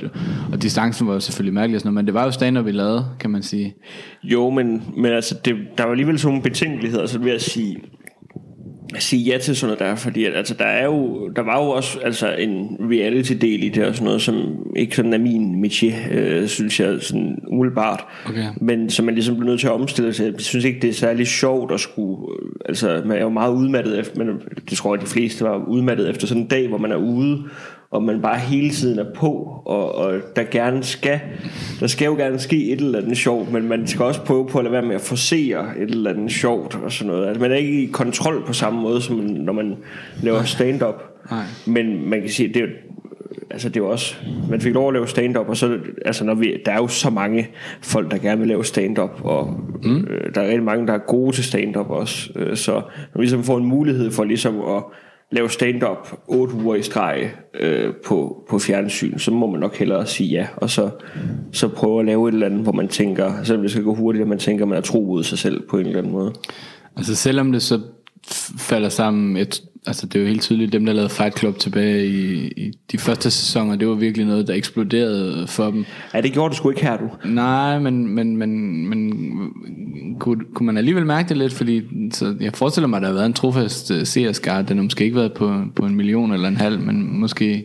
og 0.52 0.62
distancen 0.62 1.06
var 1.06 1.12
jo 1.14 1.20
selvfølgelig 1.20 1.54
mærkelig, 1.54 1.80
sådan 1.80 1.87
noget, 1.88 1.94
men 2.04 2.06
det 2.06 2.14
var 2.14 2.24
jo 2.24 2.30
stand-up, 2.30 2.66
vi 2.66 2.70
lavede, 2.72 3.04
kan 3.20 3.30
man 3.30 3.42
sige. 3.42 3.74
jo, 4.24 4.50
men, 4.50 4.82
men 4.96 5.12
altså, 5.12 5.35
det, 5.44 5.54
der 5.78 5.85
var 5.85 5.90
alligevel 5.90 6.18
sådan 6.18 6.30
nogle 6.30 6.42
betænkeligheder, 6.42 7.06
så 7.06 7.18
vil 7.18 7.30
jeg 7.30 7.40
sige, 7.40 7.76
sige 8.98 9.22
ja 9.22 9.38
til 9.38 9.57
sådan 9.57 9.76
noget 9.76 9.90
der, 9.90 9.94
fordi 9.96 10.24
at, 10.24 10.37
altså, 10.37 10.55
der, 10.55 10.64
er 10.64 10.85
jo, 10.85 11.28
der 11.37 11.42
var 11.42 11.64
jo 11.64 11.70
også 11.70 11.98
altså, 12.05 12.35
en 12.38 12.76
reality-del 12.81 13.64
i 13.64 13.68
det, 13.68 13.85
og 13.85 13.94
sådan 13.94 14.05
noget, 14.05 14.22
som 14.22 14.66
ikke 14.76 14.96
sådan 14.96 15.12
er 15.12 15.18
min 15.18 15.64
métier, 15.64 16.12
øh, 16.12 16.48
synes 16.48 16.81
jeg, 16.81 16.96
sådan 17.00 17.38
umiddelbart. 17.48 18.05
Okay. 18.26 18.44
Men 18.61 18.90
som 18.90 19.05
man 19.05 19.14
ligesom 19.14 19.35
bliver 19.35 19.50
nødt 19.50 19.61
til 19.61 19.66
at 19.66 19.72
omstille 19.72 20.12
sig. 20.12 20.24
Jeg 20.24 20.35
synes 20.38 20.64
ikke, 20.64 20.81
det 20.81 20.90
er 20.90 20.94
særlig 20.94 21.26
sjovt 21.26 21.72
at 21.72 21.81
skulle... 21.81 22.22
øh, 22.33 22.48
Altså, 22.64 23.02
man 23.05 23.16
er 23.16 23.22
jo 23.22 23.28
meget 23.28 23.55
udmattet 23.55 23.98
efter... 23.98 24.18
Men 24.18 24.28
det 24.70 24.78
tror 24.78 24.94
jeg, 24.94 25.02
de 25.02 25.07
fleste 25.07 25.44
var 25.44 25.64
udmattet 25.68 26.11
efter 26.11 26.26
sådan 26.26 26.42
en 26.42 26.48
dag, 26.48 26.68
hvor 26.68 26.78
man 26.78 26.92
er 26.92 26.96
ude, 26.96 27.42
og 27.92 28.02
man 28.02 28.22
bare 28.22 28.38
hele 28.38 28.70
tiden 28.70 28.98
er 28.98 29.14
på, 29.14 29.62
og, 29.64 29.94
og 29.94 30.14
der 30.37 30.42
gerne 30.42 30.83
skal... 30.85 31.20
Der 31.81 31.87
skal 31.87 32.07
jo 32.07 32.14
gerne 32.14 32.38
ske 32.38 32.72
et 32.72 32.81
eller 32.81 32.98
andet 32.98 33.16
sjovt, 33.16 33.52
men 33.52 33.68
man 33.68 33.87
skal 33.87 34.05
også 34.05 34.20
prøve 34.20 34.46
på 34.46 34.59
at 34.59 34.64
lade 34.64 34.72
være 34.72 34.83
med 34.83 34.94
at 34.94 35.00
forsere 35.00 35.78
et 35.78 35.90
eller 35.90 36.11
andet 36.11 36.33
sjovt 36.33 36.78
og 36.85 36.92
sådan 36.92 37.12
noget. 37.12 37.26
Altså, 37.26 37.40
man 37.40 37.52
er 37.52 37.57
ikke 37.57 37.83
i 37.83 37.87
kontrol 37.87 38.46
på 38.46 38.52
samme 38.52 38.81
måde, 38.81 39.02
som 39.02 39.16
når 39.16 39.52
man 39.52 39.76
laver 40.22 40.42
stand-up. 40.42 41.02
Nej. 41.31 41.44
Men 41.66 42.09
man 42.09 42.20
kan 42.20 42.31
sige, 42.31 42.48
det 42.48 42.62
er 42.62 42.66
altså 43.50 43.68
det 43.68 43.83
er 43.83 43.85
også, 43.85 44.14
man 44.50 44.61
fik 44.61 44.74
lov 44.74 44.88
at 44.88 44.94
lave 44.94 45.09
stand-up, 45.09 45.48
og 45.48 45.57
så, 45.57 45.78
altså 46.05 46.24
når 46.24 46.35
vi, 46.35 46.57
der 46.66 46.72
er 46.72 46.76
jo 46.76 46.88
så 46.88 47.11
mange 47.11 47.48
folk, 47.83 48.11
der 48.11 48.18
gerne 48.18 48.38
vil 48.38 48.48
lave 48.48 48.64
stand-up, 48.64 49.20
og 49.24 49.61
mm. 49.83 50.07
øh, 50.11 50.35
der 50.35 50.40
er 50.40 50.46
rigtig 50.46 50.62
mange, 50.62 50.87
der 50.87 50.92
er 50.92 50.98
gode 50.98 51.37
til 51.37 51.44
stand-up 51.44 51.90
også, 51.90 52.31
øh, 52.37 52.57
så 52.57 52.72
når 52.72 53.14
vi 53.14 53.22
ligesom 53.22 53.44
får 53.44 53.59
en 53.59 53.66
mulighed 53.66 54.11
for 54.11 54.24
ligesom 54.24 54.61
at 54.61 54.83
lave 55.32 55.50
stand-up 55.50 56.20
8 56.28 56.54
uger 56.54 56.74
i 56.74 56.82
streg 56.82 57.30
øh, 57.60 57.94
på, 58.06 58.44
på 58.48 58.58
fjernsyn, 58.58 59.18
så 59.18 59.30
må 59.30 59.46
man 59.46 59.60
nok 59.60 59.76
hellere 59.76 60.06
sige 60.06 60.30
ja, 60.30 60.46
og 60.56 60.70
så, 60.70 60.90
så 61.52 61.68
prøve 61.68 62.00
at 62.00 62.06
lave 62.06 62.28
et 62.28 62.32
eller 62.32 62.46
andet, 62.46 62.60
hvor 62.60 62.72
man 62.72 62.88
tænker, 62.88 63.44
selvom 63.44 63.62
det 63.62 63.70
skal 63.70 63.84
gå 63.84 63.94
hurtigt, 63.94 64.22
at 64.22 64.28
man 64.28 64.38
tænker, 64.38 64.64
at 64.64 64.68
man 64.68 64.78
er 64.78 64.82
tro 64.82 65.06
ud 65.06 65.24
sig 65.24 65.38
selv 65.38 65.68
på 65.68 65.78
en 65.78 65.86
eller 65.86 65.98
anden 65.98 66.12
måde. 66.12 66.32
Altså 66.96 67.14
selvom 67.14 67.52
det 67.52 67.62
så 67.62 67.80
falder 68.58 68.88
sammen, 68.88 69.37
et, 69.37 69.62
altså 69.87 70.06
det 70.06 70.16
er 70.16 70.20
jo 70.20 70.26
helt 70.26 70.42
tydeligt, 70.42 70.72
dem 70.72 70.87
der 70.87 70.92
lavede 70.92 71.11
Fight 71.11 71.38
Club 71.38 71.58
tilbage 71.58 72.06
i, 72.06 72.52
i 72.56 72.72
de 72.92 72.98
første 72.98 73.30
sæsoner, 73.30 73.76
det 73.76 73.88
var 73.88 73.94
virkelig 73.94 74.26
noget, 74.26 74.48
der 74.48 74.54
eksploderede 74.54 75.46
for 75.46 75.70
dem. 75.70 75.85
Ja, 76.14 76.20
det 76.20 76.32
gjorde 76.32 76.48
det 76.50 76.56
sgu 76.56 76.70
ikke 76.70 76.82
her, 76.82 76.96
du. 76.96 77.11
Nej, 77.24 77.78
men, 77.78 78.08
men, 78.08 78.37
men, 78.37 78.88
men 78.88 79.12
kunne, 80.20 80.44
kunne 80.54 80.66
man 80.66 80.76
alligevel 80.76 81.06
mærke 81.06 81.28
det 81.28 81.37
lidt, 81.37 81.52
fordi 81.52 81.82
så 82.12 82.37
jeg 82.40 82.52
forestiller 82.54 82.88
mig, 82.88 82.96
at 82.96 83.02
der 83.02 83.08
har 83.08 83.14
været 83.14 83.26
en 83.26 83.32
trofast 83.32 83.90
uh, 83.90 84.02
seerskare, 84.02 84.62
den 84.62 84.76
har 84.76 84.85
måske 84.85 85.04
ikke 85.04 85.16
været 85.16 85.32
på, 85.32 85.62
på 85.76 85.87
en 85.87 85.94
million 85.94 86.32
eller 86.32 86.48
en 86.48 86.56
halv, 86.56 86.80
men 86.80 87.20
måske 87.20 87.64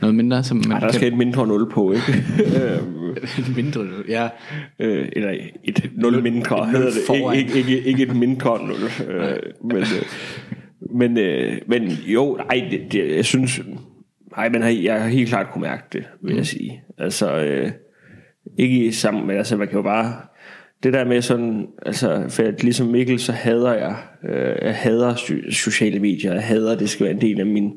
noget 0.00 0.14
mindre. 0.14 0.44
Som 0.44 0.56
man 0.56 0.72
Ej, 0.72 0.78
der 0.78 0.92
skal 0.92 1.12
et 1.12 1.18
mindre 1.18 1.46
nul 1.46 1.70
på, 1.70 1.92
ikke? 1.92 2.24
Et 3.38 3.56
mindre, 3.56 3.86
ja. 4.08 4.28
øh, 4.78 5.08
eller 5.12 5.30
et 5.64 5.90
nul 5.94 6.22
mindre 6.22 6.68
et 6.68 6.72
nul 6.72 6.82
hedder 6.82 7.30
det. 7.30 7.38
Ikke, 7.38 7.58
ikke, 7.58 7.76
ikke, 7.76 7.88
ikke 7.88 8.02
et 8.02 8.16
mindre 8.16 8.58
nul. 8.66 9.08
Øh, 9.08 9.36
men, 9.64 9.76
øh, 9.76 10.02
men, 10.94 11.18
øh, 11.18 11.52
men 11.66 11.88
jo, 11.88 12.36
nej, 12.36 12.68
det, 12.70 12.92
det, 12.92 13.16
jeg 13.16 13.24
synes... 13.24 13.60
Nej, 14.36 14.48
men 14.48 14.62
jeg, 14.62 14.84
jeg 14.84 15.02
har 15.02 15.08
helt 15.08 15.28
klart 15.28 15.46
kunne 15.52 15.62
mærke 15.62 15.82
det, 15.92 16.04
vil 16.22 16.36
jeg 16.36 16.46
sige. 16.46 16.82
Altså, 16.98 17.36
øh, 17.36 17.70
ikke 18.58 18.86
i 18.86 18.92
sammen, 18.92 19.26
men 19.26 19.36
altså, 19.36 19.56
man 19.56 19.68
kan 19.68 19.76
jo 19.76 19.82
bare... 19.82 20.14
Det 20.82 20.92
der 20.92 21.04
med 21.04 21.22
sådan, 21.22 21.66
altså, 21.86 22.24
for 22.28 22.42
at 22.42 22.62
ligesom 22.62 22.86
Mikkel, 22.86 23.18
så 23.18 23.32
hader 23.32 23.72
jeg, 23.72 23.96
øh, 24.28 24.56
jeg 24.62 24.74
hader 24.74 25.14
so- 25.14 25.50
sociale 25.50 25.98
medier, 25.98 26.32
jeg 26.32 26.42
hader, 26.42 26.72
at 26.72 26.80
det 26.80 26.90
skal 26.90 27.04
være 27.04 27.14
en 27.14 27.20
del 27.20 27.40
af 27.40 27.46
min, 27.46 27.72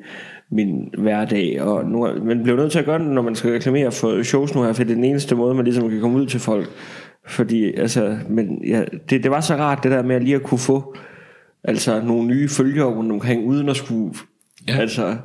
min 0.56 0.90
hverdag, 0.98 1.62
og 1.62 1.86
nu, 1.86 2.08
man 2.24 2.44
bliver 2.44 2.58
nødt 2.58 2.72
til 2.72 2.80
at 2.80 2.86
gøre 2.86 3.00
det, 3.00 3.08
når 3.08 3.22
man 3.22 3.36
skal 3.36 3.52
reklamere 3.52 3.92
for 3.92 4.24
shows 4.24 4.56
nu 4.56 4.64
her, 4.64 4.74
for 4.74 4.84
det 4.84 4.92
er 4.92 4.96
den 4.96 5.04
eneste 5.04 5.36
måde, 5.36 5.56
man 5.56 5.66
ligesom 5.66 5.90
kan 5.90 6.00
komme 6.02 6.18
ud 6.18 6.26
til 6.26 6.40
folk, 6.40 6.70
fordi, 7.28 7.74
altså, 7.74 8.18
men 8.30 8.62
ja, 8.68 8.84
det, 9.10 9.24
det 9.24 9.32
var 9.32 9.42
så 9.42 9.56
rart, 9.56 9.84
det 9.84 9.92
der 9.92 10.04
med 10.04 10.16
at 10.16 10.24
lige 10.24 10.36
at 10.36 10.44
kunne 10.44 10.60
få, 10.60 10.96
altså, 11.64 12.02
nogle 12.02 12.28
nye 12.28 12.50
følgere 12.50 12.86
rundt 12.88 13.12
omkring, 13.12 13.46
uden 13.46 13.70
at 13.70 13.76
skulle, 13.76 14.14
Ja. 14.68 14.78
altså, 14.78 15.16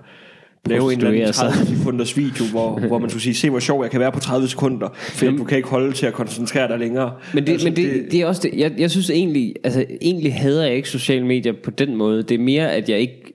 lave 0.67 0.93
en 0.93 0.99
eller 0.99 1.11
anden 1.11 1.25
Prostituere 1.27 1.53
sig. 1.53 1.65
30 1.67 1.77
sekunders 1.77 2.17
video, 2.17 2.45
hvor, 2.51 2.79
hvor 2.89 2.99
man 2.99 3.11
skulle 3.11 3.23
sige, 3.23 3.35
se 3.35 3.51
hvor 3.51 3.59
sjov 3.59 3.83
jeg 3.83 3.91
kan 3.91 4.01
være 4.01 4.13
på 4.13 4.21
30 4.21 4.49
sekunder, 4.49 4.89
for 4.95 5.27
du 5.27 5.45
kan 5.45 5.57
ikke 5.57 5.69
holde 5.69 5.93
til 5.93 6.07
at 6.07 6.13
koncentrere 6.13 6.69
dig 6.69 6.79
længere. 6.79 7.13
Men 7.35 7.47
det, 7.47 7.53
altså, 7.53 7.67
men 7.67 7.77
det, 7.77 8.07
det 8.13 8.21
er 8.21 8.27
også 8.27 8.43
det. 8.43 8.59
Jeg, 8.61 8.73
jeg 8.79 8.91
synes 8.91 9.11
egentlig, 9.11 9.55
altså 9.65 9.85
egentlig 10.03 10.35
hader 10.35 10.67
jeg 10.67 10.75
ikke 10.75 10.89
sociale 10.89 11.27
medier 11.27 11.53
på 11.65 11.71
den 11.71 11.97
måde. 11.97 12.23
Det 12.23 12.35
er 12.35 12.39
mere, 12.39 12.73
at 12.73 12.89
jeg 12.89 12.99
ikke, 12.99 13.33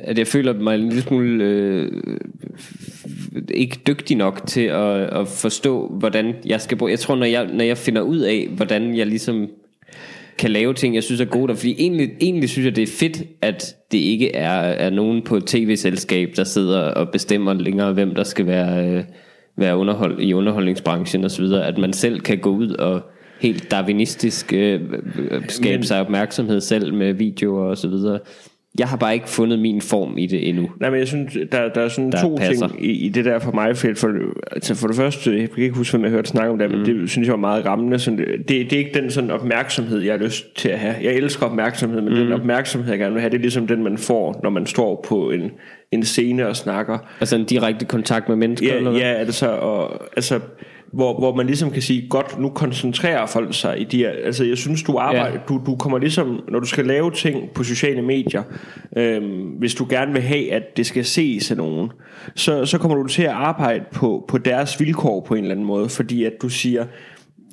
at 0.00 0.18
jeg 0.18 0.26
føler 0.26 0.52
mig 0.52 0.74
en 0.74 0.88
lille 0.88 1.02
smule 1.02 1.44
øh, 1.44 1.92
ikke 3.54 3.80
dygtig 3.86 4.16
nok 4.16 4.46
til 4.46 4.60
at, 4.60 5.00
at 5.00 5.28
forstå, 5.28 5.96
hvordan 5.98 6.34
jeg 6.46 6.60
skal 6.60 6.76
bruge. 6.78 6.90
Jeg 6.90 6.98
tror, 6.98 7.16
når 7.16 7.26
jeg, 7.26 7.46
når 7.52 7.64
jeg 7.64 7.78
finder 7.78 8.02
ud 8.02 8.18
af, 8.18 8.48
hvordan 8.56 8.96
jeg 8.96 9.06
ligesom 9.06 9.48
kan 10.38 10.50
lave 10.50 10.74
ting, 10.74 10.94
jeg 10.94 11.02
synes 11.02 11.20
er 11.20 11.24
gode. 11.24 11.56
Fordi 11.56 11.74
egentlig, 11.78 12.10
egentlig 12.20 12.48
synes 12.48 12.66
jeg, 12.66 12.76
det 12.76 12.82
er 12.82 12.86
fedt, 12.98 13.22
at 13.42 13.76
det 13.92 13.98
ikke 13.98 14.34
er, 14.34 14.60
er 14.60 14.90
nogen 14.90 15.22
på 15.22 15.36
et 15.36 15.44
tv-selskab, 15.44 16.32
der 16.36 16.44
sidder 16.44 16.80
og 16.80 17.08
bestemmer 17.08 17.52
længere, 17.54 17.92
hvem 17.92 18.14
der 18.14 18.24
skal 18.24 18.46
være, 18.46 18.88
øh, 18.90 19.04
være 19.56 19.76
underhold, 19.76 20.20
i 20.20 20.32
underholdningsbranchen 20.32 21.24
osv. 21.24 21.44
At 21.44 21.78
man 21.78 21.92
selv 21.92 22.20
kan 22.20 22.38
gå 22.38 22.50
ud 22.50 22.70
og 22.70 23.00
helt 23.40 23.70
darwinistisk 23.70 24.52
øh, 24.52 24.80
øh, 25.30 25.42
skabe 25.48 25.76
Men- 25.78 25.84
sig 25.86 26.00
opmærksomhed 26.00 26.60
selv 26.60 26.94
med 26.94 27.12
videoer 27.12 27.64
og 27.70 27.78
så 27.78 27.88
videre. 27.88 28.18
Jeg 28.78 28.88
har 28.88 28.96
bare 28.96 29.14
ikke 29.14 29.28
fundet 29.28 29.58
min 29.58 29.80
form 29.80 30.18
i 30.18 30.26
det 30.26 30.48
endnu. 30.48 30.70
Nej, 30.80 30.90
men 30.90 30.98
jeg 30.98 31.08
synes, 31.08 31.36
der, 31.52 31.68
der 31.68 31.80
er 31.80 31.88
sådan 31.88 32.12
Der 32.12 32.20
to 32.22 32.36
passer. 32.40 32.68
ting 32.68 32.84
i, 32.84 32.90
i 32.90 33.08
det 33.08 33.24
der 33.24 33.38
for 33.38 33.52
mig. 33.52 33.76
For, 33.76 33.88
for, 33.96 34.12
altså 34.52 34.74
for 34.74 34.86
det 34.86 34.96
første, 34.96 35.38
jeg 35.40 35.50
kan 35.50 35.64
ikke 35.64 35.76
huske, 35.76 35.92
hvem 35.92 36.04
jeg 36.04 36.10
hørte 36.10 36.28
snakke 36.28 36.50
om 36.52 36.58
det, 36.58 36.70
men 36.70 36.84
det 36.86 37.10
synes 37.10 37.26
jeg 37.28 37.32
var 37.32 37.40
meget 37.40 37.66
rammende. 37.66 37.98
Sådan, 37.98 38.18
det, 38.18 38.48
det 38.48 38.72
er 38.72 38.78
ikke 38.78 39.00
den 39.00 39.10
sådan 39.10 39.30
opmærksomhed, 39.30 40.00
jeg 40.00 40.12
har 40.12 40.24
lyst 40.24 40.56
til 40.56 40.68
at 40.68 40.78
have. 40.78 40.94
Jeg 41.02 41.14
elsker 41.14 41.46
opmærksomhed, 41.46 42.00
men 42.00 42.12
mm. 42.12 42.18
den 42.18 42.32
opmærksomhed, 42.32 42.90
jeg 42.90 42.98
gerne 42.98 43.12
vil 43.12 43.20
have, 43.20 43.30
det 43.30 43.36
er 43.36 43.40
ligesom 43.42 43.66
den, 43.66 43.84
man 43.84 43.98
får, 43.98 44.40
når 44.42 44.50
man 44.50 44.66
står 44.66 45.04
på 45.08 45.30
en, 45.30 45.50
en 45.92 46.04
scene 46.04 46.48
og 46.48 46.56
snakker. 46.56 46.98
Altså 47.20 47.36
en 47.36 47.44
direkte 47.44 47.84
kontakt 47.84 48.28
med 48.28 48.36
mennesker? 48.36 48.74
eller 48.74 48.90
Ja, 48.90 48.98
hvad? 48.98 49.00
ja 49.10 49.12
altså, 49.14 49.48
og, 49.48 50.02
altså 50.16 50.40
hvor, 50.92 51.18
hvor 51.18 51.34
man 51.34 51.46
ligesom 51.46 51.70
kan 51.70 51.82
sige, 51.82 52.08
godt, 52.08 52.38
nu 52.40 52.48
koncentrerer 52.48 53.26
folk 53.26 53.54
sig 53.54 53.80
i 53.80 53.84
de 53.84 53.96
her, 53.98 54.10
altså 54.24 54.44
jeg 54.44 54.58
synes, 54.58 54.82
du 54.82 54.96
arbejder, 54.98 55.26
Ja. 55.26 55.32
ja. 55.32 55.38
du, 55.48 55.60
du 55.66 55.76
kommer 55.76 55.98
ligesom, 55.98 56.40
når 56.48 56.60
du 56.60 56.66
skal 56.66 56.84
lave 56.86 57.10
ting 57.10 57.50
på 57.50 57.64
sociale 57.64 58.02
medier, 58.02 58.42
øhm, 58.96 59.42
hvis 59.58 59.74
du 59.74 59.86
gerne 59.90 60.12
vil 60.12 60.22
have, 60.22 60.52
at 60.52 60.76
det 60.76 60.86
skal 60.86 61.04
ses 61.04 61.50
af 61.50 61.56
nogen, 61.56 61.90
så, 62.34 62.64
så 62.66 62.78
kommer 62.78 62.96
du 62.96 63.06
til 63.06 63.22
at 63.22 63.28
arbejde 63.30 63.84
på, 63.92 64.24
på 64.28 64.38
deres 64.38 64.80
vilkår 64.80 65.20
på 65.20 65.34
en 65.34 65.40
eller 65.44 65.54
anden 65.54 65.66
måde, 65.66 65.88
fordi 65.88 66.24
at 66.24 66.32
du 66.42 66.48
siger, 66.48 66.84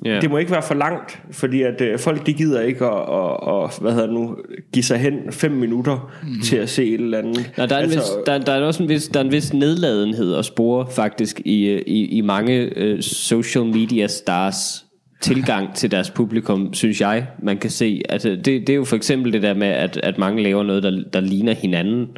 Ja. 0.04 0.20
Det 0.20 0.30
må 0.30 0.38
ikke 0.38 0.50
være 0.50 0.62
for 0.62 0.74
langt, 0.74 1.22
fordi 1.30 1.62
at 1.62 1.80
øh, 1.80 1.98
folk 1.98 2.26
de 2.26 2.32
gider 2.32 2.60
ikke 2.60 2.84
at, 2.84 2.92
at, 2.92 3.64
at 3.64 3.78
hvad 3.80 3.92
hedder 3.92 4.10
nu, 4.10 4.36
give 4.72 4.82
sig 4.82 4.98
hen 4.98 5.14
fem 5.30 5.50
minutter 5.50 6.12
mm. 6.22 6.40
til 6.40 6.56
at 6.56 6.70
se 6.70 6.84
et 6.84 7.00
eller 7.00 7.18
andet. 7.18 7.52
Nej, 7.56 7.66
der 7.66 7.76
er, 7.76 7.80
altså, 7.80 7.98
vis, 7.98 8.26
der, 8.26 8.38
der 8.38 8.52
er 8.52 8.60
også 8.60 8.82
en 8.82 8.88
vis, 8.88 9.08
der 9.08 9.20
er 9.20 9.24
en 9.24 9.32
vis 9.32 9.52
nedladenhed 9.52 10.34
at 10.34 10.44
spore 10.44 10.86
faktisk 10.90 11.40
i, 11.44 11.66
øh, 11.66 11.82
i, 11.86 12.04
i 12.04 12.20
mange 12.20 12.70
uh, 12.76 13.00
social 13.00 13.64
media 13.64 14.06
stars 14.06 14.84
tilgang 15.20 15.74
til 15.74 15.90
deres 15.90 16.10
publikum, 16.10 16.74
synes 16.74 17.00
jeg, 17.00 17.26
man 17.42 17.58
kan 17.58 17.70
se. 17.70 18.02
Altså, 18.08 18.28
det, 18.30 18.46
det 18.46 18.68
er 18.68 18.74
jo 18.74 18.84
for 18.84 18.96
eksempel 18.96 19.32
det 19.32 19.42
der 19.42 19.54
med, 19.54 19.68
at, 19.68 20.00
at 20.02 20.18
mange 20.18 20.42
laver 20.42 20.62
noget, 20.62 20.82
der, 20.82 21.02
der 21.12 21.20
ligner 21.20 21.52
hinanden. 21.52 22.08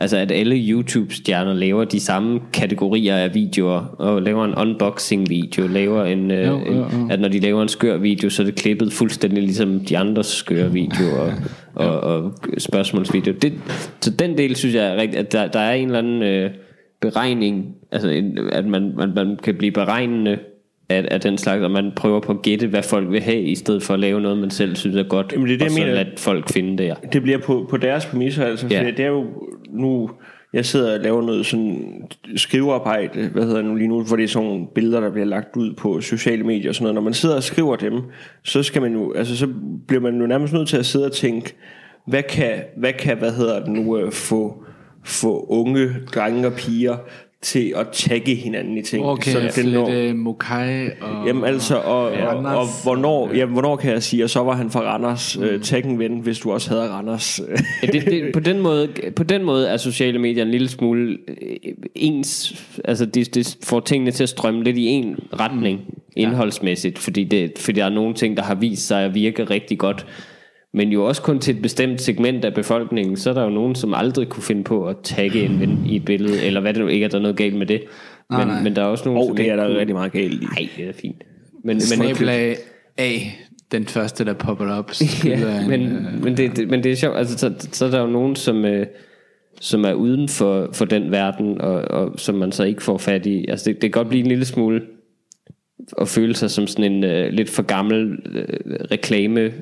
Altså 0.00 0.16
at 0.16 0.32
alle 0.32 0.56
YouTube-stjerner 0.56 1.54
laver 1.54 1.84
de 1.84 2.00
samme 2.00 2.40
kategorier 2.52 3.16
af 3.16 3.34
videoer, 3.34 3.94
og 3.98 4.22
laver 4.22 4.44
en 4.44 4.54
unboxing-video, 4.54 5.66
laver 5.66 6.04
en, 6.04 6.30
øh, 6.30 6.46
Jo, 6.46 6.58
jo, 6.58 6.74
jo. 6.74 6.84
at 7.10 7.20
når 7.20 7.28
de 7.28 7.40
laver 7.40 7.62
en 7.62 7.68
skør 7.68 7.96
video, 7.96 8.30
så 8.30 8.42
er 8.42 8.46
det 8.46 8.54
klippet 8.54 8.92
fuldstændig 8.92 9.42
ligesom 9.42 9.80
de 9.80 9.98
andres 9.98 10.26
skøre 10.26 10.72
videoer 10.72 11.32
og, 11.74 11.86
og, 12.00 12.00
og 12.00 12.34
spørgsmålsvideo. 12.58 13.32
Det, 13.42 13.52
så 14.00 14.10
den 14.10 14.38
del 14.38 14.56
synes 14.56 14.74
jeg 14.74 14.86
er 14.86 14.96
rigtigt, 14.96 15.20
at 15.20 15.32
der, 15.32 15.46
der 15.46 15.60
er 15.60 15.74
en 15.74 15.86
eller 15.86 15.98
anden 15.98 16.22
øh, 16.22 16.50
beregning, 17.00 17.74
altså 17.92 18.08
en, 18.08 18.38
at 18.52 18.66
man, 18.66 18.92
man, 18.96 19.12
man 19.14 19.38
kan 19.42 19.54
blive 19.54 19.72
beregnende 19.72 20.38
af, 20.90 21.08
af 21.10 21.20
den 21.20 21.38
slags, 21.38 21.62
og 21.62 21.70
man 21.70 21.92
prøver 21.96 22.20
på 22.20 22.32
at 22.32 22.42
gætte, 22.42 22.66
hvad 22.66 22.82
folk 22.82 23.10
vil 23.10 23.20
have, 23.20 23.42
i 23.42 23.54
stedet 23.54 23.82
for 23.82 23.94
at 23.94 24.00
lave 24.00 24.20
noget, 24.20 24.38
man 24.38 24.50
selv 24.50 24.76
synes 24.76 24.96
er 24.96 25.02
godt, 25.02 25.32
Jamen, 25.32 25.46
det 25.46 25.54
er 25.54 25.58
det, 25.58 25.66
og 25.66 25.72
så 25.72 25.84
lade 25.84 26.10
folk 26.16 26.52
finde 26.52 26.78
det. 26.78 26.84
Ja. 26.84 26.94
det 27.12 27.22
bliver 27.22 27.38
på, 27.38 27.66
på 27.70 27.76
deres 27.76 28.06
præmisser, 28.06 28.44
altså, 28.44 28.66
Ja. 28.70 28.84
det 28.96 29.00
er 29.00 29.08
jo 29.08 29.24
nu, 29.70 30.10
jeg 30.52 30.64
sidder 30.66 30.94
og 30.94 31.00
laver 31.00 31.22
noget 31.22 31.46
sådan 31.46 32.02
skrivearbejde, 32.36 33.28
hvad 33.28 33.42
hedder 33.42 33.62
nu 33.62 33.74
lige 33.74 33.88
nu, 33.88 34.02
hvor 34.02 34.16
det 34.16 34.22
er 34.24 34.28
sådan 34.28 34.48
nogle 34.48 34.66
billeder, 34.74 35.00
der 35.00 35.10
bliver 35.10 35.26
lagt 35.26 35.56
ud 35.56 35.74
på 35.74 36.00
sociale 36.00 36.44
medier 36.44 36.68
og 36.68 36.74
sådan 36.74 36.84
noget. 36.84 36.94
Når 36.94 37.02
man 37.02 37.14
sidder 37.14 37.36
og 37.36 37.42
skriver 37.42 37.76
dem, 37.76 38.00
så 38.44 38.62
skal 38.62 38.82
man 38.82 38.92
jo, 38.92 39.12
altså 39.12 39.36
så 39.36 39.48
bliver 39.88 40.00
man 40.02 40.20
jo 40.20 40.26
nærmest 40.26 40.52
nødt 40.52 40.68
til 40.68 40.76
at 40.76 40.86
sidde 40.86 41.06
og 41.06 41.12
tænke, 41.12 41.54
hvad 42.06 42.22
kan, 42.22 42.52
hvad 42.76 42.92
kan 42.92 43.18
hvad 43.18 43.32
hedder 43.32 43.60
det 43.60 43.68
nu, 43.68 43.98
øh, 43.98 44.12
få, 44.12 44.64
få 45.04 45.46
unge 45.48 45.88
drenge 46.14 46.46
og 46.46 46.52
piger 46.52 46.96
til 47.42 47.72
at 47.76 47.86
tagge 47.92 48.34
hinanden 48.34 48.78
i 48.78 48.82
ting. 48.82 49.04
Okay, 49.04 49.32
så 49.32 49.48
så 49.50 49.62
det 49.62 49.72
når- 49.72 49.90
lidt 49.90 50.12
uh, 50.12 50.18
Mokai 50.18 50.86
og... 51.00 51.26
Jamen 51.26 51.44
altså, 51.44 51.76
og, 51.76 52.02
og, 52.02 52.12
Randers. 52.12 52.54
og 52.56 52.66
hvornår, 52.82 53.34
jamen, 53.34 53.52
hvornår 53.52 53.76
kan 53.76 53.92
jeg 53.92 54.02
sige, 54.02 54.24
at 54.24 54.30
så 54.30 54.40
var 54.40 54.52
han 54.52 54.70
fra 54.70 54.80
Randers, 54.80 55.38
mm. 55.38 55.44
uh, 55.44 55.60
tag 55.60 55.84
en 55.84 55.98
ven, 55.98 56.18
hvis 56.18 56.38
du 56.38 56.52
også 56.52 56.70
havde 56.70 56.88
Randers. 56.90 57.40
Ja, 57.82 57.86
det, 57.86 58.04
det, 58.04 58.32
på, 58.32 58.40
den 58.40 58.60
måde, 58.60 58.88
på 59.16 59.22
den 59.22 59.44
måde 59.44 59.68
er 59.68 59.76
sociale 59.76 60.18
medier 60.18 60.44
en 60.44 60.50
lille 60.50 60.68
smule 60.68 61.18
øh, 61.28 61.56
ens, 61.94 62.64
altså 62.84 63.06
det, 63.06 63.34
det 63.34 63.58
får 63.62 63.80
tingene 63.80 64.10
til 64.10 64.22
at 64.22 64.28
strømme 64.28 64.64
lidt 64.64 64.76
i 64.76 64.86
en 64.86 65.16
retning 65.40 65.80
indholdsmæssigt, 66.16 66.98
fordi, 66.98 67.24
det, 67.24 67.52
fordi 67.58 67.78
der 67.78 67.84
er 67.84 67.90
nogle 67.90 68.14
ting, 68.14 68.36
der 68.36 68.42
har 68.42 68.54
vist 68.54 68.86
sig 68.86 69.04
at 69.04 69.14
virke 69.14 69.44
rigtig 69.44 69.78
godt, 69.78 70.06
men 70.74 70.88
jo 70.92 71.04
også 71.04 71.22
kun 71.22 71.38
til 71.38 71.56
et 71.56 71.62
bestemt 71.62 72.00
segment 72.00 72.44
af 72.44 72.54
befolkningen, 72.54 73.16
så 73.16 73.30
er 73.30 73.34
der 73.34 73.42
jo 73.44 73.50
nogen, 73.50 73.74
som 73.74 73.94
aldrig 73.94 74.28
kunne 74.28 74.42
finde 74.42 74.64
på 74.64 74.86
at 74.86 74.96
tagge 75.02 75.42
en 75.42 75.60
ven 75.60 75.82
i 75.86 75.96
et 75.96 76.04
billede, 76.04 76.42
eller 76.42 76.60
hvad 76.60 76.74
det 76.74 76.82
nu 76.82 76.88
ikke 76.88 77.04
er, 77.04 77.08
der 77.08 77.18
er 77.18 77.22
noget 77.22 77.36
galt 77.36 77.54
med 77.56 77.66
det. 77.66 77.80
Men, 78.30 78.38
Nej, 78.38 78.44
nej. 78.46 78.62
men 78.62 78.76
der 78.76 78.82
er 78.82 78.86
også 78.86 79.04
nogen, 79.04 79.18
Og 79.20 79.26
som 79.26 79.36
det 79.36 79.50
er 79.50 79.56
der 79.56 79.66
kunne- 79.66 79.78
rigtig 79.78 79.94
meget 79.94 80.12
galt 80.12 80.42
i. 80.42 80.44
Nej, 80.44 80.68
det 80.76 80.88
er 80.88 80.92
fint. 80.92 81.22
Men, 81.64 81.64
men, 81.64 81.80
Snablag 81.80 82.56
A, 82.98 83.10
den 83.72 83.84
første, 83.86 84.24
der 84.24 84.32
popper 84.32 84.70
op. 84.72 84.90
Ja, 85.24 85.60
en, 85.60 85.68
men, 85.68 85.80
øh, 85.82 86.24
men, 86.24 86.36
det, 86.36 86.56
det, 86.56 86.68
men 86.70 86.84
det 86.84 86.92
er 86.92 86.96
sjovt, 86.96 87.16
altså, 87.16 87.38
så, 87.38 87.52
så 87.72 87.86
er 87.86 87.90
der 87.90 88.00
jo 88.00 88.06
nogen, 88.06 88.36
som, 88.36 88.64
øh, 88.64 88.86
som 89.60 89.84
er 89.84 89.92
uden 89.92 90.28
for, 90.28 90.68
for 90.72 90.84
den 90.84 91.10
verden, 91.10 91.60
og, 91.60 91.74
og 91.82 92.12
som 92.18 92.34
man 92.34 92.52
så 92.52 92.64
ikke 92.64 92.82
får 92.82 92.98
fat 92.98 93.26
i. 93.26 93.44
Altså 93.48 93.64
det, 93.70 93.74
det 93.74 93.92
kan 93.92 94.00
godt 94.00 94.08
blive 94.08 94.22
en 94.22 94.28
lille 94.28 94.44
smule 94.44 94.82
at 96.00 96.08
føle 96.08 96.34
sig 96.34 96.50
som 96.50 96.66
sådan 96.66 96.92
en 96.92 97.04
øh, 97.04 97.32
lidt 97.32 97.50
for 97.50 97.62
gammel 97.62 98.18
øh, 98.34 98.44
reklame 98.90 99.52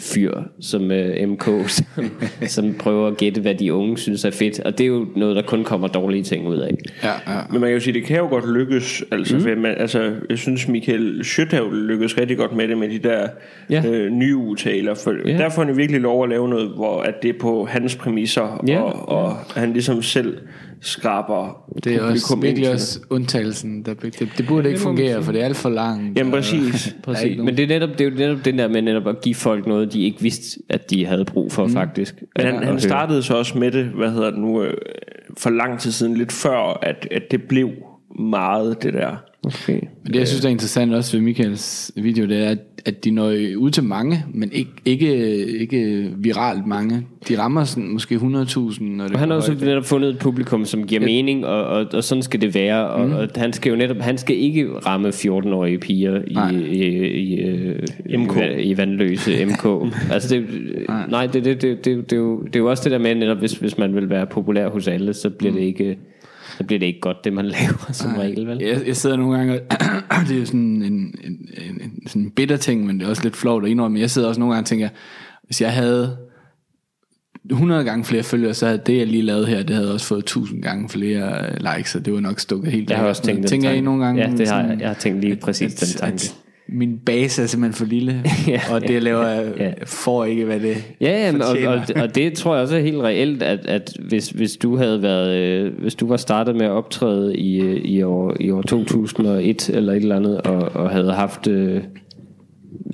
fyr 0.00 0.32
som 0.60 0.90
øh, 0.90 1.28
MK, 1.28 1.48
som, 1.66 1.84
som 2.56 2.74
prøver 2.74 3.06
at 3.06 3.16
gætte, 3.16 3.40
hvad 3.40 3.54
de 3.54 3.74
unge 3.74 3.98
synes 3.98 4.24
er 4.24 4.30
fedt. 4.30 4.60
Og 4.60 4.78
det 4.78 4.84
er 4.84 4.88
jo 4.88 5.06
noget, 5.16 5.36
der 5.36 5.42
kun 5.42 5.64
kommer 5.64 5.88
dårlige 5.88 6.22
ting 6.22 6.48
ud 6.48 6.56
af. 6.56 6.70
Ja, 7.04 7.08
ja. 7.34 7.40
Men 7.50 7.60
man 7.60 7.68
kan 7.70 7.74
jo 7.74 7.80
sige, 7.80 7.94
det 7.94 8.04
kan 8.04 8.16
jo 8.18 8.28
godt 8.28 8.52
lykkes. 8.52 9.04
Altså, 9.12 9.36
mm. 9.36 9.60
man, 9.62 9.74
altså 9.76 10.12
jeg 10.30 10.38
synes, 10.38 10.68
Michael 10.68 11.24
Schøthav 11.24 11.72
lykkes 11.72 12.18
rigtig 12.18 12.36
godt 12.36 12.56
med 12.56 12.68
det, 12.68 12.78
med 12.78 12.88
de 12.88 12.98
der 12.98 13.28
Ja. 13.70 13.82
ja. 13.84 13.90
øh, 13.90 14.10
nye 14.12 14.36
udtaler. 14.36 14.94
For 14.94 15.12
Ja. 15.28 15.32
ja. 15.32 15.38
der 15.38 15.48
får 15.48 15.64
han 15.64 15.76
virkelig 15.76 16.00
lov 16.00 16.22
at 16.24 16.28
lave 16.30 16.48
noget, 16.48 16.68
hvor 16.76 17.00
at 17.00 17.14
det 17.22 17.28
er 17.28 17.38
på 17.40 17.64
hans 17.70 17.96
præmisser, 17.96 18.64
Ja. 18.66 18.80
og, 18.80 19.08
og 19.08 19.36
han 19.36 19.72
ligesom 19.72 20.02
selv 20.02 20.38
skraber 20.80 21.70
Det 21.84 21.94
er 21.94 22.02
også 22.02 22.38
virkelig 22.40 22.72
også 22.72 23.00
undtagelsen. 23.10 23.82
Der, 23.82 23.94
det, 23.94 24.32
det 24.38 24.46
burde 24.48 24.68
ikke 24.68 24.80
fungere, 24.80 25.22
for 25.22 25.32
det 25.32 25.40
er 25.40 25.44
alt 25.44 25.56
for 25.56 25.68
langt. 25.68 26.18
Jamen 26.18 26.32
præcis. 26.32 26.94
Præcis. 27.04 27.38
Men 27.38 27.56
det 27.56 27.62
er, 27.62 27.68
netop, 27.68 27.90
det 27.90 28.00
er 28.00 28.04
jo 28.04 28.16
netop 28.16 28.44
den 28.44 28.58
der 28.58 28.68
med 28.68 28.82
netop 28.82 29.06
at 29.06 29.20
give 29.20 29.34
folk 29.34 29.66
noget, 29.66 29.92
de 29.92 30.02
ikke 30.02 30.20
vidste, 30.20 30.60
at 30.68 30.90
de 30.90 31.06
havde 31.06 31.24
brug 31.24 31.52
for 31.52 31.66
mm. 31.66 31.72
faktisk. 31.72 32.22
Men 32.36 32.46
han, 32.46 32.62
han 32.62 32.80
startede 32.80 33.22
så 33.22 33.36
også 33.36 33.58
med 33.58 33.70
det, 33.70 33.84
hvad 33.84 34.10
hedder 34.10 34.30
det 34.30 34.38
nu, 34.38 34.62
øh, 34.62 34.74
for 35.38 35.50
lang 35.50 35.80
tid 35.80 35.92
siden, 35.92 36.16
lidt 36.16 36.32
før, 36.32 36.78
at, 36.82 37.08
at 37.10 37.22
det 37.30 37.42
blev 37.42 37.70
meget 38.18 38.82
det 38.82 38.94
der. 38.94 39.16
Okay. 39.44 39.80
Men 40.04 40.12
det, 40.12 40.18
jeg 40.18 40.28
synes, 40.28 40.40
der 40.40 40.48
er 40.48 40.52
interessant 40.52 40.94
også 40.94 41.16
ved 41.16 41.24
Michaels 41.24 41.92
video, 41.96 42.26
det 42.26 42.46
er, 42.46 42.50
at- 42.50 43.04
de 43.04 43.10
når 43.10 43.28
ud 43.56 43.70
til 43.70 43.84
mange, 43.84 44.24
men 44.34 44.52
ikke, 44.52 44.70
ikke, 44.84 45.16
ikke 45.58 46.10
viralt 46.16 46.66
mange. 46.66 47.06
De 47.28 47.38
rammer 47.38 47.64
sådan, 47.64 47.88
måske 47.88 48.14
100.000, 48.14 48.22
når 48.84 49.04
det 49.04 49.12
Og 49.12 49.18
han 49.18 49.28
har 49.30 49.36
også 49.36 49.56
netop 49.60 49.84
fundet 49.84 50.10
et 50.10 50.18
publikum, 50.18 50.64
som 50.64 50.86
giver 50.86 51.00
mening, 51.00 51.46
og, 51.46 51.64
og, 51.64 51.86
og 51.94 52.04
sådan 52.04 52.22
skal 52.22 52.40
det 52.40 52.54
være. 52.54 52.88
Og, 52.88 53.06
mm. 53.08 53.14
og 53.14 53.28
han 53.36 53.52
skal 53.52 53.70
jo 53.70 53.76
netop, 53.76 53.96
han 53.96 54.18
skal 54.18 54.36
ikke 54.36 54.68
ramme 54.86 55.08
14-årige 55.08 55.78
piger 55.78 56.22
i, 56.26 56.32
Nej. 56.32 56.50
i, 56.50 56.56
i, 56.56 57.40
i, 58.06 58.16
MK. 58.16 58.36
i, 58.36 58.62
i 58.62 58.76
vandløse 58.76 59.44
MK. 59.46 59.94
altså 60.12 60.34
det, 60.34 60.46
nej, 60.88 61.06
nej 61.10 61.26
det, 61.26 61.44
det, 61.44 61.62
det, 61.62 61.84
det, 61.84 62.10
det, 62.10 62.12
er 62.12 62.16
jo, 62.20 62.42
det 62.42 62.56
er 62.56 62.60
jo 62.60 62.70
også 62.70 62.84
det 62.84 62.92
der 62.92 62.98
med, 62.98 63.14
netop 63.14 63.38
hvis, 63.38 63.52
hvis 63.52 63.78
man 63.78 63.94
vil 63.94 64.10
være 64.10 64.26
populær 64.26 64.68
hos 64.68 64.88
alle, 64.88 65.14
så 65.14 65.30
bliver 65.30 65.52
det 65.54 65.60
ikke 65.60 65.98
så 66.56 66.64
bliver 66.64 66.78
det 66.78 66.86
ikke 66.86 67.00
godt, 67.00 67.16
det 67.24 67.32
man 67.32 67.44
laver 67.58 67.92
som 67.92 68.14
regel, 68.14 68.46
vel? 68.46 68.58
Jeg, 68.62 68.86
jeg 68.86 68.96
sidder 68.96 69.16
nogle 69.16 69.36
gange, 69.36 69.60
og 70.10 70.20
det 70.28 70.36
er 70.36 70.40
jo 70.40 70.46
sådan 70.46 70.60
en, 70.60 70.82
en, 70.82 71.14
en, 71.24 71.80
en 71.82 72.08
sådan 72.08 72.22
en 72.22 72.30
bitter 72.30 72.56
ting, 72.56 72.86
men 72.86 73.00
det 73.00 73.06
er 73.06 73.10
også 73.10 73.22
lidt 73.22 73.36
flot 73.36 73.64
at 73.64 73.70
indrømme. 73.70 74.00
Jeg 74.00 74.10
sidder 74.10 74.28
også 74.28 74.40
nogle 74.40 74.54
gange 74.54 74.64
og 74.64 74.68
tænker, 74.68 74.88
hvis 75.44 75.60
jeg 75.60 75.72
havde 75.72 76.16
100 77.50 77.84
gange 77.84 78.04
flere 78.04 78.22
følgere, 78.22 78.54
så 78.54 78.66
havde 78.66 78.80
det, 78.86 78.98
jeg 78.98 79.06
lige 79.06 79.22
lavede 79.22 79.46
her, 79.46 79.62
det 79.62 79.76
havde 79.76 79.92
også 79.92 80.06
fået 80.06 80.18
1000 80.18 80.62
gange 80.62 80.88
flere 80.88 81.46
øh, 81.46 81.76
likes, 81.76 81.94
og 81.94 82.04
det 82.04 82.12
var 82.12 82.20
nok 82.20 82.40
stukket 82.40 82.72
helt 82.72 82.90
Jeg 82.90 82.98
har 82.98 83.06
også 83.06 83.22
tænkt 83.22 83.38
den 83.38 83.48
Tænker 83.48 83.70
I 83.70 83.80
nogle 83.80 84.04
gange? 84.04 84.22
Ja, 84.22 84.30
det 84.30 84.38
har 84.38 84.46
sådan, 84.46 84.70
jeg. 84.70 84.80
Jeg 84.80 84.88
har 84.88 84.94
tænkt 84.94 85.20
lige 85.20 85.36
præcis 85.36 85.74
at, 85.74 85.80
den 85.80 85.98
tanke. 85.98 86.14
At 86.14 86.34
min 86.68 86.98
base 87.06 87.42
er 87.42 87.46
simpelthen 87.46 87.74
for 87.78 87.84
lille, 87.84 88.24
Ja, 88.48 88.60
og 88.72 88.80
det 88.80 89.02
laver, 89.02 89.26
jeg 89.26 89.52
ja. 89.58 89.72
får 89.86 90.24
ikke, 90.24 90.44
hvad 90.44 90.60
det 90.60 90.76
Ja, 91.00 91.26
ja 91.26 91.32
men, 91.32 91.42
og, 91.42 91.56
og, 91.66 92.02
og 92.02 92.14
det 92.14 92.32
tror 92.32 92.54
jeg 92.54 92.62
også 92.62 92.76
er 92.76 92.80
helt 92.80 93.02
reelt, 93.02 93.42
at, 93.42 93.66
at 93.66 93.92
hvis, 94.08 94.28
hvis 94.28 94.56
du 94.56 94.76
havde 94.76 95.02
været, 95.02 95.36
øh, 95.36 95.80
hvis 95.80 95.94
du 95.94 96.08
var 96.08 96.16
startet 96.16 96.56
med 96.56 96.66
at 96.66 96.70
optræde 96.70 97.36
i, 97.36 97.60
øh, 97.60 97.76
i, 97.76 98.02
år, 98.02 98.36
i 98.40 98.50
år 98.50 98.62
2001 98.62 99.68
eller 99.68 99.92
et 99.92 99.96
eller 99.96 100.16
andet, 100.16 100.40
og, 100.40 100.62
og 100.74 100.90
havde 100.90 101.12
haft 101.12 101.46
øh, 101.46 101.82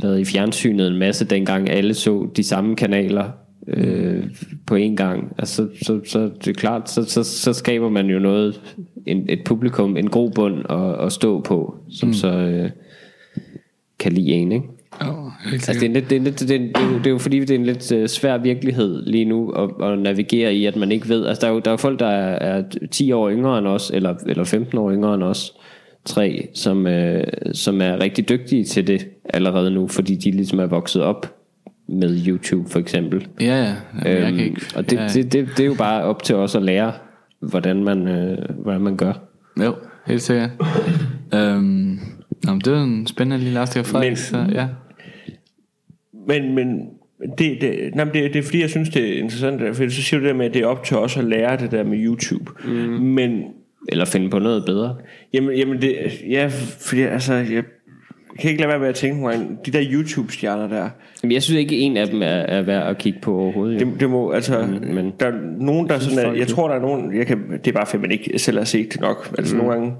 været 0.02 0.20
i 0.20 0.24
fjernsynet 0.24 0.86
en 0.86 0.98
masse 0.98 1.24
dengang 1.24 1.70
alle 1.70 1.94
så 1.94 2.28
de 2.36 2.42
samme 2.42 2.76
kanaler, 2.76 3.30
øh, 3.68 4.24
på 4.66 4.74
en 4.74 4.96
gang, 4.96 5.32
altså, 5.38 5.68
så, 5.82 5.84
så, 5.84 6.00
så 6.04 6.30
det 6.44 6.48
er 6.48 6.52
klart, 6.52 6.90
så, 6.90 7.04
så, 7.04 7.22
så 7.22 7.52
skaber 7.52 7.88
man 7.88 8.06
jo 8.06 8.18
noget, 8.18 8.60
en, 9.06 9.26
et 9.28 9.40
publikum, 9.44 9.96
en 9.96 10.10
god 10.10 10.30
bund 10.30 10.58
at, 10.70 11.06
at 11.06 11.12
stå 11.12 11.40
på, 11.40 11.74
som 11.90 12.08
mm. 12.08 12.12
så 12.12 12.28
øh, 12.28 12.70
kan 13.98 14.12
lide 14.12 14.30
en, 14.32 14.52
ikke? 14.52 14.66
Oh, 15.00 15.52
Altså 15.52 15.72
det 15.72 15.82
er, 15.82 15.88
lidt, 15.88 16.10
det, 16.10 16.16
er 16.16 16.20
lidt, 16.20 16.40
det, 16.40 16.50
er, 16.50 16.58
det, 16.58 16.76
er 16.76 16.90
jo, 16.92 16.98
det 16.98 17.06
er 17.06 17.10
jo 17.10 17.18
fordi 17.18 17.40
det 17.40 17.50
er 17.50 17.54
en 17.54 17.64
lidt 17.66 17.92
øh, 17.92 18.08
svær 18.08 18.38
virkelighed 18.38 19.02
lige 19.06 19.24
nu 19.24 19.50
at, 19.50 19.70
at 19.92 19.98
navigere 19.98 20.54
i 20.54 20.66
At 20.66 20.76
man 20.76 20.92
ikke 20.92 21.08
ved 21.08 21.26
Altså 21.26 21.40
der 21.40 21.46
er 21.46 21.52
jo, 21.54 21.58
der 21.58 21.70
er 21.70 21.76
folk 21.76 21.98
der 22.00 22.06
er, 22.06 22.58
er 22.58 22.62
10 22.90 23.12
år 23.12 23.30
yngre 23.30 23.58
end 23.58 23.66
os 23.66 23.90
Eller, 23.94 24.14
eller 24.26 24.44
15 24.44 24.78
år 24.78 24.92
yngre 24.92 25.14
end 25.14 25.22
os 25.22 25.52
Tre 26.04 26.48
som, 26.54 26.86
øh, 26.86 27.24
som 27.52 27.80
er 27.80 28.00
rigtig 28.00 28.28
dygtige 28.28 28.64
til 28.64 28.86
det 28.86 29.06
Allerede 29.24 29.70
nu 29.70 29.88
Fordi 29.88 30.14
de 30.14 30.30
ligesom 30.30 30.58
er 30.58 30.66
vokset 30.66 31.02
op 31.02 31.34
Med 31.88 32.26
YouTube 32.26 32.70
for 32.70 32.78
eksempel 32.78 33.26
Ja, 33.40 33.46
ja. 33.46 33.74
Jamen, 34.04 34.22
jeg 34.22 34.28
Øhm, 34.28 34.36
kan 34.36 34.44
ikke. 34.44 34.60
Og 34.76 34.90
det, 34.90 34.96
ja, 34.96 35.08
det, 35.14 35.32
det, 35.32 35.48
det 35.56 35.60
er 35.60 35.66
jo 35.66 35.74
bare 35.78 36.02
op 36.02 36.22
til 36.22 36.34
os 36.36 36.54
at 36.54 36.62
lære 36.62 36.92
Hvordan 37.40 37.84
man, 37.84 38.08
øh, 38.08 38.38
hvordan 38.62 38.80
man 38.80 38.96
gør 38.96 39.12
Jo, 39.64 39.74
helt 40.06 40.22
sikkert. 40.22 40.50
øhm, 41.34 41.73
det 42.64 42.72
var 42.72 42.82
en 42.82 43.06
spændende 43.06 43.44
lille 43.44 43.58
afstikker. 43.60 43.98
Men- 44.00 44.16
så, 44.16 44.46
ja. 44.52 44.66
Men, 46.28 46.54
men 46.54 46.80
det, 47.38 47.60
det, 47.60 47.94
nej, 47.94 48.04
men 48.04 48.14
det, 48.14 48.32
det 48.32 48.38
er 48.38 48.42
fordi, 48.42 48.60
jeg 48.60 48.70
synes, 48.70 48.88
det 48.88 49.08
er 49.16 49.22
interessant, 49.22 49.76
for 49.76 49.88
så 49.90 50.02
siger 50.02 50.20
du 50.20 50.24
det 50.24 50.30
der 50.32 50.38
med, 50.38 50.46
at 50.46 50.54
det 50.54 50.62
er 50.62 50.66
op 50.66 50.84
til 50.84 50.96
os 50.96 51.16
at 51.16 51.24
lære 51.24 51.56
det 51.56 51.70
der 51.70 51.84
med 51.84 51.98
YouTube. 52.04 52.50
Mm. 52.64 52.72
Men, 53.00 53.42
Eller 53.88 54.04
finde 54.04 54.30
på 54.30 54.38
noget 54.38 54.64
bedre 54.66 54.96
jamen, 55.32 55.56
jamen 55.56 55.82
det, 55.82 55.96
ja, 56.30 56.50
fordi 56.80 57.00
altså, 57.02 57.34
jeg 57.34 57.62
kan 58.40 58.50
ikke 58.50 58.60
lade 58.62 58.68
være 58.70 58.78
med 58.78 58.88
at 58.88 58.94
tænke 58.94 59.20
mig, 59.20 59.40
de 59.66 59.70
der 59.70 59.82
YouTube-stjerner 59.92 60.68
der, 60.68 60.88
Jamen, 61.22 61.32
Jeg 61.32 61.42
synes 61.42 61.58
ikke 61.58 61.76
en 61.78 61.96
af 61.96 62.06
dem 62.08 62.22
er, 62.22 62.26
er 62.26 62.62
værd 62.62 62.88
at 62.90 62.98
kigge 62.98 63.18
på 63.22 63.38
overhovedet 63.38 63.80
det, 63.80 64.00
det 64.00 64.10
må, 64.10 64.30
altså, 64.30 64.66
Mm, 64.66 64.94
men- 64.94 65.12
der 65.20 65.26
er 65.26 65.32
nogen, 65.60 65.88
der 65.88 65.98
sådan 65.98 66.18
er, 66.26 66.32
jeg 66.32 66.48
tror, 66.48 66.68
der 66.68 66.74
er 66.74 66.80
nogen, 66.80 67.16
jeg 67.16 67.26
kan, 67.26 67.38
det 67.64 67.66
er 67.66 67.72
bare 67.72 67.86
fordi, 67.86 68.00
man 68.00 68.10
ikke 68.10 68.38
selv 68.38 68.58
har 68.58 68.64
set 68.64 68.92
det 68.92 69.00
nok, 69.00 69.34
altså 69.38 69.54
mm. 69.56 69.62
nogle 69.62 69.74
gange, 69.74 69.92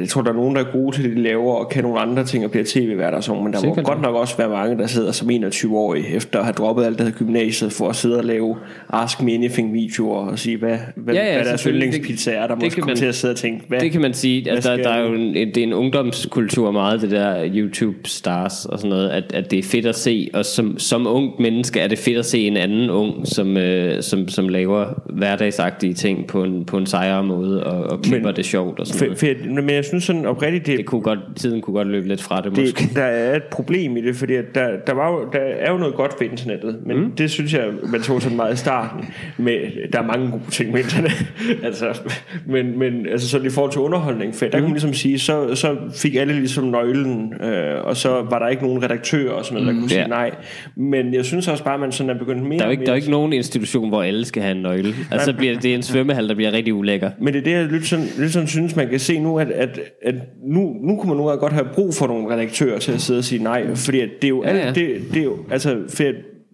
jeg 0.00 0.08
tror, 0.08 0.22
der 0.22 0.30
er 0.30 0.34
nogen, 0.34 0.56
der 0.56 0.60
er 0.64 0.72
gode 0.72 0.96
til 0.96 1.04
det, 1.04 1.16
de 1.16 1.22
laver, 1.22 1.54
og 1.54 1.68
kan 1.68 1.82
nogle 1.84 2.00
andre 2.00 2.24
ting, 2.24 2.44
og 2.44 2.50
bliver 2.50 2.64
tv-værter 2.68 3.16
og 3.16 3.24
sådan, 3.24 3.44
men 3.44 3.52
der 3.52 3.58
Sikkert. 3.58 3.76
må 3.76 3.82
godt 3.82 4.02
nok 4.02 4.14
også 4.14 4.36
være 4.36 4.48
mange, 4.48 4.78
der 4.78 4.86
sidder 4.86 5.12
som 5.12 5.30
21-årig, 5.30 6.04
efter 6.14 6.38
at 6.38 6.44
have 6.44 6.52
droppet 6.52 6.84
alt 6.84 6.98
det 6.98 7.06
her 7.06 7.12
gymnasiet, 7.12 7.72
for 7.72 7.88
at 7.88 7.96
sidde 7.96 8.18
og 8.18 8.24
lave 8.24 8.56
Ask 8.92 9.22
Me 9.22 9.32
Anything-videoer, 9.32 10.26
og 10.30 10.38
sige, 10.38 10.56
hvad, 10.56 10.76
hvad, 10.96 11.14
Ja, 11.14 11.26
ja, 11.26 11.34
hvad 11.36 11.44
deres 11.44 11.62
yndlingspizza 11.62 12.32
er, 12.32 12.46
der 12.46 12.54
Det 12.54 12.64
måske 12.64 12.80
kommer 12.80 12.96
til 12.96 13.06
at 13.06 13.14
sidde 13.14 13.32
og 13.32 13.36
tænke, 13.36 13.64
hvad, 13.68 13.80
Det 13.80 13.92
kan 13.92 14.00
man 14.00 14.14
sige, 14.14 14.50
at 14.50 14.54
der, 14.56 14.60
skal 14.60 14.84
der 14.84 14.90
er 14.90 15.00
jo 15.08 15.14
en, 15.14 15.34
det 15.34 15.56
er 15.56 15.62
en 15.62 15.72
ungdomskultur 15.72 16.70
meget, 16.70 17.00
det 17.02 17.10
der 17.10 17.44
YouTube-stars 17.54 18.66
og 18.66 18.78
sådan 18.78 18.90
noget, 18.90 19.08
at, 19.08 19.24
at 19.34 19.50
det 19.50 19.58
er 19.58 19.62
fedt 19.62 19.86
at 19.86 19.94
se, 19.96 20.30
og 20.34 20.44
som, 20.44 20.78
som 20.78 21.06
ung 21.06 21.32
menneske 21.38 21.80
er 21.80 21.88
det 21.88 21.98
fedt 21.98 22.18
at 22.18 22.24
se 22.26 22.40
en 22.46 22.56
anden 22.56 22.90
ung, 22.90 23.26
som, 23.26 23.56
øh, 23.56 24.02
som, 24.02 24.28
som 24.28 24.48
laver 24.48 24.86
hverdagsagtige 25.12 25.94
ting 25.94 26.26
på 26.26 26.44
en, 26.44 26.64
på 26.64 26.78
en 26.78 26.86
sejere 26.86 27.24
måde, 27.24 27.64
og, 27.64 27.84
og 27.92 28.02
klipper 28.02 28.28
Men- 28.28 28.36
det 28.36 28.44
sjovt 28.44 28.80
og 28.80 28.86
sådan 28.86 29.06
noget. 29.06 29.18
For, 29.36 29.62
men 29.62 29.70
jeg 29.70 29.84
synes 29.84 30.04
sådan 30.04 30.26
oprigtigt, 30.26 30.66
det, 30.66 30.78
Det 30.78 30.86
kunne 30.86 31.00
godt, 31.00 31.18
tiden 31.36 31.60
kunne 31.60 31.74
godt 31.74 31.88
løbe 31.88 32.08
lidt 32.08 32.22
fra 32.22 32.40
det, 32.40 32.50
måske. 32.50 32.84
det, 32.84 32.96
der 32.96 33.02
er 33.02 33.36
et 33.36 33.42
problem 33.42 33.96
i 33.96 34.00
det, 34.00 34.16
fordi 34.16 34.34
at 34.34 34.54
der, 34.54 34.68
der, 34.86 34.92
var 34.92 35.10
jo, 35.10 35.28
der 35.32 35.38
er 35.38 35.72
jo 35.72 35.78
noget 35.78 35.94
godt 35.94 36.14
ved 36.20 36.30
internettet, 36.30 36.78
men 36.86 36.98
mm. 36.98 37.10
det 37.10 37.30
synes 37.30 37.54
jeg, 37.54 37.64
man 37.92 38.02
tog 38.02 38.22
sådan 38.22 38.36
meget 38.36 38.54
i 38.54 38.56
starten. 38.56 39.04
Med, 39.36 39.52
der 39.92 39.98
er 39.98 40.06
mange 40.06 40.30
gode 40.30 40.42
ting 40.50 40.72
med 40.72 40.80
internet, 40.80 41.26
altså, 41.66 42.00
men, 42.46 42.78
men 42.78 43.06
altså, 43.06 43.28
så 43.28 43.38
i 43.38 43.50
forhold 43.50 43.72
til 43.72 43.80
underholdning, 43.80 44.34
for 44.34 44.44
der 44.44 44.50
kan 44.50 44.62
man 44.62 44.70
ligesom 44.70 44.94
sige, 44.94 45.18
så, 45.18 45.54
så 45.54 45.76
fik 45.94 46.14
alle 46.14 46.32
ligesom 46.34 46.64
nøglen, 46.64 47.34
øh, 47.42 47.84
og 47.84 47.96
så 47.96 48.26
var 48.30 48.38
der 48.38 48.48
ikke 48.48 48.62
nogen 48.62 48.82
redaktør 48.82 49.30
og 49.30 49.44
sådan 49.44 49.62
noget, 49.62 49.74
der 49.74 49.80
kunne 49.80 49.88
sige 49.88 50.00
Ja. 50.00 50.06
nej. 50.06 50.30
Men 50.76 51.14
jeg 51.14 51.24
synes 51.24 51.48
også 51.48 51.64
bare, 51.64 51.74
at 51.74 51.80
man 51.80 51.92
sådan 51.92 52.10
er 52.10 52.18
begyndt 52.18 52.42
mere 52.42 52.58
Der 52.58 52.64
er 52.64 52.68
jo 52.68 52.70
ikke, 52.70 52.86
der 52.86 52.92
er 52.92 52.96
ikke 52.96 53.10
nogen 53.10 53.32
institution, 53.32 53.88
hvor 53.88 54.02
alle 54.02 54.24
skal 54.24 54.42
have 54.42 54.56
en 54.56 54.62
nøgle. 54.62 54.94
Altså 55.10 55.32
bliver 55.32 55.60
det 55.60 55.70
er 55.70 55.74
en 55.74 55.82
svømmehal, 55.82 56.28
der 56.28 56.34
bliver 56.34 56.52
rigtig 56.52 56.74
ulækker. 56.74 57.10
Men 57.20 57.34
det 57.34 57.40
er 57.40 57.44
det, 57.44 57.50
jeg 57.50 57.66
lidt 57.66 57.86
sådan, 57.86 58.06
lidt 58.18 58.32
sådan 58.32 58.48
synes, 58.48 58.76
man 58.76 58.88
kan 58.88 58.98
se 59.08 59.20
nu, 59.20 59.38
at, 59.38 59.50
at, 59.50 59.80
at 60.02 60.14
nu, 60.42 60.76
nu 60.80 60.96
kunne 60.96 61.08
man 61.08 61.16
gange 61.26 61.40
godt 61.40 61.52
have 61.52 61.68
brug 61.74 61.94
for 61.94 62.06
nogle 62.06 62.34
redaktører 62.34 62.78
til 62.78 62.92
at 62.92 63.00
sidde 63.00 63.18
og 63.18 63.24
sige 63.24 63.42
nej, 63.42 63.74
fordi 63.74 64.00
at 64.00 64.08
det 64.22 64.24
er 64.24 64.28
jo, 64.28 64.44
Ja, 64.44 64.56
ja. 64.56 64.72
Det, 64.72 65.02
det 65.14 65.20
er 65.20 65.24
jo 65.24 65.36
altså, 65.50 65.78
for 65.88 66.04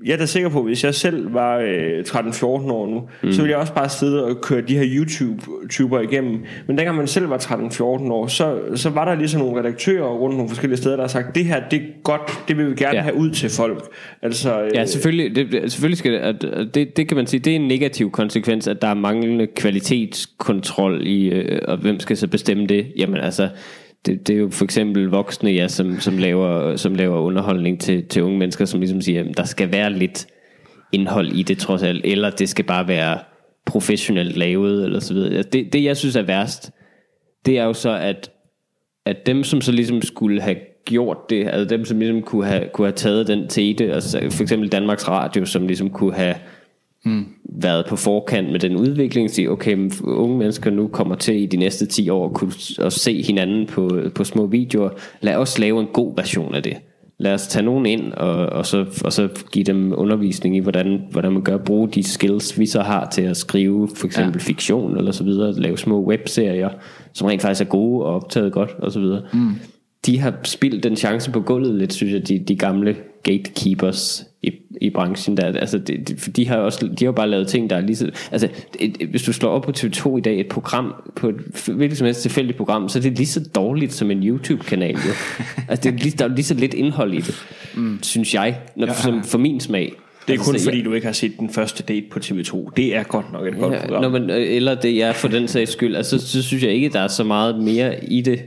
jeg 0.05 0.13
er 0.13 0.17
da 0.17 0.27
sikker 0.27 0.49
på, 0.49 0.59
at 0.59 0.65
hvis 0.65 0.85
jeg 0.85 0.95
selv 0.95 1.35
var 1.35 1.59
øh, 1.59 2.01
13-14 2.09 2.45
år 2.47 2.91
nu, 2.91 3.03
mm. 3.23 3.33
så 3.33 3.41
ville 3.43 3.51
jeg 3.51 3.59
også 3.59 3.75
bare 3.75 3.89
sidde 3.89 4.25
og 4.25 4.41
køre 4.41 4.61
de 4.61 4.77
her 4.79 4.85
YouTube-tuber 4.87 6.01
igennem. 6.01 6.45
Men 6.67 6.79
dengang 6.79 6.97
man 6.97 7.07
selv 7.07 7.31
var 7.31 7.39
13-14 7.39 7.85
år, 7.85 8.27
så, 8.27 8.59
så 8.75 8.91
var 8.91 9.05
der 9.05 9.15
ligesom 9.15 9.41
nogle 9.41 9.59
redaktører 9.59 10.05
rundt 10.09 10.37
nogle 10.37 10.49
forskellige 10.49 10.77
steder, 10.79 10.97
der 10.97 11.03
har 11.03 11.09
sagt, 11.09 11.35
det 11.35 11.45
her, 11.45 11.69
det 11.71 11.77
er 11.79 12.03
godt, 12.03 12.33
det 12.49 12.59
vil 12.59 12.71
vi 12.71 12.75
gerne 12.75 12.95
Ja. 12.97 13.01
have 13.03 13.17
ud 13.17 13.31
til 13.31 13.51
folk. 13.51 13.85
Altså, 14.23 14.63
øh, 14.63 14.71
Ja, 14.75 14.85
selvfølgelig, 14.85 15.37
det, 15.37 15.73
selvfølgelig 15.73 15.99
skal 15.99 16.13
det, 16.13 16.19
at 16.19 16.43
det, 16.75 16.97
det 16.97 17.09
kan 17.09 17.17
man 17.17 17.27
sige, 17.27 17.41
det 17.41 17.51
er 17.51 17.57
en 17.57 17.69
negativ 17.69 18.11
konsekvens, 18.11 18.69
at 18.69 18.83
der 18.83 18.89
er 18.89 18.95
manglende 18.95 19.47
kvalitetskontrol 19.57 21.07
i, 21.07 21.29
øh, 21.29 21.59
og 21.69 21.77
hvem 21.77 22.01
skal 22.01 22.17
så 22.17 22.29
bestemme 22.29 22.67
det? 22.67 22.87
Jamen 22.97 23.17
altså, 23.21 23.49
det, 24.07 24.29
det 24.29 24.35
er 24.35 24.39
jo 24.39 24.51
for 24.51 24.65
eksempel 24.65 25.05
voksne, 25.05 25.51
ja, 25.51 25.69
som, 25.69 26.01
som, 26.01 26.19
laver, 26.19 26.77
som 26.77 26.95
laver 26.95 27.21
underholdning 27.21 27.81
til, 27.81 28.09
til 28.09 28.23
unge 28.23 28.39
mennesker, 28.39 28.65
som 28.65 28.81
ligesom 28.81 29.01
siger, 29.01 29.21
at 29.21 29.37
der 29.37 29.45
skal 29.45 29.73
være 29.73 29.93
lidt 29.93 30.27
indhold 30.93 31.33
i 31.33 31.43
det 31.43 31.59
trods 31.59 31.83
alt, 31.83 32.05
eller 32.05 32.31
det 32.31 32.49
skal 32.49 32.65
bare 32.65 32.89
være 32.89 33.19
professionelt 33.67 34.37
lavet, 34.37 34.85
eller 34.85 35.01
så 35.01 35.15
videre. 35.15 35.43
Det, 35.43 35.73
det 35.73 35.85
jeg 35.85 35.97
synes 35.97 36.17
er 36.17 36.23
værst, 36.23 36.71
det 37.47 37.59
er 37.59 37.65
jo 37.65 37.73
så, 37.73 37.91
at, 37.91 38.31
at 39.07 39.27
dem, 39.27 39.45
som 39.45 39.61
så 39.61 39.73
ligesom 39.73 40.03
skulle 40.03 40.41
have 40.41 40.57
gjort 40.85 41.19
det, 41.31 41.49
altså 41.49 41.77
dem, 41.77 41.85
som 41.85 41.99
ligesom 41.99 42.23
kunne 42.23 42.47
have, 42.47 42.69
kunne 42.73 42.87
have 42.87 42.97
taget 42.97 43.27
den 43.27 43.49
tete, 43.49 43.93
altså 43.93 44.29
for 44.31 44.43
eksempel 44.43 44.69
Danmarks 44.69 45.09
Radio, 45.09 45.45
som 45.45 45.67
ligesom 45.67 45.91
kunne 45.91 46.15
have 46.15 46.35
mm. 47.05 47.25
været 47.61 47.87
på 47.89 47.97
forkant 47.97 48.53
med 48.53 48.61
den 48.61 48.77
udvikling, 48.77 49.31
sige, 49.31 49.51
okay, 49.51 49.91
unge 50.03 50.39
mennesker 50.39 50.71
nu 50.71 50.89
kommer 50.89 51.15
til 51.15 51.43
i 51.43 51.47
de 51.47 51.57
næste 51.57 51.87
10 51.87 52.09
år 52.09 52.29
at 52.29 52.35
kunne 52.35 52.53
at 52.79 52.93
se 52.93 53.23
hinanden 53.23 53.67
på, 53.67 53.91
på 54.15 54.25
små 54.25 54.47
videoer. 54.47 54.91
Lad 55.21 55.37
os 55.37 55.59
lave 55.59 55.81
en 55.81 55.89
god 55.93 56.17
version 56.17 56.55
af 56.55 56.63
det. 56.63 56.77
Lad 57.19 57.35
os 57.35 57.47
tage 57.47 57.65
nogen 57.65 57.87
ind, 57.87 58.13
og, 58.13 58.47
og, 58.47 58.67
så, 58.67 58.87
og 59.05 59.13
så 59.13 59.29
give 59.53 59.65
dem 59.65 59.93
undervisning 59.97 60.57
i, 60.57 60.61
hvordan, 60.61 61.03
hvordan 61.11 61.33
man 61.33 61.43
gør 61.43 61.57
bruge 61.57 61.89
de 61.89 62.03
skills, 62.03 62.59
vi 62.59 62.67
så 62.67 62.83
har 62.83 63.09
til 63.13 63.23
at 63.23 63.37
skrive 63.37 63.89
for 63.97 64.07
eksempel 64.07 64.41
ja. 64.41 64.49
fiktion 64.49 64.97
eller 64.97 65.13
så 65.13 65.25
videre, 65.25 65.53
lave 65.53 65.79
små 65.79 66.05
webserier, 66.05 66.71
som 67.13 67.27
rent 67.27 67.43
faktisk 67.43 67.61
er 67.61 67.65
gode 67.65 68.05
og 68.05 68.15
optaget 68.15 68.53
godt 68.53 68.71
og 68.79 68.93
så 68.93 69.01
videre. 69.01 69.23
Mm. 69.33 69.55
De 70.07 70.19
har 70.19 70.35
spildt 70.45 70.83
den 70.83 70.97
chance 70.97 71.31
på 71.31 71.41
gulvet 71.41 71.75
lidt, 71.75 71.93
synes 71.93 72.13
jeg, 72.13 72.29
de, 72.29 72.39
de 72.39 72.57
gamle 72.57 72.97
gatekeepers 73.23 74.27
i, 74.43 74.53
i 74.81 74.91
branchen. 74.91 75.37
Der, 75.37 75.47
altså, 75.47 75.79
de, 75.79 75.97
de, 75.97 76.15
de, 76.15 76.49
har 76.49 76.57
også, 76.57 76.89
de 76.99 77.05
har 77.05 77.13
bare 77.13 77.29
lavet 77.29 77.49
ting, 77.49 77.71
der 77.71 77.77
er 77.77 77.81
lige 77.81 77.97
så... 77.97 78.11
Altså, 78.33 78.49
et, 78.81 78.97
et, 79.01 79.09
hvis 79.09 79.23
du 79.23 79.33
slår 79.33 79.51
op 79.51 79.63
på 79.63 79.73
TV2 79.77 80.17
i 80.17 80.21
dag, 80.21 80.41
et 80.41 80.49
program, 80.49 80.95
på 81.17 81.29
et 81.29 81.37
hvilket 81.67 81.99
som 81.99 82.05
helst 82.05 82.23
tilfældigt 82.23 82.57
program, 82.57 82.89
så 82.89 82.99
er 82.99 83.03
det 83.03 83.17
lige 83.17 83.27
så 83.27 83.41
dårligt 83.55 83.93
som 83.93 84.11
en 84.11 84.23
YouTube-kanal. 84.23 84.95
Jo. 84.95 85.13
altså, 85.69 85.91
det 85.91 85.95
er 85.95 86.05
lige, 86.05 86.17
der 86.19 86.25
er 86.25 86.29
lige 86.29 86.45
så 86.45 86.55
lidt 86.55 86.75
indhold 86.75 87.15
i 87.15 87.21
det, 87.21 87.45
mm. 87.75 87.99
synes 88.03 88.35
jeg, 88.35 88.59
når, 88.77 88.87
ja. 88.87 88.95
som, 88.95 89.25
for 89.25 89.39
min 89.39 89.61
smag. 89.61 89.93
det 90.27 90.35
er 90.35 90.39
altså, 90.39 90.53
kun 90.53 90.61
fordi, 90.61 90.83
du 90.83 90.93
ikke 90.93 91.07
har 91.07 91.13
set 91.13 91.39
den 91.39 91.51
første 91.51 91.83
date 91.83 92.07
på 92.11 92.19
TV2. 92.19 92.71
Det 92.77 92.97
er 92.97 93.03
godt 93.03 93.33
nok 93.33 93.47
et 93.47 93.55
godt 93.59 93.73
Ja, 93.73 93.81
program. 93.81 94.03
når 94.03 94.09
man, 94.09 94.31
eller 94.31 94.75
det 94.75 95.03
er 95.03 95.13
for 95.13 95.29
den 95.29 95.49
sags 95.49 95.73
skyld 95.73 95.97
Altså 95.97 96.19
så 96.19 96.43
synes 96.43 96.63
jeg 96.63 96.73
ikke 96.73 96.89
der 96.89 97.01
er 97.01 97.09
så 97.09 97.25
meget 97.25 97.63
mere 97.63 98.05
i 98.05 98.21
det 98.21 98.41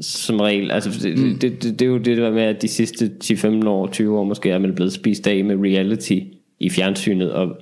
Som 0.00 0.40
regel 0.40 0.70
Altså 0.70 0.90
det, 1.02 1.18
mm. 1.18 1.38
det, 1.38 1.62
det, 1.62 1.78
det 1.78 1.82
er 1.82 1.88
jo 1.88 1.98
det 1.98 2.16
der 2.16 2.30
med 2.30 2.42
At 2.42 2.62
de 2.62 2.68
sidste 2.68 3.10
10-15 3.24 3.68
år 3.68 3.86
20 3.86 4.18
år 4.18 4.24
måske 4.24 4.50
Er 4.50 4.58
man 4.58 4.74
blevet 4.74 4.92
spist 4.92 5.26
af 5.26 5.44
med 5.44 5.56
reality 5.56 6.18
I 6.60 6.70
fjernsynet 6.70 7.32
Og, 7.32 7.56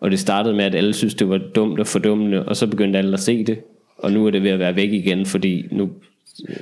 og 0.00 0.10
det 0.10 0.18
startede 0.18 0.54
med 0.54 0.64
at 0.64 0.74
alle 0.74 0.92
synes 0.92 1.14
det 1.14 1.28
var 1.28 1.38
dumt 1.54 1.80
og 1.80 1.86
fordummende 1.86 2.44
Og 2.44 2.56
så 2.56 2.66
begyndte 2.66 2.98
alle 2.98 3.12
at 3.12 3.20
se 3.20 3.44
det 3.44 3.58
Og 3.98 4.12
nu 4.12 4.26
er 4.26 4.30
det 4.30 4.42
ved 4.42 4.50
at 4.50 4.58
være 4.58 4.76
væk 4.76 4.92
igen 4.92 5.26
Fordi 5.26 5.64
nu 5.72 5.90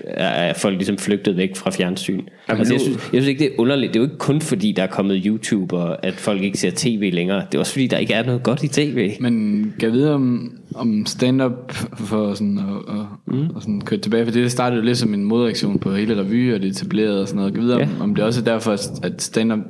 er 0.05 0.55
folk 0.55 0.75
ligesom 0.75 0.99
flygtet 0.99 1.37
væk 1.37 1.57
fra 1.57 1.71
fjernsyn. 1.71 2.23
altså, 2.49 2.75
jeg, 2.75 2.81
synes, 2.81 2.97
jeg 2.97 3.09
synes 3.23 3.27
ikke, 3.27 3.39
det 3.39 3.47
er 3.47 3.61
underligt. 3.61 3.95
Det 3.95 4.01
er 4.01 4.05
jo 4.05 4.07
ikke 4.11 4.19
kun 4.19 4.41
fordi, 4.41 4.73
der 4.73 4.83
er 4.83 4.87
kommet 4.87 5.23
YouTube, 5.27 5.77
og 5.77 6.07
at 6.07 6.15
folk 6.15 6.43
ikke 6.43 6.59
ser 6.59 6.71
tv 6.77 7.11
længere. 7.13 7.47
Det 7.53 7.55
er 7.55 7.59
også 7.59 7.73
fordi, 7.73 7.87
der 7.87 7.97
ikke 7.99 8.15
er 8.15 8.23
noget 8.25 8.43
godt 8.43 8.63
i 8.63 8.69
tv. 8.69 9.11
Men 9.21 9.63
kan 9.79 9.89
jeg 9.89 9.93
vide 9.93 10.15
om, 10.15 10.53
om 10.75 11.07
stand-up 11.07 11.73
for 11.97 12.35
sådan 12.35 12.59
at, 12.59 12.95
at, 12.95 13.35
mm. 13.35 13.57
at 13.57 13.63
sådan 13.63 13.81
køre 13.81 14.01
tilbage, 14.01 14.25
for 14.25 14.33
det 14.33 14.53
startede 14.53 14.81
jo 14.81 14.85
lidt 14.85 14.99
som 14.99 15.15
en 15.15 15.25
modreaktion 15.25 15.79
på 15.79 15.95
hele 15.95 16.21
revy 16.21 16.55
og 16.55 16.63
det 16.63 16.69
etablerede 16.69 17.23
og 17.23 17.29
sådan 17.29 17.37
noget. 17.37 17.53
Kan 17.55 17.63
jeg 17.63 17.67
vide 17.69 17.75
om, 17.75 17.81
Ja. 17.81 17.89
om 18.01 18.15
det 18.15 18.25
også 18.25 18.41
er 18.41 18.45
derfor, 18.45 18.73
at 19.03 19.23
stand-up 19.23 19.61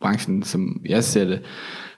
branchen, 0.00 0.42
som 0.42 0.80
jeg 0.88 1.04
ser 1.04 1.24
det, 1.24 1.38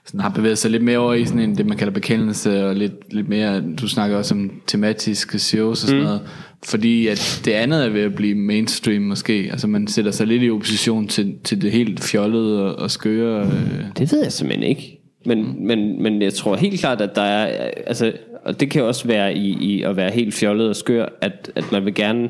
sådan 0.05 0.19
har 0.19 0.29
bevæget 0.29 0.57
sig 0.57 0.71
lidt 0.71 0.83
mere 0.83 0.97
over 0.97 1.13
i 1.13 1.25
sådan 1.25 1.39
en, 1.39 1.57
det 1.57 1.65
man 1.65 1.77
kalder 1.77 1.93
bekendelse, 1.93 2.65
og 2.65 2.75
lidt, 2.75 3.13
lidt 3.13 3.29
mere, 3.29 3.63
du 3.81 3.87
snakker 3.87 4.17
også 4.17 4.35
om 4.35 4.51
tematiske 4.67 5.39
shows 5.39 5.83
og 5.83 5.89
sådan 5.89 6.01
mm. 6.01 6.05
noget, 6.05 6.21
fordi 6.65 7.07
at 7.07 7.41
det 7.45 7.51
andet 7.51 7.85
er 7.85 7.89
ved 7.89 8.01
at 8.01 8.15
blive 8.15 8.35
mainstream 8.35 9.01
måske, 9.01 9.47
altså 9.51 9.67
man 9.67 9.87
sætter 9.87 10.11
sig 10.11 10.27
lidt 10.27 10.43
i 10.43 10.49
opposition 10.49 11.07
til, 11.07 11.35
til 11.43 11.61
det 11.61 11.71
helt 11.71 12.03
fjollede 12.03 12.65
og, 12.65 12.75
og 12.75 12.91
skøre. 12.91 13.45
Øh. 13.45 13.85
Det 13.97 14.11
ved 14.11 14.23
jeg 14.23 14.31
simpelthen 14.31 14.69
ikke. 14.69 14.99
Men, 15.25 15.67
men, 15.67 16.03
men 16.03 16.21
jeg 16.21 16.33
tror 16.33 16.55
helt 16.55 16.79
klart, 16.79 17.01
at 17.01 17.15
der 17.15 17.21
er... 17.21 17.69
Altså, 17.87 18.13
og 18.45 18.59
det 18.59 18.69
kan 18.69 18.83
også 18.83 19.07
være 19.07 19.35
i, 19.35 19.57
i 19.61 19.81
at 19.81 19.97
være 19.97 20.11
helt 20.11 20.33
fjollet 20.33 20.69
og 20.69 20.75
skør, 20.75 21.05
at, 21.21 21.51
at 21.55 21.71
man 21.71 21.85
vil 21.85 21.93
gerne... 21.93 22.29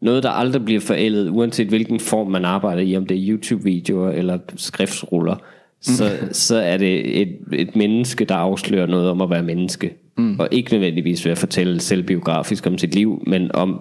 Noget, 0.00 0.22
der 0.22 0.30
aldrig 0.30 0.64
bliver 0.64 0.80
forældet, 0.80 1.28
uanset 1.28 1.68
hvilken 1.68 2.00
form 2.00 2.30
man 2.30 2.44
arbejder 2.44 2.82
i, 2.82 2.96
om 2.96 3.06
det 3.06 3.16
er 3.16 3.28
YouTube-videoer 3.28 4.10
eller 4.10 4.38
skriftsruller, 4.56 5.36
så, 5.80 6.10
så 6.48 6.56
er 6.56 6.76
det 6.76 7.22
et, 7.22 7.36
et 7.52 7.76
menneske, 7.76 8.24
der 8.24 8.34
afslører 8.34 8.86
noget 8.86 9.10
om 9.10 9.20
at 9.20 9.30
være 9.30 9.42
menneske. 9.42 10.01
Mm. 10.18 10.40
Og 10.40 10.48
ikke 10.50 10.72
nødvendigvis 10.72 11.24
ved 11.24 11.32
at 11.32 11.38
fortælle 11.38 11.80
selvbiografisk 11.80 12.66
om 12.66 12.78
sit 12.78 12.94
liv, 12.94 13.22
men 13.26 13.50
om, 13.54 13.80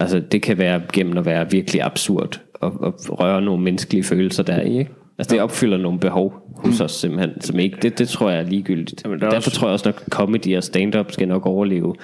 altså 0.00 0.20
det 0.32 0.42
kan 0.42 0.58
være 0.58 0.80
gennem 0.92 1.18
at 1.18 1.24
være 1.26 1.50
virkelig 1.50 1.82
absurd 1.82 2.40
og, 2.54 2.72
og 2.80 2.94
røre 3.20 3.42
nogle 3.42 3.62
menneskelige 3.64 4.04
følelser 4.04 4.42
der 4.42 4.60
i, 4.62 4.78
ikke? 4.78 4.90
Altså 5.18 5.34
det 5.34 5.42
opfylder 5.42 5.76
nogle 5.78 5.98
behov 5.98 6.34
hos 6.64 6.80
os 6.80 6.92
simpelthen, 6.92 7.40
som 7.40 7.58
ikke, 7.58 7.76
det, 7.82 7.98
det 7.98 8.08
tror 8.08 8.30
jeg 8.30 8.38
er 8.40 8.48
ligegyldigt. 8.48 9.02
Jamen, 9.04 9.16
er 9.16 9.30
Derfor 9.30 9.36
også- 9.36 9.50
tror 9.50 9.68
jeg 9.68 9.72
også 9.72 9.88
nok, 9.88 10.04
comedy 10.10 10.56
og 10.56 10.62
stand-up 10.64 11.12
skal 11.12 11.28
nok 11.28 11.46
overleve. 11.46 11.94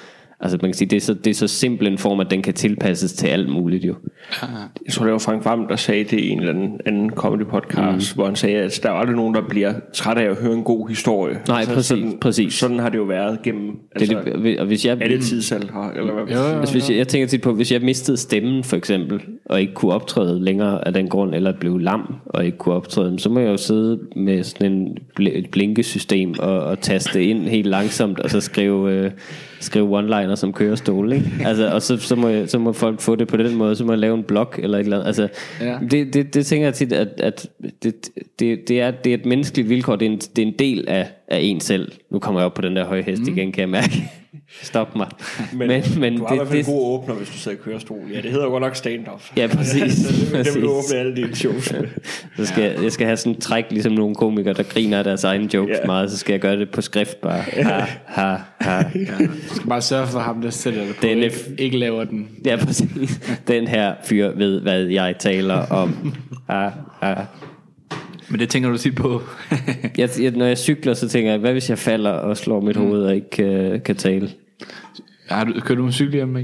Altså 0.40 0.58
man 0.62 0.70
kan 0.70 0.74
sige, 0.74 0.88
det 0.88 0.96
er 0.96 1.00
så, 1.00 1.14
det 1.14 1.30
er 1.30 1.34
så 1.34 1.48
simpel 1.48 1.86
en 1.86 1.98
form, 1.98 2.20
at 2.20 2.30
den 2.30 2.42
kan 2.42 2.54
tilpasses 2.54 3.12
til 3.12 3.26
alt 3.26 3.48
muligt 3.48 3.84
jo. 3.84 3.94
Jeg 4.86 4.92
tror, 4.92 5.04
det 5.04 5.12
var 5.12 5.18
Frank 5.18 5.44
Vam, 5.44 5.66
der 5.68 5.76
sagde 5.76 6.04
det 6.04 6.20
i 6.20 6.28
en 6.28 6.38
eller 6.38 6.52
anden, 6.52 6.80
anden 6.86 7.10
comedy 7.10 7.46
podcast, 7.46 8.14
mm. 8.14 8.18
hvor 8.18 8.26
han 8.26 8.36
sagde, 8.36 8.56
at 8.56 8.80
der 8.82 8.88
er 8.88 8.94
aldrig 8.94 9.16
nogen, 9.16 9.34
der 9.34 9.42
bliver 9.48 9.74
træt 9.92 10.18
af 10.18 10.30
at 10.30 10.36
høre 10.36 10.52
en 10.54 10.62
god 10.62 10.88
historie. 10.88 11.38
Nej, 11.48 11.64
præcis, 11.64 11.86
sådan, 11.86 12.18
præcis. 12.20 12.54
Sådan 12.54 12.78
har 12.78 12.88
det 12.88 12.98
jo 12.98 13.02
været 13.02 13.42
gennem 13.42 13.70
Det, 13.98 14.00
altså, 14.00 14.22
det, 14.42 14.60
og 14.60 14.66
hvis 14.66 14.86
jeg, 14.86 15.02
alle 15.02 15.22
tidsalder. 15.22 15.90
Eller 15.90 16.12
hvad? 16.12 16.36
Jo, 16.36 16.42
jo, 16.42 16.60
Altså, 16.60 16.74
hvis 16.74 16.90
jeg, 16.90 16.98
jeg 16.98 17.08
tænker 17.08 17.28
tit 17.28 17.42
på, 17.42 17.52
hvis 17.52 17.72
jeg 17.72 17.80
mistede 17.80 18.16
stemmen 18.16 18.64
for 18.64 18.76
eksempel, 18.76 19.20
og 19.44 19.60
ikke 19.60 19.74
kunne 19.74 19.92
optræde 19.92 20.44
længere 20.44 20.86
af 20.86 20.92
den 20.92 21.08
grund, 21.08 21.34
eller 21.34 21.52
blev 21.60 21.78
lam 21.78 22.14
og 22.26 22.46
ikke 22.46 22.58
kunne 22.58 22.74
optræde, 22.74 23.18
så 23.18 23.28
må 23.30 23.40
jeg 23.40 23.48
jo 23.48 23.56
sidde 23.56 23.98
med 24.16 24.42
sådan 24.42 24.72
en 24.72 24.98
bl- 25.20 25.38
et 25.38 25.50
blinkesystem 25.50 26.34
og, 26.38 26.60
og 26.60 26.80
taste 26.80 27.24
ind 27.24 27.42
helt 27.42 27.66
langsomt, 27.66 28.20
og 28.20 28.30
så 28.30 28.40
skrive, 28.40 28.92
øh, 28.92 29.10
skrive 29.60 29.98
one-liner 29.98 30.34
som 30.34 30.52
kørestol. 30.52 31.12
Ikke? 31.12 31.30
Altså, 31.46 31.70
og 31.74 31.82
så, 31.82 31.96
så, 31.96 32.16
må 32.16 32.28
jeg, 32.28 32.50
så 32.50 32.58
må 32.58 32.72
folk 32.72 33.00
få 33.00 33.16
det 33.16 33.28
på 33.28 33.36
den 33.36 33.54
måde, 33.54 33.76
så 33.76 33.84
må 33.84 33.92
jeg 33.92 33.98
lave 33.98 34.14
en 34.16 34.22
blog 34.22 34.52
eller 34.58 34.78
et 34.78 34.82
eller 34.84 34.96
andet. 34.96 35.06
Altså, 35.06 35.28
Ja. 35.60 35.78
det, 35.90 36.14
det, 36.14 36.34
det 36.34 36.46
tænker 36.46 36.66
jeg 36.66 36.74
tit, 36.74 36.92
at, 36.92 37.08
at 37.18 37.48
det, 37.82 38.08
det, 38.38 38.68
det, 38.68 38.80
er, 38.80 38.90
det 38.90 39.10
er 39.10 39.14
et 39.14 39.26
menneskeligt 39.26 39.68
vilkår, 39.68 39.96
det 39.96 40.06
er 40.06 40.10
en, 40.10 40.18
det 40.18 40.38
er 40.42 40.46
en 40.46 40.54
del 40.58 40.84
af, 40.88 41.08
af 41.28 41.38
en 41.42 41.60
selv. 41.60 41.92
Nu 42.10 42.18
kommer 42.18 42.40
jeg 42.40 42.46
op 42.46 42.54
på 42.54 42.62
den 42.62 42.76
der 42.76 42.84
høje 42.84 43.02
hest 43.02 43.22
mm. 43.22 43.28
igen, 43.28 43.52
kan 43.52 43.60
jeg 43.60 43.68
mærke. 43.68 44.10
Stop 44.62 44.96
mig. 44.96 45.06
Men, 45.58 45.68
men, 45.68 45.82
men 45.98 46.16
du 46.16 46.24
har 46.24 46.34
i 46.34 46.36
hvert 46.36 46.48
fald 46.48 46.58
det, 46.58 46.68
en 46.68 46.74
god 46.74 46.94
åbner, 46.94 47.14
hvis 47.14 47.28
du 47.28 47.34
sidder 47.34 47.56
i 47.56 47.60
kørestol. 47.64 47.98
Ja, 48.12 48.20
det 48.20 48.30
hedder 48.30 48.44
jo 48.44 48.50
godt 48.50 48.62
nok 48.62 48.76
stand-up. 48.76 49.22
Ja, 49.36 49.46
præcis. 49.56 49.94
Så 49.94 50.08
det, 50.36 50.44
det 50.44 50.54
vil 50.54 50.62
du 50.62 50.74
præcis. 50.76 50.90
åbne 50.92 51.00
alle 51.00 51.16
dine 51.16 51.34
shows 51.36 51.72
med. 51.72 51.84
Så 52.36 52.46
skal 52.46 52.62
jeg, 52.64 52.82
jeg 52.82 52.92
skal 52.92 53.06
have 53.06 53.16
sådan 53.16 53.32
en 53.34 53.40
træk, 53.40 53.64
ligesom 53.70 53.92
nogle 53.92 54.14
komikere, 54.14 54.54
der 54.54 54.62
griner 54.62 54.98
af 54.98 55.04
deres 55.04 55.24
egne 55.24 55.48
jokes 55.54 55.76
Ja. 55.82 55.86
meget, 55.86 56.10
så 56.10 56.18
skal 56.18 56.32
jeg 56.32 56.40
gøre 56.40 56.56
det 56.56 56.70
på 56.70 56.80
skrift 56.80 57.20
bare. 57.20 57.40
Ha, 57.40 57.84
ha, 58.06 58.36
ha. 58.60 58.82
Du 59.50 59.54
skal 59.54 59.68
bare 59.68 59.82
sørge 59.82 60.06
for 60.06 60.18
ham, 60.18 60.42
der 60.42 60.50
sætter 60.50 60.80
det 60.84 60.96
på. 60.96 61.02
Det 61.02 61.12
er 61.12 61.24
ikke, 61.24 61.36
ikke 61.58 61.78
laver 61.78 62.04
den. 62.04 62.28
Ja, 62.44 62.56
præcis. 62.56 63.20
Den 63.48 63.68
her 63.68 63.94
fyr 64.04 64.30
ved, 64.36 64.60
hvad 64.60 64.80
jeg 64.80 65.14
taler 65.18 65.54
om. 65.54 66.14
Ha, 66.50 66.68
ha. 67.02 67.14
Men 68.28 68.40
det 68.40 68.48
tænker 68.48 68.70
du 68.70 68.76
tit 68.78 68.94
på. 68.94 69.22
Jeg, 69.98 70.08
jeg, 70.20 70.30
når 70.30 70.46
jeg 70.46 70.58
cykler, 70.58 70.94
så 70.94 71.08
tænker 71.08 71.30
jeg, 71.30 71.40
hvad 71.40 71.52
hvis 71.52 71.70
jeg 71.70 71.78
falder 71.78 72.10
og 72.10 72.36
slår 72.36 72.60
mit 72.60 72.76
hoved 72.76 73.02
og 73.02 73.14
ikke 73.14 73.42
øh, 73.44 73.82
kan 73.82 73.96
tale? 73.96 74.30
Har 75.28 75.44
du, 75.44 75.60
kører 75.60 75.76
du 75.76 75.84
med 75.84 75.92
cykel 75.92 76.14
hjem? 76.14 76.36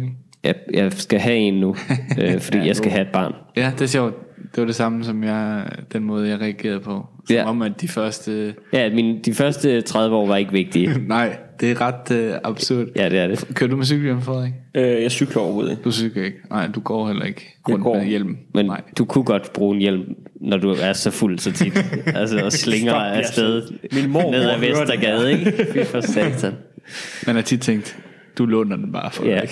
Jeg, 0.45 0.55
jeg 0.75 0.93
skal 0.93 1.21
have 1.21 1.37
en 1.37 1.55
nu, 1.55 1.77
øh, 2.21 2.41
fordi 2.41 2.59
jeg 2.59 2.77
skal 2.77 2.91
have 2.91 3.03
et 3.03 3.13
barn. 3.13 3.33
Ja, 3.57 3.73
det 3.79 3.83
er 3.83 3.87
sjovt. 3.87 4.15
Det 4.43 4.61
var 4.61 4.65
det 4.65 4.75
samme, 4.75 5.05
som 5.05 5.25
jeg, 5.25 5.65
den 5.93 6.05
måde, 6.05 6.29
jeg 6.29 6.41
reagerede 6.41 6.81
på. 6.81 7.07
Som 7.27 7.37
Ja. 7.37 7.49
om, 7.49 7.63
at 7.63 7.81
de 7.81 7.89
første... 7.89 8.55
Ja, 8.73 8.91
mine, 8.95 9.19
de 9.25 9.35
første 9.35 9.81
30 9.81 10.17
år 10.17 10.27
var 10.27 10.37
ikke 10.37 10.53
vigtige. 10.53 10.95
Nej, 11.09 11.37
det 11.61 11.71
er 11.71 11.81
ret 11.81 12.31
uh, 12.31 12.39
absurd. 12.45 12.87
Ja, 12.97 13.09
det 13.09 13.19
er 13.19 13.27
det. 13.27 13.45
Kører 13.55 13.71
du 13.71 13.77
med 13.77 13.85
cykel 13.85 14.05
hjem, 14.05 14.21
Frederik? 14.21 14.53
Øh, 14.75 15.03
jeg 15.03 15.11
cykler 15.11 15.43
overhovedet 15.43 15.71
ikke. 15.71 15.83
Du 15.83 15.91
cykler 15.93 16.25
ikke. 16.25 16.37
Nej, 16.51 16.67
du 16.75 16.81
går 16.81 17.07
heller 17.07 17.25
ikke 17.25 17.55
Jeg 17.69 17.75
rundt 17.75 17.85
går. 17.85 17.95
med 17.97 18.05
hjelm. 18.07 18.37
Men 18.55 18.67
Nej. 18.67 18.81
du 18.99 19.05
kunne 19.05 19.25
godt 19.25 19.53
bruge 19.53 19.75
en 19.75 19.81
hjelm, 19.81 20.03
når 20.41 20.57
du 20.57 20.71
er 20.83 20.93
så 20.93 21.11
fuld 21.11 21.39
så 21.39 21.53
tit. 21.53 21.85
altså, 22.07 22.45
og 22.45 22.53
slinger 22.53 22.93
Stop, 22.93 23.03
afsted 23.03 23.63
Min 23.93 24.11
mormor 24.11 24.31
ned 24.31 24.51
ad 24.51 24.61
Vestergade, 24.61 25.33
ikke? 25.33 25.67
Fy 25.73 25.91
for 25.91 26.01
satan. 26.01 26.53
Man 27.27 27.35
har 27.35 27.43
tit 27.43 27.61
tænkt, 27.61 27.99
du 28.39 28.47
låner 28.47 28.77
den 28.77 28.93
bare 28.93 29.11
for 29.11 29.25
dig. 29.25 29.49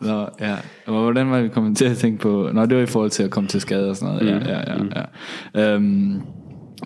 Nå, 0.00 0.28
ja. 0.40 0.56
Og 0.86 1.02
hvordan 1.02 1.30
var 1.30 1.40
vi 1.40 1.48
kommet 1.48 1.76
til 1.76 1.84
at 1.84 1.96
tænke 1.96 2.18
på... 2.18 2.50
Nå, 2.54 2.66
det 2.66 2.76
var 2.76 2.82
i 2.82 2.86
forhold 2.86 3.10
til 3.10 3.22
at 3.22 3.30
komme 3.30 3.48
til 3.48 3.60
skade 3.60 3.90
og 3.90 3.96
sådan 3.96 4.14
noget. 4.14 4.42
Mm. 4.42 4.48
Ja, 4.48 4.58
ja, 4.58 4.74
ja. 4.74 5.02
ja. 5.54 5.74
Øhm, 5.74 6.20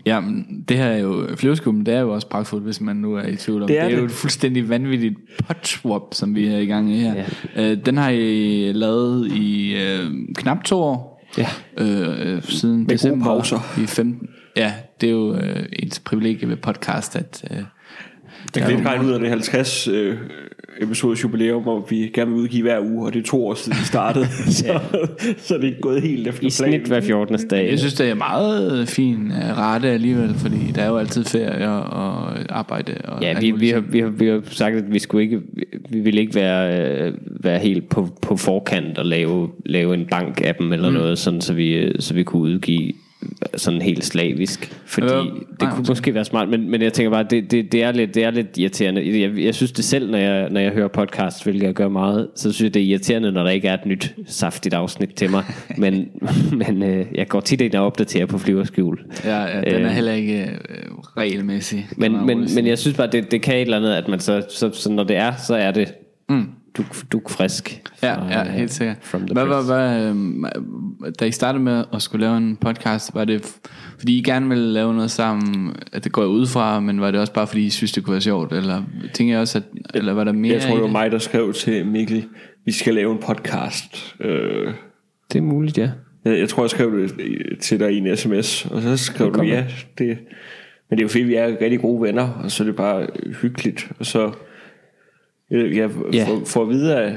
ja, 0.07 0.21
men 0.21 0.65
det 0.69 0.77
her 0.77 0.87
er 0.87 0.99
jo... 0.99 1.27
Flyveskubben, 1.37 1.87
det 1.87 1.95
er 1.95 2.01
jo 2.01 2.15
også 2.15 2.29
pragtfuldt, 2.29 2.65
hvis 2.65 2.81
man 2.81 2.97
nu 2.97 3.15
er 3.15 3.27
i 3.27 3.37
tvivl 3.37 3.63
om. 3.63 3.69
Det 3.69 3.79
er 3.79 3.85
det 3.85 3.93
er 3.93 3.97
jo 3.97 4.03
det. 4.03 4.11
et 4.11 4.17
fuldstændig 4.17 4.69
vanvittigt 4.69 5.15
potswap, 5.47 6.03
som 6.13 6.35
vi 6.35 6.47
er 6.47 6.59
i 6.59 6.67
gang 6.67 6.93
i 6.93 6.97
her. 6.97 7.15
Ja. 7.57 7.71
Øh, 7.71 7.79
den 7.87 7.97
har 7.97 8.11
I 8.11 8.73
lavet 8.73 9.33
i 9.33 9.77
øh, 9.77 10.11
knap 10.35 10.65
to 10.65 10.79
år. 10.83 11.11
Ja. 11.39 11.49
Øh, 11.79 12.43
siden 12.43 12.79
gode 12.79 12.93
december 12.93 13.25
pauser. 13.25 13.81
i 13.83 13.87
15. 13.87 14.29
Ja, 14.57 14.73
det 15.01 15.07
er 15.07 15.11
jo 15.11 15.35
øh, 15.35 15.67
ens 15.73 15.99
privilegie 15.99 16.49
ved 16.49 16.57
podcast, 16.57 17.17
at... 17.17 17.45
Øh, 17.51 17.63
kan 18.55 18.77
lidt 18.77 18.87
regne 18.87 19.05
ud 19.05 19.13
af 19.13 19.21
det 19.21 19.29
50 19.29 19.89
øh, 19.89 20.17
episodes 20.81 21.23
jubilæum, 21.23 21.63
hvor 21.63 21.87
vi 21.91 22.11
gerne 22.15 22.31
vil 22.31 22.41
udgive 22.41 22.63
hver 22.63 22.81
uge, 22.81 23.07
og 23.07 23.15
det 23.15 23.19
er 23.19 23.25
to 23.25 23.47
år 23.47 23.55
siden 23.55 23.79
vi 23.79 23.85
startede. 23.85 24.27
så, 24.59 24.81
så 25.39 25.55
det 25.55 25.65
er 25.65 25.69
ikke 25.69 25.81
gået 25.81 26.03
helt 26.03 26.29
efter 26.29 26.47
I 26.47 26.51
snit 26.51 26.81
hver 26.81 27.01
14. 27.01 27.49
dag. 27.49 27.71
Jeg 27.71 27.79
synes, 27.79 27.95
det 27.95 28.11
er 28.11 28.15
meget 28.15 28.89
fin 28.89 29.33
øh, 29.33 29.59
rette 29.59 29.89
alligevel, 29.89 30.35
fordi 30.35 30.73
der 30.75 30.83
er 30.83 30.89
jo 30.89 30.97
altid 30.97 31.25
ferie 31.25 31.69
og 31.69 32.33
arbejde. 32.49 32.95
Og 33.05 33.23
Ja, 33.23 33.41
vi, 33.41 33.51
vi, 33.51 33.71
har, 33.71 33.81
vi, 33.81 34.01
har, 34.01 34.09
vi 34.09 34.27
har 34.27 34.43
sagt, 34.51 34.77
at 34.77 34.93
vi 34.93 34.99
skulle 34.99 35.23
ikke, 35.23 35.41
vi 35.91 36.01
ville 36.01 36.21
ikke 36.21 36.35
være, 36.35 36.91
øh, 37.07 37.15
være 37.27 37.59
helt 37.59 37.89
på, 37.89 38.09
på 38.23 38.37
forkant 38.37 38.99
og 38.99 39.07
lave, 39.07 39.51
lave 39.67 39.95
en 39.95 40.07
bank 40.11 40.41
af 40.45 40.55
dem 40.55 40.73
eller 40.73 40.89
mm. 40.89 40.95
noget, 40.95 41.19
sådan, 41.19 41.41
så, 41.41 41.55
vi, 41.55 41.73
øh, 41.73 41.95
så 41.99 42.15
vi 42.15 42.23
kunne 42.23 42.43
udgive 42.43 42.93
sådan 43.57 43.83
helt 43.83 44.05
slavisk. 44.05 44.77
Fordi 44.87 45.07
Øh, 45.07 45.13
det 45.13 45.63
nej, 45.63 45.75
kunne 45.75 45.85
måske 45.89 46.15
være 46.15 46.25
smart, 46.25 46.49
men, 46.49 46.71
men 46.71 46.83
jeg 46.83 46.93
tænker 46.93 47.11
bare, 47.11 47.27
det, 47.31 47.51
det, 47.51 47.73
det, 47.73 47.83
er, 47.83 47.93
lidt, 47.93 48.15
det 48.15 48.25
er 48.25 48.31
lidt 48.31 48.59
irriterende. 48.59 49.21
Jeg, 49.21 49.39
jeg 49.39 49.55
synes 49.55 49.73
det 49.73 49.85
selv, 49.85 50.11
når 50.11 50.19
jeg, 50.19 50.51
når 50.51 50.61
jeg 50.61 50.71
hører 50.71 50.89
podcast, 50.89 51.45
hvilket 51.45 51.67
jeg 51.67 51.75
gør 51.75 51.89
meget, 51.89 52.29
så 52.35 52.53
synes 52.53 52.67
jeg, 52.67 52.75
det 52.75 52.83
er 52.83 52.87
irriterende, 52.87 53.33
når 53.33 53.43
der 53.43 53.51
ikke 53.51 53.69
er 53.69 53.75
et 53.75 53.87
nyt 53.87 54.15
saftigt 54.27 54.75
afsnit 54.75 55.11
til 55.15 55.31
mig. 55.31 55.45
men 55.79 56.09
men 56.53 56.83
øh, 56.83 57.07
jeg 57.15 57.29
går 57.29 57.41
tit 57.41 57.61
ind 57.61 57.75
og 57.75 57.87
opdaterer 57.87 58.27
på 58.27 58.39
flyverskjul. 58.39 58.99
Ja, 59.25 59.43
ja, 59.43 59.61
den 59.61 59.83
er 59.83 59.89
Øh, 59.89 59.95
heller 59.95 60.13
ikke 60.13 60.43
øh, 60.43 60.49
regelmæssig. 61.17 61.89
Men, 61.97 62.27
men, 62.27 62.49
men 62.55 62.67
jeg 62.67 62.79
synes 62.79 62.97
bare, 62.97 63.07
det, 63.07 63.31
det 63.31 63.43
kan 63.43 63.55
et 63.55 63.61
eller 63.61 63.77
andet, 63.77 63.93
at 63.93 64.09
man 64.09 64.21
så, 64.21 64.43
så, 64.49 64.71
så 64.73 64.93
når 64.93 65.05
det 65.05 65.17
er, 65.17 65.33
så 65.37 65.55
er 65.55 65.71
det 65.71 65.95
mm. 66.29 66.47
Du, 66.77 66.85
du 67.13 67.19
er 67.19 67.29
frisk. 67.29 67.83
Ja, 68.03 68.15
fra, 68.15 68.27
ja, 68.31 68.41
øh, 68.47 68.53
helt 68.53 68.73
sikkert. 68.73 68.97
From 69.03 69.27
the 69.27 69.33
Hvad, 69.33 69.47
hvad, 69.47 69.65
hvad, 69.65 70.05
øhm, 70.09 70.45
da 71.21 71.25
I 71.25 71.31
startede 71.31 71.65
med 71.65 71.85
at 71.93 72.03
skulle 72.03 72.27
lave 72.27 72.37
en 72.37 72.57
podcast, 72.57 73.15
var 73.15 73.25
det 73.25 73.57
fordi 73.99 74.19
I 74.19 74.23
gerne 74.23 74.49
ville 74.49 74.73
lave 74.73 74.95
noget 74.95 75.11
sammen, 75.11 75.77
at 75.93 76.05
det 76.05 76.13
går 76.13 76.25
ud 76.25 76.47
fra, 76.47 76.81
men 76.81 77.01
var 77.01 77.11
det 77.11 77.21
også 77.21 77.33
bare 77.33 77.47
fordi 77.47 77.67
I 77.67 77.71
synes, 77.71 77.93
det 77.93 78.05
kunne 78.05 78.13
være 78.13 78.21
sjovt, 78.21 78.53
eller 78.53 78.83
tænker 79.15 79.35
jeg 79.35 79.41
også, 79.41 79.59
at, 79.59 79.65
eller 79.95 80.13
var 80.13 80.25
der 80.25 80.33
mere 80.33 80.53
Jeg 80.53 80.63
tror, 80.63 80.75
det 80.75 80.83
var 80.83 80.91
mig, 80.91 81.11
der 81.11 81.19
skrev 81.19 81.53
til 81.53 81.87
Mikkel, 81.87 82.25
vi 82.65 82.73
skal 82.73 82.95
lave 82.95 83.13
en 83.13 83.19
podcast. 83.19 84.17
Øh, 84.21 84.73
Det 85.33 85.39
er 85.39 85.43
muligt, 85.43 85.79
ja. 85.79 85.91
jeg, 86.25 86.39
jeg 86.39 86.49
tror, 86.49 86.63
jeg 86.63 86.71
skrev 86.71 87.01
det 87.01 87.13
til 87.61 87.81
dig 87.81 87.93
i 87.93 87.99
en 87.99 88.17
sms, 88.17 88.67
og 88.67 88.83
så 88.83 88.97
skrev 88.97 89.35
du 89.35 89.43
ja. 89.43 89.65
Det, 89.99 90.19
men 90.91 90.99
det 90.99 91.03
er 91.03 91.05
jo 91.05 91.09
fordi, 91.09 91.25
vi 91.25 91.35
er 91.35 91.47
rigtig 91.61 91.81
gode 91.81 92.03
venner, 92.03 92.29
og 92.29 92.51
så 92.51 92.63
er 92.63 92.67
det 92.67 92.77
bare 92.77 93.07
hyggeligt. 93.43 93.89
Og 93.99 94.07
så 94.07 94.27
øh, 94.27 94.33
jeg 95.51 95.91
Ja. 96.13 96.25
får, 96.25 96.43
får 96.47 96.63
at 96.63 96.69
vide 96.69 96.97
af, 96.97 97.13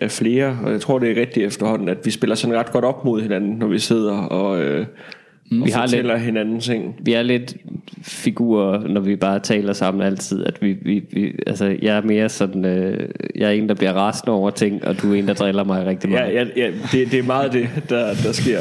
af 0.00 0.10
flere, 0.10 0.58
og 0.64 0.72
jeg 0.72 0.80
tror, 0.80 0.98
det 0.98 1.10
er 1.10 1.20
rigtigt 1.20 1.46
efterhånden, 1.46 1.88
at 1.88 1.98
vi 2.04 2.10
spiller 2.10 2.36
sådan 2.36 2.56
ret 2.56 2.72
godt 2.72 2.84
op 2.84 3.04
mod 3.04 3.22
hinanden, 3.22 3.58
når 3.58 3.66
vi 3.66 3.78
sidder 3.78 4.16
og, 4.16 4.62
øh, 4.62 4.86
og 5.50 5.66
Vi 5.66 5.70
har 5.70 5.80
fortæller 5.80 6.16
hinanden 6.16 6.60
ting. 6.60 6.94
Vi 7.02 7.12
er 7.12 7.22
lidt 7.22 7.56
figurer, 8.02 8.88
når 8.88 9.00
vi 9.00 9.16
bare 9.16 9.40
taler 9.40 9.72
sammen 9.72 10.02
altid. 10.02 10.44
At 10.46 10.62
vi, 10.62 10.76
vi, 10.82 11.04
vi, 11.12 11.34
altså, 11.46 11.76
jeg 11.82 11.96
er 11.96 12.02
mere 12.02 12.28
sådan, 12.28 12.64
øh, 12.64 13.08
jeg 13.36 13.48
er 13.48 13.52
en, 13.52 13.68
der 13.68 13.74
bliver 13.74 13.92
rasende 13.92 14.32
over 14.32 14.50
ting, 14.50 14.84
og 14.84 15.02
du 15.02 15.12
er 15.12 15.18
en, 15.18 15.28
der 15.28 15.34
driller 15.34 15.64
mig 15.64 15.86
rigtig 15.86 16.10
meget. 16.10 16.34
Ja, 16.34 16.42
ja, 16.42 16.46
ja 16.56 16.70
det, 16.92 17.12
det 17.12 17.18
er 17.18 17.22
meget 17.22 17.52
det, 17.52 17.68
der, 17.88 18.06
der 18.24 18.32
sker. 18.32 18.58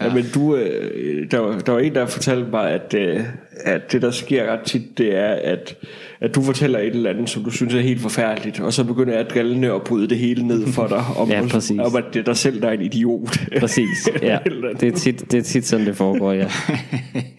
Ja. 0.00 0.14
Men 0.14 0.24
du, 0.34 0.56
øh, 0.56 1.30
der, 1.30 1.38
var, 1.38 1.58
der 1.58 1.72
var 1.72 1.78
en, 1.78 1.94
der 1.94 2.06
fortalte 2.06 2.50
mig, 2.50 2.70
at, 2.70 2.94
øh, 2.94 3.20
at 3.64 3.92
det, 3.92 4.02
der 4.02 4.10
sker 4.10 4.52
ret 4.52 4.60
tit, 4.60 4.98
det 4.98 5.16
er, 5.16 5.28
at, 5.44 5.76
at 6.20 6.34
du 6.34 6.42
fortæller 6.42 6.78
et 6.78 6.86
eller 6.86 7.10
andet, 7.10 7.30
som 7.30 7.44
du 7.44 7.50
synes 7.50 7.74
er 7.74 7.80
helt 7.80 8.00
forfærdeligt, 8.00 8.60
og 8.60 8.72
så 8.72 8.84
begynder 8.84 9.12
jeg 9.12 9.20
at 9.20 9.30
drille 9.34 9.72
og 9.72 9.82
bryde 9.82 10.08
det 10.08 10.18
hele 10.18 10.46
ned 10.46 10.66
for 10.66 10.86
dig, 10.86 11.04
om, 11.22 11.28
Ja, 11.28 11.46
præcis. 11.50 11.80
om 11.80 11.96
at 11.96 12.04
det 12.12 12.20
er 12.20 12.24
dig 12.24 12.36
selv, 12.36 12.62
der 12.62 12.68
er 12.68 12.72
en 12.72 12.82
idiot. 12.82 13.38
Præcis, 13.60 14.08
ja. 14.22 14.38
Det 14.80 14.82
er 14.82 14.96
tit, 14.96 15.32
det 15.32 15.38
er 15.38 15.42
tit 15.42 15.66
sådan, 15.66 15.86
det 15.86 15.96
foregår, 15.96 16.32
ja. 16.32 16.48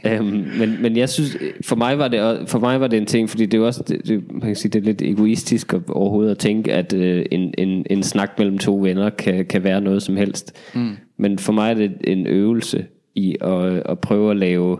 øhm, 0.16 0.46
men, 0.60 0.82
men 0.82 0.98
jeg 0.98 1.10
synes, 1.10 1.38
for 1.66 1.76
mig, 1.76 1.98
var 1.98 2.08
det, 2.08 2.50
for 2.50 2.60
mig 2.60 2.82
var 2.82 2.88
det 2.88 2.98
en 2.98 3.06
ting, 3.06 3.30
fordi 3.30 3.46
det 3.46 3.60
er 3.60 3.66
også, 3.66 3.84
det, 3.88 4.08
det, 4.08 4.32
man 4.32 4.42
kan 4.42 4.56
sige, 4.56 4.72
det 4.72 4.80
er 4.80 4.86
lidt 4.86 5.02
egoistisk 5.02 5.74
at, 5.74 5.82
overhovedet 5.90 6.32
at 6.32 6.38
tænke, 6.38 6.74
at 6.74 6.94
øh, 6.94 7.26
en, 7.32 7.54
en, 7.58 7.86
en 7.90 8.04
snak 8.04 8.30
mellem 8.38 8.58
to 8.58 8.76
venner 8.76 9.10
kan, 9.10 9.46
kan 9.46 9.64
være 9.64 9.82
noget 9.82 10.04
som 10.04 10.18
helst. 10.18 10.56
Mm. 10.76 10.92
Men 11.18 11.40
for 11.40 11.54
mig 11.54 11.70
er 11.72 11.74
det 11.74 11.92
en 12.04 12.28
øvelse 12.28 12.86
i 13.16 13.36
at, 13.42 13.82
at 13.86 14.00
prøve 14.00 14.32
at 14.32 14.38
lave 14.38 14.78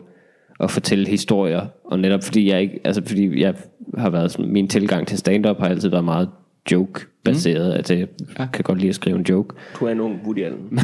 og 0.60 0.72
fortælle 0.72 1.08
historier, 1.08 1.66
og 1.86 2.00
netop 2.00 2.24
fordi 2.24 2.50
jeg 2.50 2.62
ikke, 2.62 2.80
altså 2.84 3.02
fordi 3.06 3.42
jeg 3.42 3.54
har 3.98 4.10
været 4.10 4.32
sådan, 4.32 4.52
min 4.52 4.68
tilgang 4.68 5.08
til 5.08 5.18
stand-up 5.18 5.60
har 5.60 5.68
altid 5.68 5.90
været 5.90 6.04
meget 6.06 6.30
joke 6.72 7.02
baseret, 7.24 7.68
mm. 7.68 7.78
altså 7.78 7.94
jeg 7.94 8.08
ja. 8.40 8.46
kan 8.54 8.64
godt 8.64 8.78
lide 8.78 8.90
at 8.90 8.96
skrive 8.96 9.18
en 9.18 9.26
joke, 9.30 9.56
Du 9.80 9.86
er 9.86 9.92
en 9.92 10.00
ung 10.00 10.20
Woody 10.26 10.44
Allen. 10.46 10.80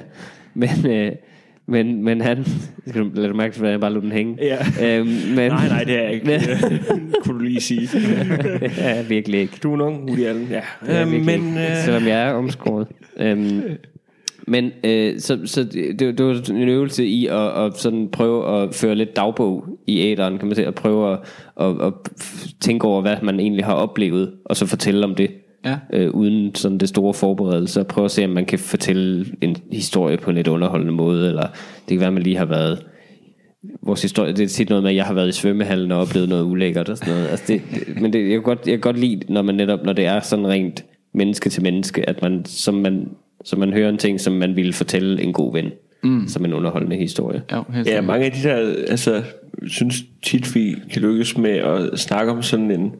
men, 0.54 0.86
øh, 0.86 1.12
Men, 1.70 2.02
men 2.04 2.20
han... 2.20 2.44
Skal 2.86 3.02
du 3.02 3.10
lade 3.14 3.28
du 3.28 3.34
mærke 3.34 3.54
til, 3.54 3.64
at 3.64 3.70
jeg 3.70 3.80
bare 3.80 3.92
lod 3.92 4.02
den 4.02 4.12
hænge? 4.12 4.38
Ja. 4.40 4.58
Øhm, 4.82 5.06
men, 5.08 5.50
Nej, 5.50 5.68
nej, 5.68 5.84
det 5.84 5.98
er 5.98 6.02
jeg 6.02 6.12
ikke. 6.12 6.40
Kunne 7.24 7.38
du 7.38 7.44
lige 7.44 7.60
sige. 7.60 7.88
ja, 8.78 9.02
virkelig 9.02 9.40
ikke. 9.40 9.58
Du 9.62 9.70
er 9.70 9.74
en 9.74 9.80
ung 9.80 10.08
Woody 10.08 10.24
Allen. 10.24 10.48
Ja, 10.50 10.60
Ja, 10.86 11.02
øh, 11.02 11.08
men. 11.08 11.58
Øh, 11.58 11.76
Selvom 11.84 12.06
jeg 12.06 12.28
er 12.28 12.32
omskåret. 12.32 12.86
Øhm, 13.16 13.62
men 14.48 14.70
øh, 14.84 15.20
så, 15.20 15.38
så 15.44 15.64
det, 15.64 16.18
det 16.18 16.24
var 16.24 16.50
en 16.50 16.68
øvelse 16.68 17.06
i 17.06 17.26
at, 17.26 17.64
at 17.64 17.76
sådan 17.76 18.08
prøve 18.12 18.62
at 18.62 18.74
føre 18.74 18.94
lidt 18.94 19.16
dagbog 19.16 19.64
i 19.86 20.00
æderen, 20.00 20.38
kan 20.38 20.48
man 20.48 20.54
sige, 20.54 20.66
at 20.66 20.74
prøve 20.74 21.12
at, 21.12 21.18
at, 21.60 21.80
at 21.80 21.92
tænke 22.60 22.86
over, 22.86 23.02
hvad 23.02 23.16
man 23.22 23.40
egentlig 23.40 23.64
har 23.64 23.74
oplevet, 23.74 24.32
og 24.44 24.56
så 24.56 24.66
fortælle 24.66 25.04
om 25.04 25.14
det. 25.14 25.30
Ja. 25.64 25.76
Øh, 25.92 26.10
uden 26.10 26.54
sådan 26.54 26.78
det 26.78 26.88
store 26.88 27.14
forberedelse, 27.14 27.80
og 27.80 27.86
prøve 27.86 28.04
at 28.04 28.10
se, 28.10 28.24
om 28.24 28.30
man 28.30 28.46
kan 28.46 28.58
fortælle 28.58 29.26
en 29.40 29.56
historie 29.72 30.16
på 30.16 30.30
en 30.30 30.36
lidt 30.36 30.48
underholdende 30.48 30.92
måde, 30.92 31.28
eller 31.28 31.42
det 31.42 31.88
kan 31.88 32.00
være, 32.00 32.06
at 32.06 32.14
man 32.14 32.22
lige 32.22 32.36
har 32.36 32.44
været 32.44 32.86
vores 33.82 34.02
historie, 34.02 34.32
det 34.32 34.44
er 34.44 34.48
tit 34.48 34.68
noget 34.68 34.82
med, 34.82 34.90
at 34.90 34.96
jeg 34.96 35.04
har 35.04 35.14
været 35.14 35.28
i 35.28 35.32
svømmehallen 35.32 35.92
og 35.92 36.00
oplevet 36.00 36.28
noget 36.28 36.44
ulækkert 36.44 36.88
og 36.88 36.98
sådan 36.98 37.14
noget. 37.14 37.28
Altså 37.28 37.44
det, 37.48 37.62
det, 37.74 38.00
men 38.00 38.12
det, 38.12 38.22
jeg, 38.22 38.30
kan 38.30 38.42
godt, 38.42 38.58
jeg 38.66 38.72
kan 38.72 38.80
godt 38.80 38.98
lide, 38.98 39.20
når 39.28 39.42
man 39.42 39.54
netop, 39.54 39.84
når 39.84 39.92
det 39.92 40.06
er 40.06 40.20
sådan 40.20 40.48
rent 40.48 40.84
menneske 41.14 41.50
til 41.50 41.62
menneske, 41.62 42.08
at 42.08 42.22
man, 42.22 42.44
som 42.44 42.74
man, 42.74 43.08
som 43.44 43.58
man 43.58 43.72
hører 43.72 43.88
en 43.88 43.98
ting, 43.98 44.20
som 44.20 44.32
man 44.32 44.56
ville 44.56 44.72
fortælle 44.72 45.22
en 45.22 45.32
god 45.32 45.52
ven, 45.52 45.70
mm. 46.02 46.28
som 46.28 46.44
en 46.44 46.52
underholdende 46.52 46.96
historie. 46.96 47.42
Ja, 47.50 47.62
sikkert. 47.84 48.04
mange 48.04 48.26
af 48.26 48.32
de 48.32 48.48
der, 48.48 48.56
altså, 48.88 49.22
synes 49.66 50.02
tit, 50.22 50.54
vi 50.54 50.76
kan 50.92 51.02
lykkes 51.02 51.38
med 51.38 51.50
at 51.50 51.98
snakke 51.98 52.32
om 52.32 52.42
sådan 52.42 52.70
en, 52.70 52.92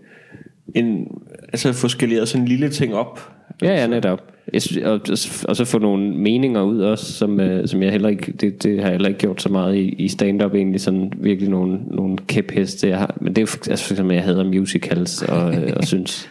en 0.75 1.09
altså 1.49 1.73
få 1.73 1.89
skaleret 1.89 2.29
sådan 2.29 2.43
en 2.43 2.49
lille 2.49 2.69
ting 2.69 2.95
op. 2.95 3.33
Ja, 3.63 3.75
ja, 3.75 3.87
netop. 3.87 4.23
Jeg 4.53 4.63
synes, 4.63 4.85
og, 4.85 5.01
og 5.49 5.57
så 5.57 5.65
få 5.65 5.79
nogle 5.79 6.11
meninger 6.15 6.63
ud 6.63 6.81
også, 6.81 7.13
som, 7.13 7.41
øh, 7.41 7.69
som 7.69 7.83
jeg 7.83 7.93
heller 7.93 8.09
ikke, 8.09 8.33
det, 8.33 8.63
det 8.63 8.79
har 8.79 8.83
jeg 8.83 8.93
heller 8.93 9.09
ikke 9.09 9.21
gjort 9.21 9.43
så 9.43 9.49
meget 9.49 9.77
i, 9.77 9.89
i 9.89 10.09
stand-up 10.09 10.55
egentlig, 10.55 10.81
sådan 10.81 11.13
virkelig 11.17 11.51
nogle, 11.51 11.79
nogle 11.91 12.17
kæpheste, 12.27 12.89
jeg 12.89 12.99
har. 12.99 13.17
Men 13.21 13.29
det 13.29 13.39
er 13.39 13.43
jo 13.43 13.47
for, 13.47 13.71
altså 13.71 13.85
for 13.85 13.95
eksempel, 13.95 14.15
jeg 14.15 14.25
hader 14.25 14.45
musicals, 14.45 15.23
og, 15.23 15.55
øh, 15.55 15.73
og 15.77 15.85
synes, 15.85 16.29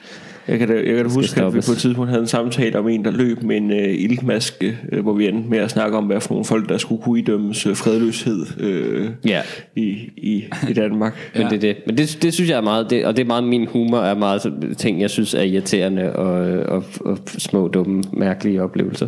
Jeg 0.48 0.60
kan 0.60 0.68
da, 0.68 0.74
jeg 0.74 0.86
kan 0.86 0.98
da 0.98 1.04
huske, 1.04 1.20
at 1.20 1.24
vi 1.24 1.28
stoppes. 1.28 1.66
på 1.68 1.72
et 1.72 1.78
tidspunkt 1.78 2.10
havde 2.10 2.22
en 2.22 2.28
samtale 2.28 2.80
om 2.80 2.88
en, 2.88 3.06
der 3.06 3.12
løb 3.12 3.44
med 3.44 3.58
en 3.58 3.72
øh, 3.72 3.94
iltmaske, 4.02 4.78
øh, 4.92 5.02
hvor 5.04 5.14
vi 5.14 5.28
endte 5.28 5.50
med 5.50 5.58
at 5.58 5.72
snakke 5.72 5.98
om, 5.98 6.06
hvad 6.06 6.22
for 6.22 6.30
nogle 6.34 6.46
folk, 6.46 6.70
der 6.70 6.78
skulle 6.78 7.04
kunne 7.04 7.20
idømmes 7.20 7.66
øh, 7.66 7.76
fredløshed 7.76 8.46
øh, 8.60 9.10
Ja. 9.26 9.42
i, 9.76 9.82
i, 10.18 10.44
i 10.70 10.74
Danmark. 10.74 11.16
Men, 11.38 11.48
det, 11.50 11.62
det. 11.62 11.76
Men 11.86 11.98
det, 11.98 12.18
det 12.22 12.34
synes 12.34 12.50
jeg 12.50 12.58
er 12.58 12.62
meget, 12.62 12.90
det, 12.90 13.06
og 13.06 13.18
det 13.18 13.24
er 13.24 13.28
meget 13.28 13.44
min 13.44 13.68
humor, 13.68 13.98
er 13.98 14.16
meget 14.16 14.42
så- 14.42 14.52
ting, 14.78 15.02
jeg 15.02 15.10
synes 15.10 15.34
er 15.34 15.42
irriterende 15.42 16.14
og, 16.16 16.34
og, 16.76 16.84
og 17.06 17.18
små, 17.28 17.68
dumme, 17.68 18.04
mærkelige 18.14 18.64
oplevelser. 18.64 19.08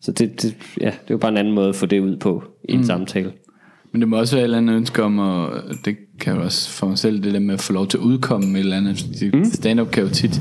Så 0.00 0.12
det, 0.12 0.42
det, 0.42 0.56
ja, 0.80 0.86
det 0.86 0.92
er 0.92 0.94
jo 1.10 1.18
bare 1.18 1.30
en 1.30 1.36
anden 1.36 1.54
måde 1.54 1.68
at 1.68 1.74
få 1.74 1.86
det 1.86 2.00
ud 2.00 2.16
på 2.16 2.42
i 2.68 2.72
en 2.72 2.78
mm. 2.78 2.84
samtale. 2.84 3.32
Men 3.92 4.00
det 4.00 4.08
må 4.08 4.18
også 4.18 4.36
være 4.36 4.40
et 4.40 4.44
eller 4.44 4.58
andet 4.58 4.76
ønske 4.76 5.02
om, 5.02 5.18
og 5.18 5.50
det 5.84 5.96
kan 6.20 6.34
jo 6.34 6.42
også 6.42 6.70
for 6.70 6.86
mig 6.86 6.98
selv, 6.98 7.22
det 7.22 7.34
der 7.34 7.40
med 7.40 7.54
at 7.54 7.60
få 7.60 7.72
lov 7.72 7.86
til 7.86 7.98
at 7.98 8.02
udkomme 8.02 8.46
med 8.46 8.60
et 8.60 8.64
eller 8.64 8.76
andet. 8.76 9.32
Mm. 9.34 9.44
Stand-up 9.44 9.90
kan 9.90 10.02
jo 10.02 10.08
tit 10.08 10.40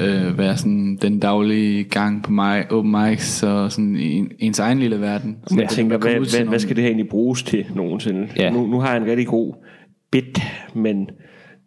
øh, 0.00 0.38
være 0.38 0.56
sådan 0.56 0.98
den 1.02 1.18
daglige 1.18 1.84
gang 1.84 2.22
på 2.22 2.32
mig, 2.32 2.72
open 2.72 2.90
mics, 2.90 3.42
og 3.42 3.72
sådan 3.72 3.96
i 3.96 4.12
en, 4.12 4.30
ens 4.38 4.58
egen 4.58 4.78
lille 4.78 5.00
verden. 5.00 5.36
Så 5.46 5.54
Men 5.54 5.60
jeg 5.60 5.68
tænker, 5.68 5.98
hvad, 5.98 6.12
hvad, 6.12 6.44
hvad 6.48 6.58
skal 6.58 6.76
det 6.76 6.82
her 6.82 6.88
egentlig 6.88 7.08
bruges 7.08 7.42
til 7.42 7.66
nogensinde? 7.74 8.28
Ja. 8.36 8.50
Nu, 8.50 8.66
nu 8.66 8.80
har 8.80 8.92
jeg 8.92 9.02
en 9.02 9.08
rigtig 9.08 9.26
god 9.26 9.54
bit, 10.10 10.42
men 10.74 11.10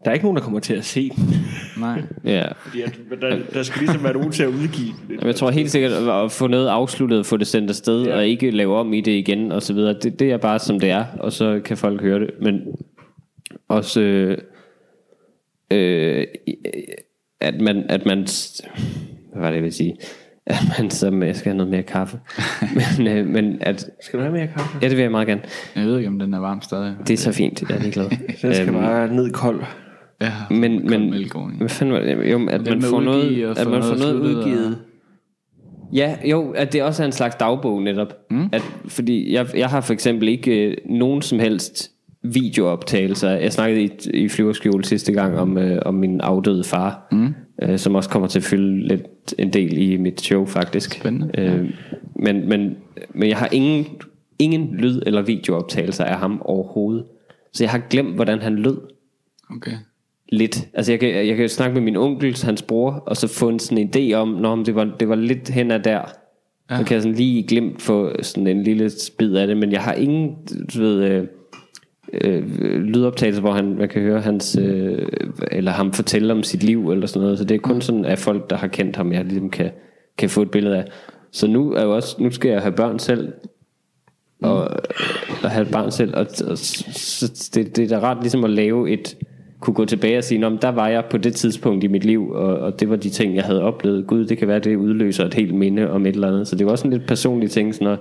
der 0.05 0.09
er 0.09 0.13
ikke 0.13 0.25
nogen, 0.25 0.37
der 0.37 0.43
kommer 0.43 0.59
til 0.59 0.73
at 0.73 0.85
se 0.85 1.09
den. 1.15 1.35
Nej. 1.79 2.01
Ja. 2.25 2.43
Fordi 2.63 2.81
at, 2.81 2.99
der, 3.21 3.39
der 3.53 3.63
skal 3.63 3.79
ligesom 3.79 4.03
være 4.03 4.13
nogen 4.13 4.31
til 4.31 4.43
at 4.43 4.49
udgive 4.49 4.87
den. 4.87 4.95
Jamen, 5.09 5.25
Jeg 5.27 5.35
tror 5.35 5.49
helt 5.51 5.71
sikkert 5.71 5.91
at 5.91 6.31
få 6.31 6.47
noget 6.47 6.67
afsluttet, 6.67 7.25
få 7.25 7.37
det 7.37 7.47
sendt 7.47 7.69
afsted, 7.69 8.03
ja. 8.05 8.15
og 8.15 8.27
ikke 8.27 8.51
lave 8.51 8.77
om 8.77 8.93
i 8.93 9.01
det 9.01 9.11
igen, 9.11 9.51
og 9.51 9.61
så 9.61 9.73
videre. 9.73 9.93
Det, 10.03 10.19
det 10.19 10.31
er 10.31 10.37
bare 10.37 10.59
som 10.59 10.79
det 10.79 10.89
er, 10.89 11.05
og 11.19 11.31
så 11.33 11.61
kan 11.65 11.77
folk 11.77 12.01
høre 12.01 12.19
det. 12.19 12.29
Men 12.41 12.61
også, 13.69 14.01
øh, 14.01 14.37
øh, 15.71 16.25
at 17.41 17.61
man, 17.61 17.83
at 17.89 18.05
man, 18.05 18.17
hvad 19.31 19.41
var 19.41 19.47
det, 19.47 19.55
jeg 19.55 19.63
vil 19.63 19.73
sige? 19.73 19.95
At 20.45 20.55
man 20.79 20.89
som, 20.89 21.23
jeg 21.23 21.35
skal 21.35 21.49
have 21.49 21.57
noget 21.57 21.71
mere 21.71 21.83
kaffe. 21.83 22.19
men, 22.97 23.07
øh, 23.07 23.25
men 23.27 23.57
at, 23.61 23.89
Skal 24.01 24.19
du 24.19 24.23
have 24.23 24.33
mere 24.33 24.47
kaffe? 24.47 24.77
ja, 24.81 24.87
det 24.89 24.97
vil 24.97 25.01
jeg 25.01 25.11
meget 25.11 25.27
gerne. 25.27 25.41
Jeg 25.75 25.85
ved 25.85 25.97
ikke, 25.97 26.07
om 26.07 26.19
den 26.19 26.33
er 26.33 26.39
varm 26.39 26.61
stadig. 26.61 26.95
Det 27.07 27.13
er 27.13 27.17
så 27.17 27.31
fint, 27.31 27.61
jeg 27.69 27.77
er 27.77 27.81
ligeglad. 27.81 28.09
Den 28.09 28.53
skal 28.53 28.67
Øhm, 28.67 28.73
bare 28.73 29.13
ned 29.15 29.31
kold. 29.31 29.63
Ja, 30.21 30.33
men, 30.49 30.89
men 30.89 31.13
hvad 31.57 31.69
fanden 31.69 31.93
var 31.93 31.99
det? 31.99 32.31
Jo, 32.31 32.47
at 32.47 32.65
man 32.65 32.81
får 32.81 33.01
noget, 33.01 33.45
og 33.45 33.59
at 33.59 33.67
man 33.67 33.83
får 33.83 33.95
noget 33.95 34.15
udgivet. 34.15 34.77
Ja, 35.93 36.15
jo, 36.25 36.51
at 36.51 36.73
det 36.73 36.83
også 36.83 37.03
er 37.03 37.05
en 37.05 37.11
slags 37.11 37.35
dagbog 37.35 37.81
netop. 37.81 38.13
Mm. 38.31 38.49
At, 38.51 38.61
fordi 38.87 39.33
jeg, 39.33 39.47
jeg 39.57 39.69
har 39.69 39.81
for 39.81 39.93
eksempel 39.93 40.27
ikke 40.27 40.69
øh, 40.69 40.77
nogen 40.85 41.21
som 41.21 41.39
helst 41.39 41.91
videooptagelser. 42.23 43.29
Jeg 43.29 43.53
snakkede 43.53 43.83
i, 43.83 43.91
i 44.13 44.29
flyverskjul 44.29 44.83
sidste 44.83 45.13
gang 45.13 45.37
om, 45.37 45.57
øh, 45.57 45.81
om 45.85 45.93
min 45.93 46.21
afdøde 46.21 46.63
far, 46.63 47.07
mm. 47.11 47.33
øh, 47.63 47.79
som 47.79 47.95
også 47.95 48.09
kommer 48.09 48.27
til 48.27 48.39
at 48.39 48.43
fylde 48.43 48.87
lidt 48.87 49.33
en 49.37 49.53
del 49.53 49.77
i 49.77 49.97
mit 49.97 50.21
show 50.21 50.45
faktisk. 50.45 50.93
Spændende. 50.93 51.31
Øh, 51.37 51.69
men, 52.15 52.49
men, 52.49 52.75
men 53.13 53.29
jeg 53.29 53.37
har 53.37 53.49
ingen, 53.51 53.85
ingen 54.39 54.75
lyd- 54.75 55.01
eller 55.05 55.21
videooptagelser 55.21 56.03
af 56.03 56.17
ham 56.17 56.41
overhovedet. 56.41 57.03
Så 57.53 57.63
jeg 57.63 57.71
har 57.71 57.81
glemt, 57.89 58.15
hvordan 58.15 58.39
han 58.39 58.55
lød 58.55 58.77
Okay. 59.55 59.71
Lidt. 60.31 60.67
Altså 60.73 60.91
jeg 60.91 60.99
kan, 60.99 61.27
jeg 61.27 61.37
kan 61.37 61.49
snakke 61.49 61.73
med 61.73 61.81
min 61.81 61.95
onkel, 61.95 62.37
hans 62.43 62.61
bror, 62.61 62.91
og 62.91 63.17
så 63.17 63.27
få 63.27 63.49
en 63.49 63.59
sådan 63.59 63.77
en 63.77 63.89
idé 63.95 64.13
om, 64.13 64.27
når 64.27 64.55
det 64.55 64.75
var, 64.75 64.95
det 64.99 65.09
var 65.09 65.15
lidt 65.15 65.49
hen 65.49 65.71
ad 65.71 65.79
der. 65.79 66.01
Ja. 66.71 66.77
Så 66.77 66.83
kan 66.83 66.93
jeg 66.93 67.01
sådan 67.01 67.17
lige 67.17 67.43
glemt 67.47 67.81
få 67.81 68.11
sådan 68.21 68.47
en 68.47 68.63
lille 68.63 68.91
bid 69.17 69.35
af 69.35 69.47
det, 69.47 69.57
men 69.57 69.71
jeg 69.71 69.81
har 69.81 69.93
ingen, 69.93 70.35
du 70.73 70.79
ved, 70.79 71.03
øh, 71.03 71.27
øh, 72.13 72.43
lydoptagelser, 72.81 73.41
hvor 73.41 73.51
han, 73.51 73.77
man 73.77 73.89
kan 73.89 74.01
høre 74.01 74.21
hans, 74.21 74.57
øh, 74.61 75.07
eller 75.51 75.71
ham 75.71 75.93
fortælle 75.93 76.33
om 76.33 76.43
sit 76.43 76.63
liv, 76.63 76.91
eller 76.91 77.07
sådan 77.07 77.21
noget. 77.21 77.37
Så 77.37 77.43
det 77.43 77.55
er 77.55 77.59
kun 77.59 77.81
sådan 77.81 78.05
af 78.05 78.19
folk, 78.19 78.49
der 78.49 78.55
har 78.55 78.67
kendt 78.67 78.95
ham, 78.95 79.13
jeg 79.13 79.25
ligesom 79.25 79.49
kan, 79.49 79.71
kan 80.17 80.29
få 80.29 80.41
et 80.41 80.51
billede 80.51 80.77
af. 80.77 80.85
Så 81.31 81.47
nu 81.47 81.73
er 81.73 81.83
jo 81.83 81.95
også, 81.95 82.15
nu 82.19 82.31
skal 82.31 82.51
jeg 82.51 82.61
have 82.61 82.75
børn 82.75 82.99
selv, 82.99 83.33
og, 84.41 84.69
og 85.43 85.49
have 85.49 85.65
et 85.65 85.71
barn 85.71 85.91
selv, 85.91 86.15
og, 86.15 86.27
og 86.47 86.57
så 86.57 87.51
det, 87.55 87.75
det 87.75 87.83
er 87.83 87.87
da 87.87 88.07
rart 88.07 88.17
ligesom 88.21 88.43
at 88.43 88.49
lave 88.49 88.91
et, 88.91 89.17
kunne 89.61 89.73
gå 89.73 89.85
tilbage 89.85 90.17
og 90.17 90.23
sige, 90.23 90.41
der 90.61 90.69
var 90.69 90.87
jeg 90.87 91.05
på 91.05 91.17
det 91.17 91.35
tidspunkt 91.35 91.83
i 91.83 91.87
mit 91.87 92.05
liv, 92.05 92.29
og, 92.29 92.59
og 92.59 92.79
det 92.79 92.89
var 92.89 92.95
de 92.95 93.09
ting, 93.09 93.35
jeg 93.35 93.43
havde 93.43 93.63
oplevet. 93.63 94.07
Gud, 94.07 94.25
det 94.25 94.37
kan 94.37 94.47
være, 94.47 94.59
det 94.59 94.75
udløser 94.75 95.25
et 95.25 95.33
helt 95.33 95.55
minde 95.55 95.91
om 95.91 96.05
et 96.05 96.15
eller 96.15 96.27
andet. 96.27 96.47
Så 96.47 96.55
det 96.55 96.65
var 96.65 96.71
også 96.71 96.87
en 96.87 96.93
lidt 96.93 97.07
personlig 97.07 97.51
ting. 97.51 97.75
Sådan 97.75 97.87
at, 97.87 97.99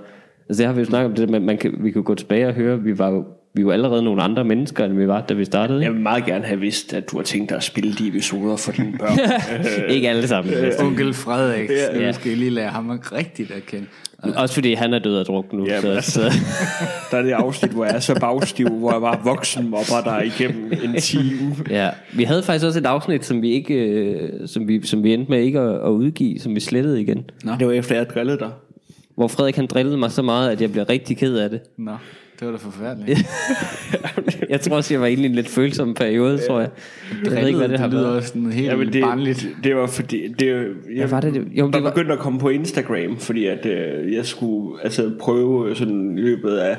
altså 0.49 0.61
det 0.61 0.67
har 0.67 0.73
vi 0.73 0.79
jo 0.79 0.85
snakket 0.85 1.05
om, 1.05 1.15
det 1.15 1.27
der 1.27 1.31
med, 1.31 1.39
man 1.39 1.57
kan, 1.57 1.73
vi 1.79 1.91
kunne 1.91 2.03
gå 2.03 2.15
tilbage 2.15 2.47
og 2.47 2.53
høre, 2.53 2.81
vi 2.81 2.99
var 2.99 3.09
jo 3.09 3.25
vi 3.53 3.65
var 3.65 3.73
allerede 3.73 4.03
nogle 4.03 4.21
andre 4.21 4.43
mennesker, 4.43 4.85
end 4.85 4.93
vi 4.97 5.07
var, 5.07 5.21
da 5.21 5.33
vi 5.33 5.45
startede. 5.45 5.81
Jeg 5.83 5.93
vil 5.93 6.01
meget 6.01 6.25
gerne 6.25 6.45
have 6.45 6.59
vidst, 6.59 6.93
at 6.93 7.11
du 7.11 7.17
har 7.17 7.23
tænkt 7.23 7.49
dig 7.49 7.57
at 7.57 7.63
spille 7.63 7.93
de 7.93 8.07
episoder 8.07 8.55
for 8.55 8.71
dine 8.71 8.93
børn. 8.99 9.19
ikke 9.95 10.09
alle 10.09 10.27
sammen. 10.27 10.53
Onkel 10.79 11.13
Frederik, 11.13 11.69
Ja. 11.69 11.99
ja. 11.99 12.11
skal 12.11 12.37
lige 12.37 12.49
lære 12.51 12.69
ham 12.69 12.89
rigtigt 13.11 13.51
at 13.51 13.65
kende. 13.65 13.85
Også 14.35 14.53
fordi 14.53 14.73
han 14.73 14.93
er 14.93 14.99
død 14.99 15.17
af 15.17 15.25
druk 15.25 15.53
nu. 15.53 15.65
Ja, 15.65 15.81
så, 15.81 15.87
altså- 15.91 16.11
så, 16.11 16.21
der 17.11 17.17
er 17.17 17.21
det 17.21 17.31
afsnit, 17.31 17.71
hvor 17.71 17.85
jeg 17.85 17.95
er 17.95 17.99
så 17.99 18.19
bagstiv, 18.19 18.69
hvor 18.69 18.91
jeg 18.91 19.01
var 19.01 19.21
voksen 19.23 19.69
mobber 19.69 20.01
der 20.03 20.21
igennem 20.21 20.71
en 20.83 20.95
time. 21.01 21.55
ja. 21.69 21.89
Vi 22.13 22.23
havde 22.23 22.43
faktisk 22.43 22.65
også 22.65 22.79
et 22.79 22.85
afsnit, 22.85 23.25
som 23.25 23.41
vi, 23.41 23.51
ikke, 23.51 23.73
øh, 23.75 24.29
som 24.47 24.67
vi, 24.67 24.85
som 24.87 25.03
vi 25.03 25.13
endte 25.13 25.31
med 25.31 25.41
ikke 25.41 25.59
at, 25.59 25.75
at 25.75 25.89
udgive, 25.89 26.39
som 26.39 26.55
vi 26.55 26.59
slettede 26.59 27.01
igen. 27.01 27.23
Det 27.59 27.67
var 27.67 27.73
efter, 27.73 27.95
jeg 27.95 28.09
drillet 28.09 28.39
dig. 28.39 28.49
Hvor 29.15 29.27
Frederik 29.27 29.55
han 29.55 29.65
drillede 29.67 29.97
mig 29.97 30.11
så 30.11 30.21
meget, 30.21 30.49
at 30.51 30.61
jeg 30.61 30.71
blev 30.71 30.83
rigtig 30.83 31.17
ked 31.17 31.35
af 31.37 31.49
det. 31.49 31.59
Nå, 31.77 31.91
det 32.41 32.47
var 32.47 32.51
da 32.51 32.57
forfærdeligt. 32.57 33.19
Jeg 34.49 34.61
tror 34.61 34.75
også, 34.75 34.93
jeg 34.93 35.01
var 35.01 35.07
egentlig 35.07 35.25
i 35.27 35.29
en 35.29 35.35
lidt 35.35 35.47
følsom 35.47 35.93
periode, 35.93 36.39
tror 36.47 36.59
jeg. 36.59 36.69
Jeg 37.25 37.31
ved 37.31 37.47
ikke, 37.47 37.59
hvad 37.59 37.69
det 37.69 37.79
har 37.79 37.87
det 37.87 37.93
lyder 37.93 38.03
været. 38.03 38.15
også 38.17 38.27
sådan 38.27 38.51
helt 38.51 38.67
Ja, 38.67 38.75
men 38.75 38.93
det, 38.93 39.01
barnligt. 39.03 39.47
det 39.63 39.75
var 39.75 39.87
fordi 39.87 40.27
det, 40.39 40.45
jeg, 40.47 40.65
Hvad 40.97 41.07
var 41.07 41.19
det, 41.21 41.33
det- 41.33 41.47
jo, 41.51 41.71
det 41.71 41.83
var- 41.83 41.89
begyndt 41.89 42.11
at 42.11 42.19
komme 42.19 42.39
på 42.39 42.49
Instagram 42.49 43.17
Fordi 43.19 43.45
at 43.45 43.65
øh, 43.65 44.13
jeg 44.13 44.25
skulle 44.25 44.83
altså, 44.83 45.11
prøve 45.19 45.75
sådan 45.75 46.17
i 46.17 46.21
løbet 46.21 46.57
af 46.57 46.77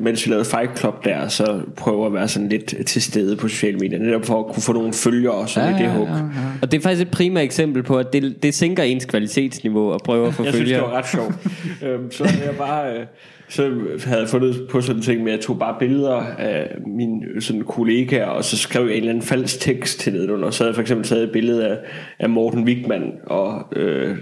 Mens 0.00 0.26
vi 0.26 0.30
lavede 0.30 0.44
Fight 0.44 0.78
Club 0.78 1.04
der 1.04 1.28
Så 1.28 1.60
prøve 1.76 2.06
at 2.06 2.12
være 2.14 2.28
sådan 2.28 2.48
lidt 2.48 2.74
til 2.86 3.02
stede 3.02 3.36
på 3.36 3.48
sociale 3.48 3.78
medier 3.78 3.98
Netop 3.98 4.24
for 4.24 4.38
at 4.48 4.54
kunne 4.54 4.62
få 4.62 4.72
nogle 4.72 4.92
følgere 4.92 5.48
Så 5.48 5.60
ja, 5.60 5.78
det 5.78 5.86
håb 5.90 6.08
Og 6.62 6.72
det 6.72 6.78
er 6.78 6.82
faktisk 6.82 7.02
et 7.02 7.10
primært 7.10 7.44
eksempel 7.44 7.82
på, 7.82 7.98
at 7.98 8.12
det, 8.12 8.42
det 8.42 8.54
sænker 8.54 8.82
ens 8.82 9.04
kvalitetsniveau 9.04 9.92
at 9.92 10.00
prøve 10.04 10.26
at 10.26 10.34
få 10.34 10.44
Jeg 10.44 10.52
synes 10.54 10.68
det 10.68 10.76
følgere. 10.76 10.90
var 10.92 10.98
ret 10.98 11.08
sjovt 11.08 11.34
øhm, 11.86 12.10
Så 12.10 12.24
jeg 12.24 12.54
bare 12.58 12.96
øh, 12.98 13.06
så 13.52 13.62
havde 14.04 14.20
jeg 14.20 14.28
fundet 14.28 14.68
på 14.70 14.80
sådan 14.80 14.96
en 14.96 15.02
ting 15.02 15.22
med 15.22 15.32
at 15.32 15.36
Jeg 15.38 15.44
tog 15.44 15.58
bare 15.58 15.76
billeder 15.78 16.16
af 16.38 16.76
mine 16.86 17.40
sådan, 17.40 17.62
kollegaer 17.62 18.26
Og 18.26 18.44
så 18.44 18.56
skrev 18.56 18.82
jeg 18.82 18.92
en 18.92 18.96
eller 18.96 19.10
anden 19.10 19.24
falsk 19.24 19.60
tekst 19.60 20.00
til 20.00 20.12
nedenunder. 20.12 20.50
Så 20.50 20.62
havde 20.62 20.70
jeg 20.70 20.74
for 20.74 20.82
eksempel 20.82 21.06
taget 21.06 21.24
et 21.24 21.32
billede 21.32 21.68
af, 21.68 21.78
af 22.18 22.30
Morten 22.30 22.64
Wigman 22.64 23.12
Og 23.26 23.64
øh, 23.76 24.18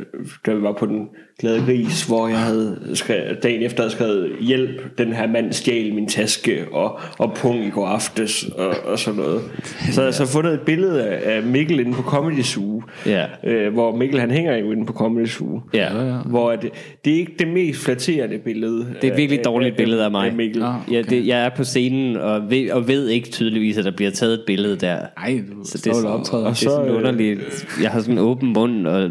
da 0.46 0.54
vi 0.54 0.62
var 0.62 0.72
på 0.72 0.86
den 0.86 1.08
glad 1.40 1.66
gris, 1.66 2.06
hvor 2.06 2.28
jeg 2.28 2.38
havde 2.38 2.76
skrevet, 2.94 3.42
dagen 3.42 3.62
efter 3.62 3.82
havde 3.82 3.92
skrevet, 3.92 4.30
hjælp, 4.40 4.98
den 4.98 5.12
her 5.12 5.26
mand 5.28 5.52
stjal 5.52 5.94
min 5.94 6.06
taske, 6.08 6.64
og, 6.72 7.00
og 7.18 7.32
pung 7.34 7.64
i 7.66 7.70
går 7.70 7.86
aftes, 7.86 8.44
og, 8.44 8.74
og 8.84 8.98
sådan 8.98 9.20
noget. 9.20 9.40
Så 9.78 9.94
havde 9.94 10.06
jeg 10.06 10.14
så 10.14 10.26
fundet 10.26 10.54
et 10.54 10.60
billede 10.60 11.02
af, 11.04 11.36
af 11.36 11.42
Mikkel 11.42 11.80
inde 11.80 11.92
på 11.92 12.02
Comedy 12.02 12.42
Zoo, 12.42 12.82
Ja. 13.06 13.24
øh, 13.44 13.72
hvor 13.72 13.96
Mikkel 13.96 14.20
han 14.20 14.30
hænger 14.30 14.56
jo 14.56 14.72
inde 14.72 14.86
på 14.86 14.92
Comedy 14.92 15.26
Zoo. 15.26 15.60
Ja. 15.74 16.06
ja. 16.06 16.16
Hvor 16.26 16.50
det, 16.56 16.70
det 17.04 17.12
er 17.12 17.16
ikke 17.18 17.34
det 17.38 17.48
mest 17.48 17.84
flatterende 17.84 18.38
billede. 18.38 18.86
Det 19.02 19.08
er 19.08 19.12
et 19.12 19.18
virkelig 19.18 19.44
dårligt 19.44 19.76
billede 19.76 20.04
af 20.04 20.10
mig. 20.10 20.34
Mikkel. 20.34 20.62
Nå. 20.62 20.72
Ja, 20.90 21.02
det, 21.02 21.26
jeg 21.26 21.44
er 21.44 21.48
på 21.56 21.64
scenen 21.64 22.16
og 22.16 22.50
ved, 22.50 22.70
og 22.70 22.88
ved 22.88 23.08
ikke 23.08 23.28
tydeligvis, 23.30 23.78
at 23.78 23.84
der 23.84 23.90
bliver 23.96 24.10
taget 24.10 24.32
et 24.34 24.42
billede 24.46 24.76
der. 24.76 24.98
Ej, 25.16 25.40
du 25.52 25.64
Så 25.64 25.78
det 25.78 25.86
er, 25.86 25.90
og 25.90 25.96
så, 26.00 26.08
optræder. 26.08 26.44
og 26.44 26.50
det 26.50 26.66
er 26.66 26.70
så, 26.70 26.76
sådan 26.76 26.90
øh, 26.90 26.96
underligt. 26.96 27.66
Jeg 27.82 27.90
har 27.90 28.00
sådan 28.00 28.14
en 28.14 28.18
åben 28.18 28.52
mund 28.52 28.86
og 28.86 29.10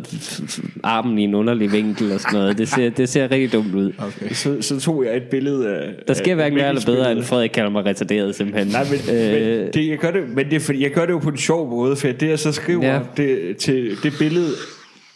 armen 0.84 1.20
i 1.20 1.24
en 1.24 1.36
underlig 1.36 1.72
vinkel 1.72 2.12
og 2.26 2.32
sådan 2.32 2.40
noget. 2.40 2.58
Det 2.58 2.68
ser, 2.68 2.90
det 2.90 3.10
ser 3.10 3.32
rigtig 3.32 3.54
dumt 3.54 3.76
ud. 3.76 3.92
Okay. 3.98 4.30
Så, 4.34 4.62
så 4.62 4.80
tog 4.80 5.06
jeg 5.06 5.18
et 5.18 5.24
billede 5.24 5.76
af 5.76 5.90
Der 6.08 6.14
sker 6.14 6.36
hverken 6.36 6.58
mere 6.58 6.70
eller 6.70 6.86
bedre, 6.86 7.12
end 7.12 7.24
Frederik 7.24 7.50
kalder 7.50 7.70
mig 7.70 7.86
retarderet 7.86 8.36
simpelthen. 8.36 8.68
Nej, 8.68 8.84
men, 8.84 9.16
Øh, 9.16 9.60
men, 9.60 9.70
det, 9.74 9.88
jeg 9.90 9.98
gør 9.98 10.12
det, 10.12 10.30
men 10.30 10.46
det 10.46 10.54
er 10.54 10.60
fordi, 10.60 10.84
jeg 10.84 10.92
gør 10.92 11.06
det 11.06 11.12
jo 11.14 11.20
på 11.20 11.30
en 11.30 11.38
sjov 11.38 11.70
måde, 11.70 11.96
for 11.96 12.08
det 12.08 12.30
jeg 12.30 12.40
så 12.40 12.52
skriver 12.52 12.86
Ja. 12.94 13.00
det, 13.18 13.58
til 13.58 13.92
det 14.04 14.14
billede 14.20 14.50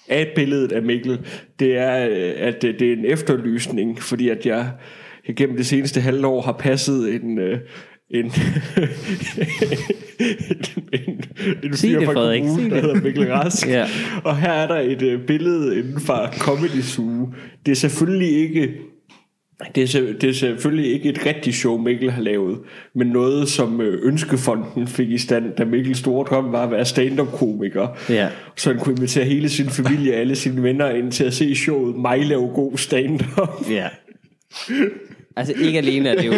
af 0.09 0.27
billedet 0.35 0.71
af 0.71 0.81
Mikkel, 0.81 1.19
det 1.59 1.77
er, 1.77 2.07
øh, 2.09 2.31
at 2.37 2.61
det, 2.61 2.79
det 2.79 2.89
er 2.89 2.93
en 2.93 3.05
efterlysning, 3.05 4.01
fordi 4.01 4.29
at 4.29 4.45
jeg, 4.45 4.67
jeg 5.27 5.35
gennem 5.35 5.57
det 5.57 5.65
seneste 5.65 6.01
halve 6.01 6.27
år 6.27 6.41
har 6.41 6.51
passet 6.51 7.13
en, 7.15 7.39
øh, 7.39 7.57
en, 8.13 8.25
en, 10.93 11.25
en 11.63 11.77
Sig 11.77 11.89
fyr 11.89 11.99
det, 11.99 12.05
fra 12.05 12.13
Frederik, 12.13 12.41
kommunen, 12.41 12.71
der 12.71 12.81
hedder 12.81 13.01
Mikkel 13.01 13.31
Rask. 13.31 13.67
Ja. 13.67 13.85
Og 14.23 14.37
her 14.37 14.51
er 14.51 14.67
der 14.67 14.79
et 14.79 15.01
øh, 15.01 15.25
billede 15.25 15.79
inden 15.79 15.99
for 15.99 16.29
Comedy 16.37 16.81
Zoo. 16.81 17.33
Det 17.65 17.71
er 17.71 17.75
selvfølgelig 17.75 18.37
ikke 18.37 18.73
det 19.75 19.95
er, 19.95 20.13
det 20.21 20.29
er 20.29 20.33
selvfølgelig 20.33 20.93
ikke 20.93 21.09
et 21.09 21.25
rigtigt 21.25 21.55
show, 21.55 21.77
Mikkel 21.77 22.11
har 22.11 22.21
lavet, 22.21 22.59
men 22.95 23.07
noget, 23.07 23.49
som 23.49 23.81
øh, 23.81 23.99
Ønskefonden 24.03 24.87
fik 24.87 25.09
i 25.09 25.17
stand, 25.17 25.55
da 25.57 25.65
Mikkels 25.65 25.97
store 25.97 26.25
drøm 26.25 26.51
var 26.51 26.63
at 26.63 26.71
være 26.71 26.85
stand-up-komiker. 26.85 27.87
Ja. 28.09 28.29
Så 28.55 28.69
han 28.71 28.79
kunne 28.79 28.95
invitere 28.95 29.25
hele 29.25 29.49
sin 29.49 29.69
familie 29.69 30.13
og 30.13 30.19
alle 30.19 30.35
sine 30.35 30.63
venner 30.63 30.89
ind 30.89 31.11
til 31.11 31.23
at 31.23 31.33
se 31.33 31.55
showet 31.55 31.95
Mig 31.95 32.25
lave 32.25 32.47
god 32.47 32.77
stand-up. 32.77 33.69
ja. 33.69 33.87
Altså 35.35 35.53
ikke 35.61 35.77
alene 35.77 36.09
er 36.09 36.15
det 36.15 36.25
jo 36.27 36.33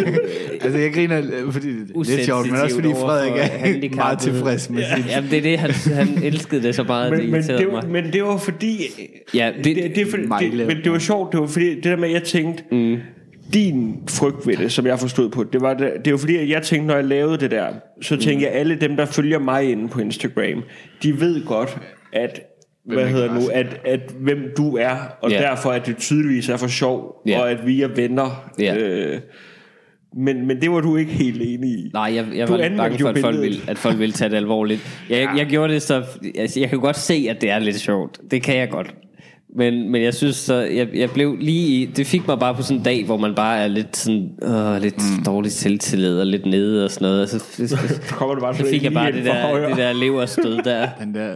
Altså, 0.60 0.78
jeg 0.78 0.92
griner, 0.94 1.18
øh, 1.18 1.52
fordi 1.52 1.68
det 1.68 1.90
er 1.96 2.16
lidt 2.16 2.24
sjovt, 2.24 2.50
men 2.50 2.60
også 2.60 2.74
fordi 2.74 2.88
Frederik 2.88 3.90
er 3.90 3.96
meget 4.04 4.18
tilfreds 4.18 4.70
med 4.70 4.82
sit... 4.96 5.06
Jamen 5.10 5.30
det 5.30 5.38
er 5.38 5.42
det, 5.42 5.58
han, 5.58 5.70
han 5.94 6.22
elskede 6.22 6.62
det 6.62 6.74
så 6.74 6.82
meget, 6.82 7.12
at 7.12 7.18
det 7.18 7.28
Men, 7.28 7.32
men, 7.32 7.42
det 7.58 7.66
var, 7.66 7.82
mig. 7.82 7.90
men 7.90 8.12
det 8.12 8.22
var 8.24 8.36
fordi... 8.36 8.78
Ja, 9.34 9.52
det, 9.56 9.64
det- 9.76 9.96
det, 9.96 10.14
er 10.14 10.28
Mig 10.28 10.40
det, 10.40 10.66
men 10.66 10.76
det 10.84 10.92
var 10.92 10.98
sjovt, 10.98 11.32
det 11.32 11.40
var 11.40 11.46
fordi, 11.46 11.74
det 11.74 11.84
der 11.84 11.96
med, 11.96 12.08
at 12.08 12.14
jeg 12.14 12.22
tænkte, 12.22 12.64
mm. 12.70 12.96
din 13.52 13.96
frygt 14.08 14.46
ved 14.46 14.56
det, 14.56 14.72
som 14.72 14.86
jeg 14.86 14.98
forstod 14.98 15.28
på, 15.28 15.44
det 15.44 15.60
var, 15.60 15.74
det, 15.74 15.92
det 16.04 16.12
var 16.12 16.18
fordi, 16.18 16.36
at 16.36 16.48
jeg 16.48 16.62
tænkte, 16.62 16.86
når 16.86 16.94
jeg 16.94 17.04
lavede 17.04 17.38
det 17.38 17.50
der, 17.50 17.66
så 18.02 18.16
tænkte 18.16 18.34
mm. 18.34 18.40
jeg, 18.42 18.50
alle 18.52 18.74
dem, 18.80 18.96
der 18.96 19.04
følger 19.06 19.38
mig 19.38 19.70
inde 19.70 19.88
på 19.88 20.00
Instagram, 20.00 20.62
de 21.02 21.20
ved 21.20 21.44
godt, 21.44 21.78
at 22.12 22.40
hvad 22.86 23.02
er 23.02 23.06
hedder 23.06 23.34
nu, 23.34 23.40
at, 23.52 23.80
at 23.84 24.00
hvem 24.20 24.38
du 24.56 24.76
er, 24.76 24.96
og 25.22 25.30
Ja. 25.30 25.38
derfor 25.38 25.70
at 25.70 25.86
det 25.86 25.96
tydeligvis 25.96 26.48
er 26.48 26.56
for 26.56 26.66
sjov, 26.66 27.22
Ja. 27.26 27.40
og 27.40 27.50
at 27.50 27.66
vi 27.66 27.82
er 27.82 27.88
venner. 27.88 28.50
Ja. 28.58 28.76
Øh, 28.76 29.20
men, 30.16 30.46
men 30.46 30.60
det 30.60 30.70
var 30.70 30.80
du 30.80 30.96
ikke 30.96 31.12
helt 31.12 31.42
enig 31.42 31.70
i. 31.70 31.90
Nej, 31.92 32.02
jeg, 32.14 32.26
jeg 32.34 32.48
var 32.48 32.54
anmeldte 32.54 32.76
bange 32.76 32.98
for, 32.98 33.08
at 33.08 33.18
folk, 33.18 33.40
ville, 33.40 33.58
at 33.68 33.78
folk 33.78 33.98
ville 33.98 34.12
tage 34.12 34.30
det 34.30 34.36
alvorligt. 34.36 35.04
Jeg, 35.10 35.16
ja. 35.18 35.30
jeg 35.36 35.46
gjorde 35.46 35.72
det 35.72 35.82
så... 35.82 36.02
Altså, 36.38 36.60
jeg 36.60 36.68
kan 36.68 36.80
godt 36.80 36.96
se, 36.96 37.26
at 37.30 37.40
det 37.40 37.50
er 37.50 37.58
lidt 37.58 37.80
sjovt. 37.80 38.20
Det 38.30 38.42
kan 38.42 38.56
jeg 38.56 38.68
godt. 38.70 38.94
Men, 39.56 39.90
men 39.90 40.02
jeg 40.02 40.14
synes 40.14 40.36
så, 40.36 40.54
jeg, 40.54 40.88
jeg 40.94 41.10
blev 41.10 41.36
lige 41.40 41.66
i, 41.66 41.86
det 41.86 42.06
fik 42.06 42.26
mig 42.28 42.38
bare 42.38 42.54
på 42.54 42.62
sådan 42.62 42.76
en 42.76 42.82
dag, 42.82 43.04
hvor 43.04 43.16
man 43.16 43.34
bare 43.34 43.58
er 43.58 43.68
lidt 43.68 43.96
sådan, 43.96 44.30
øh, 44.42 44.82
lidt 44.82 44.96
mm. 44.96 45.24
dårlig 45.24 45.52
selvtillid 45.52 46.20
og 46.20 46.26
lidt 46.26 46.46
nede 46.46 46.84
og 46.84 46.90
sådan 46.90 47.06
noget. 47.06 47.22
Og 47.22 47.28
så, 47.28 47.38
så, 47.38 47.68
så, 47.68 48.00
kommer 48.08 48.34
det 48.34 48.42
bare 48.42 48.56
så 48.56 48.66
fik 48.70 48.84
jeg 48.84 48.92
bare 48.92 49.12
det 49.12 49.24
der, 49.24 49.68
det 49.68 49.76
der 49.76 49.92
leverstød 49.92 50.62
der. 50.62 50.88
Den 51.00 51.14
der. 51.14 51.34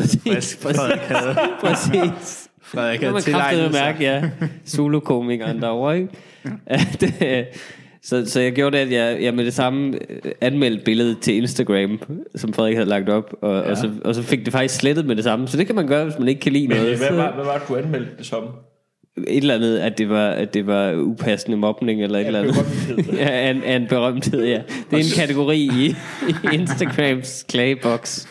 Præcis, 0.00 0.58
frisk 0.62 0.78
Frederik 0.78 1.00
havde. 1.00 1.36
præcis. 1.60 2.48
Frederik 2.62 3.00
havde 3.00 3.12
man 3.12 3.22
tilegnet 3.22 3.74
sig. 3.74 3.84
mærke, 3.84 4.04
ja. 4.04 4.22
Zulu-komikeren 4.66 5.60
derovre, 5.60 5.96
ikke? 5.96 6.08
At, 6.66 7.04
så, 8.02 8.26
så 8.26 8.40
jeg 8.40 8.52
gjorde 8.52 8.76
det, 8.76 8.82
at 8.82 8.92
jeg, 8.92 9.22
jeg 9.22 9.34
med 9.34 9.44
det 9.44 9.54
samme 9.54 9.98
øh, 10.10 10.32
anmeldte 10.40 10.84
billedet 10.84 11.18
til 11.20 11.34
Instagram, 11.34 12.00
som 12.36 12.52
Frederik 12.52 12.74
havde 12.76 12.88
lagt 12.88 13.08
op, 13.08 13.34
og, 13.42 13.54
ja. 13.64 13.70
og, 13.70 13.76
så, 13.76 13.90
og 14.04 14.14
så 14.14 14.22
fik 14.22 14.44
det 14.44 14.52
faktisk 14.52 14.74
slettet 14.80 15.06
med 15.06 15.16
det 15.16 15.24
samme. 15.24 15.48
Så 15.48 15.56
det 15.56 15.66
kan 15.66 15.74
man 15.74 15.86
gøre, 15.86 16.04
hvis 16.04 16.18
man 16.18 16.28
ikke 16.28 16.40
kan 16.40 16.52
lide 16.52 16.68
Men, 16.68 16.76
noget. 16.76 16.98
hvad, 16.98 17.08
Så 17.08 17.14
var, 17.14 17.34
hvad 17.34 17.44
var 17.44 17.58
det, 17.58 17.68
du 17.68 17.76
anmeldte 17.76 18.10
det 18.18 18.26
som? 18.26 18.44
et 19.28 19.36
eller 19.36 19.54
andet, 19.54 19.78
at 19.78 19.98
det 19.98 20.08
var, 20.08 20.28
at 20.30 20.54
det 20.54 20.66
var 20.66 20.94
upassende 20.94 21.56
mobning, 21.56 22.02
eller 22.02 22.18
et 22.18 22.26
eller 22.26 22.40
andet. 22.40 22.54
berømthed. 22.54 23.14
ja, 23.26 23.50
en, 23.50 23.62
en 23.64 23.86
berømthed, 23.88 24.44
ja. 24.44 24.62
Det 24.90 24.98
er 24.98 25.04
en 25.04 25.14
kategori 25.16 25.58
i, 25.58 25.94
i 26.28 26.54
Instagrams 26.54 27.44
klagebox. 27.48 28.26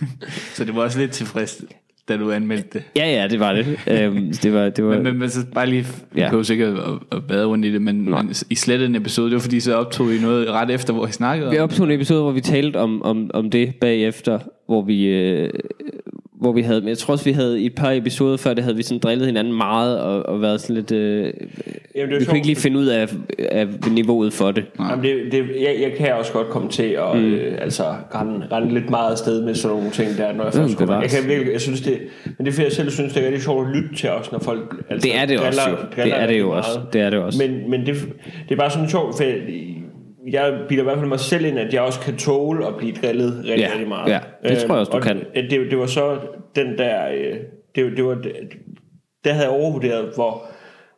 Så 0.53 0.65
det 0.65 0.75
var 0.75 0.81
også 0.81 0.99
lidt 0.99 1.11
tilfreds, 1.11 1.63
da 2.09 2.17
du 2.17 2.31
anmeldte 2.31 2.67
det. 2.73 2.83
Ja, 2.95 3.21
ja, 3.21 3.27
det 3.27 3.39
var 3.39 3.53
det. 3.53 3.65
Øhm, 3.87 4.33
det 4.43 4.53
var, 4.53 4.69
det 4.69 4.85
var, 4.85 4.93
Men, 4.93 5.03
men, 5.03 5.17
men 5.19 5.29
så 5.29 5.39
bare 5.53 5.67
lige, 5.69 5.85
Ja. 6.15 6.21
jeg 6.21 6.29
behøver 6.29 6.43
sikkert 6.43 6.77
at, 6.77 7.17
at 7.17 7.23
bade 7.27 7.45
rundt 7.45 7.65
i 7.65 7.73
det, 7.73 7.81
men, 7.81 8.09
men 8.09 8.33
I 8.49 8.55
slettede 8.55 8.89
en 8.89 8.95
episode, 8.95 9.27
det 9.29 9.33
var 9.35 9.41
fordi, 9.41 9.59
så 9.59 9.75
optog 9.75 10.13
I 10.13 10.19
noget 10.21 10.49
ret 10.49 10.69
efter, 10.71 10.93
hvor 10.93 11.07
I 11.07 11.11
snakkede 11.11 11.47
om 11.47 11.53
Vi 11.53 11.59
optog 11.59 11.85
en 11.85 11.91
episode, 11.91 12.21
hvor 12.21 12.31
vi 12.31 12.41
talte 12.41 12.77
om, 12.77 13.01
om, 13.03 13.31
om 13.33 13.49
det 13.49 13.75
bagefter, 13.81 14.39
hvor 14.67 14.81
vi, 14.81 15.05
øh, 15.05 15.49
hvor 16.39 16.51
vi 16.51 16.61
havde, 16.61 16.81
men 16.81 16.89
jeg 16.89 16.97
tror 16.97 17.11
også, 17.11 17.25
vi 17.25 17.31
havde 17.31 17.61
i 17.61 17.65
et 17.65 17.75
par 17.75 17.91
episoder 17.91 18.37
før, 18.37 18.53
det 18.53 18.63
havde 18.63 18.77
vi 18.77 18.83
sådan 18.83 18.99
drillet 18.99 19.25
hinanden 19.25 19.53
meget, 19.53 19.99
og, 19.99 20.25
og 20.25 20.41
været 20.41 20.61
sådan 20.61 20.75
lidt, 20.75 20.91
øh, 20.91 21.33
Jamen, 21.95 22.11
det 22.11 22.19
vi 22.19 22.25
kunne 22.25 22.37
ikke 22.37 22.47
lige 22.47 22.55
finde 22.55 22.79
ud 22.79 22.85
af, 22.85 23.07
af 23.51 23.67
niveauet 23.91 24.33
for 24.33 24.51
det. 24.51 24.65
Jamen 24.79 25.03
det, 25.03 25.31
det, 25.31 25.39
jeg, 25.39 25.75
jeg 25.81 25.91
kan 25.97 26.13
også 26.13 26.33
godt 26.33 26.49
komme 26.49 26.69
til 26.69 26.83
at 26.83 27.15
mm. 27.15 27.33
øh, 27.33 27.57
altså, 27.61 27.83
rende, 28.15 28.47
rende 28.51 28.73
lidt 28.73 28.89
meget 28.89 29.11
afsted 29.11 29.45
med 29.45 29.55
sådan 29.55 29.77
nogle 29.77 29.91
ting 29.91 30.17
der, 30.17 30.33
når 30.33 30.43
jeg 30.43 30.53
først 30.53 30.77
kommer. 30.77 31.01
Jeg, 31.01 31.09
kan 31.09 31.29
virkelig, 31.29 31.53
jeg 31.53 31.61
synes 31.61 31.81
det, 31.81 31.99
men 32.25 32.45
det 32.45 32.47
er 32.47 32.51
fordi, 32.51 32.65
jeg 32.65 32.73
selv 32.73 32.89
synes, 32.89 33.13
det 33.13 33.21
er 33.21 33.25
rigtig 33.25 33.43
sjovt 33.43 33.67
at 33.67 33.75
lytte 33.75 33.95
til 33.95 34.09
os, 34.09 34.31
når 34.31 34.39
folk 34.39 34.75
altså, 34.89 35.07
Det 35.07 35.17
er 35.17 35.25
det 35.25 35.39
også, 35.39 35.69
jo. 35.69 35.75
Det 35.95 36.13
er 36.13 36.27
det 36.27 36.39
jo 36.39 36.51
også. 36.51 36.69
meget. 36.75 36.93
Det 36.93 37.01
er 37.01 37.09
det 37.09 37.19
også. 37.19 37.47
Men, 37.47 37.69
men 37.69 37.85
det, 37.85 37.95
det 38.49 38.51
er 38.51 38.59
bare 38.59 38.71
sådan 38.71 38.89
sjovt, 38.89 39.17
for 39.17 39.23
jeg 40.27 40.59
bilder 40.67 40.83
i 40.83 40.85
hvert 40.85 40.97
fald 40.97 41.07
mig 41.07 41.19
selv 41.19 41.45
ind, 41.45 41.59
at 41.59 41.73
jeg 41.73 41.81
også 41.81 41.99
kan 41.99 42.17
tåle 42.17 42.67
at 42.67 42.77
blive 42.77 42.93
drillet 43.01 43.37
rigtig, 43.37 43.59
Ja, 43.59 43.71
rigtig 43.71 43.87
meget. 43.87 44.13
Øhm, 44.13 44.19
ja, 44.43 44.49
det 44.49 44.57
tror 44.57 44.73
jeg 44.73 44.79
også, 44.79 44.91
du 44.91 44.97
og 44.97 45.03
kan. 45.03 45.23
Det, 45.35 45.51
det, 45.51 45.71
det 45.71 45.77
var 45.77 45.85
så 45.85 46.17
den 46.55 46.77
der, 46.77 47.09
øh, 47.11 47.37
det, 47.75 47.97
det 47.97 48.05
var, 48.05 48.21
der 49.23 49.33
havde 49.33 49.47
jeg 49.47 49.59
overvurderet, 49.59 50.11
hvor 50.15 50.43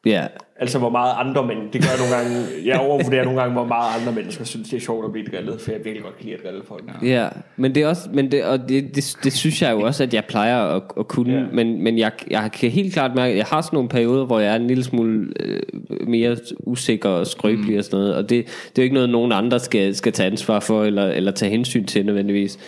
Ja, 0.05 0.27
Altså 0.61 0.79
hvor 0.79 0.89
meget 0.89 1.13
andre 1.17 1.45
mænd 1.45 1.59
Det 1.73 1.81
gør 1.81 1.89
jeg 1.89 1.99
nogle 1.99 2.15
gange 2.15 2.47
Jeg 2.65 2.79
overvurderer 2.79 3.23
nogle 3.23 3.39
gange 3.39 3.53
Hvor 3.53 3.65
meget 3.65 3.99
andre 3.99 4.11
mennesker 4.11 4.43
synes 4.43 4.69
det 4.69 4.77
er 4.77 4.81
sjovt 4.81 5.05
at 5.05 5.11
blive 5.11 5.27
drillet 5.31 5.61
For 5.61 5.71
jeg 5.71 5.79
virkelig 5.83 6.03
godt 6.03 6.17
kan 6.17 6.25
lide 6.25 6.35
at 6.35 6.43
drille 6.43 6.61
folk 6.67 6.83
ja. 7.03 7.27
Men 7.55 7.75
det 7.75 7.83
er 7.83 7.87
også, 7.87 8.09
men 8.13 8.31
det, 8.31 8.45
og 8.45 8.59
det, 8.69 8.95
det, 8.95 9.17
det, 9.23 9.33
synes 9.33 9.61
jeg 9.61 9.71
jo 9.71 9.81
også, 9.81 10.03
at 10.03 10.13
jeg 10.13 10.25
plejer 10.25 10.63
at, 10.63 10.81
at 10.99 11.07
kunne. 11.07 11.33
Ja. 11.33 11.43
Men, 11.53 11.83
men 11.83 11.97
jeg, 11.97 12.11
jeg 12.29 12.51
kan 12.53 12.71
helt 12.71 12.93
klart 12.93 13.15
mærke, 13.15 13.31
at 13.31 13.37
jeg 13.37 13.45
har 13.45 13.61
sådan 13.61 13.77
nogle 13.77 13.89
perioder, 13.89 14.25
hvor 14.25 14.39
jeg 14.39 14.51
er 14.51 14.55
en 14.55 14.67
lille 14.67 14.83
smule 14.83 15.27
øh, 15.39 15.61
mere 16.07 16.37
usikker 16.59 17.09
og 17.09 17.27
skrøbelig 17.27 17.71
mm. 17.71 17.77
og 17.77 17.83
sådan 17.83 17.99
noget. 17.99 18.15
Og 18.15 18.29
det, 18.29 18.45
det 18.45 18.77
er 18.77 18.81
jo 18.81 18.83
ikke 18.83 18.93
noget, 18.93 19.09
nogen 19.09 19.31
andre 19.31 19.59
skal, 19.59 19.95
skal 19.95 20.11
tage 20.11 20.27
ansvar 20.31 20.59
for, 20.59 20.83
eller, 20.83 21.07
eller 21.07 21.31
tage 21.31 21.51
hensyn 21.51 21.85
til 21.85 22.05
nødvendigvis. 22.05 22.59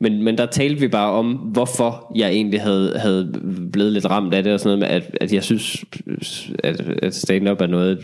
Men, 0.00 0.22
men 0.22 0.38
der 0.38 0.46
talte 0.46 0.80
vi 0.80 0.88
bare 0.88 1.12
om, 1.12 1.32
hvorfor 1.32 2.12
jeg 2.16 2.30
egentlig 2.30 2.60
havde, 2.60 2.98
havde 2.98 3.32
blevet 3.72 3.92
lidt 3.92 4.10
ramt 4.10 4.34
af 4.34 4.42
det, 4.42 4.52
og 4.52 4.60
sådan 4.60 4.78
noget 4.78 4.90
med, 4.92 5.02
at, 5.02 5.18
at 5.20 5.32
jeg 5.32 5.44
synes, 5.44 5.84
at, 6.64 6.80
at 7.02 7.14
stand-up 7.14 7.60
er 7.60 7.66
noget, 7.66 7.98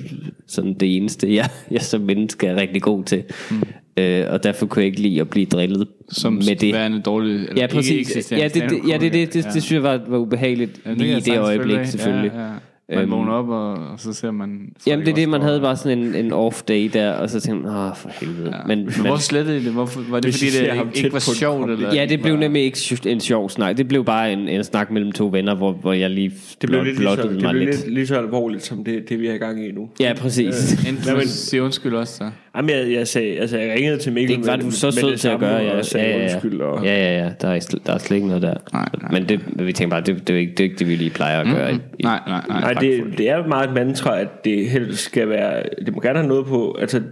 sådan 0.46 0.74
det 0.74 0.96
eneste, 0.96 1.34
jeg, 1.34 1.48
jeg 1.70 1.82
som 1.82 2.00
menneske 2.00 2.46
er 2.46 2.56
rigtig 2.56 2.82
god 2.82 3.04
til. 3.04 3.22
Mm. 3.50 3.62
Øh, 3.96 4.24
og 4.30 4.42
derfor 4.42 4.66
kunne 4.66 4.80
jeg 4.80 4.86
ikke 4.86 5.00
lide 5.00 5.20
at 5.20 5.30
blive 5.30 5.46
drillet 5.46 5.88
som 6.10 6.32
med 6.32 6.56
det. 6.56 6.74
værende 6.74 7.00
dårlig, 7.00 7.34
eller 7.34 7.54
Ja, 7.56 7.66
præcis. 7.66 8.32
Ja, 8.32 8.48
det, 8.48 8.54
det, 8.54 8.78
ja, 8.88 8.92
det, 8.92 9.00
det, 9.00 9.12
det, 9.12 9.34
det, 9.34 9.44
Ja. 9.44 9.50
det 9.50 9.62
synes 9.62 9.72
jeg 9.72 9.82
var, 9.82 10.00
var 10.08 10.18
ubehageligt 10.18 10.80
Ja, 10.86 10.92
lige 10.92 11.16
i 11.16 11.20
det 11.20 11.38
øjeblik, 11.38 11.86
selvfølgelig. 11.86 12.32
Ja, 12.34 12.42
ja. 12.42 12.50
Man 12.90 12.98
Øhm, 12.98 13.10
vågner 13.10 13.32
op, 13.32 13.48
og, 13.48 13.72
og 13.72 14.00
så 14.00 14.12
ser 14.12 14.30
man... 14.30 14.68
Jamen 14.86 15.06
det 15.06 15.12
er 15.12 15.14
det, 15.16 15.28
man 15.28 15.42
havde 15.42 15.60
bare 15.60 15.76
sådan 15.76 15.98
en, 15.98 16.14
en 16.14 16.32
off 16.32 16.62
day 16.62 16.90
der, 16.92 17.12
og 17.12 17.30
så 17.30 17.40
tænkte 17.40 17.66
man, 17.68 17.76
åh 17.76 17.96
for 17.96 18.10
helvede. 18.20 18.50
Ja. 18.56 18.62
Men, 18.66 18.78
Men, 18.84 19.06
hvor 19.06 19.16
slettede 19.16 19.56
I 19.56 19.64
det? 19.64 19.72
Hvorfor, 19.72 20.00
var 20.08 20.20
det 20.20 20.34
fordi, 20.34 20.46
det 20.46 20.52
tæt 20.94 21.04
ikke 21.04 21.12
var 21.12 21.18
sjovt? 21.18 21.70
Eller 21.70 21.94
ja, 21.94 22.06
det 22.06 22.22
blev 22.22 22.34
var- 22.34 22.40
nemlig 22.40 22.62
ikke 22.62 22.98
en 23.06 23.20
sjov 23.20 23.50
snak. 23.50 23.76
Det 23.76 23.88
blev 23.88 24.04
bare 24.04 24.32
en, 24.32 24.48
en 24.48 24.64
snak 24.64 24.90
mellem 24.90 25.12
to 25.12 25.28
venner, 25.32 25.54
hvor, 25.54 25.72
hvor 25.72 25.92
jeg 25.92 26.10
lige 26.10 26.32
Det 26.60 26.68
blev 26.68 26.84
lidt 26.84 26.98
lige 26.98 27.08
så, 27.08 27.14
blottede 27.14 27.34
det 27.34 27.42
mig 27.42 27.50
blev 27.52 27.66
lidt. 27.66 27.76
lidt, 27.84 27.94
lige 27.94 28.06
så 28.06 28.16
alvorligt 28.18 28.62
Som 28.64 28.84
det, 28.84 29.08
det 29.08 29.20
vi 29.20 29.26
er 29.28 29.34
i 29.34 29.38
gang 29.38 29.66
i 29.66 29.72
nu 29.72 29.88
Ja, 30.00 30.12
præcis. 30.16 30.72
Enten 30.88 31.04
Jamen- 31.06 31.26
sige 31.28 31.62
undskyld 31.62 31.94
også, 31.94 32.16
så. 32.16 32.30
Jamen 32.56 32.70
jeg, 32.70 32.92
jeg, 32.92 33.08
sagde, 33.08 33.38
altså, 33.38 33.58
jeg 33.58 33.74
ringede 33.74 33.98
til 33.98 34.12
Mikkel 34.12 34.36
Det 34.36 34.46
var 34.46 34.56
du 34.56 34.70
så 34.70 34.90
sød 34.90 35.16
til 35.16 35.28
at 35.28 35.40
gøre, 35.40 35.56
ja. 35.62 35.78
Og 35.78 35.84
sagde 35.84 36.06
ja, 36.06 36.12
ja, 36.16 36.18
ja. 36.26 36.32
undskyld 36.34 36.60
og, 36.60 36.84
ja, 36.84 36.94
ja, 36.96 37.24
ja. 37.24 37.30
Der 37.40 37.48
er, 37.48 37.74
der 37.86 37.92
er 37.92 37.98
slet 37.98 38.16
ikke 38.16 38.26
noget 38.28 38.42
der. 38.42 38.54
Nej, 38.72 38.88
nej. 39.02 39.10
Men 39.12 39.28
det, 39.28 39.40
vi 39.66 39.72
tænker 39.72 39.90
bare, 39.90 40.00
det, 40.00 40.28
det, 40.28 40.34
er 40.36 40.40
ikke, 40.40 40.50
det 40.52 40.60
er 40.60 40.64
ikke 40.64 40.76
det, 40.76 40.88
vi 40.88 40.94
lige 40.94 41.10
plejer 41.10 41.40
at 41.40 41.46
gøre. 41.46 41.72
Mm-hmm. 41.72 41.82
I, 41.98 42.02
Nej, 42.02 42.20
nej, 42.26 42.42
nej. 42.48 42.60
Nej, 42.60 42.74
det, 42.80 43.18
det 43.18 43.30
er 43.30 43.46
meget 43.46 43.68
et 43.68 43.74
mantra, 43.74 44.20
at 44.20 44.44
det 44.44 44.68
helst 44.70 44.98
skal 45.04 45.28
være, 45.28 45.62
det 45.86 45.94
må 45.94 46.00
gerne 46.00 46.18
have 46.18 46.28
noget 46.28 46.46
på, 46.46 46.76
altså 46.80 47.02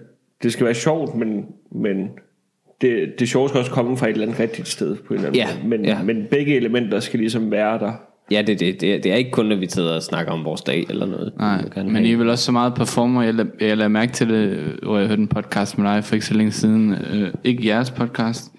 det 0.42 0.52
skal 0.52 0.64
være 0.66 0.74
sjovt, 0.74 1.14
men, 1.14 1.44
men 1.72 2.08
det, 2.80 3.14
det 3.18 3.28
sjove 3.28 3.48
skal 3.48 3.58
også 3.58 3.70
komme 3.70 3.96
fra 3.96 4.06
et 4.06 4.12
eller 4.12 4.26
andet 4.26 4.40
rigtigt 4.40 4.68
sted 4.68 4.96
på 4.96 5.14
en 5.14 5.20
eller 5.20 5.28
anden 5.28 5.40
Ja, 5.40 5.46
måde. 5.56 5.68
Men, 5.68 5.84
ja. 5.84 6.02
men 6.02 6.26
begge 6.30 6.56
elementer 6.56 7.00
skal 7.00 7.20
ligesom 7.20 7.50
være 7.50 7.78
der. 7.78 7.92
Ja, 8.30 8.42
det, 8.46 8.60
det, 8.60 8.80
det, 8.80 8.94
er- 8.94 9.00
det 9.00 9.12
er 9.12 9.16
ikke 9.16 9.30
kun, 9.30 9.46
når 9.46 9.56
vi 9.56 9.66
sidder 9.68 9.94
og 9.94 10.02
snakker 10.02 10.32
om 10.32 10.44
vores 10.44 10.60
dag 10.62 10.86
eller 10.90 11.06
noget. 11.06 11.32
Nej, 11.38 11.62
men 11.84 12.04
I 12.04 12.12
er 12.12 12.16
vel 12.16 12.28
også 12.30 12.44
så 12.44 12.52
meget 12.52 12.74
performer. 12.74 13.22
Jeg 13.22 13.34
lagde, 13.34 13.50
jeg 13.60 13.76
lagde 13.76 13.88
mærke 13.90 14.12
til 14.12 14.28
det, 14.28 14.58
hvor 14.82 14.98
jeg 14.98 15.08
hørte 15.08 15.20
en 15.22 15.28
podcast 15.28 15.78
med 15.78 15.90
dig 15.92 16.04
for 16.04 16.14
ikke 16.14 16.26
så 16.26 16.34
længe 16.34 16.52
siden. 16.52 16.92
Øh, 16.92 17.30
ikke 17.44 17.66
jeres 17.68 17.90
podcast, 17.90 18.52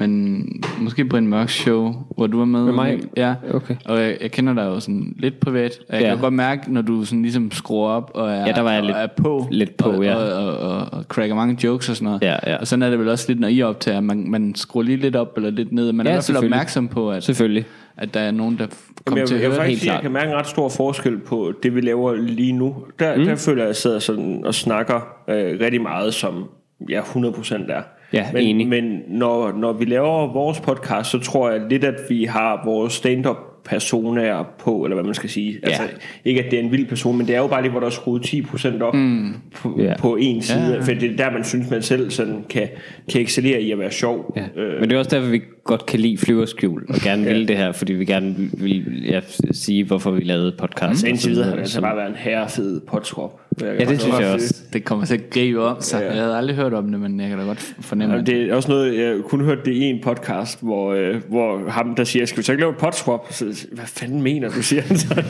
men 0.00 0.44
måske 0.80 1.04
Brian 1.04 1.26
Mørks 1.26 1.52
show, 1.52 1.94
hvor 2.16 2.26
du 2.26 2.40
er 2.40 2.44
med. 2.44 2.64
Med 2.64 2.72
mig? 2.72 3.00
Ja, 3.16 3.34
Okay. 3.54 3.74
og 3.84 4.00
jeg, 4.00 4.16
jeg 4.20 4.30
kender 4.30 4.54
dig 4.54 4.62
jo 4.64 4.80
sådan 4.80 5.14
lidt 5.18 5.40
privat. 5.40 5.78
og 5.88 5.94
Jeg 5.94 6.02
Ja. 6.02 6.08
kan 6.08 6.18
godt 6.18 6.34
mærke, 6.34 6.72
når 6.72 6.82
du 6.82 7.04
sådan 7.04 7.22
ligesom 7.22 7.50
skruer 7.50 7.88
op 7.90 8.10
og 8.14 8.30
er, 8.30 8.46
Ja, 8.46 8.52
der 8.52 8.60
var 8.60 8.70
jeg 8.72 8.80
og 8.80 8.86
lidt- 8.86 8.96
er 8.96 9.06
på. 9.16 9.46
lidt 9.50 9.76
på, 9.76 9.88
og, 9.90 10.04
ja. 10.04 10.14
Og, 10.14 10.46
og, 10.46 10.58
og, 10.58 10.86
og 10.92 11.02
cracker 11.02 11.34
mange 11.34 11.58
jokes 11.64 11.88
og 11.88 11.96
sådan 11.96 12.04
noget. 12.06 12.22
Ja, 12.22 12.36
ja. 12.46 12.56
Og 12.56 12.66
sådan 12.66 12.82
er 12.82 12.90
det 12.90 12.98
vel 12.98 13.08
også 13.08 13.24
lidt, 13.28 13.40
når 13.40 13.48
I 13.48 13.62
optager. 13.62 14.00
Man, 14.00 14.30
man 14.30 14.54
skruer 14.54 14.82
lige 14.84 14.96
lidt 14.96 15.16
op 15.16 15.32
eller 15.36 15.50
lidt 15.50 15.72
ned. 15.72 15.92
Man 15.92 16.06
er 16.06 16.10
Ja, 16.10 16.14
i 16.14 16.16
hvert 16.16 16.24
fald 16.24 16.36
opmærksom 16.44 16.88
på, 16.88 17.10
at, 17.10 17.24
Selvfølgelig. 17.24 17.64
at 17.96 18.14
der 18.14 18.20
er 18.20 18.30
nogen, 18.30 18.58
der 18.58 18.66
kommer 19.06 19.18
jeg, 19.20 19.28
til 19.28 19.34
at 19.34 19.40
jeg, 19.40 19.48
høre 19.50 19.50
jeg, 19.50 19.50
det. 19.50 19.56
faktisk 19.56 19.70
helt 19.70 19.80
sige, 19.82 19.92
jeg 19.92 20.02
kan 20.02 20.12
mærke 20.12 20.30
en 20.30 20.36
ret 20.36 20.46
stor 20.46 20.68
forskel 20.68 21.18
på 21.18 21.52
det, 21.62 21.74
vi 21.74 21.80
laver 21.80 22.14
lige 22.14 22.52
nu. 22.52 22.76
Der, 22.98 23.16
mm. 23.16 23.24
der 23.24 23.36
føler 23.36 23.56
jeg, 23.56 23.62
at 23.64 23.68
jeg 23.68 23.76
sidder 23.76 23.98
sådan 23.98 24.42
og 24.44 24.54
snakker 24.54 24.94
øh, 25.28 25.60
rigtig 25.60 25.82
meget, 25.82 26.14
som 26.14 26.44
jeg 26.88 27.02
100% 27.02 27.72
er. 27.72 27.82
Ja, 28.12 28.26
men, 28.32 28.42
enig. 28.42 28.68
Men 28.68 29.00
når, 29.08 29.52
når 29.52 29.72
vi 29.72 29.84
laver 29.84 30.32
vores 30.32 30.60
podcast, 30.60 31.10
så 31.10 31.18
tror 31.18 31.50
jeg 31.50 31.60
lidt, 31.70 31.84
at 31.84 31.94
vi 32.08 32.24
har 32.24 32.62
vores 32.64 32.92
stand-up 32.92 33.36
personer 33.64 34.44
på, 34.58 34.84
eller 34.84 34.94
hvad 34.94 35.04
man 35.04 35.14
skal 35.14 35.30
sige. 35.30 35.58
Altså, 35.62 35.82
ikke 36.24 36.44
at 36.44 36.50
det 36.50 36.58
er 36.58 36.62
en 36.62 36.72
vild 36.72 36.86
person, 36.86 37.18
men 37.18 37.26
det 37.26 37.34
er 37.34 37.38
jo 37.38 37.46
bare 37.46 37.62
lige, 37.62 37.70
hvor 37.70 37.80
der 37.80 37.86
er 37.86 37.90
skruet 37.90 38.26
10% 38.26 38.82
op 38.82 38.94
mm. 38.94 39.34
på, 39.54 39.80
på 39.98 40.16
en 40.16 40.42
side. 40.42 40.74
Ja. 40.74 40.80
For 40.80 40.92
det 40.92 41.12
er 41.12 41.16
der, 41.16 41.30
man 41.30 41.44
synes, 41.44 41.70
man 41.70 41.82
selv 41.82 42.10
sådan 42.10 42.44
kan, 42.48 42.68
kan 43.12 43.20
excellere 43.20 43.62
i 43.62 43.72
at 43.72 43.78
være 43.78 43.90
sjov. 43.90 44.34
Ja. 44.36 44.62
Øh. 44.62 44.80
Men 44.80 44.90
det 44.90 44.94
er 44.94 44.98
også 44.98 45.16
derfor, 45.16 45.28
vi 45.30 45.40
godt 45.64 45.86
kan 45.86 46.00
lide 46.00 46.18
flyverskjul, 46.18 46.86
og 46.88 46.94
gerne 46.94 47.22
Ja. 47.22 47.32
vil 47.32 47.48
det 47.48 47.56
her, 47.56 47.72
fordi 47.72 47.92
vi 47.92 48.04
gerne 48.04 48.34
vil 48.52 49.04
ja, 49.08 49.20
sige, 49.50 49.84
hvorfor 49.84 50.10
vi 50.10 50.20
lavede 50.20 50.54
podcast. 50.58 51.00
Så 51.00 51.06
og 51.06 51.10
indtil 51.10 51.30
videre 51.30 51.44
har 51.44 51.52
det 51.52 51.60
altså 51.60 51.80
bare 51.80 51.96
været 51.96 52.08
en 52.08 52.16
herrefed 52.16 52.80
podskrop. 52.80 53.40
Ja, 53.62 53.84
det 53.84 54.00
synes 54.00 54.18
jeg 54.18 54.28
også. 54.28 54.62
Det 54.72 54.84
kommer 54.84 55.04
til 55.04 55.14
at 55.14 55.30
gribe 55.30 55.62
om 55.62 55.76
sig. 55.80 56.00
Ja. 56.00 56.06
Jeg 56.06 56.14
havde 56.22 56.36
aldrig 56.36 56.56
hørt 56.56 56.74
om 56.74 56.90
det, 56.90 57.00
men 57.00 57.20
jeg 57.20 57.28
kan 57.28 57.38
da 57.38 57.44
godt 57.44 57.74
fornemme 57.80 58.16
Og 58.16 58.26
det 58.26 58.42
er 58.42 58.54
også 58.54 58.68
noget, 58.68 58.98
jeg 58.98 59.16
kun 59.24 59.44
hørt 59.44 59.64
det 59.64 59.72
i 59.72 59.82
en 59.82 60.00
podcast, 60.02 60.62
hvor, 60.62 60.92
øh, 60.92 61.16
hvor 61.28 61.68
ham 61.68 61.94
der 61.94 62.04
siger, 62.04 62.26
skal 62.26 62.38
vi 62.38 62.42
så 62.42 62.52
ikke 62.52 62.62
lave 62.62 62.70
et 62.72 62.78
podswap? 62.78 63.32
Så, 63.32 63.66
hvad 63.72 63.84
fanden 63.86 64.22
mener 64.22 64.48
du, 64.48 64.62
siger 64.62 64.82
han 64.82 64.98
så. 64.98 65.22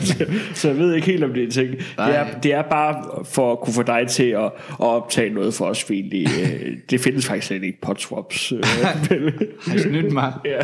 så 0.53 0.67
jeg 0.67 0.77
ved 0.77 0.93
ikke 0.95 1.07
helt, 1.07 1.23
om 1.23 1.33
det 1.33 1.41
er 1.41 1.45
en 1.45 1.51
ting. 1.51 1.69
Det 1.71 1.83
er, 1.97 2.25
det 2.43 2.53
er 2.53 2.61
bare 2.61 3.25
for 3.25 3.51
at 3.51 3.59
kunne 3.59 3.73
få 3.73 3.83
dig 3.83 4.05
til 4.09 4.23
at, 4.23 4.43
at 4.45 4.51
optage 4.79 5.33
noget 5.33 5.53
for 5.53 5.65
os, 5.65 5.83
fordi 5.83 6.01
det, 6.09 6.27
øh, 6.41 6.77
det 6.89 6.99
findes 6.99 7.27
faktisk 7.27 7.47
slet 7.47 7.63
ikke 7.63 7.81
podswaps. 7.81 8.51
Øh, 8.51 8.63
har 9.67 9.77
snydt 9.77 10.13
mig. 10.13 10.33
ja. 10.45 10.59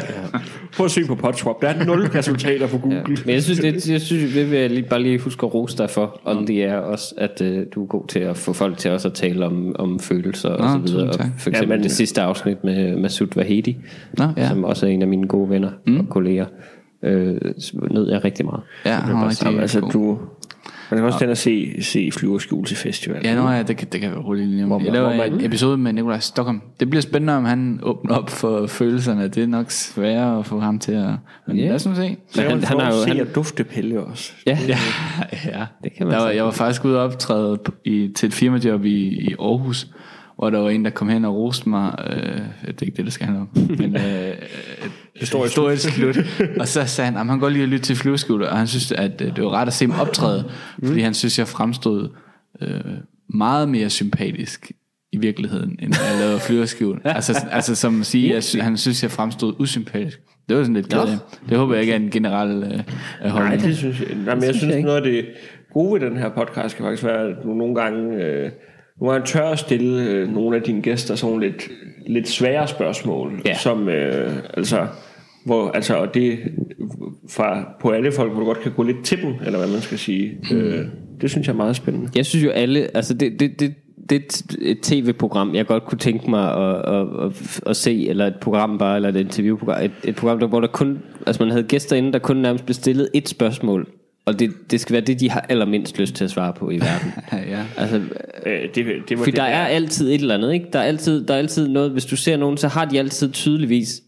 Prøv 0.73 0.85
at 0.85 0.91
søge 0.91 1.07
på 1.07 1.15
podswap. 1.15 1.61
Der 1.61 1.67
er 1.67 1.85
nul 1.85 2.07
resultater 2.07 2.67
på 2.67 2.77
Google. 2.77 2.97
Ja. 2.97 3.15
Men 3.25 3.33
jeg 3.33 3.43
synes, 3.43 3.59
det, 3.59 3.89
jeg 3.89 4.01
synes, 4.01 4.33
det 4.33 4.51
vil 4.51 4.59
jeg 4.59 4.69
lige, 4.69 4.83
bare 4.83 5.01
lige 5.01 5.19
huske 5.19 5.45
at 5.45 5.53
rose 5.53 5.77
dig 5.77 5.89
for, 5.89 6.21
om 6.23 6.45
det 6.45 6.63
er 6.63 6.77
også, 6.77 7.15
at 7.17 7.41
øh, 7.41 7.54
du 7.63 7.83
er 7.83 7.87
god 7.87 8.07
til 8.07 8.19
at 8.19 8.37
få 8.37 8.53
folk 8.53 8.77
til 8.77 8.91
også 8.91 9.07
at 9.07 9.13
tale 9.13 9.45
om, 9.45 9.75
om 9.79 9.99
følelser 9.99 10.49
og 10.49 10.71
så 10.71 10.77
videre. 10.77 11.09
Og 11.09 11.15
for 11.37 11.49
eksempel 11.49 11.69
Ja, 11.71 11.75
men- 11.77 11.83
det 11.83 11.91
sidste 11.91 12.21
afsnit 12.21 12.63
med 12.63 12.95
Masud 12.95 13.27
Vahedi, 13.35 13.77
Nå, 14.17 14.23
ja. 14.37 14.47
som 14.49 14.63
også 14.63 14.85
er 14.85 14.89
en 14.89 15.01
af 15.01 15.07
mine 15.07 15.27
gode 15.27 15.49
venner 15.49 15.69
mm. 15.87 15.99
og 15.99 16.09
kolleger, 16.09 16.45
øh, 17.03 17.37
nød 17.91 18.09
jeg 18.09 18.23
rigtig 18.23 18.45
meget. 18.45 18.61
Ja, 18.85 18.93
han 18.93 19.15
var 19.15 19.29
rigtig 19.29 19.59
altså, 19.59 19.79
god. 19.81 19.91
du, 19.91 20.17
man 20.91 20.97
kan 20.97 21.05
også 21.05 21.19
tænde 21.19 21.31
at 21.31 21.37
se, 21.37 21.75
se 21.83 22.09
flyverskjul 22.11 22.65
til 22.65 22.77
festival. 22.77 23.21
Ja, 23.23 23.35
nå, 23.35 23.49
ja, 23.49 23.63
det, 23.63 23.77
kan, 23.77 23.87
det 23.91 24.01
kan 24.01 24.11
være 24.11 24.21
hurtigt 24.21 24.49
lige 24.49 24.63
om. 24.63 24.69
Hvor 24.69 24.79
Jeg 24.79 24.91
laver 24.93 25.07
hvor 25.07 25.17
man- 25.17 25.33
en 25.33 25.45
episode 25.45 25.77
med 25.77 25.93
Nikolaj 25.93 26.19
Stockholm. 26.19 26.61
Det 26.79 26.89
bliver 26.89 27.01
spændende, 27.01 27.33
om 27.37 27.45
han 27.45 27.79
åbner 27.83 28.15
op 28.15 28.29
for 28.29 28.67
følelserne. 28.67 29.27
Det 29.27 29.43
er 29.43 29.47
nok 29.47 29.71
sværere 29.71 30.39
at 30.39 30.45
få 30.45 30.59
ham 30.59 30.79
til 30.79 30.91
at... 30.91 31.09
Men 31.47 31.57
Ja. 31.57 31.65
lad 31.67 31.75
os 31.75 31.85
nu 31.87 31.95
se. 31.95 32.17
Så 32.29 32.41
Men 32.41 32.49
han- 32.51 32.63
han 32.63 32.79
har 32.79 32.87
jo- 32.93 33.01
se 33.03 33.07
han- 33.07 33.19
at 33.19 33.35
dufte 33.35 33.63
pille 33.63 34.03
også. 34.03 34.33
Ja, 34.47 34.57
Ja, 34.67 34.77
ja. 35.45 35.65
Det 35.83 35.93
kan 35.93 36.07
man 36.07 36.13
der 36.15 36.21
var, 36.21 36.27
sige. 36.29 36.35
jeg 36.35 36.45
var 36.45 36.51
faktisk 36.51 36.85
ude 36.85 36.97
og 36.97 37.03
optræde 37.03 37.59
i, 37.85 38.11
til 38.15 38.27
et 38.27 38.33
firmajob 38.33 38.85
i, 38.85 39.07
i 39.29 39.33
Aarhus, 39.39 39.87
hvor 40.35 40.49
der 40.49 40.59
var 40.59 40.69
en, 40.69 40.85
der 40.85 40.91
kom 40.91 41.09
hen 41.09 41.25
og 41.25 41.35
roste 41.35 41.69
mig. 41.69 41.95
Øh, 42.09 42.15
det 42.67 42.81
er 42.81 42.85
ikke 42.85 42.97
det, 42.97 43.05
det 43.05 43.13
skal 43.13 43.25
handle 43.25 43.41
om. 43.41 43.49
Men, 43.77 43.95
øh, 43.95 44.33
historisk, 45.19 45.51
historisk 45.55 45.89
slut. 45.95 46.17
og 46.61 46.67
så 46.67 46.85
sagde 46.85 47.11
han, 47.11 47.19
at 47.19 47.25
han 47.27 47.39
godt 47.39 47.53
lide 47.53 47.63
at 47.63 47.69
lytte 47.69 47.85
til 47.85 47.95
flyveskjuler, 47.95 48.47
og 48.47 48.57
han 48.57 48.67
synes, 48.67 48.91
at 48.91 49.21
øh, 49.21 49.35
det 49.35 49.43
var 49.43 49.49
ret 49.49 49.67
at 49.67 49.73
se 49.73 49.87
mig 49.87 50.01
optræde, 50.01 50.49
fordi 50.83 50.99
han 51.01 51.13
synes, 51.13 51.39
jeg 51.39 51.47
fremstod 51.47 52.09
øh, 52.61 52.79
meget 53.29 53.69
mere 53.69 53.89
sympatisk 53.89 54.71
i 55.11 55.17
virkeligheden, 55.17 55.79
end 55.81 55.93
jeg 56.11 56.19
lavede 56.19 56.39
flyverskjul. 56.39 57.01
altså, 57.05 57.45
altså 57.51 57.75
som 57.75 57.99
at 57.99 58.05
sige, 58.05 58.35
at 58.35 58.55
han 58.61 58.77
synes, 58.77 59.03
jeg 59.03 59.11
fremstod 59.11 59.53
usympatisk. 59.59 60.19
Det 60.49 60.57
var 60.57 60.63
sådan 60.63 60.75
lidt 60.75 60.89
kedeligt. 60.89 61.19
Det 61.49 61.57
håber 61.57 61.73
jeg 61.73 61.81
ikke 61.81 61.93
er 61.93 61.97
en 61.97 62.09
generel 62.09 62.63
øh, 62.63 62.69
Nej, 63.21 63.29
holdning. 63.29 63.61
det 63.61 63.77
synes 63.77 63.99
jeg. 63.99 64.07
Nej, 64.25 64.35
men 64.35 64.43
jeg 64.43 64.55
synes, 64.55 64.69
jeg 64.69 64.77
ikke. 64.77 64.85
noget 64.87 65.01
af 65.05 65.11
det 65.11 65.25
gode 65.73 66.01
ved 66.01 66.09
den 66.09 66.17
her 66.17 66.29
podcast 66.29 66.75
kan 66.75 66.85
faktisk 66.85 67.03
være, 67.03 67.27
at 67.27 67.35
du 67.43 67.53
nogle 67.53 67.75
gange, 67.75 68.15
øh, 68.23 68.51
nogle 69.01 69.13
gange 69.13 69.25
tør 69.25 69.49
at 69.49 69.59
stille 69.59 70.03
øh, 70.09 70.33
nogle 70.33 70.55
af 70.57 70.61
dine 70.63 70.81
gæster 70.81 71.15
sådan 71.15 71.39
lidt, 71.39 71.69
lidt 72.07 72.29
svære 72.29 72.67
spørgsmål, 72.67 73.41
Ja. 73.45 73.57
som 73.57 73.89
øh, 73.89 74.33
altså, 74.53 74.87
hvor, 75.45 75.69
altså, 75.69 75.95
og 75.95 76.13
det 76.13 76.39
fra, 77.29 77.73
på 77.81 77.89
alle 77.89 78.11
folk, 78.11 78.31
hvor 78.31 78.39
du 78.39 78.45
godt 78.45 78.59
kan 78.59 78.71
gå 78.71 78.83
lidt 78.83 79.05
til 79.05 79.21
dem, 79.21 79.33
eller 79.45 79.59
hvad 79.59 79.67
man 79.67 79.81
skal 79.81 79.97
sige. 79.97 80.37
Mm. 80.51 80.57
Øh, 80.57 80.85
det 81.21 81.29
synes 81.29 81.47
jeg 81.47 81.53
er 81.53 81.57
meget 81.57 81.75
spændende. 81.75 82.09
Jeg 82.15 82.25
synes 82.25 82.45
jo 82.45 82.49
alle, 82.49 82.97
altså 82.97 83.13
det, 83.13 83.39
det, 83.39 83.59
det, 83.59 83.73
det 84.09 84.15
er 84.15 84.45
et 84.61 84.79
tv-program, 84.81 85.55
jeg 85.55 85.65
godt 85.65 85.85
kunne 85.85 85.99
tænke 85.99 86.29
mig 86.29 86.51
at, 86.51 86.95
at, 86.95 87.07
at, 87.25 87.61
at 87.65 87.75
se, 87.75 88.09
eller 88.09 88.27
et 88.27 88.35
program 88.41 88.77
bare, 88.77 88.95
eller 88.95 89.09
et 89.09 89.15
interviewprogram, 89.15 89.83
et, 89.83 89.91
et 90.03 90.15
program, 90.15 90.39
der, 90.39 90.47
hvor 90.47 90.59
der 90.59 90.67
kun, 90.67 90.99
altså 91.27 91.43
man 91.43 91.51
havde 91.51 91.63
gæster 91.63 91.95
inde, 91.95 92.13
der 92.13 92.19
kun 92.19 92.37
nærmest 92.37 92.65
blev 92.65 92.73
stillet 92.73 93.09
et 93.13 93.29
spørgsmål, 93.29 93.87
og 94.25 94.39
det, 94.39 94.71
det 94.71 94.79
skal 94.79 94.93
være 94.93 95.01
det, 95.01 95.19
de 95.19 95.29
har 95.29 95.45
allermindst 95.49 95.99
lyst 95.99 96.15
til 96.15 96.23
at 96.23 96.31
svare 96.31 96.53
på 96.53 96.69
i 96.69 96.79
verden. 96.79 97.11
ja. 97.51 97.65
altså, 97.77 98.01
Øh, 98.45 98.61
det, 98.61 98.75
det 98.75 98.85
var 99.09 99.17
for 99.17 99.25
det 99.25 99.35
der 99.35 99.43
er 99.43 99.65
altid 99.65 100.09
et 100.09 100.21
eller 100.21 100.35
andet, 100.35 100.53
ikke? 100.53 100.65
Der 100.73 100.79
er 100.79 100.83
altid, 100.83 101.25
der 101.25 101.33
er 101.33 101.37
altid 101.37 101.67
noget, 101.67 101.91
hvis 101.91 102.05
du 102.05 102.15
ser 102.15 102.37
nogen, 102.37 102.57
så 102.57 102.67
har 102.67 102.85
de 102.85 102.99
altid 102.99 103.31
tydeligvis 103.31 104.01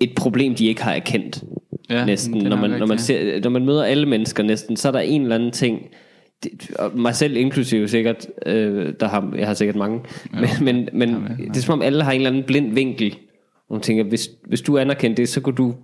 et 0.00 0.10
problem, 0.16 0.54
de 0.54 0.66
ikke 0.66 0.82
har 0.82 0.92
erkendt. 0.92 1.42
Ja, 1.90 1.98
Ja, 1.98 2.04
næsten, 2.04 2.40
det 2.40 2.48
når 2.50 2.56
man, 2.56 2.70
når, 2.70 2.86
man 2.86 2.98
ser, 2.98 3.40
når 3.40 3.50
man 3.50 3.64
møder 3.64 3.84
alle 3.84 4.06
mennesker 4.06 4.42
næsten, 4.42 4.76
så 4.76 4.88
er 4.88 4.92
der 4.92 4.98
en 5.00 5.22
eller 5.22 5.34
anden 5.34 5.50
ting, 5.50 5.80
det, 6.44 6.50
mig 6.94 7.14
selv 7.14 7.36
inklusive 7.36 7.88
sikkert, 7.88 8.26
øh, 8.46 8.92
der 9.00 9.08
har, 9.08 9.32
jeg 9.38 9.46
har 9.46 9.54
sikkert 9.54 9.76
mange, 9.76 10.00
men, 10.32 10.48
men, 10.62 10.88
men 10.92 11.16
det 11.38 11.56
er 11.56 11.60
som 11.60 11.72
om 11.72 11.82
alle 11.82 12.02
har 12.04 12.12
en 12.12 12.16
eller 12.20 12.30
anden 12.30 12.44
blind 12.44 12.74
vinkel, 12.74 13.16
og 13.68 13.74
man 13.74 13.80
tænker, 13.80 14.04
hvis, 14.04 14.28
hvis 14.48 14.60
du 14.60 14.78
anerkendte 14.78 15.22
det, 15.22 15.28
så 15.28 15.40
kunne 15.40 15.54
du 15.56 15.74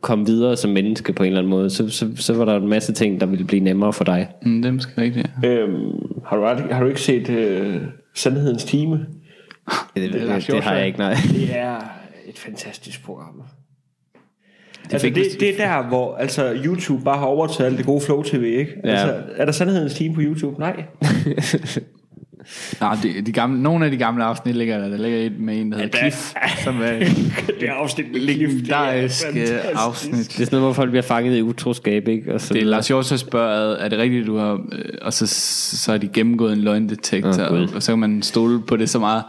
komme 0.00 0.26
videre 0.26 0.56
som 0.56 0.70
menneske 0.70 1.12
på 1.12 1.22
en 1.22 1.26
eller 1.26 1.38
anden 1.38 1.50
måde, 1.50 1.70
så, 1.70 1.88
så, 1.88 2.08
så 2.16 2.34
var 2.34 2.44
der 2.44 2.56
en 2.56 2.68
masse 2.68 2.92
ting, 2.92 3.20
der 3.20 3.26
ville 3.26 3.44
blive 3.44 3.60
nemmere 3.64 3.92
for 3.92 4.04
dig. 4.04 4.28
Mm, 4.42 4.62
det 4.62 4.68
er 4.68 4.72
måske 4.72 5.00
rigtigt, 5.02 5.30
ja. 5.42 5.48
Øhm, 5.48 5.92
har, 6.26 6.36
du, 6.36 6.44
aldrig- 6.44 6.74
har 6.74 6.82
du 6.82 6.88
ikke 6.88 7.00
set 7.00 7.28
øh, 7.30 7.76
Sandhedens 8.14 8.64
Time? 8.64 9.06
Det, 9.96 10.12
det, 10.12 10.22
Lars 10.22 10.46
det, 10.46 10.54
det 10.54 10.62
har 10.62 10.74
jeg 10.76 10.86
ikke, 10.86 10.98
nej. 10.98 11.14
Det 11.32 11.48
er 11.58 11.76
et 12.30 12.38
fantastisk 12.38 13.04
program. 13.04 13.42
Det 14.84 14.92
altså, 14.92 15.06
det, 15.06 15.40
det 15.40 15.60
er 15.60 15.66
der, 15.66 15.88
hvor 15.88 16.16
altså, 16.16 16.54
YouTube 16.64 17.04
bare 17.04 17.18
har 17.18 17.26
overtaget 17.26 17.70
alt 17.70 17.78
det 17.78 17.86
gode 17.86 18.00
Flow 18.00 18.22
TV, 18.22 18.42
ikke? 18.44 18.72
Ja. 18.84 18.90
Altså, 18.90 19.22
er 19.36 19.44
der 19.44 19.52
sandhedens 19.52 19.94
team 19.94 20.14
på 20.14 20.20
YouTube? 20.20 20.60
Nej. 20.60 20.84
Nej, 22.80 22.96
de, 23.02 23.20
de 23.20 23.32
gamle, 23.32 23.62
nogle 23.62 23.84
af 23.84 23.90
de 23.90 23.96
gamle 23.96 24.24
afsnit 24.24 24.56
ligger 24.56 24.78
der. 24.78 24.88
Der 24.88 24.96
ligger 24.96 25.18
et 25.18 25.40
med 25.40 25.60
en, 25.60 25.72
der 25.72 25.78
hedder 25.78 25.98
Ja, 26.02 26.10
Cliff, 26.10 26.34
som 26.64 26.82
er 26.82 26.98
det 27.60 27.68
er 27.68 27.72
afsnit 27.72 28.12
med 28.12 28.20
Cliff, 28.20 28.38
det 28.38 28.46
er 28.46 28.48
legendarisk 28.48 29.26
øh, 29.36 29.48
afsnit. 29.74 30.12
Det 30.14 30.40
er 30.40 30.44
sådan 30.44 30.48
noget, 30.50 30.64
hvor 30.66 30.72
folk 30.72 30.90
bliver 30.90 31.02
fanget 31.02 31.36
i 31.36 31.42
utroskab, 31.42 32.08
ikke? 32.08 32.34
Og 32.34 32.40
så 32.40 32.54
Det 32.54 32.62
er. 32.62 32.66
Lars 32.66 32.88
Hjort, 32.88 33.06
der 33.10 33.16
spørger, 33.16 33.76
er 33.76 33.88
det 33.88 33.98
rigtigt, 33.98 34.26
du 34.26 34.36
har... 34.36 34.52
øh, 34.72 34.84
Og 35.02 35.12
så, 35.12 35.26
så 35.76 35.90
har 35.90 35.98
de 35.98 36.08
gennemgået 36.08 36.52
en 36.52 36.60
løgndetektor, 36.60 37.42
og, 37.42 37.68
og 37.74 37.82
så 37.82 37.92
kan 37.92 37.98
man 37.98 38.22
stole 38.22 38.62
på 38.62 38.76
det 38.76 38.90
så 38.90 38.98
meget. 38.98 39.22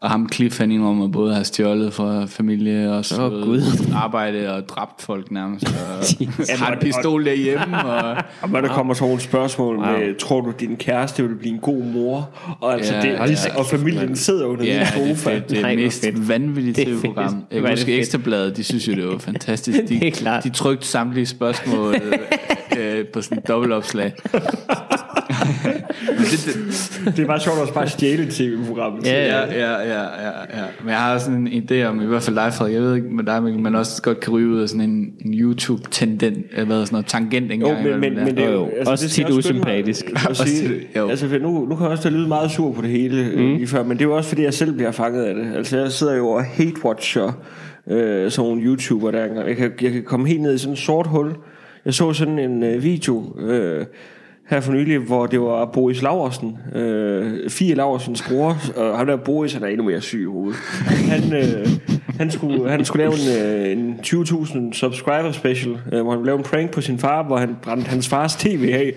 Og 0.00 0.10
ham 0.10 0.28
Cliff, 0.32 0.58
han 0.58 0.70
indrømmer 0.70 1.08
både 1.08 1.32
have 1.34 1.44
stjålet 1.44 1.92
fra 1.92 2.24
familie 2.26 2.92
og 2.92 3.04
Åh, 3.20 3.30
Gud. 3.42 3.62
arbejde 3.94 4.54
og 4.56 4.68
dræbt 4.68 5.02
folk 5.02 5.30
nærmest. 5.30 5.66
Og 5.66 6.58
har 6.58 6.72
en 6.72 6.78
pistol 6.80 7.24
derhjemme. 7.24 7.84
Og, 7.84 8.16
Og 8.42 8.50
når 8.50 8.60
der 8.60 8.68
kommer 8.68 8.94
sådan 8.94 9.08
nogle 9.08 9.22
spørgsmål 9.22 9.76
wow. 9.76 9.86
med, 9.86 10.18
tror 10.18 10.40
du, 10.40 10.52
din 10.60 10.76
kæreste 10.76 11.22
vil 11.28 11.34
blive 11.34 11.54
en 11.54 11.60
god 11.60 11.82
mor? 11.84 12.30
Og, 12.60 12.72
altså, 12.74 12.94
Ja, 12.94 13.00
ja, 13.04 13.10
det, 13.10 13.18
hold 13.18 13.28
det, 13.30 13.38
og 13.56 13.66
familien 13.66 14.16
sidder 14.16 14.46
under 14.46 14.64
Ja, 14.64 14.72
din 14.96 15.08
det, 15.08 15.18
sofa. 15.18 15.34
det, 15.34 15.50
det 15.50 15.58
er 15.58 15.62
Nej, 15.62 15.74
det 15.74 15.84
mest 15.84 16.04
fedt. 16.04 16.28
vanvittige 16.28 16.74
Det 16.74 16.82
er 16.82 16.96
tv-program. 16.96 17.24
Jeg 17.50 17.56
er 17.56 17.60
kan 17.60 17.62
det 17.62 17.70
huske 17.78 17.84
fedt. 17.86 17.98
Ekstrabladet, 17.98 18.56
de 18.56 18.64
synes 18.64 18.88
jo, 18.88 18.92
det 18.94 19.06
var 19.06 19.18
fantastisk. 19.32 19.78
De, 19.78 19.86
Det 19.88 20.06
er 20.06 20.10
klart. 20.10 20.44
de 20.44 20.50
trykte 20.50 20.86
samtlige 20.86 21.26
spørgsmål 21.26 21.94
øh, 22.78 23.04
på 23.12 23.22
sådan 23.22 23.38
et 23.38 23.48
dobbeltopslag. 23.48 24.12
Det, 26.18 27.04
det, 27.04 27.16
Det 27.16 27.22
er 27.22 27.26
bare 27.26 27.40
sjovt 27.40 27.58
at 27.68 27.74
bare 27.74 27.88
stjæle 27.88 28.22
et 28.22 28.28
tv-program. 28.34 29.00
Ja, 29.04 29.26
ja, 29.26 29.40
ja, 29.40 29.72
ja, 29.72 30.02
ja, 30.02 30.30
ja. 30.58 30.64
Men 30.80 30.90
jeg 30.90 30.98
har 30.98 31.18
sådan 31.18 31.46
en 31.46 31.62
idé 31.62 31.84
om, 31.84 32.02
i 32.02 32.06
hvert 32.06 32.22
fald 32.22 32.36
dig, 32.36 32.52
Frederik, 32.52 32.74
jeg 32.74 32.82
ved 32.82 32.94
ikke 32.94 33.08
med 33.08 33.24
dig, 33.24 33.42
men 33.42 33.62
man 33.62 33.74
også 33.74 34.02
godt 34.02 34.20
kan 34.20 34.32
ryge 34.32 34.48
ud 34.48 34.60
af 34.60 34.68
sådan 34.68 34.90
en, 34.90 35.12
en 35.24 35.34
YouTube-tendent, 35.34 36.46
eller 36.52 36.64
hvad 36.64 36.86
sådan 36.86 36.94
noget, 36.94 37.06
tangent 37.06 37.52
en 37.52 37.60
Jo, 37.60 37.74
men, 37.74 38.00
men, 38.00 38.16
der. 38.16 38.24
men 38.24 38.36
det 38.36 38.44
er 38.44 38.52
Jo, 38.52 38.68
altså, 38.76 38.90
Også 38.90 39.08
tit 39.08 39.30
usympatisk. 39.30 40.10
at 40.14 40.26
Også 40.30 40.46
sige. 40.46 40.70
jo. 40.96 41.08
altså, 41.08 41.28
for 41.28 41.38
nu, 41.38 41.66
nu 41.68 41.76
kan 41.76 41.84
jeg 41.84 41.90
også 41.90 42.08
da 42.08 42.14
lyde 42.14 42.28
meget 42.28 42.50
sur 42.50 42.72
på 42.72 42.82
det 42.82 42.90
hele 42.90 43.30
mm. 43.36 43.54
lige 43.54 43.66
før, 43.66 43.82
men 43.82 43.96
det 43.98 44.04
er 44.04 44.08
jo 44.08 44.16
også 44.16 44.28
fordi, 44.28 44.42
jeg 44.42 44.54
selv 44.54 44.72
bliver 44.72 44.90
fanget 44.90 45.24
af 45.24 45.34
det. 45.34 45.46
Altså, 45.56 45.78
jeg 45.78 45.92
sidder 45.92 46.16
jo 46.16 46.28
og 46.28 46.44
hate-watcher 46.44 47.32
øh, 47.90 48.30
sådan 48.30 48.48
nogle 48.50 48.62
YouTuber 48.62 49.10
der 49.10 49.24
engang. 49.24 49.48
Jeg 49.48 49.56
kan, 49.56 49.72
jeg 49.82 49.92
kan 49.92 50.02
komme 50.02 50.28
helt 50.28 50.40
ned 50.42 50.54
i 50.54 50.58
sådan 50.58 50.72
et 50.72 50.78
sort 50.78 51.06
hul. 51.06 51.34
Jeg 51.84 51.94
så 51.94 52.12
sådan 52.12 52.38
en 52.38 52.62
øh, 52.62 52.82
video 52.82 53.36
øh, 53.38 53.86
her 54.46 54.60
for 54.60 54.72
nylig, 54.72 54.98
hvor 54.98 55.26
det 55.26 55.40
var 55.40 55.64
Boris 55.64 56.02
Laversen, 56.02 56.58
øh, 56.74 57.50
Fie 57.50 57.74
Laversens 57.74 58.22
bror, 58.28 58.56
og 58.76 58.98
ham 58.98 59.06
der 59.06 59.16
Boris, 59.16 59.52
han 59.52 59.62
er 59.62 59.66
endnu 59.66 59.84
mere 59.84 60.00
syg 60.00 60.20
i 60.20 60.24
hovedet. 60.24 60.56
Han, 60.86 61.32
øh, 61.32 61.68
han, 62.18 62.30
skulle, 62.30 62.70
han 62.70 62.84
skulle 62.84 63.04
lave 63.04 63.14
en, 63.14 63.56
øh, 63.56 63.72
en 63.72 64.00
20.000 64.06 64.72
subscriber 64.72 65.32
special, 65.32 65.78
øh, 65.92 66.02
hvor 66.02 66.12
han 66.12 66.24
lavede 66.24 66.38
en 66.38 66.44
prank 66.44 66.70
på 66.70 66.80
sin 66.80 66.98
far, 66.98 67.22
hvor 67.22 67.36
han 67.36 67.56
brændte 67.62 67.88
hans 67.88 68.08
fars 68.08 68.36
tv 68.36 68.70
af. 68.72 68.92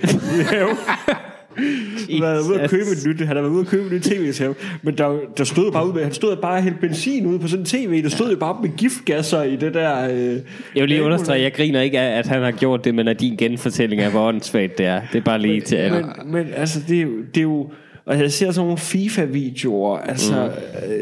Han 2.11 2.21
været 2.21 2.49
ude 2.49 2.61
at 2.61 2.69
købe 2.69 2.83
et 2.91 3.07
nyt, 3.07 3.17
han 3.17 3.27
havde 3.27 3.43
været 3.43 3.51
ude 3.53 3.61
at 3.61 3.67
købe 3.67 3.85
et 3.85 3.91
nyt 3.91 4.01
tv 4.01 4.31
til 4.31 4.45
ham, 4.45 4.55
men 4.81 4.97
der, 4.97 5.19
der 5.37 5.43
stod 5.43 5.71
bare 5.71 5.87
ud 5.87 5.93
med, 5.93 6.03
han 6.03 6.13
stod 6.13 6.35
bare 6.35 6.61
helt 6.61 6.79
benzin 6.79 7.25
ude 7.25 7.39
på 7.39 7.47
sådan 7.47 7.61
en 7.61 7.65
tv, 7.65 8.03
der 8.03 8.09
stod 8.09 8.31
jo 8.31 8.37
bare 8.37 8.57
med 8.61 8.69
giftgasser 8.77 9.43
i 9.43 9.55
det 9.55 9.73
der... 9.73 10.09
Øh, 10.09 10.33
Jeg 10.75 10.81
vil 10.81 10.89
lige 10.89 11.03
understrege, 11.03 11.41
jeg 11.41 11.53
griner 11.53 11.81
ikke 11.81 11.99
af, 11.99 12.19
at 12.19 12.27
han 12.27 12.41
har 12.41 12.51
gjort 12.51 12.85
det, 12.85 12.95
men 12.95 13.07
at 13.07 13.19
din 13.19 13.35
genfortælling 13.37 14.01
af, 14.01 14.11
hvor 14.11 14.27
åndssvagt 14.27 14.77
det 14.77 14.85
er. 14.85 15.01
Det 15.13 15.19
er 15.19 15.23
bare 15.23 15.39
lige 15.39 15.61
til 15.61 15.75
alle. 15.75 16.01
men, 16.01 16.31
men 16.31 16.47
altså, 16.55 16.79
det, 16.87 17.01
er 17.01 17.05
det 17.05 17.37
er 17.37 17.41
jo... 17.41 17.71
Og 18.05 18.19
jeg 18.19 18.31
ser 18.31 18.51
sådan 18.51 18.65
nogle 18.65 18.77
FIFA-videoer, 18.77 19.97
altså, 19.97 20.51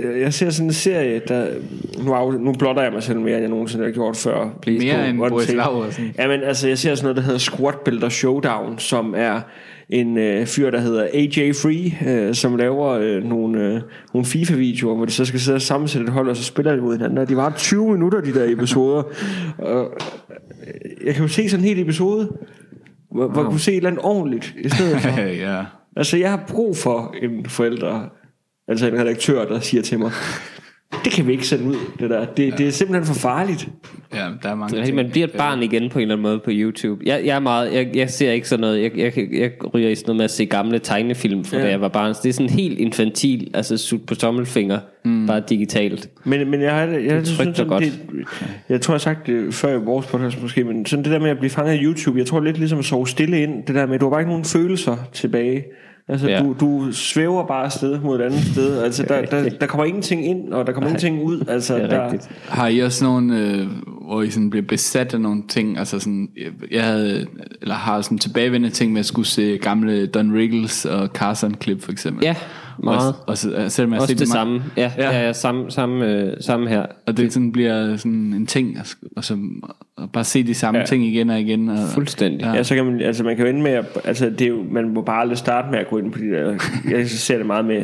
mm. 0.05 0.21
jeg 0.21 0.33
ser 0.33 0.49
sådan 0.49 0.67
en 0.67 0.73
serie, 0.73 1.21
der, 1.27 1.47
nu, 2.03 2.13
af, 2.13 2.33
nu 2.33 2.53
blotter 2.53 2.83
jeg 2.83 2.91
mig 2.93 3.03
selv 3.03 3.19
mere, 3.19 3.33
end 3.33 3.41
jeg 3.41 3.49
nogensinde 3.49 3.85
har 3.85 3.91
gjort 3.91 4.17
før. 4.17 4.49
Please, 4.61 4.85
Mere 4.85 5.09
end 5.09 5.17
Boris 5.17 5.45
Take. 5.45 5.57
Laursen. 5.57 6.13
Ja, 6.17 6.27
men 6.27 6.43
altså, 6.43 6.67
jeg 6.67 6.77
ser 6.77 6.95
sådan 6.95 7.03
noget, 7.05 7.17
der 7.17 7.21
hedder 7.23 7.37
Squat 7.39 7.75
Builder 7.85 8.09
Showdown, 8.09 8.79
som 8.79 9.13
er 9.17 9.41
en 9.89 10.17
øh, 10.17 10.45
fyr, 10.47 10.69
der 10.69 10.79
hedder 10.79 11.07
AJ 11.13 11.53
Free, 11.53 12.11
øh, 12.11 12.35
som 12.35 12.55
laver 12.55 12.87
øh, 12.87 13.23
nogle, 13.23 13.63
øh, 13.63 13.81
nogle 14.13 14.25
FIFA-videoer, 14.25 14.95
hvor 14.95 15.05
de 15.05 15.11
så 15.11 15.25
skal 15.25 15.39
sidde 15.39 15.55
og 15.55 15.61
sammensætte 15.61 16.07
et 16.07 16.13
hold, 16.13 16.29
og 16.29 16.37
så 16.37 16.43
spiller 16.43 16.75
de 16.75 16.81
mod 16.81 16.93
hinanden. 16.93 17.17
Og 17.17 17.29
de 17.29 17.37
var 17.37 17.53
20 17.57 17.91
minutter, 17.91 18.21
de 18.21 18.33
der 18.33 18.51
episoder. 18.51 19.03
og, 19.57 19.93
øh, 20.29 21.05
jeg 21.05 21.13
kan 21.13 21.23
jo 21.23 21.27
se 21.27 21.49
sådan 21.49 21.65
en 21.65 21.69
hel 21.69 21.79
episode, 21.79 22.31
hvor, 23.11 23.27
hvor 23.27 23.41
jeg 23.41 23.49
kunne 23.49 23.59
se 23.59 23.71
et 23.71 23.77
eller 23.77 23.89
andet 23.89 24.05
ordentligt, 24.05 24.55
i 24.59 24.69
stedet 24.69 25.01
for. 25.01 25.21
ja. 25.47 25.63
Altså, 25.95 26.17
jeg 26.17 26.29
har 26.29 26.43
brug 26.47 26.77
for 26.77 27.15
en 27.21 27.45
forælder, 27.45 28.09
altså 28.67 28.87
en 28.87 28.99
redaktør, 28.99 29.45
der 29.45 29.59
siger 29.59 29.83
til 29.83 29.99
mig, 29.99 30.11
det 31.03 31.11
kan 31.11 31.27
vi 31.27 31.31
ikke 31.31 31.47
sende 31.47 31.65
ud, 31.65 31.75
det 31.99 32.09
der. 32.09 32.25
Det, 32.25 32.57
det 32.57 32.67
er 32.67 32.71
simpelthen 32.71 33.05
for 33.15 33.21
farligt. 33.21 33.67
ja, 34.13 34.17
der 34.43 34.49
er 34.49 34.55
mange 34.55 34.77
Altså, 34.77 34.85
ting. 34.85 34.95
man 34.95 35.09
bliver 35.11 35.27
et 35.27 35.33
barn 35.37 35.63
igen 35.63 35.89
på 35.89 35.99
en 35.99 36.01
eller 36.01 36.15
anden 36.15 36.23
måde 36.23 36.39
på 36.39 36.51
YouTube. 36.53 37.03
Jeg, 37.05 37.25
jeg 37.25 37.35
er 37.35 37.39
meget, 37.39 37.73
jeg, 37.73 37.89
jeg 37.95 38.09
ser 38.09 38.31
ikke 38.31 38.49
sådan 38.49 38.61
noget. 38.61 38.81
Jeg, 38.83 38.91
jeg, 38.97 39.27
jeg 39.33 39.51
ryger 39.73 39.89
i 39.89 39.95
sådan 39.95 40.07
noget 40.07 40.17
med 40.17 40.23
at 40.25 40.31
se 40.31 40.45
gamle 40.45 40.79
tegnefilm 40.79 41.43
fra 41.45 41.57
ja. 41.57 41.63
da 41.63 41.69
jeg 41.69 41.81
var 41.81 41.87
barn. 41.87 42.13
Så 42.13 42.19
det 42.23 42.29
er 42.29 42.33
sådan 42.33 42.49
helt 42.49 42.79
infantil, 42.79 43.51
altså 43.53 43.77
sut 43.77 44.01
på 44.05 44.15
tommelfinger, 44.15 44.79
mm. 45.05 45.27
bare 45.27 45.43
digitalt. 45.49 46.09
Men, 46.23 46.51
men 46.51 46.61
jeg, 46.61 46.73
har, 46.73 46.81
jeg, 46.81 47.05
jeg, 47.05 47.15
trygt 47.15 47.27
synes, 47.27 47.57
sådan, 47.57 47.67
godt. 47.67 47.83
det, 47.83 47.99
jeg 48.69 48.81
tror, 48.81 48.93
jeg 48.93 48.95
har 48.95 48.99
sagt 48.99 49.27
det 49.27 49.53
før 49.53 49.73
i 49.79 49.83
vores 49.83 50.05
podcast 50.05 50.41
måske, 50.41 50.63
men 50.63 50.85
sådan 50.85 51.03
det 51.03 51.11
der 51.11 51.19
med 51.19 51.29
at 51.29 51.37
blive 51.37 51.49
fanget 51.49 51.71
af 51.71 51.79
YouTube, 51.81 52.19
jeg 52.19 52.27
tror 52.27 52.39
lidt 52.39 52.57
ligesom 52.57 52.79
at 52.79 52.85
sove 52.85 53.07
stille 53.07 53.43
ind, 53.43 53.63
det 53.65 53.75
der 53.75 53.85
med, 53.85 53.95
at 53.95 54.01
du 54.01 54.05
har 54.05 54.09
bare 54.09 54.21
ikke 54.21 54.31
nogen 54.31 54.45
følelser 54.45 54.97
tilbage. 55.13 55.63
Altså, 56.09 56.27
Ja. 56.29 56.39
du, 56.39 56.55
du 56.59 56.91
svæver 56.91 57.47
bare 57.47 57.65
afsted 57.65 57.99
mod 57.99 58.19
et 58.19 58.23
andet 58.23 58.39
sted. 58.43 58.83
Altså, 58.83 59.03
der, 59.03 59.25
der, 59.25 59.49
der 59.61 59.65
kommer 59.67 59.85
ingenting 59.85 60.25
ind, 60.25 60.53
og 60.53 60.67
der 60.67 60.73
kommer 60.73 60.87
ingenting 60.89 61.23
ud. 61.23 61.45
Altså, 61.49 61.75
Det 61.75 61.83
er 61.83 61.87
der, 61.87 62.03
rigtigt. 62.11 62.29
Har 62.49 62.67
I 62.67 62.79
også 62.79 63.05
nogle, 63.05 63.39
øh, 63.39 63.67
hvor 64.07 64.21
I 64.21 64.29
sådan 64.29 64.49
bliver 64.49 64.65
besat 64.65 65.13
af 65.13 65.21
nogle 65.21 65.43
ting? 65.49 65.77
Altså 65.77 65.99
sådan, 65.99 66.29
jeg- 66.71 66.83
havde, 66.83 67.25
eller 67.61 67.75
har 67.75 68.01
sådan 68.01 68.17
tilbagevendende 68.17 68.75
ting 68.75 68.91
med 68.93 68.99
at 68.99 69.05
skulle 69.05 69.27
se 69.27 69.57
gamle 69.57 70.05
Don 70.07 70.33
Riggles 70.33 70.85
og 70.85 71.07
Carson 71.07 71.53
klip 71.53 71.81
for 71.81 71.91
eksempel. 71.91 72.23
Ja, 72.25 72.35
meget. 72.83 73.15
Og, 73.27 73.37
og, 73.55 73.63
øh, 73.63 73.69
selvom 73.69 73.93
jeg 73.93 74.01
Også 74.01 74.11
set 74.11 74.19
det 74.19 74.25
ma- 74.25 74.31
samme. 74.33 74.61
Ja, 74.77 74.91
ja. 74.97 75.11
Ja. 75.11 75.25
ja, 75.25 75.33
samme, 75.33 75.71
samme, 75.71 76.05
øh, 76.13 76.33
samme 76.39 76.69
her. 76.69 76.85
Og 77.07 77.17
det 77.17 77.33
sådan 77.33 77.51
bliver 77.51 77.97
sådan 77.97 78.11
en 78.33 78.45
ting, 78.47 78.77
og, 78.79 78.85
og, 79.17 79.23
så, 79.23 79.37
og 79.97 80.11
bare 80.11 80.23
se 80.23 80.43
de 80.43 80.53
samme 80.53 80.79
ja. 80.79 80.85
Ting 80.85 81.05
igen 81.05 81.29
og 81.29 81.39
igen. 81.39 81.69
Og, 81.69 81.77
Fuldstændig. 81.93 82.41
Ja. 82.41 82.53
Ja, 82.53 82.63
så 82.63 82.75
kan 82.75 82.85
man, 82.85 83.01
altså 83.01 83.23
man 83.23 83.35
kan 83.35 83.45
jo 83.45 83.49
ende 83.49 83.61
med, 83.61 83.71
at, 83.71 83.85
altså 84.03 84.29
det 84.29 84.41
er 84.41 84.47
jo, 84.49 84.63
man 84.71 84.93
må 84.93 85.01
bare 85.01 85.21
aldrig 85.21 85.37
starte 85.37 85.67
med 85.71 85.79
at 85.79 85.87
gå 85.89 85.97
ind 85.97 86.11
på 86.11 86.19
de 86.19 86.25
der, 86.31 86.57
jeg 86.97 87.07
ser 87.09 87.37
det 87.37 87.45
meget 87.45 87.65
med, 87.65 87.83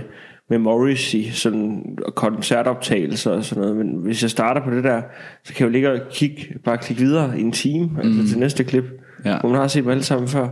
med 0.50 0.58
Morrissey, 0.58 1.24
sådan 1.32 1.84
koncertoptagelser 2.16 3.32
og 3.32 3.44
sådan 3.44 3.62
noget, 3.62 3.78
men 3.78 3.88
hvis 4.04 4.22
jeg 4.22 4.30
starter 4.30 4.62
på 4.64 4.72
det 4.72 4.84
der, 4.84 5.02
så 5.44 5.54
kan 5.54 5.60
jeg 5.60 5.68
jo 5.68 5.72
ligge 5.72 5.92
og 5.92 6.00
kigge, 6.12 6.48
bare 6.66 6.78
klikke 6.78 7.04
videre 7.04 7.40
i 7.40 7.42
en 7.42 7.52
time, 7.52 7.90
altså 8.04 8.28
til 8.30 8.40
næste 8.40 8.64
klip, 8.64 8.84
Ja. 9.26 9.40
hvor 9.40 9.50
man 9.50 9.60
har 9.60 9.68
set 9.68 9.84
dem 9.84 9.92
alle 9.92 10.04
sammen 10.04 10.28
før. 10.28 10.48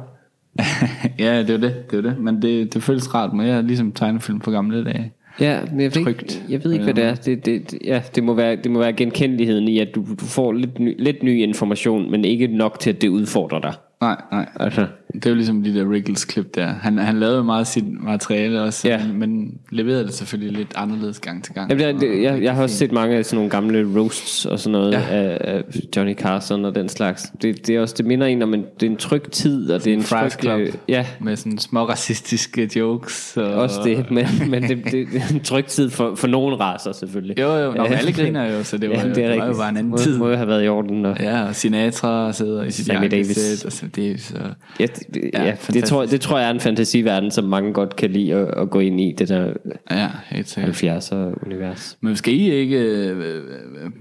ja, 1.19 1.39
det 1.43 1.49
er 1.49 1.57
det, 1.57 1.91
det 1.91 1.97
er 1.97 2.01
det. 2.01 2.19
Men 2.19 2.41
det, 2.41 2.73
det 2.73 2.83
føles 2.83 3.13
rart 3.15 3.33
med, 3.33 3.45
jeg 3.45 3.57
er 3.57 3.61
ligesom 3.61 3.91
tegnefilm 3.91 4.39
på 4.39 4.51
gamle 4.51 4.85
dage. 4.85 5.11
Ja, 5.39 5.59
men 5.71 5.81
jeg 5.81 5.95
ved, 5.95 6.03
Trygt. 6.05 6.21
ikke, 6.21 6.41
jeg 6.49 6.63
ved 6.63 6.71
ikke, 6.71 6.83
hvad 6.83 6.93
det 6.93 7.03
er. 7.03 7.15
Det, 7.15 7.45
det, 7.45 7.71
det- 7.71 7.79
ja, 7.85 8.01
det, 8.15 8.23
må 8.23 8.33
være, 8.33 8.55
det 8.55 8.71
må 8.71 8.79
være 8.79 8.93
genkendeligheden 8.93 9.67
i, 9.67 9.79
at 9.79 9.87
du, 9.95 10.05
du 10.19 10.25
får 10.25 10.51
lidt 10.53 10.79
ny, 10.79 10.95
lidt 10.99 11.23
ny 11.23 11.41
information, 11.41 12.11
men 12.11 12.25
ikke 12.25 12.47
nok 12.47 12.79
til, 12.79 12.89
at 12.89 13.01
det 13.01 13.07
udfordrer 13.09 13.59
dig. 13.59 13.73
Nej, 14.01 14.21
nej. 14.31 14.49
Altså, 14.59 14.87
Det 15.14 15.26
er 15.26 15.30
jo 15.30 15.36
ligesom 15.36 15.64
de 15.64 15.76
der 15.76 15.91
Riggles 15.91 16.26
klip 16.26 16.55
der. 16.55 16.68
Han, 16.68 16.97
han 16.97 17.20
lavede 17.20 17.38
jo 17.38 17.43
meget 17.43 17.68
sit 17.68 18.03
materiale 18.03 18.62
også, 18.62 18.88
Ja. 18.88 19.01
men, 19.07 19.20
men 19.20 19.53
leverede 19.70 20.03
det 20.03 20.14
selvfølgelig 20.14 20.57
lidt 20.57 20.74
anderledes 20.76 21.20
gang 21.20 21.43
til 21.43 21.53
gang. 21.53 21.72
Jamen, 21.72 21.95
det, 21.95 22.01
det, 22.01 22.24
jeg, 22.24 22.43
jeg 22.43 22.55
har 22.55 22.64
også 22.64 22.76
set 22.78 22.91
mange 22.91 23.16
af 23.18 23.26
sådan 23.26 23.36
nogle 23.36 23.49
gamle 23.49 23.99
roasts 23.99 24.45
og 24.45 24.59
sådan 24.59 24.72
noget 24.72 24.91
Ja. 24.91 24.99
ja. 24.99 25.05
af, 25.24 25.38
af 25.41 25.64
Johnny 25.95 26.16
Carson 26.16 26.66
og 26.66 26.76
den 26.76 26.89
slags. 26.89 27.32
Det, 27.41 27.68
det, 27.68 27.76
er 27.76 27.82
også, 27.82 27.95
det 27.97 28.05
minder 28.05 28.28
en 28.28 28.41
om, 28.41 28.53
en, 28.53 28.66
det 28.80 28.86
er 28.86 28.91
en 28.91 28.97
tryg 28.97 29.32
tid, 29.32 29.72
og 29.72 29.84
det 29.84 29.93
er 29.93 29.97
en 29.97 30.03
Fries 30.03 30.34
tryg... 30.34 30.41
Club. 30.41 30.59
øh, 30.59 30.74
Ja, 30.88 31.05
Med 31.20 31.36
sådan 31.36 31.57
små 31.57 31.88
racistiske 31.89 32.70
jokes. 32.76 33.38
Og, 33.38 33.53
også 33.53 33.82
det, 33.84 34.12
men, 34.12 34.26
men 34.49 34.64
det, 34.64 34.70
det, 34.86 34.91
det 34.91 35.22
er 35.30 35.34
en 35.34 35.39
tryg 35.39 35.66
tid 35.66 35.89
for, 35.89 36.16
for 36.16 36.28
nogle 36.28 36.55
raser 36.55 36.91
selvfølgelig. 36.91 37.39
Jo, 37.39 37.55
jo, 37.57 37.72
Nå, 37.72 37.84
men 37.84 37.91
Ja. 37.91 37.97
alle 37.97 38.14
griner 38.14 38.51
jo, 38.57 38.64
så 38.64 38.78
det 38.78 38.89
var, 38.89 38.95
Jamen, 38.95 39.09
det, 39.16 39.30
det 39.30 39.39
var 39.39 39.45
jo 39.47 39.53
bare 39.53 39.70
en 39.70 39.78
anden 39.78 39.91
må, 39.91 39.97
tid. 39.97 40.18
Må 40.18 40.28
jo 40.30 40.36
have 40.36 40.47
været 40.47 40.66
i 40.66 40.68
orden. 40.68 41.05
Og, 41.05 41.18
Ja, 41.20 41.43
og 41.43 41.55
Sinatra 41.55 42.34
sidder 42.34 42.64
i 42.64 42.72
sit 42.72 42.88
jakkesæt, 42.88 43.66
og 43.66 43.72
så 43.72 43.86
Davis. 43.95 44.32
Og, 44.32 44.49
Ja, 44.80 44.86
det, 44.86 45.00
Ja, 45.33 45.43
ja, 45.43 45.55
det, 45.73 45.83
tror, 45.83 46.05
det 46.05 46.21
tror 46.21 46.39
jeg 46.39 46.47
er 46.47 46.53
en 46.53 46.59
fantasiverden, 46.59 47.31
som 47.31 47.43
mange 47.43 47.73
godt 47.73 47.95
kan 47.95 48.11
lide 48.11 48.33
at, 48.33 48.61
at 48.61 48.69
gå 48.69 48.79
ind 48.79 49.01
i, 49.01 49.15
det 49.17 49.29
der 49.29 49.53
ja, 49.91 50.09
helt 50.25 50.49
sikkert. 50.49 50.83
70'er 50.83 51.45
univers. 51.45 51.97
Men 52.01 52.15
skal 52.15 52.33
I 52.33 52.51
ikke 52.51 52.79
øh, 52.79 53.17
øh, 53.17 53.43
øh, 53.83 53.91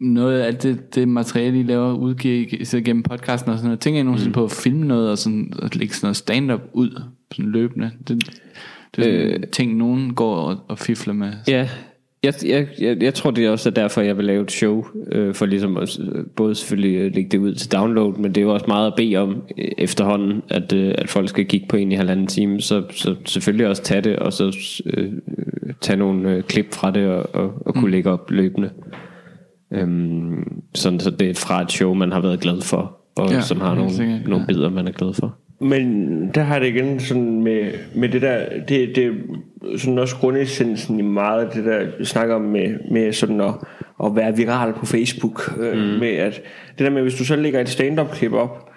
noget 0.00 0.40
af 0.40 0.46
alt 0.46 0.62
det, 0.62 0.94
det 0.94 1.08
materiale, 1.08 1.60
I 1.60 1.62
laver, 1.62 1.92
udgiver 1.92 2.46
I 2.50 2.64
så 2.64 2.80
gennem 2.80 3.02
podcasten 3.02 3.50
og 3.50 3.58
sådan 3.58 3.66
noget? 3.66 3.80
Tænker 3.80 4.00
I 4.00 4.02
nogensinde 4.02 4.30
mm. 4.30 4.34
på 4.34 4.44
at 4.44 4.50
filme 4.50 4.86
noget 4.86 5.10
og 5.10 5.18
sådan, 5.18 5.52
at 5.62 5.76
lægge 5.76 5.94
sådan 5.94 6.06
noget 6.06 6.16
stand-up 6.16 6.60
ud 6.72 7.02
sådan 7.32 7.50
løbende? 7.50 7.90
Det, 8.08 8.08
det 8.96 8.98
er 8.98 9.02
sådan 9.02 9.42
øh, 9.42 9.48
ting, 9.52 9.76
nogen 9.76 10.14
går 10.14 10.36
og, 10.36 10.58
og 10.68 10.78
fifler 10.78 11.14
med. 11.14 11.32
Ja, 11.48 11.68
jeg, 12.22 12.34
jeg, 12.46 12.66
jeg, 12.80 13.02
jeg 13.02 13.14
tror 13.14 13.30
det 13.30 13.46
er 13.46 13.50
også 13.50 13.68
er 13.68 13.72
derfor 13.72 14.00
jeg 14.00 14.16
vil 14.16 14.24
lave 14.24 14.42
et 14.42 14.50
show 14.50 14.84
øh, 15.12 15.34
For 15.34 15.46
ligesom 15.46 15.76
at, 15.76 15.98
både 16.36 16.54
selvfølgelig 16.54 16.96
øh, 16.96 17.14
lægge 17.14 17.30
det 17.30 17.38
ud 17.38 17.54
til 17.54 17.72
download 17.72 18.12
Men 18.18 18.34
det 18.34 18.36
er 18.40 18.42
jo 18.42 18.54
også 18.54 18.66
meget 18.68 18.86
at 18.86 18.94
bede 18.96 19.16
om 19.16 19.42
øh, 19.58 19.68
efterhånden 19.78 20.42
At, 20.48 20.72
øh, 20.72 20.94
at 20.98 21.08
folk 21.08 21.28
skal 21.28 21.46
kigge 21.46 21.66
på 21.68 21.76
en 21.76 21.92
i 21.92 21.94
halvanden 21.94 22.26
time. 22.26 22.60
Så, 22.60 22.82
så 22.90 23.14
selvfølgelig 23.24 23.66
også 23.66 23.82
tage 23.82 24.00
det 24.00 24.16
Og 24.16 24.32
så 24.32 24.56
øh, 24.86 25.12
tage 25.80 25.96
nogle 25.96 26.30
øh, 26.30 26.42
klip 26.42 26.74
fra 26.74 26.90
det 26.90 27.08
Og, 27.08 27.34
og, 27.34 27.52
og 27.66 27.74
kunne 27.74 27.90
lægge 27.90 28.10
op 28.10 28.30
løbende. 28.30 28.70
Øhm, 29.72 30.62
Sådan 30.74 31.00
så 31.00 31.10
det 31.10 31.30
er 31.30 31.34
fra 31.34 31.62
et 31.62 31.72
show 31.72 31.94
man 31.94 32.12
har 32.12 32.20
været 32.20 32.40
glad 32.40 32.60
for 32.60 32.98
Og 33.16 33.30
Ja, 33.30 33.40
som 33.40 33.60
har 33.60 33.74
nogle, 33.74 33.92
sikkert, 33.92 34.28
nogle 34.28 34.40
ja. 34.40 34.46
bidder 34.46 34.70
man 34.70 34.88
er 34.88 34.92
glad 34.92 35.14
for 35.14 35.36
Men 35.62 36.30
der 36.34 36.40
har 36.42 36.58
det 36.58 36.66
igen 36.66 37.00
sådan 37.00 37.42
med, 37.42 37.70
med 37.94 38.08
det 38.08 38.22
der, 38.22 38.38
det, 38.68 38.96
det 38.96 39.06
er 39.06 39.10
sådan 39.78 39.98
også 39.98 40.16
grundessensen 40.16 40.98
i 40.98 41.02
meget 41.02 41.44
af 41.44 41.50
det 41.54 41.64
der, 41.64 41.86
vi 41.98 42.04
snakker 42.04 42.34
om 42.34 42.42
med, 42.42 42.74
med 42.90 43.12
sådan 43.12 43.40
at, 43.40 43.54
at 44.04 44.16
være 44.16 44.36
viral 44.36 44.72
på 44.72 44.86
Facebook. 44.86 45.52
Øh, 45.60 45.72
mm. 45.78 45.78
Med 46.00 46.08
at, 46.08 46.42
det 46.78 46.84
der 46.86 46.90
med, 46.90 47.02
hvis 47.02 47.14
du 47.14 47.24
så 47.24 47.36
lægger 47.36 47.60
et 47.60 47.68
stand-up 47.68 48.10
klip 48.12 48.32
op, 48.32 48.70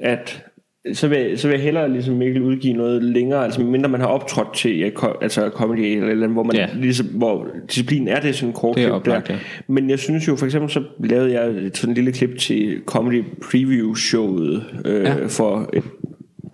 at 0.00 0.44
så 0.92 1.08
vil, 1.08 1.38
så 1.38 1.48
vil 1.48 1.54
jeg 1.54 1.62
hellere 1.64 1.92
ligesom 1.92 2.14
Mikkel 2.14 2.42
udgive 2.42 2.74
noget 2.74 3.02
længere, 3.04 3.44
altså 3.44 3.60
mindre 3.60 3.88
man 3.88 4.00
har 4.00 4.06
optrådt 4.06 4.54
til 4.54 4.78
ja, 4.78 4.90
ko- 4.90 5.16
altså 5.22 5.50
comedy 5.54 5.78
eller, 5.80 6.08
eller 6.08 6.28
hvor 6.28 6.42
man 6.42 6.56
Ja. 6.56 6.68
ligesom, 6.74 7.06
hvor 7.06 7.46
disciplinen 7.68 8.08
er 8.08 8.20
det 8.20 8.34
sådan 8.34 8.52
kort 8.52 8.76
Det 8.76 8.82
er 8.84 8.86
klip 8.86 8.94
oplagt, 8.94 9.28
der. 9.28 9.34
ja. 9.34 9.38
Men 9.68 9.90
jeg 9.90 9.98
synes 9.98 10.28
jo, 10.28 10.36
for 10.36 10.44
eksempel 10.46 10.70
så 10.70 10.82
lavede 11.04 11.32
jeg 11.32 11.48
et 11.48 11.76
sådan 11.76 11.94
lille 11.94 12.12
klip 12.12 12.38
til 12.38 12.78
comedy 12.86 13.24
preview 13.50 13.94
showet 13.94 14.64
øh, 14.84 15.02
ja. 15.04 15.14
for 15.26 15.70
et, 15.72 15.82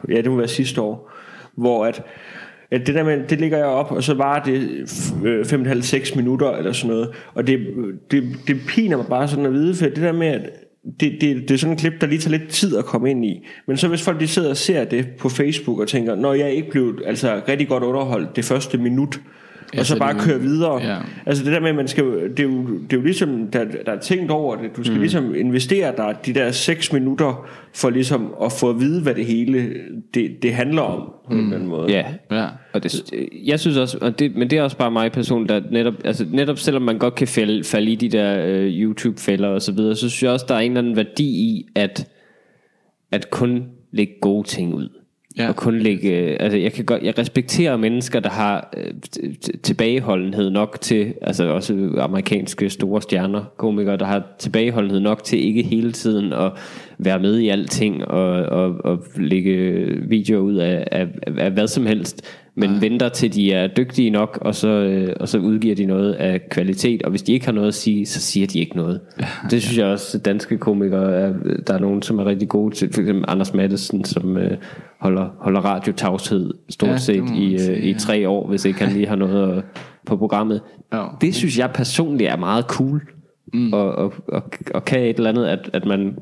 ja 0.08 0.16
det 0.16 0.30
må 0.30 0.36
være 0.36 0.48
sidste 0.48 0.80
år, 0.80 1.10
hvor 1.56 1.86
at 1.86 2.02
at 2.70 2.86
det 2.86 2.94
der 2.94 3.04
med, 3.04 3.28
det 3.28 3.40
ligger 3.40 3.58
jeg 3.58 3.66
op, 3.66 3.92
og 3.92 4.02
så 4.02 4.14
var 4.14 4.42
det 4.42 4.60
5,5-6 4.86 6.10
øh, 6.10 6.16
minutter 6.16 6.50
eller 6.50 6.72
sådan 6.72 6.94
noget, 6.94 7.10
og 7.34 7.46
det, 7.46 7.58
det, 8.10 8.24
det 8.46 8.56
piner 8.68 8.96
mig 8.96 9.06
bare 9.06 9.28
sådan 9.28 9.46
at 9.46 9.52
vide, 9.52 9.74
for 9.74 9.84
det 9.84 9.96
der 9.96 10.12
med, 10.12 10.26
at 10.26 10.50
det, 11.00 11.12
det, 11.20 11.48
det 11.48 11.50
er 11.50 11.58
sådan 11.58 11.72
en 11.72 11.78
klip, 11.78 11.92
der 12.00 12.06
lige 12.06 12.18
tager 12.18 12.38
lidt 12.38 12.50
tid 12.50 12.76
at 12.76 12.84
komme 12.84 13.10
ind 13.10 13.24
i. 13.24 13.46
Men 13.66 13.76
så 13.76 13.88
hvis 13.88 14.02
folk 14.02 14.20
de 14.20 14.28
sidder 14.28 14.50
og 14.50 14.56
ser 14.56 14.84
det 14.84 15.06
på 15.18 15.28
Facebook 15.28 15.80
og 15.80 15.88
tænker, 15.88 16.14
når 16.14 16.34
jeg 16.34 16.52
ikke 16.52 16.70
blev 16.70 16.98
altså, 17.04 17.40
rigtig 17.48 17.68
godt 17.68 17.82
underholdt 17.82 18.36
det 18.36 18.44
første 18.44 18.78
minut, 18.78 19.16
øh, 19.16 19.43
og 19.78 19.86
så 19.86 19.92
så 19.92 19.98
bare 19.98 20.14
køre 20.18 20.40
videre. 20.40 20.82
ja. 20.82 20.96
Altså 21.26 21.44
det 21.44 21.52
der 21.52 21.60
med, 21.60 21.68
at 21.68 21.74
man 21.74 21.88
skal, 21.88 22.04
det, 22.04 22.40
er 22.40 22.44
jo, 22.44 22.66
det 22.66 22.92
er 22.92 22.96
jo 22.96 23.02
ligesom, 23.02 23.46
der, 23.46 23.64
der 23.86 23.92
er 23.92 23.98
tænkt 23.98 24.30
over 24.30 24.56
det. 24.56 24.76
Du 24.76 24.82
skal 24.82 24.94
mm. 24.94 25.00
ligesom 25.00 25.34
investere 25.34 25.92
dig 25.96 26.16
de 26.26 26.34
der 26.34 26.50
6 26.50 26.92
minutter, 26.92 27.48
for 27.74 27.90
ligesom 27.90 28.34
at 28.42 28.52
få 28.52 28.70
at 28.70 28.80
vide, 28.80 29.02
hvad 29.02 29.14
det 29.14 29.26
hele 29.26 29.70
det, 30.14 30.42
det 30.42 30.54
handler 30.54 30.82
om, 30.82 31.12
på 31.26 31.32
en 31.32 31.40
eller 31.40 31.54
anden 31.54 31.68
måde. 31.68 31.90
Ja, 31.90 32.04
Ja. 32.30 32.46
Og 32.72 32.82
det, 32.82 33.12
jeg 33.44 33.60
synes 33.60 33.76
også, 33.76 33.98
og 34.00 34.18
det, 34.18 34.36
men 34.36 34.50
det 34.50 34.58
er 34.58 34.62
også 34.62 34.76
bare 34.76 34.90
mig 34.90 35.12
personligt, 35.12 35.50
at 35.50 35.62
netop, 35.70 35.94
altså 36.04 36.26
netop 36.30 36.58
selvom 36.58 36.82
man 36.82 36.98
godt 36.98 37.14
kan 37.14 37.28
falde, 37.28 37.64
falde 37.64 37.90
i 37.90 37.94
de 37.94 38.08
der 38.08 38.46
øh, 38.46 38.66
YouTube-fælder 38.66 39.48
og 39.48 39.62
så 39.62 39.72
videre, 39.72 39.94
så 39.94 40.08
synes 40.08 40.22
jeg 40.22 40.30
også, 40.30 40.46
der 40.48 40.54
er 40.54 40.58
en 40.58 40.70
eller 40.70 40.80
anden 40.80 40.96
værdi 40.96 41.24
i, 41.24 41.66
at 41.74 42.08
at 43.14 43.30
kun 43.30 43.64
lægge 43.92 44.14
gode 44.20 44.48
ting 44.48 44.74
ud. 44.74 44.88
Ja. 45.38 45.48
Og 45.48 45.56
kun 45.56 45.78
lægge, 45.78 46.10
øh, 46.10 46.36
altså 46.40 46.58
jeg 46.58 46.72
kan 46.72 46.84
godt, 46.84 47.02
jeg 47.02 47.18
respekterer 47.18 47.76
mennesker, 47.76 48.20
der 48.20 48.30
har 48.30 48.70
øh, 48.76 49.34
tilbageholdenhed 49.62 50.50
nok 50.50 50.78
til, 50.80 51.14
altså 51.22 51.44
også 51.44 51.90
amerikanske 51.98 52.70
store 52.70 53.02
stjerner, 53.02 53.44
komikere, 53.56 53.96
der 53.96 54.04
har 54.04 54.22
tilbageholdenhed 54.38 55.00
nok 55.00 55.24
til 55.24 55.46
ikke 55.46 55.62
hele 55.62 55.92
tiden 55.92 56.32
at 56.32 56.52
være 57.04 57.18
med 57.18 57.38
i 57.38 57.48
alting 57.48 58.04
og, 58.04 58.30
og, 58.30 58.84
og 58.84 59.02
lægge 59.16 59.86
videoer 60.08 60.40
ud 60.40 60.54
af, 60.54 60.86
af, 60.92 61.08
af 61.38 61.50
hvad 61.50 61.66
som 61.66 61.86
helst, 61.86 62.22
men 62.56 62.70
ja. 62.70 62.78
venter 62.80 63.08
til 63.08 63.34
de 63.34 63.52
er 63.52 63.66
dygtige 63.66 64.10
nok, 64.10 64.38
og 64.40 64.54
så, 64.54 64.68
øh, 64.68 65.16
og 65.20 65.28
så 65.28 65.38
udgiver 65.38 65.74
de 65.74 65.86
noget 65.86 66.12
af 66.12 66.48
kvalitet, 66.50 67.02
og 67.02 67.10
hvis 67.10 67.22
de 67.22 67.32
ikke 67.32 67.46
har 67.46 67.52
noget 67.52 67.68
at 67.68 67.74
sige, 67.74 68.06
så 68.06 68.20
siger 68.20 68.46
de 68.46 68.58
ikke 68.58 68.76
noget. 68.76 69.00
Ja, 69.20 69.26
det 69.50 69.62
synes 69.62 69.78
jeg 69.78 69.86
også, 69.86 70.18
danske 70.18 70.58
komikere, 70.58 71.14
er, 71.14 71.32
der 71.66 71.74
er 71.74 71.78
nogen, 71.78 72.02
som 72.02 72.18
er 72.18 72.24
rigtig 72.24 72.48
gode 72.48 72.74
til, 72.74 72.92
for 72.92 73.00
eksempel 73.00 73.24
Anders 73.28 73.54
Madsen, 73.54 74.04
som 74.04 74.36
øh, 74.36 74.56
holder, 75.00 75.28
holder 75.38 75.60
radiotavshed 75.60 76.50
stort 76.68 76.88
Ja, 76.88 76.92
ja, 76.92 76.98
set 76.98 77.24
i, 77.36 77.58
sige, 77.58 77.76
øh, 77.76 77.84
i 77.84 77.90
ja. 77.90 77.98
tre 77.98 78.28
år, 78.28 78.48
hvis 78.48 78.64
ikke 78.64 78.84
han 78.84 78.92
lige 78.92 79.08
har 79.08 79.16
noget 79.16 79.56
at, 79.56 79.64
på 80.06 80.16
programmet. 80.16 80.60
Ja. 80.92 81.04
Det 81.20 81.34
synes 81.34 81.58
jeg 81.58 81.70
personligt 81.74 82.30
er 82.30 82.36
meget 82.36 82.64
cool, 82.64 83.02
mm. 83.54 83.72
og, 83.72 83.94
og, 83.94 84.12
og, 84.28 84.42
og 84.74 84.84
kan 84.84 85.00
et 85.00 85.16
eller 85.16 85.30
andet, 85.30 85.46
at, 85.46 85.70
at 85.72 85.84
man, 85.84 86.18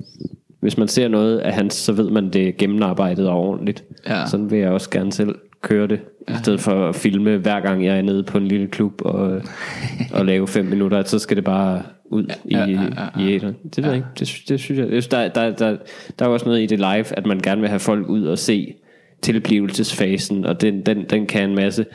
hvis 0.62 0.78
man 0.78 0.88
ser 0.88 1.08
noget 1.08 1.38
af 1.38 1.52
hans, 1.52 1.74
så 1.74 1.92
ved 1.92 2.10
man, 2.10 2.30
det 2.30 2.48
er 2.48 2.52
gennemarbejdet 2.58 3.28
og 3.28 3.38
ordentligt. 3.38 3.84
Ja. 4.06 4.26
Sådan 4.26 4.50
vil 4.50 4.58
jeg 4.58 4.70
også 4.70 4.90
gerne 4.90 5.12
selv 5.12 5.34
køre 5.62 5.86
det, 5.86 6.00
i 6.28 6.32
stedet 6.42 6.60
for 6.60 6.88
at 6.88 6.94
filme 6.94 7.36
hver 7.36 7.60
gang 7.60 7.84
jeg 7.84 7.98
er 7.98 8.02
nede 8.02 8.22
på 8.22 8.38
en 8.38 8.48
lille 8.48 8.66
klub 8.66 9.02
og, 9.04 9.42
og 10.14 10.26
lave 10.26 10.48
fem 10.48 10.64
minutter, 10.64 11.02
så 11.02 11.18
skal 11.18 11.36
det 11.36 11.44
bare 11.44 11.82
ud 12.04 12.24
i, 12.44 12.54
ja, 12.54 12.66
ja, 12.66 12.66
ja, 12.66 13.22
ja. 13.22 13.26
i 13.26 13.34
æteren. 13.34 13.56
Det 13.76 13.84
ved 13.84 13.90
jeg 13.90 13.96
ikke. 13.96 14.08
Det, 14.18 14.42
det 14.48 14.60
synes 14.60 14.78
jeg. 14.78 14.86
synes, 14.86 15.08
der, 15.08 15.28
der, 15.28 15.50
der, 15.50 15.76
der 16.18 16.24
er 16.24 16.28
også 16.28 16.46
noget 16.46 16.62
i 16.62 16.66
det 16.66 16.78
live, 16.78 17.16
at 17.18 17.26
man 17.26 17.40
gerne 17.40 17.60
vil 17.60 17.68
have 17.68 17.80
folk 17.80 18.08
ud 18.08 18.24
og 18.24 18.38
se 18.38 18.74
tilblivelsesfasen, 19.22 20.44
og 20.44 20.60
den, 20.60 20.86
den, 20.86 21.04
den 21.10 21.26
kan 21.26 21.50
en 21.50 21.56
masse. 21.56 21.86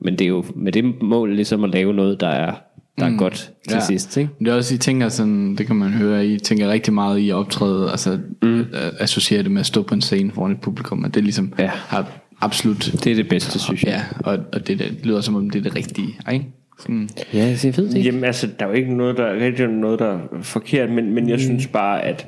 Men 0.00 0.18
det 0.18 0.24
er 0.24 0.28
jo 0.28 0.44
med 0.56 0.72
det 0.72 1.02
mål 1.02 1.34
ligesom 1.34 1.64
at 1.64 1.70
lave 1.70 1.94
noget, 1.94 2.20
der 2.20 2.28
er, 2.28 2.52
der 2.98 3.06
er 3.06 3.16
godt 3.16 3.34
til 3.68 3.74
Ja. 3.74 3.80
sidst. 3.80 4.16
Ikke? 4.16 4.30
Det 4.38 4.48
er 4.48 4.54
også, 4.54 4.74
I 4.74 4.78
tænker 4.78 5.08
sådan, 5.08 5.56
det 5.56 5.66
kan 5.66 5.76
man 5.76 5.88
høre, 5.90 6.26
I 6.26 6.38
tænker 6.38 6.68
rigtig 6.68 6.94
meget 6.94 7.18
i 7.18 7.30
at 7.30 7.34
optræde, 7.36 7.90
altså 7.90 8.18
mm. 8.42 8.64
associere 9.00 9.42
det 9.42 9.50
med 9.50 9.60
at 9.60 9.66
stå 9.66 9.82
på 9.82 9.94
en 9.94 10.00
scene 10.00 10.32
foran 10.32 10.52
et 10.52 10.60
publikum, 10.60 11.04
og 11.04 11.14
det 11.14 11.22
ligesom 11.24 11.52
Ja. 11.58 11.66
har 11.74 12.06
absolut, 12.40 12.90
Det 13.04 13.06
er 13.12 13.14
det 13.16 13.28
bedste, 13.28 13.58
synes 13.58 13.84
jeg. 13.84 13.90
ja, 14.24 14.30
og, 14.30 14.38
og 14.52 14.66
det, 14.66 14.78
det 14.78 14.98
lyder 15.02 15.20
som 15.20 15.34
om 15.36 15.50
det 15.50 15.58
er 15.58 15.62
det 15.62 15.76
rigtige, 15.76 16.08
ikke? 16.32 16.46
Sådan, 16.80 17.08
Ja, 17.34 17.38
jeg 17.64 17.76
ved 17.76 17.88
det 17.88 17.96
ikke. 17.96 18.00
Jamen 18.10 18.24
altså, 18.24 18.48
der 18.58 18.64
er 18.64 18.68
jo 18.70 18.74
ikke 18.74 18.94
noget, 18.96 19.16
der 19.16 19.24
er 19.24 19.44
rigtig 19.44 19.66
noget, 19.68 19.98
der 19.98 20.06
er 20.12 20.18
forkert, 20.42 20.90
men, 20.90 21.14
men 21.14 21.28
jeg 21.28 21.40
synes 21.40 21.66
bare, 21.66 22.02
at, 22.04 22.26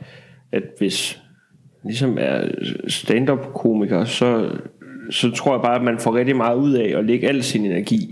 at 0.53 0.63
hvis 0.79 1.19
ligesom 1.85 2.17
er 2.21 2.49
stand-up 2.89 3.39
komiker, 3.55 4.05
så, 4.05 4.51
så 5.11 5.31
tror 5.31 5.55
jeg 5.55 5.63
bare, 5.63 5.77
at 5.77 5.83
man 5.85 5.99
får 5.99 6.15
rigtig 6.17 6.37
meget 6.37 6.57
ud 6.57 6.73
af 6.73 6.95
at 6.99 7.05
lægge 7.05 7.29
al 7.29 7.43
sin 7.43 7.65
energi 7.65 8.11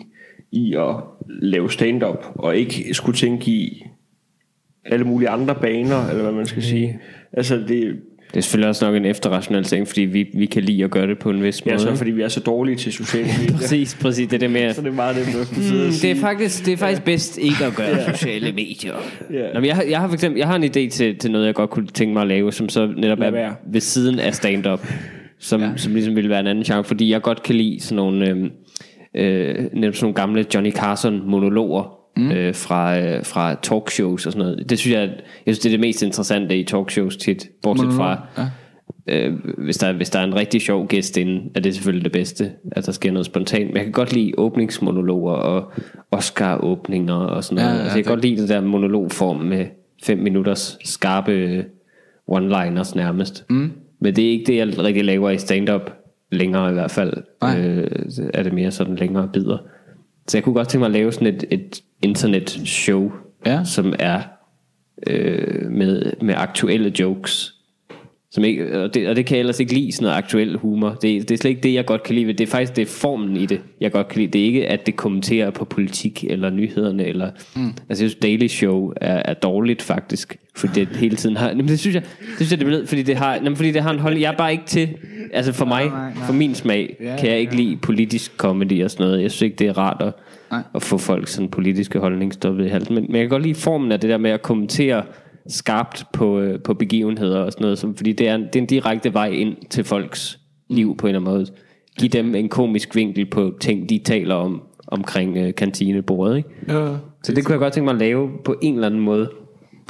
i 0.53 0.75
at 0.75 0.95
lave 1.29 1.71
stand-up, 1.71 2.27
og 2.35 2.57
ikke 2.57 2.95
skulle 2.95 3.19
tænke 3.19 3.51
i 3.51 3.85
alle 4.85 5.05
mulige 5.05 5.29
andre 5.29 5.55
baner, 5.55 6.09
eller 6.09 6.23
hvad 6.23 6.33
man 6.33 6.47
skal 6.47 6.63
sige. 6.63 6.99
Altså 7.33 7.57
det, 7.57 7.69
Det 7.69 8.37
er 8.37 8.41
selvfølgelig 8.41 8.69
også 8.69 8.85
nok 8.87 8.95
en 8.97 9.05
efterrationalisering, 9.05 9.89
fordi 9.89 10.01
vi, 10.01 10.27
vi 10.35 10.47
kan 10.47 10.63
lide 10.63 10.85
at 10.85 10.91
gøre 10.91 11.07
det 11.07 11.19
på 11.19 11.31
en 11.31 11.43
vis 11.43 11.65
måde. 11.65 11.73
ja, 11.75 11.79
så 11.79 11.95
fordi 11.95 12.11
vi 12.11 12.23
er 12.23 12.29
så 12.29 12.41
dårlige 12.41 12.77
til 12.77 12.93
sociale 12.93 13.29
medier. 13.41 13.59
Præcis, 13.59 13.99
præcis. 14.01 14.29
Det 14.29 14.35
er 14.35 14.39
det 14.39 14.51
med, 14.51 14.75
så 14.75 14.83
det 14.83 14.89
er 14.89 14.93
meget 14.93 15.17
nemt 15.17 15.29
at 15.29 15.57
Mm, 15.57 15.91
det 16.03 16.11
er 16.11 16.15
faktisk, 16.15 16.67
det 16.67 16.73
er 16.73 16.77
faktisk 16.77 17.05
bedst 17.05 17.39
ikke 17.39 17.65
at 17.65 17.75
gøre 17.75 18.17
sociale 18.17 18.53
medier. 18.53 18.95
Ja. 19.33 19.53
Nå, 19.55 19.61
men 19.61 19.65
jeg, 19.67 19.77
har, 19.77 19.83
jeg 19.83 20.01
har 20.01 20.07
for 20.09 20.15
eksempel, 20.15 20.39
jeg 20.39 20.49
har 20.49 20.57
en 20.57 20.65
idé 20.65 20.89
til, 20.91 21.19
til 21.19 21.31
noget, 21.31 21.47
jeg 21.47 21.55
godt 21.55 21.71
kunne 21.71 21.87
tænke 21.87 22.13
mig 22.13 22.23
at 22.23 22.29
lave, 22.29 22.53
som 22.53 22.69
så 22.69 22.93
netop 22.97 23.19
er 23.21 23.53
ved 23.73 23.81
siden 23.81 24.19
af 24.19 24.35
stand-up, 24.35 24.87
som, 25.39 25.61
ja. 25.61 25.71
som 25.77 25.95
ligesom 25.95 26.17
ville 26.17 26.31
være 26.31 26.41
en 26.41 26.47
anden 26.47 26.65
genre, 26.65 26.85
fordi 26.85 27.11
jeg 27.11 27.23
godt 27.23 27.43
kan 27.43 27.55
lide 27.55 27.81
sådan 27.81 27.97
nogle, 27.97 28.29
øh, 28.31 28.51
øh, 29.15 29.55
netop 29.73 29.95
sådan 29.95 30.05
nogle 30.05 30.15
gamle 30.15 30.45
Johnny 30.55 30.73
Carson 30.73 31.23
monologer, 31.31 31.99
mm. 32.17 32.31
øh, 32.31 32.55
fra, 32.55 32.99
øh, 33.01 33.25
fra 33.25 33.55
talkshows 33.63 34.27
og 34.27 34.33
sådan 34.33 34.47
noget. 34.49 34.71
Det 34.71 34.79
synes 34.79 34.95
jeg, 34.95 35.03
jeg 35.47 35.55
synes, 35.55 35.59
det 35.59 35.67
er 35.67 35.73
det 35.73 35.81
mest 35.81 36.03
interessante 36.03 36.57
i 36.59 36.65
talkshows 36.65 37.17
tit, 37.17 37.49
bortset 37.63 37.93
fra, 37.93 38.19
ja. 38.39 38.45
Øh, 39.09 39.33
hvis, 39.59 39.79
der, 39.79 39.93
hvis 39.93 40.11
der 40.11 40.19
er 40.19 40.25
en 40.25 40.35
rigtig 40.35 40.61
sjov 40.61 40.87
gæst 40.87 41.17
inde, 41.17 41.43
er 41.55 41.61
det 41.61 41.75
selvfølgelig 41.75 42.05
det 42.05 42.13
bedste, 42.13 42.51
at 42.73 42.87
der 42.87 42.93
sker 42.93 43.13
noget 43.13 43.27
spontant. 43.27 43.67
Men 43.67 43.77
jeg 43.77 43.85
kan 43.85 43.93
godt 43.93 44.13
lide 44.13 44.33
åbningsmonologer 44.39 45.33
og 45.33 45.73
Oscar-åbninger 46.11 47.15
og 47.15 47.45
sådan 47.45 47.57
noget. 47.65 47.69
Ja, 47.69 47.73
Ja, 47.73 47.79
ja, 47.79 47.83
altså, 47.83 47.99
jeg 47.99 48.05
kan 48.05 48.11
det- 48.13 48.23
godt 48.23 48.31
lide 48.31 48.41
det 48.43 48.49
der 48.49 48.61
monologform 48.61 49.37
med 49.37 49.67
fem 50.05 50.19
minutters 50.19 50.79
skarpe 50.85 51.65
one-liners 52.33 52.97
nærmest. 52.97 53.45
Mm. 53.51 53.73
Men 54.01 54.17
det 54.17 54.25
er 54.27 54.31
ikke 54.31 54.45
det, 54.47 54.57
jeg 54.57 54.79
rigtig 54.79 55.05
laver 55.05 55.31
i 55.31 55.39
stand-up 55.39 55.91
længere 56.33 56.71
i 56.71 56.73
hvert 56.73 56.91
fald. 56.91 57.13
Nej. 57.43 57.61
Øh, 57.61 57.91
er 58.35 58.43
det 58.43 58.53
mere 58.53 58.71
sådan 58.71 58.97
længere 58.97 59.31
bidder. 59.33 59.59
Så 60.29 60.37
jeg 60.37 60.45
kunne 60.45 60.55
godt 60.55 60.69
tænke 60.69 60.81
mig 60.81 60.87
at 60.87 60.93
lave 60.93 61.13
sådan 61.13 61.35
et, 61.35 61.45
et 61.51 61.83
internet-show, 62.03 63.13
Ja. 63.47 63.65
som 63.65 63.95
er 63.99 64.21
øh, 65.07 65.71
med, 65.71 66.13
med 66.23 66.35
aktuelle 66.37 66.93
jokes. 67.01 67.55
Som 68.35 68.45
ikke, 68.45 68.83
og, 68.83 68.95
det, 68.95 69.09
og 69.09 69.17
det 69.17 69.27
kan 69.27 69.37
jeg 69.37 69.41
ellers 69.41 69.61
ikke 69.61 69.75
lide, 69.75 69.93
sådan 69.93 70.05
noget 70.05 70.17
aktuel 70.17 70.57
humor. 70.57 70.89
Det, 70.91 71.03
det 71.03 71.31
er 71.31 71.39
slet 71.39 71.51
ikke 71.51 71.63
det, 71.63 71.75
jeg 71.75 71.85
godt 71.85 72.03
kan 72.03 72.15
lide. 72.15 72.27
ved 72.27 72.35
Det 72.35 72.47
er 72.47 72.51
faktisk 72.51 72.77
det 72.77 72.83
er 72.83 72.87
formen 72.87 73.37
i 73.37 73.47
det, 73.47 73.61
jeg 73.81 73.93
godt 73.93 74.09
kan 74.09 74.21
lide. 74.21 74.33
Det 74.33 74.41
er 74.41 74.45
ikke, 74.45 74.67
at 74.67 74.87
det 74.87 74.97
kommenterer 74.97 75.51
på 75.51 75.65
politik 75.65 76.25
eller 76.25 76.51
nyhederne. 76.51 77.05
Eller, 77.05 77.31
mm. 77.57 77.67
Altså, 77.67 77.79
jeg 77.89 77.97
synes, 77.97 78.15
Daily 78.15 78.47
Show 78.47 78.93
er, 78.97 79.23
er 79.25 79.35
dårligt 79.35 79.83
faktisk. 79.83 80.37
Fordi 80.57 80.85
det 80.85 80.97
hele 80.97 81.17
tiden 81.17 81.37
har... 81.37 81.49
Jamen, 81.49 81.69
det 81.69 81.81
synes 81.81 81.95
jeg, 81.95 82.03
det 82.03 82.37
synes 82.37 82.51
jeg 82.51 82.59
det 82.59 82.65
er 82.65 82.69
blevet, 82.69 82.89
fordi 82.89 83.03
det 83.03 83.17
har, 83.17 83.35
jamen, 83.35 83.57
fordi 83.57 83.71
det 83.71 83.83
har 83.83 83.91
en 83.91 83.99
hold... 83.99 84.19
Jeg 84.19 84.33
er 84.33 84.37
bare 84.37 84.53
ikke 84.53 84.67
til... 84.67 84.89
Altså 85.33 85.53
for 85.53 85.65
mig, 85.65 85.87
nej, 85.87 86.15
nej. 86.15 86.27
for 86.27 86.33
min 86.33 86.55
smag, 86.55 86.97
Ja, 87.01 87.17
kan 87.17 87.31
jeg 87.31 87.39
ikke 87.39 87.57
lide 87.57 87.77
politisk 87.77 88.37
comedy 88.37 88.85
og 88.85 88.91
sådan 88.91 89.07
noget. 89.07 89.23
Jeg 89.23 89.31
synes 89.31 89.43
ikke, 89.43 89.57
det 89.57 89.67
er 89.67 89.79
rart 89.79 90.03
at, 90.03 90.13
Nej. 90.51 90.63
at 90.75 90.83
få 90.83 90.99
folk 90.99 91.29
sådan 91.29 91.49
politiske 91.49 91.99
holdning 91.99 92.33
stoppet 92.35 92.67
i 92.67 92.69
halsen. 92.69 92.95
Men, 92.95 93.05
men 93.09 93.15
jeg 93.15 93.23
kan 93.23 93.29
godt 93.29 93.43
lide 93.43 93.55
formen 93.55 93.93
af 93.93 94.01
det 94.01 94.11
der 94.11 94.19
med 94.19 94.31
at 94.31 94.43
kommentere 94.43 95.03
skarpt 95.47 96.05
på, 96.13 96.41
øh, 96.41 96.61
på 96.61 96.75
begivenheder 96.75 97.41
og 97.41 97.53
sådan 97.53 97.63
noget, 97.63 97.79
som, 97.79 97.95
fordi 97.95 98.13
det 98.13 98.29
er, 98.29 98.35
en, 98.35 98.43
det 98.43 98.57
er 98.57 98.61
en 98.61 98.67
direkte 98.67 99.15
vej 99.15 99.29
ind 99.29 99.57
til 99.71 99.85
folks 99.85 100.39
liv 100.71 100.97
på 100.97 101.07
en 101.07 101.15
eller 101.15 101.21
anden 101.21 101.39
måde. 101.39 101.47
Giv 101.99 102.09
dem 102.09 102.35
en 102.35 102.49
komisk 102.49 102.95
vinkel 102.97 103.27
på 103.27 103.53
ting, 103.61 103.89
de 103.89 104.01
taler 104.05 104.35
om 104.35 104.63
omkring 104.87 105.37
øh, 105.37 105.55
kantinebordet. 105.55 106.37
Ikke? 106.37 106.49
Ja. 106.69 106.89
Så 107.23 107.33
det 107.33 107.45
kunne 107.45 107.53
jeg 107.53 107.61
godt 107.61 107.73
tænke 107.73 107.85
mig 107.85 107.93
at 107.93 107.99
lave 107.99 108.31
på 108.45 108.55
en 108.63 108.75
eller 108.75 108.87
anden 108.87 109.01
måde. 109.01 109.31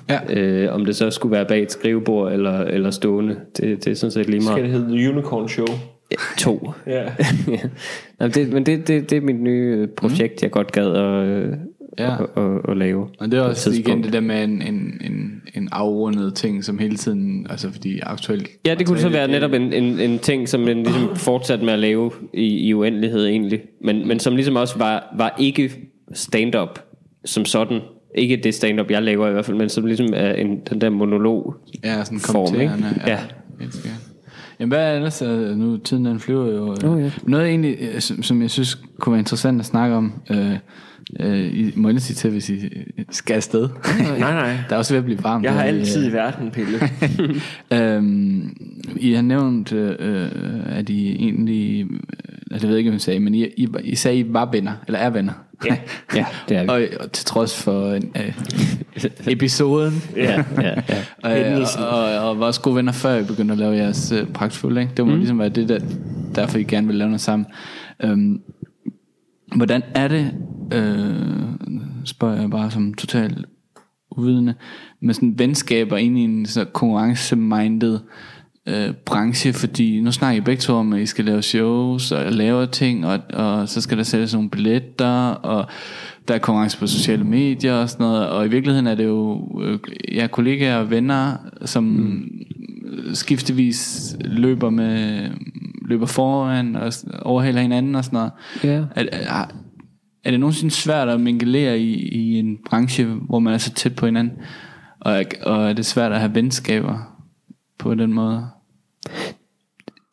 Ja. 0.09 0.41
Øh, 0.41 0.75
om 0.75 0.85
det 0.85 0.97
så 0.97 1.11
skulle 1.11 1.33
være 1.33 1.47
bag 1.47 1.63
et 1.63 1.73
skrivebord 1.73 2.33
eller, 2.33 2.59
eller 2.59 2.91
stående. 2.91 3.37
Det, 3.57 3.85
det 3.85 3.91
er 3.91 3.95
sådan 3.95 4.11
set 4.11 4.27
lige 4.27 4.41
meget. 4.41 4.53
Skal 4.53 4.65
det 4.65 4.71
hedde 4.71 4.97
The 4.97 5.11
Unicorn 5.11 5.49
Show? 5.49 5.67
To. 6.39 6.71
Ja. 6.87 7.03
ja. 7.49 7.59
Nå, 8.19 8.29
det, 8.29 8.53
men 8.53 8.67
det, 8.67 8.89
det, 8.89 9.11
det 9.11 9.17
er 9.17 9.21
mit 9.21 9.41
nye 9.41 9.77
øh, 9.79 9.89
projekt, 9.89 10.43
jeg 10.43 10.51
godt 10.51 10.73
gad 10.73 10.87
at, 10.87 11.27
øh, 11.27 11.53
Ja. 11.99 12.23
at, 12.23 12.29
at, 12.37 12.61
at 12.69 12.77
lave. 12.77 13.09
Og 13.19 13.33
det 13.33 13.39
er 13.39 13.43
også 13.43 13.71
igen 13.71 14.03
det 14.03 14.13
der 14.13 14.21
med 14.21 14.45
en, 14.45 14.63
en, 14.63 15.01
en, 15.05 15.43
en 15.55 15.69
afrundet 15.73 16.35
ting, 16.35 16.65
som 16.65 16.79
hele 16.79 16.97
tiden, 16.97 17.47
altså 17.51 17.73
fordi 17.73 18.01
aktuelt... 18.03 18.49
Ja, 18.67 18.75
det 18.75 18.87
kunne 18.87 18.99
så 18.99 19.09
være 19.09 19.29
netop 19.29 19.53
en, 19.53 19.73
en, 19.73 20.01
en 20.01 20.19
ting, 20.19 20.49
som 20.49 20.61
man 20.61 20.83
ligesom 20.83 21.17
fortsat 21.29 21.63
med 21.63 21.73
at 21.73 21.79
lave 21.79 22.11
i, 22.35 22.69
i 22.69 22.75
uendelighed 22.75 23.27
egentlig. 23.27 23.61
Men, 23.85 24.09
men 24.09 24.21
som 24.21 24.35
ligesom 24.35 24.57
også 24.57 24.79
var, 24.79 25.15
var 25.19 25.35
ikke 25.39 25.73
stand-up 26.13 26.81
som 27.25 27.45
sådan. 27.45 27.81
Ikke 28.15 28.37
det 28.37 28.55
stand-up, 28.55 28.91
jeg 28.91 29.03
laver 29.03 29.29
i 29.29 29.33
hvert 29.33 29.45
fald, 29.45 29.57
men 29.57 29.69
som 29.69 29.87
ligesom 29.87 30.09
er 30.15 30.33
en, 30.33 30.61
den 30.71 30.81
der 30.81 30.91
monolog. 30.91 31.55
Ja, 31.85 32.05
sådan 32.05 32.21
form, 32.21 32.61
ikke? 32.61 32.75
Ja. 33.07 33.19
sikkert. 33.71 34.13
Jamen 34.61 34.73
hvad 34.73 34.93
er 34.93 34.97
ellers, 34.97 35.23
øh, 35.23 35.57
nu 35.57 35.77
tiden 35.77 36.05
den 36.05 36.21
flyver 36.21 36.47
jo. 36.47 36.77
Åh, 36.85 37.03
ja. 37.03 37.11
Noget 37.23 37.49
egentlig, 37.49 37.77
øh, 37.81 38.01
som, 38.01 38.23
som 38.23 38.43
jeg 38.43 38.51
synes 38.51 38.79
kunne 38.99 39.13
være 39.13 39.19
interessant 39.19 39.61
at 39.61 39.67
snakke 39.67 39.97
om, 39.97 40.13
øh, 40.31 40.57
øh, 41.21 41.55
I 41.55 41.73
må 41.77 41.89
endelig 41.89 42.03
sige 42.03 42.15
til, 42.15 42.31
hvis 42.31 42.51
I 42.51 42.71
skal 43.11 43.35
afsted. 43.35 43.69
Nej, 44.19 44.19
nej. 44.19 44.57
Der 44.69 44.75
er 44.75 44.79
også 44.79 44.95
ved 44.95 44.99
at 44.99 45.05
blive 45.05 45.25
varmt. 45.25 45.45
Jeg 45.45 45.53
har 45.53 45.63
altid 45.63 46.09
i 46.09 46.13
verden, 46.13 46.51
Pelle. 46.51 46.79
øhm, 47.97 48.57
I 48.97 49.13
har 49.13 49.23
nævnt, 49.23 49.73
øh, 49.73 49.97
øh, 49.99 50.79
at 50.79 50.89
I 50.89 51.11
egentlig, 51.15 51.83
øh, 51.83 51.99
altså 52.51 52.67
jeg 52.67 52.71
ved 52.71 52.79
ikke, 52.79 52.91
hvad 52.91 53.01
I 53.01 53.03
sagde, 53.03 53.21
men 53.21 53.35
I, 53.35 53.47
I, 53.57 53.69
I 53.85 53.95
sagde, 53.95 54.19
I 54.19 54.25
var 54.29 54.51
venner, 54.53 54.73
eller 54.87 54.99
er 54.99 55.11
venner. 55.11 55.33
Ja. 55.67 55.77
Ja, 56.15 56.27
det 56.49 56.57
er 56.57 56.63
vi. 56.63 56.69
og, 56.69 56.83
og 57.01 57.13
til 57.13 57.25
trods 57.25 57.63
for 57.63 57.91
øh, 57.91 58.01
episoden, 59.33 60.03
Ja, 60.17 60.45
ja, 60.59 60.75
ja. 60.89 61.03
og, 61.23 61.87
og, 61.89 61.89
og, 61.89 62.29
og 62.29 62.41
var 62.41 62.47
også 62.47 62.61
gode 62.61 62.77
venner, 62.77 62.93
før 62.93 63.19
I 63.19 63.25
begyndte 63.25 63.53
at 63.53 63.59
lave 63.59 63.77
jeres 63.77 64.13
øh, 64.13 64.27
pragtfulde. 64.27 64.81
Ikke? 64.81 64.93
Det 64.97 65.07
må 65.07 65.13
mm. 65.13 65.19
ligesom 65.19 65.39
være 65.39 65.49
det, 65.49 65.69
der, 65.69 65.79
derfor 66.35 66.59
I 66.59 66.63
gerne 66.63 66.87
vil 66.87 66.97
lave 66.97 67.09
noget 67.09 67.21
sammen. 67.21 67.47
Øhm, 68.03 68.41
hvordan 69.57 69.83
er 69.95 70.09
det, 70.09 70.35
øh, 70.73 71.43
spørger 72.05 72.41
jeg 72.41 72.51
bare 72.51 72.71
som 72.71 72.95
totalt 72.95 73.47
uvidende, 74.17 74.55
med 75.01 75.15
sådan 75.15 75.39
venskaber 75.39 75.97
ind 75.97 76.19
i 76.19 76.21
en 76.21 76.47
så 76.47 76.65
konkurrence-minded 76.65 77.99
øh, 78.69 78.95
branche, 79.07 79.53
fordi 79.53 80.01
nu 80.01 80.13
snakker 80.13 80.43
I 80.43 80.45
begge 80.45 80.61
to 80.61 80.75
om, 80.75 80.93
at 80.93 81.01
I 81.01 81.07
skal 81.07 81.25
lave 81.25 81.43
shows 81.43 82.13
og 82.13 82.33
lave 82.33 82.67
ting, 82.67 83.07
og, 83.07 83.21
og 83.33 83.69
så 83.69 83.81
skal 83.81 83.99
der 83.99 84.05
sælges 84.05 84.35
nogle 84.35 84.51
billetter, 84.51 85.31
og 85.31 85.67
der 86.29 86.35
er 86.35 86.39
konkurrence 86.39 86.79
på 86.79 86.87
sociale 86.87 87.25
medier 87.25 87.75
og 87.75 87.91
sådan 87.91 88.05
noget, 88.05 88.29
og 88.29 88.47
i 88.47 88.49
virkeligheden 88.49 88.87
er 88.87 88.95
det 88.95 89.05
jo 89.05 89.49
øh, 89.63 89.79
ja, 90.15 90.27
kollegaer 90.27 90.77
og 90.77 90.91
venner, 90.91 91.37
som, 91.65 91.85
mm. 91.85 92.29
skiftevis 93.15 94.17
løber 94.21 94.71
med 94.71 95.29
løber 95.93 96.07
foran 96.07 96.77
og 96.77 96.93
overhaler 97.23 97.61
hinanden 97.61 97.95
og 97.95 98.05
sådan 98.05 98.17
noget. 98.17 98.33
Ja. 98.65 98.85
Er, 98.97 99.05
er, 99.13 99.47
er 100.25 100.31
det 100.31 100.41
nogensinde 100.41 100.75
svært 100.75 101.09
at 101.09 101.21
mingelere 101.21 101.79
i, 101.79 102.09
i 102.09 102.39
en 102.39 102.59
branche, 102.71 103.05
hvor 103.05 103.39
man 103.39 103.55
er 103.55 103.59
så 103.59 103.75
tæt 103.75 103.95
på 103.97 104.07
hinanden? 104.07 104.33
Og, 105.01 105.13
er- 105.13 105.25
og 105.47 105.69
er 105.69 105.73
det 105.73 105.87
svært 105.87 106.13
at 106.13 106.21
have 106.21 106.35
venskaber 106.35 107.17
på 107.79 107.95
den 107.95 108.13
måde? 108.13 108.47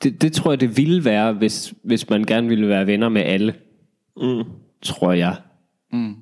Det, 0.03 0.21
det 0.21 0.33
tror 0.33 0.51
jeg, 0.51 0.59
det 0.61 0.77
ville 0.77 1.05
være, 1.05 1.33
hvis, 1.33 1.73
hvis 1.83 2.09
man 2.09 2.23
gerne 2.23 2.47
ville 2.47 2.67
være 2.67 2.87
venner 2.87 3.09
med 3.09 3.21
alle. 3.21 3.53
Mm. 4.17 4.43
Tror 4.81 5.13
jeg. 5.13 5.35
Mm. 5.93 6.15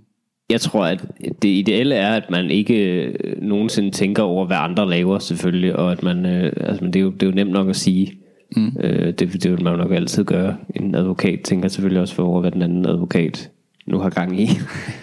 Jeg 0.49 0.61
tror, 0.61 0.85
at 0.85 1.05
det 1.41 1.49
ideelle 1.49 1.95
er, 1.95 2.13
at 2.15 2.29
man 2.29 2.51
ikke 2.51 3.01
øh, 3.03 3.41
nogensinde 3.41 3.91
tænker 3.91 4.23
over, 4.23 4.45
hvad 4.45 4.57
andre 4.59 4.89
laver 4.89 5.19
selvfølgelig, 5.19 5.75
og 5.75 5.91
at 5.91 6.03
man, 6.03 6.25
øh, 6.25 6.53
altså, 6.57 6.83
men 6.83 6.93
det, 6.93 6.99
er 6.99 7.03
jo, 7.03 7.09
det 7.11 7.23
er 7.23 7.27
jo 7.27 7.33
nemt 7.35 7.51
nok 7.51 7.69
at 7.69 7.75
sige. 7.75 8.19
Mm. 8.55 8.71
Øh, 8.79 9.13
det, 9.13 9.19
det 9.43 9.51
vil 9.51 9.63
man 9.63 9.77
nok 9.77 9.91
altid 9.91 10.23
gøre. 10.23 10.57
En 10.75 10.95
advokat 10.95 11.39
tænker 11.41 11.69
selvfølgelig 11.69 12.01
også 12.01 12.21
over, 12.21 12.41
hvad 12.41 12.51
den 12.51 12.61
anden 12.61 12.85
advokat 12.85 13.51
nu 13.85 13.99
har 13.99 14.09
gang 14.09 14.41
i. 14.41 14.49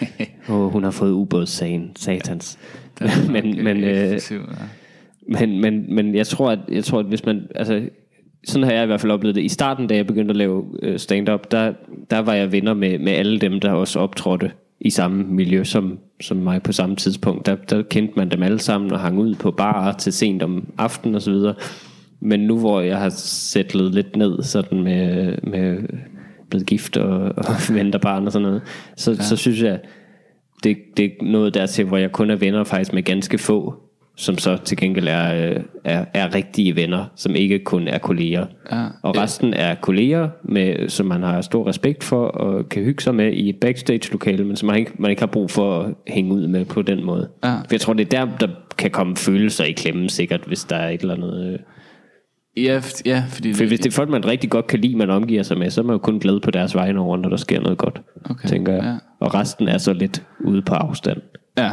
og 0.49 0.71
hun 0.71 0.85
har 0.85 0.91
fået 0.91 1.13
ubådssagen, 1.13 1.91
satans. 1.97 2.59
men, 3.33 3.65
men, 3.65 3.77
øh, 3.77 4.21
ja. 4.31 4.39
men, 5.29 5.61
men, 5.61 5.95
men 5.95 6.15
jeg 6.15 6.27
tror, 6.27 6.51
at, 6.51 6.59
jeg 6.69 6.85
tror, 6.85 6.99
at 6.99 7.07
hvis 7.07 7.25
man... 7.25 7.43
Altså, 7.55 7.89
sådan 8.47 8.65
har 8.65 8.73
jeg 8.73 8.83
i 8.83 8.87
hvert 8.87 9.01
fald 9.01 9.13
oplevet 9.13 9.35
det. 9.35 9.43
I 9.43 9.49
starten, 9.49 9.87
da 9.87 9.97
jeg 9.97 10.07
begyndte 10.07 10.33
at 10.33 10.37
lave 10.37 10.65
øh, 10.83 10.99
stand-up, 10.99 11.51
der, 11.51 11.73
der 12.11 12.19
var 12.19 12.35
jeg 12.35 12.53
venner 12.53 12.75
med, 12.75 12.99
med 12.99 13.13
alle 13.13 13.39
dem, 13.39 13.61
der 13.61 13.73
også 13.73 14.01
optrådte 14.01 14.51
i 14.81 14.91
samme 14.91 15.25
miljø 15.25 15.65
som, 15.65 15.99
som 16.21 16.37
mig 16.37 16.63
på 16.63 16.73
samme 16.73 16.97
tidspunkt. 16.97 17.47
Der, 17.47 17.55
der 17.55 17.83
kendte 17.83 18.15
man 18.17 18.31
dem 18.31 18.43
alle 18.43 18.59
sammen 18.59 18.93
og 18.93 19.01
hang 19.01 19.19
ud 19.19 19.35
på 19.35 19.51
barer 19.51 19.93
til 19.93 20.13
sent 20.13 20.43
om 20.43 20.67
aftenen 20.79 21.15
og 21.15 21.23
så 21.23 21.31
videre. 21.31 21.55
Men 22.25 22.41
nu 22.41 22.59
hvor 22.59 22.81
jeg 22.81 22.99
har 22.99 23.09
sætlet 23.17 23.95
lidt 23.95 24.17
ned 24.17 24.43
sådan 24.43 24.83
med, 24.83 25.35
med 25.43 25.79
blevet 26.51 26.67
gift 26.67 26.97
og, 26.97 27.21
og 27.37 27.55
venter 27.77 27.99
barn 27.99 28.27
og 28.27 28.33
sådan 28.33 28.49
noget, 28.49 28.63
så, 28.97 29.11
ja. 29.11 29.23
så 29.23 29.37
synes 29.37 29.63
jeg, 29.63 29.81
det, 30.65 30.77
det 30.97 31.05
er 31.05 31.11
noget 31.23 31.55
dertil, 31.55 31.85
hvor 31.85 31.97
jeg 31.97 32.13
kun 32.13 32.31
er 32.31 32.37
venner 32.37 32.65
faktisk 32.65 32.93
med 32.93 33.03
ganske 33.03 33.39
få, 33.39 33.75
som 34.17 34.39
så 34.39 34.57
til 34.57 34.77
gengæld 34.77 35.09
er, 35.09 35.51
øh, 35.51 35.61
er, 35.85 36.05
er 36.15 36.35
rigtige 36.35 36.77
venner, 36.77 37.05
som 37.17 37.35
ikke 37.35 37.59
kun 37.59 37.89
er 37.89 37.99
kolleger. 37.99 38.47
Ja. 38.73 38.87
Og 39.03 39.17
resten 39.17 39.55
er 39.55 39.75
kolleger, 39.75 40.29
med, 40.43 40.89
som 40.89 41.07
man 41.07 41.23
har 41.23 41.41
stor 41.41 41.69
respekt 41.69 42.05
for 42.05 42.27
og 42.27 42.69
kan 42.69 42.83
hygge 42.83 43.03
sig 43.03 43.15
med 43.15 43.33
i 43.33 43.49
et 43.49 43.57
backstage-lokale, 43.57 44.45
men 44.45 44.57
som 44.57 44.67
man 44.67 44.77
ikke, 44.77 44.93
man 44.99 45.11
ikke 45.11 45.23
har 45.23 45.27
brug 45.27 45.51
for 45.51 45.81
at 45.81 45.95
hænge 46.07 46.35
ud 46.35 46.47
med 46.47 46.65
på 46.65 46.83
den 46.83 47.05
måde. 47.05 47.29
Ja. 47.45 47.57
For 47.57 47.67
jeg 47.71 47.81
tror, 47.81 47.93
det 47.93 48.15
er 48.15 48.25
der, 48.25 48.37
der 48.41 48.49
kan 48.79 48.91
komme 48.91 49.17
følelser 49.17 49.65
i 49.65 49.73
klemmen 49.73 50.09
sikkert, 50.09 50.41
hvis 50.47 50.65
der 50.65 50.77
er 50.77 50.89
et 50.89 51.01
eller 51.01 51.15
andet... 51.15 51.61
Ja, 52.57 52.81
ja, 53.07 53.25
fordi 53.29 53.53
For 53.53 53.65
hvis 53.67 53.81
det 53.81 53.87
er 53.87 53.91
folk, 53.95 54.11
man 54.11 54.27
rigtig 54.27 54.51
godt 54.51 54.67
kan 54.67 54.81
lide, 54.81 54.97
man 54.97 55.11
omgiver 55.11 55.43
sig 55.43 55.59
med, 55.59 55.71
så 55.71 55.81
er 55.81 55.85
man 55.85 55.95
jo 55.95 55.99
kun 55.99 56.19
glad 56.19 56.41
på 56.41 56.51
deres 56.51 56.75
vegne 56.75 57.01
over, 57.01 57.17
når 57.17 57.29
der 57.29 57.37
sker 57.37 57.61
noget 57.61 57.79
godt, 57.79 58.03
Okay, 58.31 58.49
tænker 58.49 58.73
jeg. 58.73 58.83
ja. 58.85 58.95
Og 59.27 59.35
resten 59.35 59.69
er 59.69 59.79
så 59.79 59.93
lidt 59.93 60.23
ude 60.45 60.63
på 60.63 60.75
afstand. 60.75 61.19
Ja. 61.59 61.71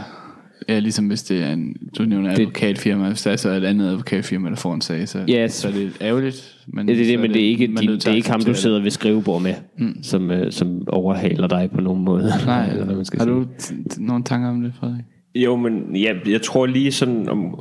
Ja, 0.69 0.79
ligesom 0.79 1.07
hvis 1.07 1.23
det 1.23 1.43
er 1.43 1.51
en, 1.51 1.75
du 1.97 2.03
nævner 2.03 2.29
Det- 2.35 2.39
advokatfirma, 2.41 3.07
hvis 3.07 3.21
der 3.21 3.31
er 3.31 3.35
så 3.35 3.49
et 3.49 3.63
andet 3.63 3.87
advokatfirma, 3.89 4.49
der 4.49 4.55
får 4.55 4.73
en 4.73 4.81
sag, 4.81 5.07
så, 5.09 5.23
Ja, 5.27 5.47
så 5.47 5.67
er 5.67 5.71
det 5.71 5.91
ærgerligt. 6.01 6.57
Men 6.67 6.89
Ja, 6.89 6.95
det 6.95 7.01
er 7.01 7.05
det, 7.05 7.19
men 7.19 7.33
det 7.33 7.41
er 7.45 7.47
ikke, 7.49 7.67
din, 7.67 7.75
det 7.77 8.07
er 8.07 8.11
ikke 8.11 8.29
ham, 8.31 8.41
du 8.41 8.53
sidder 8.53 8.81
ved 8.81 8.91
skrivebord 8.91 9.41
med, 9.41 9.53
mm. 9.77 10.03
som, 10.03 10.31
øh, 10.31 10.51
som 10.51 10.81
overhaler 10.87 11.47
dig 11.47 11.69
på 11.75 11.81
nogen 11.81 12.03
måde. 12.05 12.31
Nej, 12.45 12.69
eller 12.69 12.85
hvad 12.85 12.95
man 12.95 13.05
skal 13.05 13.19
har 13.19 13.25
sige. 13.25 13.35
du 13.35 13.43
t- 13.59 13.93
t- 13.93 14.05
nogle 14.05 14.23
tanker 14.23 14.49
om 14.49 14.61
det, 14.61 14.73
Frederik? 14.79 15.03
Jo, 15.35 15.55
men 15.55 15.95
ja, 15.95 16.13
jeg 16.29 16.41
tror 16.41 16.65
lige 16.65 16.91
sådan, 16.91 17.29
om, 17.29 17.59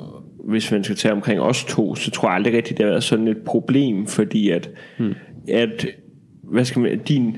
hvis 0.50 0.72
man 0.72 0.84
skal 0.84 0.96
tage 0.96 1.12
omkring 1.12 1.40
os 1.40 1.64
to, 1.64 1.94
så 1.94 2.10
tror 2.10 2.28
jeg 2.28 2.34
aldrig 2.34 2.54
rigtigt, 2.54 2.78
det 2.78 2.84
har 2.84 2.90
været 2.90 3.04
sådan 3.04 3.28
et 3.28 3.38
problem, 3.44 4.06
fordi 4.06 4.50
at, 4.50 4.70
hmm. 4.98 5.14
at 5.48 5.86
hvad 6.42 6.64
skal 6.64 6.82
man, 6.82 6.98
din, 6.98 7.36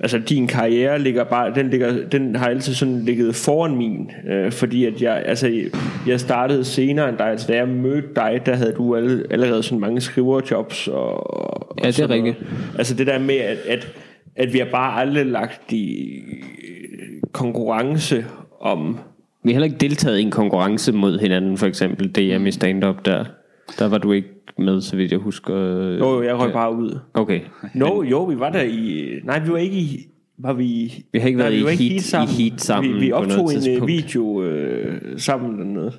altså 0.00 0.18
din 0.18 0.46
karriere 0.46 0.98
ligger 0.98 1.24
bare, 1.24 1.54
den, 1.54 1.70
ligger, 1.70 2.08
den 2.08 2.36
har 2.36 2.46
altid 2.46 2.74
sådan 2.74 3.04
ligget 3.04 3.34
foran 3.34 3.76
min, 3.76 4.10
øh, 4.30 4.52
fordi 4.52 4.84
at 4.84 5.02
jeg, 5.02 5.22
altså, 5.26 5.60
jeg 6.06 6.20
startede 6.20 6.64
senere 6.64 7.08
end 7.08 7.18
dig, 7.18 7.26
altså 7.26 7.46
da 7.52 7.56
jeg 7.56 7.68
mødte 7.68 8.08
dig, 8.16 8.40
der 8.46 8.54
havde 8.54 8.72
du 8.72 8.96
alle, 8.96 9.24
allerede 9.30 9.62
sådan 9.62 9.80
mange 9.80 10.00
skriverjobs 10.00 10.88
og, 10.88 11.38
og 11.38 11.54
Ja, 11.82 11.86
det 11.86 12.00
er 12.00 12.10
rigtigt. 12.10 12.36
Altså 12.78 12.94
det 12.94 13.06
der 13.06 13.18
med, 13.18 13.36
at, 13.36 13.58
at, 13.68 13.92
at 14.36 14.52
vi 14.52 14.58
har 14.58 14.68
bare 14.72 15.00
aldrig 15.00 15.26
lagt 15.26 15.72
i 15.72 16.20
konkurrence 17.32 18.24
om 18.60 18.98
Vi 19.44 19.50
har 19.50 19.54
heller 19.54 19.64
ikke 19.64 19.76
deltaget 19.78 20.18
i 20.18 20.22
en 20.22 20.30
konkurrence 20.30 20.92
mod 20.92 21.18
hinanden, 21.18 21.56
for 21.58 21.66
eksempel 21.66 22.08
DM 22.08 22.46
i 22.46 22.50
stand-up 22.50 23.04
der. 23.04 23.24
Der 23.78 23.88
var 23.88 23.98
du 23.98 24.12
ikke 24.12 24.28
med, 24.58 24.80
så 24.80 24.96
vidt 24.96 25.12
jeg 25.12 25.18
husker. 25.20 25.54
Jo, 25.98 26.14
jo, 26.14 26.22
jeg 26.22 26.38
røg 26.38 26.52
bare 26.52 26.74
ud. 26.76 26.98
Okay. 27.14 27.40
No, 27.74 28.02
jo, 28.02 28.24
vi 28.24 28.38
var 28.38 28.50
der 28.50 28.62
i... 28.62 29.04
Nej, 29.24 29.38
vi 29.44 29.50
var 29.52 29.56
ikke 29.58 29.76
i... 29.76 29.98
Var 30.38 30.52
vi, 30.52 30.92
Vi 31.12 31.18
har 31.18 31.26
ikke 31.26 31.38
nej, 31.38 31.48
været 31.48 31.60
i 31.60 31.64
var 31.64 31.70
heat- 31.70 32.38
i 32.40 32.42
heat 32.42 32.60
sammen 32.60 32.94
Vi, 32.94 32.98
vi 33.00 33.08
noget 33.08 33.24
optog 33.24 33.50
en 33.50 33.56
øh, 33.56 33.62
tidspunkt. 33.62 33.92
video 33.92 34.42
øh, 34.42 35.00
sammen 35.16 35.58
dernede. 35.58 35.92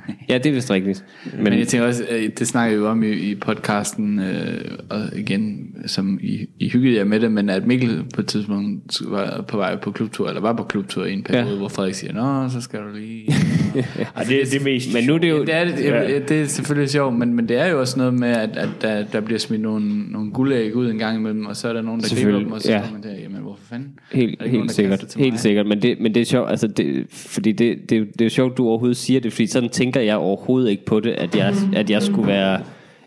Ja, 0.28 0.38
det 0.38 0.46
er 0.46 0.52
vist 0.52 0.70
rigtigt. 0.70 1.04
Men, 1.34 1.44
men 1.44 1.58
jeg 1.58 1.68
tænker 1.68 1.86
også, 1.86 2.04
øh, 2.10 2.30
det 2.38 2.48
snakker 2.48 2.76
jo 2.76 2.88
om 2.88 3.02
i, 3.02 3.10
i 3.10 3.34
podcasten, 3.34 4.18
øh, 4.18 4.78
og 4.90 5.00
igen, 5.16 5.74
som 5.86 6.18
I, 6.22 6.46
I 6.58 6.68
hyggede 6.68 6.96
jer 6.96 7.04
med 7.04 7.20
det, 7.20 7.32
men 7.32 7.48
at 7.48 7.66
Mikkel 7.66 8.04
på 8.14 8.20
et 8.20 8.26
tidspunkt 8.26 9.00
var 9.08 9.44
på 9.48 9.56
vej 9.56 9.76
på 9.76 9.90
klubtur, 9.90 10.28
eller 10.28 10.40
var 10.40 10.52
på 10.52 10.62
klubtur 10.62 11.04
i 11.04 11.12
en 11.12 11.22
periode, 11.22 11.46
Ja. 11.46 11.52
ja. 11.52 11.58
hvor 11.58 11.68
Frederik 11.68 11.94
siger, 11.94 12.12
nå, 12.12 12.48
så 12.48 12.60
skal 12.60 12.80
du 12.80 12.96
lige... 12.96 13.32
Ej, 14.16 14.22
det, 14.22 14.28
det 14.28 14.54
er 14.54 14.64
mest... 14.64 14.94
Men 14.94 15.04
nu 15.04 15.14
er 15.14 15.18
det 15.18 15.30
jo... 15.30 15.40
det, 15.44 15.54
er, 15.54 15.64
det, 15.64 15.84
ja. 15.84 16.18
det 16.28 16.30
er 16.42 16.46
selvfølgelig 16.46 16.90
sjovt, 16.90 17.14
men, 17.14 17.34
men 17.34 17.48
det 17.48 17.56
er 17.58 17.66
jo 17.66 17.80
også 17.80 17.98
noget 17.98 18.14
med, 18.14 18.28
at, 18.28 18.56
at 18.56 18.68
der, 18.82 19.04
der 19.12 19.20
bliver 19.20 19.38
smidt 19.38 19.60
nogle, 19.60 20.02
nogle 20.12 20.30
guldæg 20.30 20.76
ud 20.76 20.90
en 20.90 20.98
gang 20.98 21.18
imellem, 21.18 21.46
og 21.46 21.56
så 21.56 21.68
er 21.68 21.72
der 21.72 21.82
nogen, 21.82 22.00
der 22.00 22.22
griber 22.22 22.38
dem, 22.38 22.52
og 22.52 22.60
så 22.60 22.70
ja. 22.72 22.76
ja. 22.76 22.82
kommer 22.82 22.98
man 22.98 23.10
der, 23.10 23.20
jamen 23.22 23.40
hvorfor 23.42 23.62
fanden? 23.70 23.88
Helt, 24.12 24.40
Er 24.40 24.44
nogen, 24.44 24.52
helt 24.60 24.62
kaster 24.62 24.74
sikkert. 24.74 25.14
Helt 25.16 25.40
sikkert. 25.40 25.66
Men 25.66 25.82
det, 25.82 26.00
men 26.00 26.14
det 26.14 26.20
er 26.20 26.24
sjovt, 26.24 26.50
altså 26.50 26.66
det, 26.66 27.06
fordi 27.10 27.52
det, 27.52 27.90
det, 27.90 27.90
det 27.90 28.20
er 28.20 28.24
jo 28.24 28.28
sjovt, 28.30 28.56
du 28.56 28.66
overhovedet 28.66 28.96
siger 28.96 29.20
det, 29.20 29.32
fordi 29.32 29.46
sådan 29.46 29.68
tænker 29.82 30.00
jeg 30.00 30.16
overhovedet 30.16 30.70
ikke 30.70 30.84
på 30.84 31.00
det, 31.00 31.10
at 31.10 31.36
jeg, 31.36 31.54
at 31.76 31.90
jeg 31.90 32.02
skulle 32.02 32.26
være 32.26 32.60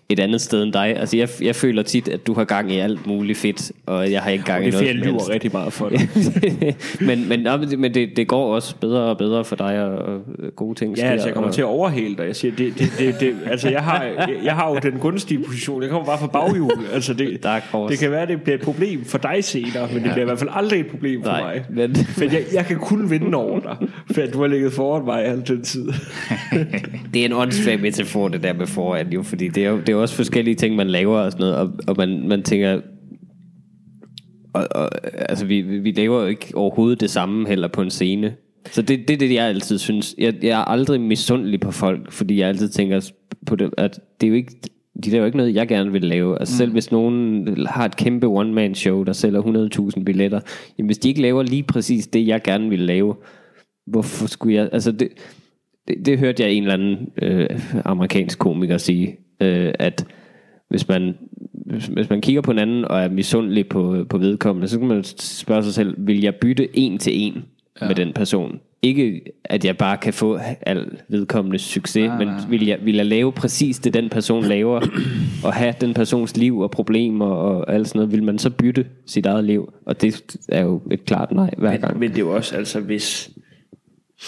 et 0.10 0.19
andet 0.19 0.41
sted 0.41 0.64
end 0.64 0.73
dig. 0.73 0.98
Altså 0.98 1.18
jeg, 1.18 1.30
jeg 1.41 1.56
føler 1.56 1.84
tit, 1.84 2.07
at 2.07 2.27
du 2.27 2.34
har 2.34 2.44
gang 2.44 2.72
i 2.72 2.77
alt 2.77 3.07
muligt 3.07 3.38
fedt, 3.38 3.72
og 3.86 4.11
jeg 4.11 4.22
har 4.22 4.30
ikke 4.32 4.44
gang 4.44 4.64
i 4.64 4.65
Det 4.65 4.73
er 4.76 4.77
noget 4.80 4.88
jeg 4.88 4.95
lyver 4.95 5.30
rigtig 5.30 5.52
meget 5.53 5.73
for 5.73 5.90
det. 5.90 6.10
men 7.07 7.30
men, 7.30 7.40
nå, 7.40 7.57
men 7.77 7.94
det- 7.94 8.10
det, 8.15 8.27
går 8.27 8.56
også 8.56 8.76
bedre 8.76 8.99
og 9.02 9.18
bedre 9.18 9.45
for 9.45 9.56
dig, 9.56 9.84
og, 9.84 9.98
og 9.98 10.22
gode 10.56 10.80
ting 10.80 10.95
Ja, 10.98 11.02
sker. 11.02 11.10
altså, 11.11 11.27
jeg 11.27 11.34
kommer 11.34 11.48
og, 11.48 11.53
til 11.53 11.61
at 11.61 11.65
overhale 11.65 12.15
dig. 12.18 12.26
Jeg 12.27 12.36
siger, 12.36 12.56
det, 12.56 12.80
det, 12.80 12.90
det, 12.99 13.15
det, 13.19 13.36
altså, 13.45 13.69
jeg 13.69 13.82
har, 13.84 14.03
jeg, 14.03 14.30
jeg 14.44 14.53
har 14.53 14.69
jo 14.69 14.80
den 14.84 14.99
gunstige 14.99 15.44
position. 15.44 15.82
Jeg 15.82 15.90
kommer 15.90 16.06
bare 16.06 16.18
fra 16.19 16.27
baghjul. 16.27 16.72
Altså, 16.94 17.14
det, 17.14 17.30
det 17.90 17.99
kan 17.99 18.11
være, 18.11 18.26
det 18.27 18.41
bliver 18.41 18.57
et 18.57 18.64
problem 18.64 19.06
for 19.06 19.18
dig 19.18 19.44
senere, 19.44 19.88
men 19.94 20.03
det 20.03 20.11
bliver 20.11 20.22
i 20.22 20.26
hvert 20.26 20.40
fald 20.40 20.49
aldrig 20.53 20.80
et 20.80 20.88
problem 20.88 21.23
for 21.23 21.30
Nej, 21.32 21.44
mig. 21.44 21.65
men- 21.69 21.95
For 22.18 22.23
jeg, 22.23 22.44
jeg 22.53 22.65
kan 22.65 22.77
kun 22.77 23.10
vinde 23.10 23.38
over 23.38 23.60
dig, 23.60 23.76
for 24.15 24.22
at 24.22 24.34
du 24.34 24.41
har 24.41 24.48
ligget 24.48 24.73
foran 24.73 25.06
mig 25.06 25.26
al 25.26 25.44
den 25.48 25.61
tid. 25.64 25.88
Det 27.14 27.22
er 27.22 27.26
en 27.26 27.34
åndssvag 27.34 27.80
metafor, 27.82 28.27
det 28.27 28.44
der 28.44 28.53
med 28.53 28.68
foran, 28.68 29.07
jo, 29.14 29.23
fordi 29.23 29.48
det 29.48 29.65
er 29.65 29.69
jo, 29.69 29.77
det 29.80 29.90
er 29.90 29.95
jo 29.96 30.02
også 30.02 30.16
forskellige 30.16 30.56
ting, 30.56 30.76
man 30.76 30.88
laver 30.88 31.20
og 31.20 31.32
sådan 31.32 31.44
noget, 31.44 31.56
og, 31.56 31.72
og 31.88 31.96
man, 31.98 32.28
man 32.28 32.44
tænker, 32.44 32.82
og, 34.54 34.68
og, 34.72 34.90
altså 35.30 35.46
vi, 35.46 35.62
vi 35.62 35.92
laver 35.92 36.22
jo 36.22 36.28
ikke 36.28 36.52
overhovedet 36.56 37.02
det 37.02 37.10
samme 37.10 37.48
heller 37.48 37.68
på 37.68 37.82
en 37.82 37.90
scene. 37.90 38.36
Så 38.72 38.82
det, 38.82 39.08
det 39.08 39.14
er 39.14 39.18
det, 39.18 39.34
jeg 39.34 39.46
altid 39.46 39.78
synes. 39.78 40.16
Jeg, 40.18 40.34
jeg 40.42 40.60
er 40.60 40.66
aldrig 40.66 41.02
misundelig 41.02 41.60
på 41.60 41.72
folk, 41.72 42.12
fordi 42.12 42.40
jeg 42.40 42.48
altid 42.48 42.70
tænker 42.70 43.12
på 43.46 43.56
det, 43.56 43.74
at 43.78 44.00
det 44.22 44.28
er 44.28 44.30
jo 44.30 44.36
ikke, 44.36 44.52
de 45.04 45.10
laver 45.10 45.26
ikke 45.26 45.38
noget, 45.38 45.56
jeg 45.56 45.68
gerne 45.68 45.92
vil 45.92 46.02
lave. 46.02 46.40
Altså 46.40 46.58
selv 46.58 46.72
hvis 46.72 46.92
nogen 46.92 47.48
har 47.68 47.86
et 47.86 47.96
kæmpe 47.96 48.28
one-man 48.28 48.76
show, 48.76 49.04
der 49.04 49.14
sælger 49.14 49.92
100.000 49.98 50.04
billetter, 50.04 50.40
jamen 50.78 50.88
hvis 50.88 50.98
de 50.98 51.10
ikke 51.10 51.22
laver 51.22 51.44
lige 51.44 51.64
præcis 51.64 52.08
det, 52.08 52.28
jeg 52.28 52.42
gerne 52.44 52.70
vil 52.70 52.80
lave, 52.80 53.16
hvorfor 53.88 54.28
skulle 54.28 54.56
jeg, 54.56 54.70
altså 54.72 54.92
det, 54.92 55.10
det, 55.88 56.06
det 56.06 56.20
hørte 56.20 56.44
jeg 56.44 56.52
en 56.52 56.64
eller 56.64 56.74
anden 56.74 57.10
øh, 57.22 57.50
amerikansk 57.86 58.40
komiker 58.40 58.78
sige, 58.78 59.18
øh, 59.40 59.74
at 59.80 60.06
hvis 60.70 60.88
man, 60.88 61.18
hvis, 61.52 61.86
hvis 61.86 62.10
man 62.10 62.22
kigger 62.22 62.41
på 62.41 62.52
en 62.52 62.60
anden 62.60 62.86
og 62.86 63.02
er 63.02 63.10
misundelig 63.10 63.68
på, 63.68 64.06
på 64.10 64.18
vedkommende, 64.18 64.68
så 64.68 64.80
kan 64.80 64.88
man 64.88 65.03
spørge 65.03 65.64
sig 65.64 65.74
selv, 65.74 65.95
vil 65.98 66.22
jeg 66.22 66.36
bytte 66.36 66.78
en 66.78 66.98
til 66.98 67.22
en 67.22 67.45
ja. 67.82 67.88
med 67.88 67.95
den 67.95 68.14
person? 68.14 68.60
Ikke 68.82 69.22
at 69.44 69.66
jeg 69.66 69.78
bare 69.78 69.98
kan 69.98 70.14
få 70.14 70.40
al 70.62 70.98
vedkommende 71.07 71.60
succes, 71.60 72.07
Nej, 72.07 72.18
men 72.18 72.28
nej. 72.28 72.40
vil 72.49 72.66
jeg, 72.66 72.80
vil 72.84 72.95
jeg 72.95 73.06
lave 73.06 73.32
præcis 73.32 73.80
det, 73.80 73.94
den 73.94 74.10
person 74.10 74.44
laver, 74.44 74.82
og 75.44 75.53
have 75.53 75.74
den 75.82 75.94
persons 75.94 76.38
liv 76.38 76.60
og 76.60 76.72
problemer 76.72 77.26
og 77.26 77.74
alt 77.74 77.88
sådan 77.88 77.99
noget, 77.99 78.12
vil 78.12 78.24
man 78.24 78.40
så 78.40 78.49
bytte 78.49 78.86
sit 79.06 79.26
eget 79.26 79.44
liv? 79.44 79.74
Og 79.86 80.02
det 80.02 80.40
er 80.49 80.62
jo 80.62 80.82
et 80.91 81.06
klart 81.06 81.32
nej 81.32 81.49
hver 81.57 81.78
gang. 81.78 81.99
Men 81.99 82.10
det 82.10 82.18
er 82.18 82.22
jo 82.22 82.36
også, 82.36 82.56
altså 82.56 82.80
hvis, 82.80 83.32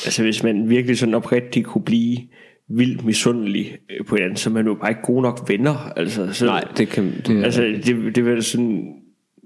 altså 0.06 0.24
hvis 0.24 0.44
man 0.44 0.70
virkelig 0.70 0.98
sådan 0.98 1.16
oprigtigt 1.16 1.66
kunne 1.66 1.84
blive 1.84 2.18
vildt 2.70 3.06
misundelig 3.06 3.78
øh, 3.90 4.06
på 4.06 4.16
hinanden, 4.16 4.38
så 4.38 4.50
er 4.50 4.54
man 4.54 4.66
jo 4.66 4.74
bare 4.74 4.90
ikke 4.90 5.02
gode 5.02 5.22
nok 5.22 5.50
venner. 5.50 5.92
Altså, 5.96 6.34
så, 6.34 6.46
Nej, 6.46 6.64
det 6.78 6.88
kan... 6.88 7.14
Det, 7.28 7.44
Altså, 7.44 7.62
det, 7.62 8.16
det 8.16 8.26
vil 8.26 8.44
sådan... 8.44 8.94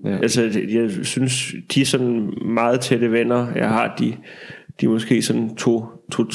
Ja. 0.06 0.18
Altså, 0.18 0.42
jeg 0.70 0.92
synes, 1.04 1.56
de 1.74 1.82
er 1.82 1.86
sådan 1.86 2.34
meget 2.46 2.82
tætte 2.82 3.12
venner, 3.12 3.48
jeg 3.56 3.70
har, 3.70 3.96
de, 4.00 4.16
de 4.82 4.86
er 4.86 4.90
måske 4.90 5.22
sådan 5.22 5.56
to, 5.56 5.86
to, 6.12 6.26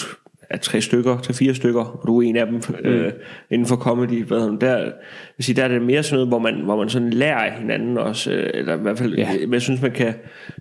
er 0.50 0.56
tre 0.56 0.80
stykker, 0.80 1.18
til 1.18 1.34
fire 1.34 1.54
stykker, 1.54 1.80
og 1.84 2.06
du 2.06 2.18
er 2.18 2.22
en 2.22 2.36
af 2.36 2.46
dem 2.46 2.54
mm. 2.54 2.90
øh, 2.90 3.12
inden 3.50 3.66
for 3.66 3.76
comedy. 3.76 4.24
Hvad 4.24 4.40
hedder 4.40 4.58
der, 4.58 4.76
jeg 4.76 4.92
vil 5.36 5.44
sige, 5.44 5.56
der 5.56 5.64
er 5.64 5.68
det 5.68 5.82
mere 5.82 6.02
sådan 6.02 6.14
noget, 6.14 6.28
hvor 6.28 6.38
man, 6.38 6.54
hvor 6.64 6.76
man 6.76 6.88
sådan 6.88 7.10
lærer 7.10 7.36
af 7.38 7.52
hinanden 7.52 7.98
også, 7.98 8.32
øh, 8.32 8.50
eller 8.54 8.74
i 8.78 8.80
hvert 8.80 8.98
fald, 8.98 9.14
ja. 9.14 9.28
jeg 9.52 9.62
synes, 9.62 9.82
man 9.82 9.90
kan 9.90 10.14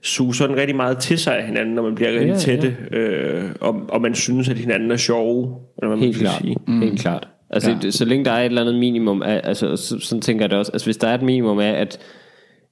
suge 0.03 0.35
sådan 0.35 0.55
rigtig 0.55 0.75
meget 0.75 0.97
til 0.97 1.17
sig 1.17 1.37
af 1.37 1.45
hinanden, 1.45 1.75
når 1.75 1.83
man 1.83 1.95
bliver 1.95 2.09
rigtig 2.11 2.25
Ja, 2.27 2.31
ja, 2.33 2.37
tætte, 2.39 2.77
øh, 2.91 3.43
og, 3.61 3.81
og 3.89 4.01
man 4.01 4.15
synes, 4.15 4.49
at 4.49 4.57
hinanden 4.57 4.91
er 4.91 4.97
sjove, 4.97 5.41
eller 5.77 5.87
hvad 5.87 5.97
man 5.97 5.99
Helt 5.99 6.17
klart. 6.17 6.41
sige. 6.41 6.55
Mm. 6.67 6.81
Helt 6.81 6.99
klart. 6.99 7.27
Altså, 7.49 7.71
Ja. 7.71 7.77
ja. 7.83 7.91
så 7.91 8.05
længe 8.05 8.25
der 8.25 8.31
er 8.31 8.39
et 8.41 8.45
eller 8.45 8.61
andet 8.61 8.75
minimum 8.75 9.21
af, 9.21 9.41
altså, 9.43 9.75
så, 9.75 9.99
sådan 9.99 10.21
tænker 10.21 10.43
jeg 10.43 10.49
det 10.49 10.59
også, 10.59 10.71
altså 10.71 10.87
hvis 10.87 10.97
der 10.97 11.07
er 11.07 11.15
et 11.15 11.21
minimum 11.21 11.59
af, 11.59 11.71
at 11.71 11.99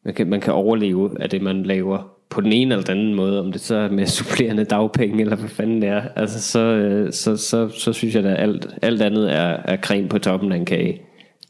man 0.06 0.14
kan, 0.14 0.30
man 0.30 0.42
kan 0.42 0.54
overleve 0.54 1.22
af 1.22 1.30
det, 1.30 1.42
man 1.42 1.64
laver, 1.64 2.13
på 2.34 2.42
den 2.42 2.54
ene 2.54 2.74
eller 2.74 2.86
den 2.86 2.98
anden 2.98 3.14
måde, 3.14 3.40
om 3.40 3.52
det 3.52 3.62
så 3.62 3.76
er 3.76 3.90
med 3.90 4.06
supplerende 4.18 4.64
dagpenge, 4.64 5.22
eller 5.22 5.36
hvad 5.36 5.50
fanden 5.50 5.82
det 5.82 5.90
er, 5.90 6.02
altså, 6.16 6.42
så, 6.42 6.60
øh, 6.60 7.14
så, 7.14 7.38
så, 7.38 7.70
så 7.70 7.94
synes 7.94 8.16
jeg, 8.16 8.26
at 8.26 8.40
alt, 8.40 8.68
alt 8.82 9.02
andet 9.02 9.32
er, 9.34 9.58
er 9.66 9.78
creme 9.78 10.10
på 10.10 10.20
toppen 10.20 10.52
af 10.52 10.58
en 10.58 10.66
kage. 10.66 11.02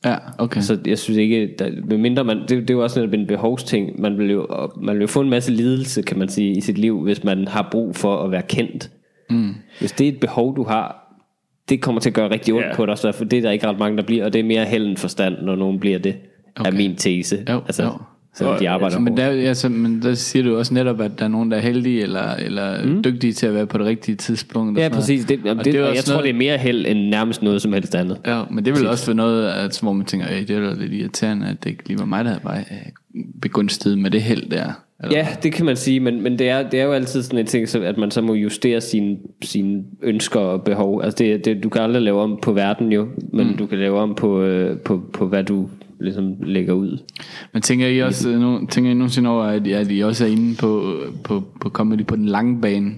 Ja, 0.05 0.15
okay. 0.37 0.61
Så 0.61 0.79
jeg 0.85 0.99
synes 0.99 1.17
ikke, 1.17 1.55
der, 1.59 1.69
medmindre 1.85 2.23
man, 2.23 2.39
det, 2.41 2.49
det 2.49 2.69
er 2.69 2.73
jo 2.73 2.83
også 2.83 2.99
netop 2.99 3.13
en 3.13 3.27
behovsting, 3.27 4.01
man 4.01 4.17
vil, 4.17 4.31
jo, 4.31 4.47
man 4.81 4.95
vil 4.95 5.01
jo 5.01 5.07
få 5.07 5.21
en 5.21 5.29
masse 5.29 5.51
lidelse, 5.51 6.01
kan 6.01 6.19
man 6.19 6.29
sige, 6.29 6.51
i 6.57 6.61
sit 6.61 6.77
liv, 6.77 7.03
hvis 7.03 7.23
man 7.23 7.47
har 7.47 7.67
brug 7.71 7.95
for 7.95 8.17
at 8.17 8.31
være 8.31 8.41
kendt. 8.41 8.91
Mm. 9.29 9.53
Hvis 9.79 9.91
det 9.91 10.07
er 10.07 10.11
et 10.11 10.19
behov, 10.19 10.55
du 10.55 10.63
har, 10.63 11.15
det 11.69 11.81
kommer 11.81 12.01
til 12.01 12.09
at 12.09 12.13
gøre 12.13 12.31
rigtig 12.31 12.53
ondt 12.53 12.67
Ja. 12.67 12.75
på 12.75 12.85
dig, 12.85 12.97
så 12.97 13.11
for 13.11 13.25
det 13.25 13.37
er 13.37 13.41
der 13.41 13.51
ikke 13.51 13.67
ret 13.67 13.79
mange, 13.79 13.97
der 13.97 14.03
bliver, 14.03 14.25
og 14.25 14.33
det 14.33 14.39
er 14.39 14.43
mere 14.43 14.65
held 14.65 14.87
end 14.87 14.97
forstand, 14.97 15.35
når 15.41 15.55
nogen 15.55 15.79
bliver 15.79 15.99
det, 15.99 16.15
okay. 16.59 16.71
er 16.71 16.75
min 16.75 16.95
tese. 16.95 17.45
Jo, 17.49 17.61
altså, 17.65 17.83
jo. 17.83 17.89
Så 18.35 18.57
de 18.59 18.69
arbejder 18.69 18.85
Altså, 18.85 18.99
men, 18.99 19.17
der, 19.17 19.31
ja, 19.31 19.53
så, 19.53 19.69
men 19.69 20.01
der 20.01 20.13
siger 20.13 20.43
du 20.43 20.57
også 20.57 20.73
netop, 20.73 21.01
at 21.01 21.11
der 21.19 21.25
er 21.25 21.29
nogen, 21.29 21.51
der 21.51 21.57
er 21.57 21.61
heldige 21.61 22.01
eller, 22.01 22.33
eller 22.35 22.85
mm. 22.85 23.03
dygtige 23.03 23.33
til 23.33 23.47
at 23.47 23.53
være 23.53 23.65
på 23.67 23.77
det 23.77 23.85
rigtige 23.85 24.15
tidspunkt. 24.15 24.77
og 24.77 24.83
Ja, 24.83 24.89
præcis. 24.89 25.25
Det, 25.25 25.39
Og 25.45 25.65
det, 25.65 25.75
er 25.75 25.81
og 25.83 25.89
også 25.89 25.97
jeg 25.97 26.03
tror, 26.03 26.13
noget- 26.13 26.23
det 26.23 26.29
er 26.29 26.37
mere 26.37 26.57
held 26.57 26.85
end 26.87 26.99
nærmest 26.99 27.41
noget 27.43 27.61
som 27.61 27.73
helst 27.73 27.95
andet. 27.95 28.17
Ja, 28.25 28.41
men 28.51 28.65
det 28.65 28.75
vil 28.79 28.87
også 28.87 29.05
være 29.05 29.15
noget, 29.15 29.47
at, 29.49 29.79
hvor 29.81 29.93
man 29.93 30.05
tænker, 30.05 30.27
"Ey, 30.27 30.39
det 30.47 30.49
er 30.49 30.75
lidt 30.75 30.93
irriterende, 30.93 31.47
at 31.47 31.63
det 31.63 31.69
ikke 31.69 31.87
lige 31.87 31.99
var 31.99 32.05
mig, 32.05 32.25
der 32.25 32.35
var 32.43 32.57
øh, 32.57 33.21
begunstiget 33.41 33.99
med 33.99 34.11
det 34.11 34.21
held 34.21 34.49
der. 34.49 34.71
Eller, 35.03 35.17
Ja, 35.17 35.27
det 35.43 35.53
kan 35.53 35.65
man 35.65 35.75
sige, 35.75 35.99
men, 35.99 36.21
men 36.21 36.39
det, 36.39 36.49
er, 36.49 36.69
det 36.69 36.79
er 36.79 36.83
jo 36.83 36.91
altid 36.91 37.23
sådan 37.23 37.39
en 37.39 37.45
ting, 37.45 37.75
at 37.85 37.97
man 37.97 38.11
så 38.11 38.21
må 38.21 38.33
justere 38.33 38.81
sine, 38.81 39.17
sine 39.41 39.83
ønsker 40.03 40.39
og 40.39 40.63
behov. 40.63 41.01
Altså 41.03 41.17
det, 41.23 41.45
det, 41.45 41.63
du 41.63 41.69
kan 41.69 41.81
aldrig 41.81 42.01
lave 42.01 42.21
om 42.21 42.39
på 42.41 42.51
verden 42.53 42.91
jo, 42.91 43.07
men 43.33 43.47
mm. 43.47 43.57
du 43.57 43.65
kan 43.65 43.77
lave 43.77 43.99
om 43.99 44.15
på, 44.15 44.41
øh, 44.41 44.77
på, 44.77 45.03
på 45.13 45.27
hvad 45.27 45.43
du 45.43 45.67
ligesom 46.03 46.35
lægger 46.43 46.73
ud. 46.73 46.97
Men 47.53 47.61
tænker 47.61 47.87
I 47.87 47.99
også, 47.99 48.29
øh, 48.29 48.39
nu, 48.39 48.67
tænker 48.69 48.91
I 48.91 48.93
nogensinde 48.93 49.29
over, 49.29 49.43
at, 49.43 49.67
at 49.67 49.87
I 49.91 49.99
også 49.99 50.25
er 50.25 50.29
inde 50.29 50.55
på, 50.59 50.95
på, 51.23 51.43
på 51.61 51.69
comedy 51.69 52.05
på 52.05 52.15
den 52.15 52.25
lange 52.25 52.61
bane? 52.61 52.91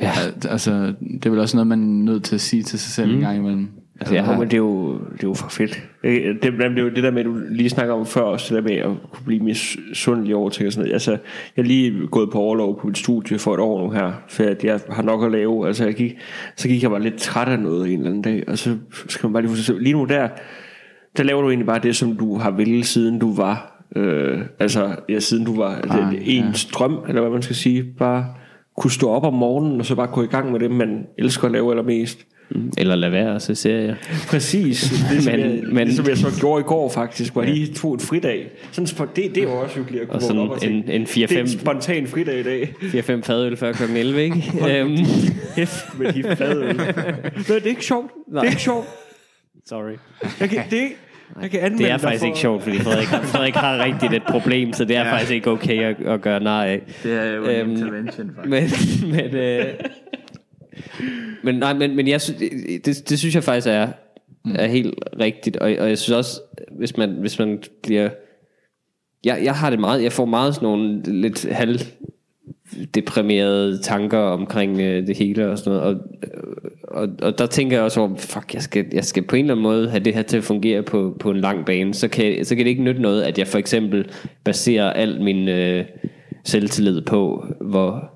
Ja. 0.00 0.10
At, 0.26 0.46
altså, 0.50 0.92
det 1.00 1.26
er 1.26 1.30
vel 1.30 1.38
også 1.38 1.56
noget, 1.56 1.66
man 1.66 1.80
er 1.82 2.12
nødt 2.12 2.24
til 2.24 2.34
at 2.34 2.40
sige 2.40 2.62
til 2.62 2.78
sig 2.78 2.92
selv 2.92 3.08
mm. 3.08 3.14
en 3.14 3.20
gang 3.20 3.38
imellem. 3.38 3.68
Altså, 4.00 4.14
jeg 4.14 4.24
Ja, 4.24 4.26
har, 4.32 4.38
men 4.38 4.48
det 4.48 4.54
er 4.54 4.58
jo, 4.58 4.92
det 4.92 5.24
er 5.24 5.28
jo 5.28 5.34
for 5.34 5.48
fedt. 5.48 5.82
Øh, 6.04 6.12
Det, 6.12 6.42
det, 6.42 6.52
det 6.52 6.78
er 6.78 6.82
jo 6.82 6.88
det 6.88 7.02
der 7.02 7.10
med, 7.10 7.24
du 7.24 7.36
lige 7.50 7.70
snakker 7.70 7.94
om 7.94 8.06
før 8.06 8.20
også, 8.20 8.54
det 8.54 8.64
der 8.64 8.70
med 8.70 8.78
at 8.78 8.90
kunne 9.12 9.24
blive 9.26 9.40
misundelig 9.42 10.34
over 10.34 10.50
ting 10.50 10.66
og 10.66 10.72
sådan 10.72 10.82
noget. 10.84 10.92
Altså, 10.92 11.10
jeg 11.56 11.62
er 11.62 11.66
lige 11.66 12.06
gået 12.06 12.30
på 12.30 12.38
overlov 12.38 12.80
på 12.80 12.86
mit 12.86 12.98
studie 12.98 13.38
for 13.38 13.54
et 13.54 13.60
år 13.60 13.84
nu 13.84 13.90
her, 13.90 14.12
for 14.28 14.44
at 14.44 14.64
jeg 14.64 14.80
har 14.90 15.02
nok 15.02 15.24
at 15.24 15.32
lave. 15.32 15.66
Altså, 15.66 15.84
jeg 15.84 15.94
gik, 15.94 16.12
så 16.56 16.68
gik 16.68 16.82
jeg 16.82 16.90
bare 16.90 17.02
lidt 17.02 17.16
træt 17.16 17.48
af 17.48 17.58
noget 17.58 17.92
en 17.92 17.98
eller 17.98 18.10
anden 18.10 18.22
dag, 18.22 18.44
og 18.48 18.58
så 18.58 18.76
skal 19.08 19.26
man 19.26 19.32
bare 19.32 19.42
lige 19.42 19.50
få 19.50 19.56
sig 19.56 19.64
selv. 19.64 19.82
Lige 19.82 19.92
nu 19.92 20.04
der, 20.04 20.28
der 21.16 21.22
laver 21.22 21.42
du 21.42 21.48
egentlig 21.48 21.66
bare 21.66 21.80
det, 21.82 21.96
som 21.96 22.16
du 22.16 22.38
har 22.38 22.50
ville, 22.50 22.84
siden 22.84 23.18
du 23.18 23.34
var, 23.34 23.82
øh, 23.96 24.40
altså, 24.58 24.96
ja, 25.08 25.20
siden 25.20 25.44
du 25.44 25.56
var 25.56 25.74
altså, 25.76 25.88
Barn, 25.98 26.16
ens 26.22 26.64
drøm, 26.64 26.96
eller 27.08 27.20
hvad 27.20 27.30
man 27.30 27.42
skal 27.42 27.56
sige, 27.56 27.82
bare 27.98 28.26
kunne 28.76 28.90
stå 28.90 29.10
op 29.10 29.24
om 29.24 29.34
morgenen, 29.34 29.80
og 29.80 29.86
så 29.86 29.94
bare 29.94 30.06
gå 30.06 30.22
i 30.22 30.26
gang 30.26 30.52
med 30.52 30.60
det, 30.60 30.70
man 30.70 31.06
elsker 31.18 31.44
at 31.46 31.52
lave 31.52 31.70
allermest. 31.70 32.26
eller 32.78 32.94
lade 32.94 33.12
være 33.12 33.34
at 33.34 33.42
se 33.42 33.54
serier. 33.54 33.94
Præcis. 34.28 34.92
Det, 35.12 35.22
som, 35.24 35.32
Men- 35.32 35.40
jeg, 35.40 35.60
men- 35.72 35.86
det, 35.86 35.96
som 35.96 36.06
jeg 36.08 36.16
så 36.16 36.26
gjorde 36.40 36.60
i 36.60 36.64
går 36.64 36.88
faktisk, 36.88 37.32
hvor 37.32 37.42
jeg 37.42 37.52
lige 37.54 37.74
tog 37.74 37.94
en 37.94 38.00
fridag. 38.00 38.50
Sådan, 38.72 39.08
det, 39.16 39.34
det 39.34 39.42
jo 39.42 39.50
også 39.60 39.76
hyggeligt 39.76 40.02
at 40.02 40.08
kunne 40.08 40.16
Og 40.16 40.22
sådan 40.22 40.40
op 40.42 40.50
og 40.50 40.58
en- 40.66 40.88
en 40.90 41.02
4-5 41.02 41.26
Det 41.28 41.32
er 41.36 41.40
en 41.40 41.48
spontan 41.48 42.06
fridag 42.06 42.40
i 42.40 42.42
dag. 42.42 42.74
4-5 42.82 43.20
fadøl 43.22 43.56
før 43.56 43.72
kl. 43.72 43.82
11, 43.96 44.22
ikke? 44.22 44.44
øhm, 44.70 44.96
Hæft 45.56 45.98
med 45.98 46.12
de 46.12 46.22
fadøl. 46.36 46.76
Nå, 47.48 47.54
det 47.54 47.62
er 47.64 47.66
ikke 47.66 47.84
sjovt. 47.84 48.10
Det 48.30 48.38
er 48.38 48.42
ikke 48.42 48.60
sjovt. 48.62 48.86
Sorry. 49.70 49.92
Jeg 50.40 50.48
kan, 50.50 50.62
det, 50.70 50.82
er 50.82 50.88
jeg 51.42 51.50
kan 51.50 51.78
Det 51.78 51.90
er 51.90 51.98
faktisk 51.98 52.20
for, 52.20 52.26
ikke 52.26 52.38
sjovt, 52.38 52.62
fordi 52.62 52.78
Frederik, 52.78 53.06
har- 53.06 53.22
Frederik 53.22 53.54
har 53.54 53.84
rigtigt 53.84 54.12
et 54.14 54.22
problem, 54.28 54.72
så 54.72 54.84
det 54.84 54.96
er 54.96 55.00
ja. 55.06 55.12
faktisk 55.12 55.32
ikke 55.32 55.50
okay 55.50 55.82
at, 55.82 56.06
at 56.06 56.20
gøre 56.20 56.40
nej 56.40 56.66
af. 56.68 56.82
Det 57.02 57.12
er 57.12 57.24
jo 57.34 57.44
Øhm, 57.46 57.70
intervention, 57.70 58.30
faktisk. 58.36 59.02
Men, 59.02 59.10
men, 59.12 59.34
øh, 59.36 59.64
men, 61.42 61.54
nej, 61.54 61.72
men, 61.74 61.96
men 61.96 62.08
jeg 62.08 62.20
det, 62.84 63.08
det 63.08 63.18
synes 63.18 63.34
jeg 63.34 63.44
faktisk 63.44 63.66
er, 63.66 63.88
er 64.54 64.66
helt 64.66 64.94
rigtigt, 65.20 65.56
og, 65.56 65.70
og 65.78 65.88
jeg 65.88 65.98
synes 65.98 66.16
også, 66.16 66.40
hvis 66.78 66.96
man, 66.96 67.10
hvis 67.10 67.38
man 67.38 67.62
bliver, 67.82 68.10
jeg, 69.24 69.40
jeg 69.44 69.54
har 69.54 69.70
det 69.70 69.78
meget, 69.80 70.02
jeg 70.02 70.12
får 70.12 70.24
meget 70.24 70.54
sådan 70.54 70.66
nogle 70.66 71.02
lidt 71.02 71.46
halv 71.52 71.80
deprimerede 72.94 73.78
tanker 73.82 74.18
omkring 74.18 74.80
øh, 74.80 75.06
det 75.06 75.16
hele 75.16 75.50
og 75.50 75.58
sådan 75.58 75.78
noget, 75.78 75.82
og, 75.94 76.00
og, 76.88 77.08
og 77.22 77.38
der 77.38 77.46
tænker 77.46 77.76
jeg 77.76 77.84
også 77.84 78.00
over, 78.00 78.16
fuck, 78.16 78.54
jeg 78.54 78.62
skal, 78.62 78.84
jeg 78.92 79.04
skal 79.04 79.22
på 79.22 79.36
en 79.36 79.44
eller 79.44 79.54
anden 79.54 79.62
måde 79.62 79.90
have 79.90 80.04
det 80.04 80.14
her 80.14 80.22
til 80.22 80.36
at 80.36 80.44
fungere 80.44 80.82
på, 80.82 81.16
på 81.20 81.30
en 81.30 81.36
lang 81.40 81.66
bane, 81.66 81.94
så 81.94 82.08
kan, 82.08 82.44
så 82.44 82.56
kan 82.56 82.64
det 82.64 82.70
ikke 82.70 82.82
nytte 82.82 83.02
noget, 83.02 83.22
at 83.22 83.38
jeg 83.38 83.46
for 83.46 83.58
eksempel 83.58 84.04
baserer 84.44 84.90
al 84.92 85.22
min 85.22 85.48
øh, 85.48 85.84
selvtillid 86.44 87.00
på, 87.00 87.44
hvor, 87.60 88.10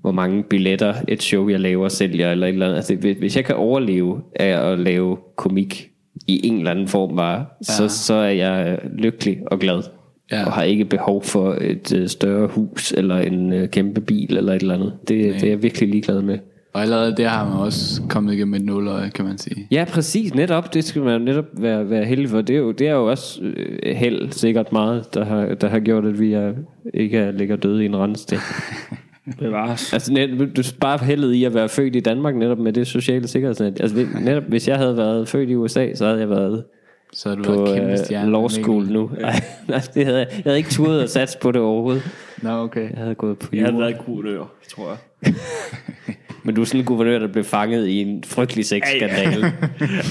hvor 0.00 0.12
mange 0.12 0.42
billetter 0.42 0.94
et 1.08 1.22
show, 1.22 1.48
jeg 1.48 1.60
laver, 1.60 1.88
sælger, 1.88 2.30
eller 2.32 2.46
et 2.46 2.52
eller 2.52 2.66
andet. 2.66 2.76
Altså, 2.76 2.96
hvis- 2.96 3.36
jeg 3.36 3.44
kan 3.44 3.54
overleve 3.54 4.20
af 4.36 4.72
at 4.72 4.78
lave 4.78 5.16
komik 5.36 5.88
i 6.28 6.46
en 6.46 6.58
eller 6.58 6.70
anden 6.70 6.88
form 6.88 7.16
bare, 7.16 7.38
ja. 7.38 7.44
så, 7.62 7.88
så 7.88 8.14
er 8.14 8.30
jeg 8.30 8.78
lykkelig 8.98 9.38
og 9.46 9.58
glad. 9.58 9.82
Ja. 10.30 10.44
Og 10.44 10.52
har 10.52 10.62
ikke 10.62 10.84
behov 10.84 11.22
for 11.22 11.56
et 11.60 11.94
øh, 11.96 12.08
større 12.08 12.46
hus, 12.46 12.92
eller 12.92 13.18
en 13.18 13.52
øh, 13.52 13.68
kæmpe 13.68 14.00
bil, 14.00 14.36
eller 14.36 14.52
et 14.52 14.62
eller 14.62 14.74
andet. 14.74 14.92
Det, 15.08 15.34
det 15.34 15.44
er 15.44 15.48
jeg 15.48 15.62
virkelig 15.62 15.88
ligeglad 15.88 16.22
med. 16.22 16.38
Og 16.72 16.82
allerede 16.82 17.16
der 17.16 17.28
har 17.28 17.48
man 17.48 17.58
også 17.58 18.02
kommet 18.08 18.34
igennem 18.34 18.54
et 18.54 18.64
nuløje, 18.64 19.10
kan 19.10 19.24
man 19.24 19.38
sige. 19.38 19.66
Ja, 19.70 19.84
præcis. 19.88 20.34
Netop. 20.34 20.74
Det 20.74 20.84
skal 20.84 21.02
man 21.02 21.20
netop 21.20 21.44
være, 21.52 21.90
være 21.90 22.04
heldig 22.04 22.28
for. 22.28 22.40
Det 22.40 22.56
er 22.56 22.60
jo, 22.60 22.72
det 22.72 22.88
er 22.88 22.92
jo 22.92 23.10
også 23.10 23.42
øh, 23.42 23.96
held 23.96 24.32
sikkert 24.32 24.72
meget, 24.72 25.14
der 25.14 25.24
har, 25.24 25.54
der 25.54 25.68
har 25.68 25.80
gjort, 25.80 26.04
at 26.04 26.20
vi 26.20 26.32
er, 26.32 26.52
ikke 26.94 27.18
er, 27.18 27.30
ligger 27.30 27.56
døde 27.56 27.82
i 27.82 27.86
en 27.86 27.96
rensting. 27.96 28.40
Bevares. 29.38 29.92
Altså 29.92 30.12
net, 30.12 30.56
du 30.56 30.62
bare 30.80 30.98
heldet 30.98 31.32
i 31.32 31.44
at 31.44 31.54
være 31.54 31.68
født 31.68 31.96
i 31.96 32.00
Danmark 32.00 32.36
netop 32.36 32.58
med 32.58 32.72
det 32.72 32.86
sociale 32.86 33.28
sikkerhedsnet. 33.28 33.80
Altså 33.80 34.06
netop 34.24 34.44
hvis 34.48 34.68
jeg 34.68 34.76
havde 34.76 34.96
været 34.96 35.28
født 35.28 35.50
i 35.50 35.54
USA, 35.54 35.94
så 35.94 36.06
havde 36.06 36.20
jeg 36.20 36.30
været 36.30 36.64
Så 37.12 37.28
har 37.28 37.36
du 37.36 37.42
på 37.42 37.52
været 37.64 37.76
kæmpe 37.76 37.92
uh, 37.92 37.98
stjerne. 37.98 38.30
law 38.32 38.48
school 38.48 38.84
nu. 38.86 39.10
Ej, 39.20 39.40
nej, 39.68 39.80
det 39.94 40.04
havde 40.06 40.18
jeg. 40.18 40.28
jeg 40.30 40.42
havde 40.44 40.56
ikke 40.58 40.70
turet 40.70 41.02
at 41.02 41.10
satse 41.10 41.38
på 41.38 41.52
det 41.52 41.60
overhovedet. 41.60 42.02
Nå, 42.42 42.50
okay. 42.50 42.90
Jeg 42.90 42.98
havde 42.98 43.14
gået 43.14 43.38
på 43.38 43.48
Jeg 43.52 43.64
har 43.64 43.72
jura. 43.72 43.84
været 43.84 43.98
guvernør, 44.06 44.44
tror 44.70 44.88
jeg. 45.22 45.34
Men 46.44 46.54
du 46.54 46.60
er 46.60 46.64
sådan 46.64 46.80
en 46.80 46.84
guvernør, 46.86 47.18
der 47.18 47.26
blev 47.32 47.44
fanget 47.44 47.86
i 47.88 48.00
en 48.00 48.24
frygtelig 48.26 48.64
sexskandale. 48.64 49.52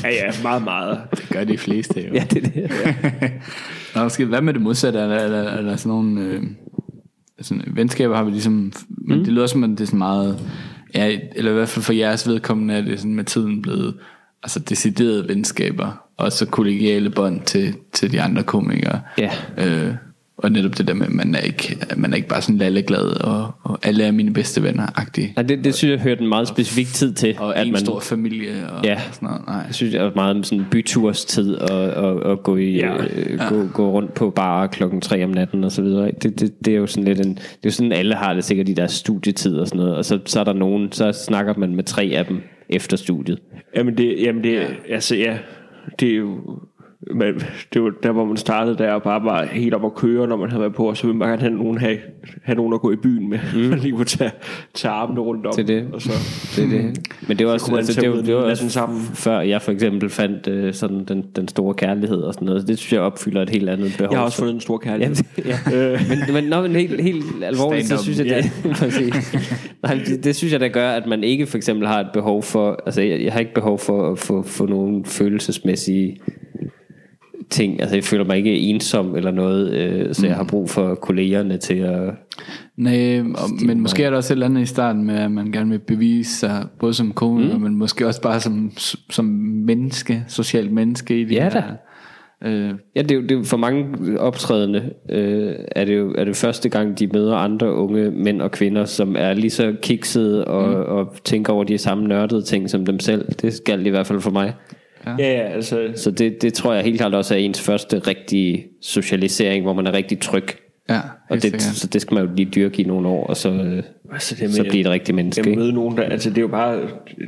Ja, 0.04 0.10
ja, 0.10 0.32
meget, 0.44 0.64
meget. 0.64 1.00
Det 1.12 1.30
gør 1.30 1.44
de 1.44 1.58
fleste 1.58 2.08
jo. 2.08 2.14
ja, 2.18 2.26
det 2.30 2.38
er 2.38 2.68
det. 2.68 3.32
Nå, 3.96 4.04
måske, 4.04 4.26
hvad 4.26 4.42
med 4.42 4.54
det 4.54 4.62
modsatte? 4.62 5.00
Er 5.00 5.08
der, 5.08 5.16
er 5.16 5.28
der, 5.28 5.50
er 5.50 5.62
der 5.62 5.76
sådan 5.76 5.90
nogle... 5.90 6.22
Øh, 6.22 6.44
sådan, 7.42 7.64
venskaber 7.68 8.16
har 8.16 8.24
vi 8.24 8.32
ligesom... 8.32 8.74
Men 8.90 9.20
det 9.20 9.28
lyder 9.28 9.48
som, 9.48 9.64
at 9.64 9.70
det 9.70 9.82
er 9.82 9.86
sådan 9.86 9.98
meget... 9.98 10.40
Ja, 10.96 11.20
eller 11.36 11.52
i 11.52 11.54
hvert 11.54 11.70
fald 11.70 11.84
for 11.84 11.94
jeres 11.94 12.28
vedkommende 12.28 12.74
er 12.74 12.82
det 12.82 13.00
sådan 13.00 13.16
med 13.16 13.24
tiden 13.24 13.62
blevet 13.62 13.96
altså 14.44 14.60
deciderede 14.60 15.28
venskaber, 15.28 16.02
og 16.18 16.32
så 16.32 16.46
kollegiale 16.46 17.10
bånd 17.10 17.42
til, 17.42 17.74
til 17.94 18.12
de 18.12 18.22
andre 18.22 18.44
komikere. 18.44 19.02
Ja. 19.18 19.32
Øh, 19.58 19.94
og 20.38 20.52
netop 20.52 20.78
det 20.78 20.88
der 20.88 20.94
med, 20.94 21.06
at 21.06 21.12
man 21.14 21.36
er 21.36 21.40
ikke, 21.40 21.78
man 21.98 22.12
er 22.14 22.16
ikke 22.18 22.28
bare 22.28 22.42
sådan 22.42 22.58
lalleglad, 22.58 23.22
og, 23.24 23.52
og 23.64 23.80
alle 23.84 24.04
er 24.04 24.12
mine 24.12 24.34
bedste 24.34 24.64
venner-agtige. 24.64 25.34
Nej, 25.36 25.44
det, 25.44 25.64
det 25.64 25.76
synes 25.76 25.92
jeg 25.92 26.00
hørte 26.00 26.22
en 26.22 26.28
meget 26.30 26.48
specifik 26.48 26.88
tid 26.88 27.14
til. 27.14 27.36
Og 27.40 27.58
at 27.58 27.66
en 27.68 27.72
man, 27.72 27.82
stor 27.82 28.00
familie, 28.00 28.70
og 28.72 28.84
Ja. 28.86 29.00
sådan 29.12 29.28
noget. 29.30 29.42
Nej. 29.48 29.56
Jeg 29.56 29.76
synes, 29.76 29.92
det 29.94 30.02
er 30.02 30.12
meget 30.16 30.46
sådan 30.46 30.66
byturstid 30.72 31.56
og, 31.56 31.90
og, 31.90 32.16
og 32.16 32.44
gå, 32.44 32.58
i, 32.58 32.72
Ja. 32.72 32.94
ja. 32.94 33.04
øh, 33.16 33.40
gå, 33.50 33.68
gå 33.74 33.92
rundt 33.92 34.14
på 34.14 34.30
bar 34.30 34.68
klokken 34.68 35.02
3 35.02 35.24
om 35.24 35.30
natten 35.30 35.64
og 35.64 35.72
så 35.72 35.82
videre. 35.82 36.12
Det, 36.22 36.40
det, 36.40 36.66
det 36.66 36.74
er 36.74 36.78
jo 36.78 36.88
sådan 36.88 37.04
lidt 37.04 37.26
en, 37.26 37.34
det 37.36 37.42
er 37.44 37.60
jo 37.66 37.72
sådan, 37.72 37.92
alle 37.92 38.16
har 38.16 38.34
det 38.34 38.44
sikkert 38.44 38.70
i 38.70 38.74
deres 38.74 38.92
studietid 38.92 39.56
og 39.58 39.68
sådan 39.68 39.80
noget. 39.80 39.96
Og 39.96 40.06
så, 40.06 40.20
så 40.26 40.40
er 40.40 40.44
der 40.44 40.54
nogen, 40.54 40.92
så 40.92 41.12
snakker 41.12 41.54
man 41.58 41.76
med 41.76 41.84
tre 41.84 42.04
af 42.16 42.26
dem 42.26 42.42
efter 42.72 42.98
studiet. 42.98 43.40
Jamen 43.76 43.98
det, 43.98 44.22
jamen 44.22 44.44
det 44.44 44.54
ja. 44.54 44.68
altså 44.90 45.16
ja, 45.16 45.38
det 46.00 46.10
er 46.12 46.16
jo, 46.16 46.60
men 47.16 47.42
det 47.74 47.84
var 47.84 47.92
der, 48.04 48.12
hvor 48.12 48.26
man 48.26 48.38
startede 48.38 48.78
der, 48.78 48.92
og 48.92 49.04
bare 49.04 49.24
var 49.24 49.46
helt 49.46 49.74
op 49.74 49.86
at 49.86 49.96
køre, 49.96 50.28
når 50.28 50.36
man 50.38 50.50
havde 50.50 50.62
været 50.62 50.76
på, 50.76 50.90
og 50.90 50.98
så 50.98 51.08
ville 51.08 51.18
man 51.18 51.28
gerne 51.28 51.42
have 51.42 51.54
nogen, 51.54 51.78
have, 51.78 51.98
have 52.44 52.56
nogen 52.56 52.74
at 52.74 52.82
gå 52.82 52.92
i 52.92 52.96
byen 52.96 53.30
med, 53.30 53.40
mm. 53.56 53.60
man 53.70 53.80
lige 53.80 53.92
kunne 53.92 54.06
tage, 54.06 54.32
tage 54.74 54.92
armene 54.92 55.22
rundt 55.22 55.46
om. 55.46 55.54
Til 55.54 55.68
det. 55.68 55.88
Og 55.94 56.02
så, 56.02 56.12
Det, 56.56 56.66
er 56.66 56.70
det. 56.70 57.08
Men 57.28 57.38
det 57.38 57.48
var 57.48 57.54
også, 57.54 57.76
altså, 57.76 58.02
det, 58.02 58.10
var, 58.10 58.16
det 58.22 58.36
var 58.36 58.42
og 58.42 58.50
også 58.50 58.70
sammen. 58.70 59.02
før 59.02 59.40
jeg 59.40 59.62
for 59.62 59.72
eksempel 59.72 60.10
fandt 60.10 60.48
øh, 60.48 60.74
sådan 60.74 61.06
den, 61.06 61.26
den 61.36 61.48
store 61.48 61.74
kærlighed 61.74 62.18
og 62.18 62.34
sådan 62.34 62.46
noget. 62.46 62.68
Det 62.68 62.78
synes 62.78 62.94
jeg 62.94 63.02
opfylder 63.02 63.42
et 63.42 63.50
helt 63.50 63.70
andet 63.70 63.96
behov. 63.98 64.12
jeg 64.12 64.20
har 64.20 64.26
også 64.26 64.38
fundet 64.38 64.54
en 64.54 64.62
stor 64.62 64.78
kærlighed. 64.78 65.16
Jamen, 65.38 65.58
ja. 65.72 66.00
men, 66.10 66.34
men, 66.34 66.44
nå, 66.44 66.62
men 66.62 66.72
helt, 66.72 67.02
helt 67.02 67.26
alvorligt, 67.44 67.88
så 67.88 68.04
synes 68.04 68.20
jeg, 68.20 68.44
det. 68.44 68.52
Nej, 69.84 70.00
det, 70.06 70.24
det 70.24 70.36
synes 70.36 70.54
jeg, 70.54 70.60
der 70.60 70.68
gør, 70.68 70.90
at 70.90 71.08
man 71.08 71.24
ikke 71.24 71.46
for 71.48 71.58
eksempel 71.58 71.88
har 71.88 72.00
et 72.00 72.10
behov 72.14 72.44
for, 72.44 72.84
altså 72.86 73.02
jeg, 73.02 73.24
jeg 73.24 73.34
har 73.34 73.40
ikke 73.40 73.54
behov 73.54 73.80
for 73.80 74.12
at 74.12 74.20
få, 74.20 74.42
få 74.42 74.66
nogle 74.66 75.06
følelsesmæssige 75.06 76.18
ting, 77.52 77.82
altså 77.82 77.96
jeg 77.96 78.04
føler 78.04 78.26
mig 78.26 78.38
ikke 78.38 78.60
ensom 78.60 79.16
eller 79.16 79.32
noget, 79.32 79.74
øh, 79.74 80.14
så 80.14 80.28
jeg 80.28 80.36
har 80.36 80.44
brug 80.44 80.70
for 80.70 80.96
kollegerne 80.96 81.58
til 81.58 81.76
at, 81.76 82.14
Nej, 82.78 83.20
og, 83.20 83.66
men 83.66 83.80
måske 83.80 84.04
er 84.04 84.10
der 84.10 84.18
også 84.18 84.34
et 84.34 84.36
eller 84.36 84.46
andet 84.46 84.62
i 84.62 84.66
starten 84.66 85.06
med, 85.06 85.16
at 85.16 85.32
man 85.32 85.52
gerne 85.52 85.70
vil 85.70 85.80
bevise 85.80 86.40
sig, 86.40 86.66
både 86.80 86.94
som 86.94 87.12
komiker, 87.12 87.58
mm. 87.58 87.64
men 87.64 87.76
måske 87.76 88.08
også 88.08 88.22
bare 88.22 88.40
som, 88.40 88.72
som 89.10 89.26
menneske, 89.66 90.24
socialt 90.28 90.72
menneske. 90.72 91.22
I 91.22 91.24
de 91.24 91.34
Ja 91.34 91.50
her, 91.50 91.64
Øh, 92.44 92.74
Ja, 92.96 93.02
det 93.02 93.12
er, 93.12 93.16
jo, 93.16 93.22
det 93.22 93.32
er 93.32 93.44
for 93.44 93.58
mange 93.58 93.86
optrædende, 94.20 94.94
øh, 95.10 95.54
er, 95.72 95.86
det 95.86 95.98
jo 95.98 96.14
er 96.18 96.24
det 96.24 96.36
første 96.36 96.70
gang, 96.70 97.00
de 97.00 97.08
møder 97.08 97.36
andre 97.36 97.74
unge 97.74 98.12
mænd 98.12 98.42
og 98.42 98.52
kvinder, 98.52 98.86
som 98.86 99.16
er 99.20 99.34
lige 99.34 99.50
så 99.50 99.76
kiksede 99.82 100.46
og, 100.46 100.68
mm. 100.68 100.98
og 100.98 101.16
tænker 101.24 101.54
over 101.54 101.64
de 101.64 101.78
samme 101.78 102.08
nørdede 102.08 102.42
ting 102.42 102.70
som 102.70 102.86
dem 102.86 103.00
selv. 103.00 103.26
Det 103.42 103.54
skal 103.54 103.80
det 103.80 103.88
i 103.88 103.90
hvert 103.90 104.08
fald 104.08 104.22
for 104.22 104.32
mig. 104.32 104.54
Ja, 105.06 105.16
ja, 105.20 105.42
altså, 105.54 105.92
Så 105.96 106.12
det, 106.12 106.42
det 106.42 106.54
tror 106.54 106.74
jeg 106.74 106.84
helt 106.84 106.98
klart 106.98 107.14
også 107.14 107.34
er 107.34 107.38
ens 107.38 107.62
første 107.62 108.00
rigtige 108.00 108.66
socialisering, 108.82 109.64
hvor 109.64 109.74
man 109.74 109.88
er 109.88 109.94
rigtig 109.94 110.20
tryg. 110.20 110.48
ja, 110.90 111.00
Og 111.30 111.36
det, 111.36 111.42
sikkert. 111.42 111.62
så 111.62 111.88
det 111.88 112.02
skal 112.02 112.16
man 112.16 112.26
jo 112.26 112.30
lige 112.36 112.50
dyrke 112.56 112.82
i 112.82 112.86
nogle 112.86 113.08
år, 113.08 113.28
og 113.28 113.38
så, 113.38 113.50
øh, 113.50 113.84
altså 114.14 114.36
det 114.40 114.54
så 114.54 114.64
blive 114.64 114.82
et 114.82 114.90
rigtigt 114.90 115.16
menneske. 115.16 115.40
Jeg 115.42 115.48
Ikke? 115.48 115.60
møde 115.60 115.74
nogen, 115.74 115.98
der, 115.98 116.04
altså 116.04 116.30
det 116.30 116.38
er 116.38 116.42
jo 116.42 116.48
bare, 116.48 116.76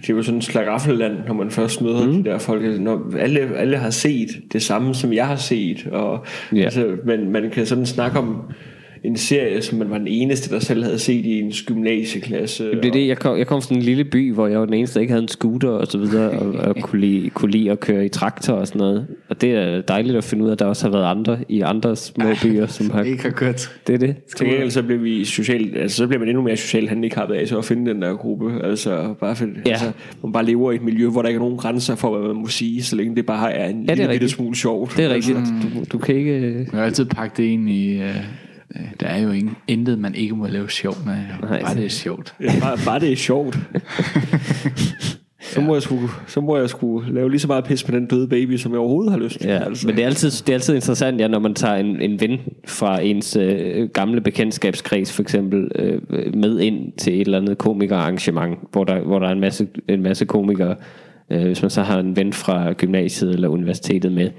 det 0.02 0.10
er 0.10 0.14
jo 0.14 0.24
sådan 0.24 0.38
et 0.38 0.44
slagaffeland, 0.44 1.14
når 1.28 1.34
man 1.34 1.52
først 1.52 1.82
møder 1.82 2.06
mm. 2.08 2.24
de 2.24 2.30
der 2.30 2.38
folk, 2.38 2.82
når 2.82 3.14
alle, 3.20 3.40
alle 3.58 3.78
har 3.78 3.90
set 3.90 4.28
det 4.54 4.62
samme, 4.62 4.95
som 4.95 5.14
jeg 5.14 5.28
har 5.28 5.36
set, 5.36 5.88
og 5.91 6.26
Ja. 6.52 6.58
ja. 6.58 6.64
altså, 6.64 6.88
man, 7.06 7.30
man 7.30 7.50
kan 7.50 7.66
sådan 7.66 7.86
snakke 7.86 8.20
om 8.20 8.41
en 9.03 9.17
serie, 9.17 9.61
som 9.61 9.77
man 9.77 9.89
var 9.89 9.97
den 9.97 10.07
eneste, 10.07 10.53
der 10.53 10.59
selv 10.59 10.84
havde 10.84 10.99
set 10.99 11.25
i 11.25 11.39
ens 11.39 11.61
gymnasieklasse. 11.63 12.71
Det 12.71 12.85
er 12.85 12.91
det, 12.91 13.07
jeg 13.07 13.17
kom, 13.17 13.38
jeg 13.38 13.47
kom 13.47 13.61
fra 13.61 13.65
sådan 13.65 13.77
en 13.77 13.84
lille 13.84 14.03
by, 14.03 14.34
hvor 14.34 14.47
jeg 14.47 14.59
var 14.59 14.65
den 14.65 14.73
eneste, 14.73 14.93
der 14.95 15.01
ikke 15.01 15.11
havde 15.11 15.21
en 15.23 15.27
scooter 15.27 15.69
og 15.69 15.88
så 15.88 15.97
videre, 15.97 16.30
og, 16.30 16.53
og 16.53 16.75
kunne, 16.81 17.01
lide, 17.01 17.30
kunne 17.30 17.51
lide 17.51 17.71
at 17.71 17.80
køre 17.80 18.05
i 18.05 18.09
traktor 18.09 18.53
og 18.53 18.67
sådan 18.67 18.80
noget. 18.80 19.07
Og 19.30 19.41
det 19.41 19.51
er 19.51 19.81
dejligt 19.81 20.15
at 20.17 20.23
finde 20.23 20.43
ud 20.43 20.49
af, 20.49 20.53
at 20.53 20.59
der 20.59 20.65
også 20.65 20.85
har 20.85 20.91
været 20.91 21.05
andre 21.11 21.39
i 21.49 21.61
andre 21.61 21.95
små 21.95 22.25
byer, 22.43 22.67
som 22.67 22.89
har... 22.89 23.03
Ikke 23.13 23.23
har 23.23 23.30
kørt. 23.30 23.71
Det 23.88 23.93
er 23.93 23.99
det. 23.99 24.15
Til 24.38 24.47
gengæld 24.47 24.69
så 24.71 24.84
bliver 24.84 24.99
vi 24.99 25.25
socialt, 25.25 25.77
altså 25.77 25.97
så 25.97 26.07
bliver 26.07 26.19
man 26.19 26.27
endnu 26.30 26.43
mere 26.43 26.57
socialt 26.57 26.89
handicappet 26.89 27.35
af 27.35 27.47
så 27.47 27.57
at 27.57 27.65
finde 27.65 27.93
den 27.93 28.01
der 28.01 28.13
gruppe. 28.15 28.51
Altså 28.63 29.13
bare 29.19 29.35
for, 29.35 29.45
Ja. 29.65 29.71
altså, 29.71 29.91
man 30.23 30.31
bare 30.31 30.45
lever 30.45 30.71
i 30.71 30.75
et 30.75 30.81
miljø, 30.84 31.07
hvor 31.09 31.21
der 31.21 31.30
ikke 31.30 31.38
er 31.38 31.41
nogen 31.43 31.57
grænser 31.57 31.95
for, 31.95 32.17
hvad 32.17 32.27
man 32.27 32.41
må 32.41 32.47
sige, 32.47 32.84
så 32.84 32.95
længe 32.95 33.15
det 33.15 33.25
bare 33.25 33.51
er 33.53 33.69
en 33.69 33.75
er 33.75 33.84
ja, 33.88 33.93
lille 33.93 33.95
bitte 33.95 34.11
rigtigt. 34.11 34.31
smule 34.31 34.55
sjovt. 34.55 34.93
Det 34.97 35.05
er 35.05 35.09
rigtigt. 35.09 35.38
Altså, 35.38 35.53
Du, 35.63 35.84
du 35.91 35.97
kan 35.97 36.15
ikke... 36.15 36.57
Jeg 36.57 36.65
har 36.80 36.84
altid 36.85 37.05
pakket 37.05 37.38
det 37.38 37.43
ind 37.43 37.69
i... 37.69 37.97
Øh, 37.97 38.15
der 39.00 39.08
er 39.08 39.22
jo 39.22 39.32
ingen, 39.32 39.56
intet, 39.68 40.00
man 40.00 40.16
ikke 40.16 40.36
må 40.36 40.48
lave 40.48 40.70
sjov 40.70 40.95
med. 41.06 41.16
Nej. 41.41 41.62
Bare 41.62 41.76
det 41.76 41.86
er 41.86 41.90
sjovt. 41.90 42.36
Ja, 42.41 42.52
bare, 42.62 42.78
bare 42.86 43.00
det 43.00 43.12
er 43.12 43.16
sjovt. 43.16 43.60
så, 45.54 45.62
må 45.62 45.74
jeg 45.74 45.82
sgu, 45.82 46.00
så 46.28 46.41
må 46.41 46.58
jeg 46.58 46.70
sgu 46.70 47.04
lave 47.12 47.30
lige 47.30 47.40
så 47.40 47.48
meget 47.48 47.64
pis 47.64 47.88
med 47.88 48.00
den 48.00 48.08
døde 48.08 48.28
baby, 48.28 48.58
som 48.58 48.72
jeg 48.72 48.80
overhovedet 48.80 49.12
har 49.12 49.20
lyst 49.20 49.40
til. 49.40 49.50
Ja, 49.50 49.64
altså. 49.64 49.88
men 49.88 49.95
det 49.95 50.02
er, 50.02 50.08
altid, 50.08 50.32
det 50.32 50.50
er 50.50 50.54
altid 50.54 50.76
interessant, 50.76 51.22
ja, 51.22 51.28
når 51.28 51.40
man 51.40 51.54
tager 51.54 51.76
en, 51.76 52.02
en 52.02 52.22
ven 52.22 52.40
fra 52.68 53.02
ens 53.02 53.36
øh, 53.36 53.90
gamle 53.90 54.22
bekendtskabskreds 54.22 55.12
for 55.12 55.22
eksempel 55.22 55.72
øh, 55.76 56.02
med 56.36 56.60
ind 56.60 56.91
til 56.98 57.14
et 57.14 57.22
eller 57.22 57.41
andet 57.41 57.58
komikerarrangement, 57.58 58.60
hvor 58.72 58.84
der, 58.84 59.00
hvor 59.00 59.20
der 59.20 59.28
er 59.28 59.32
en 59.32 59.40
masse, 59.40 59.68
en 59.88 60.02
masse 60.04 60.26
komikere. 60.26 60.76
Øh, 61.30 61.44
hvis 61.44 61.62
man 61.62 61.72
så 61.72 61.82
har 61.82 62.00
en 62.00 62.16
ven 62.16 62.34
fra 62.34 62.74
gymnasiet 62.74 63.34
eller 63.34 63.48
universitetet 63.48 64.12
med, 64.12 64.30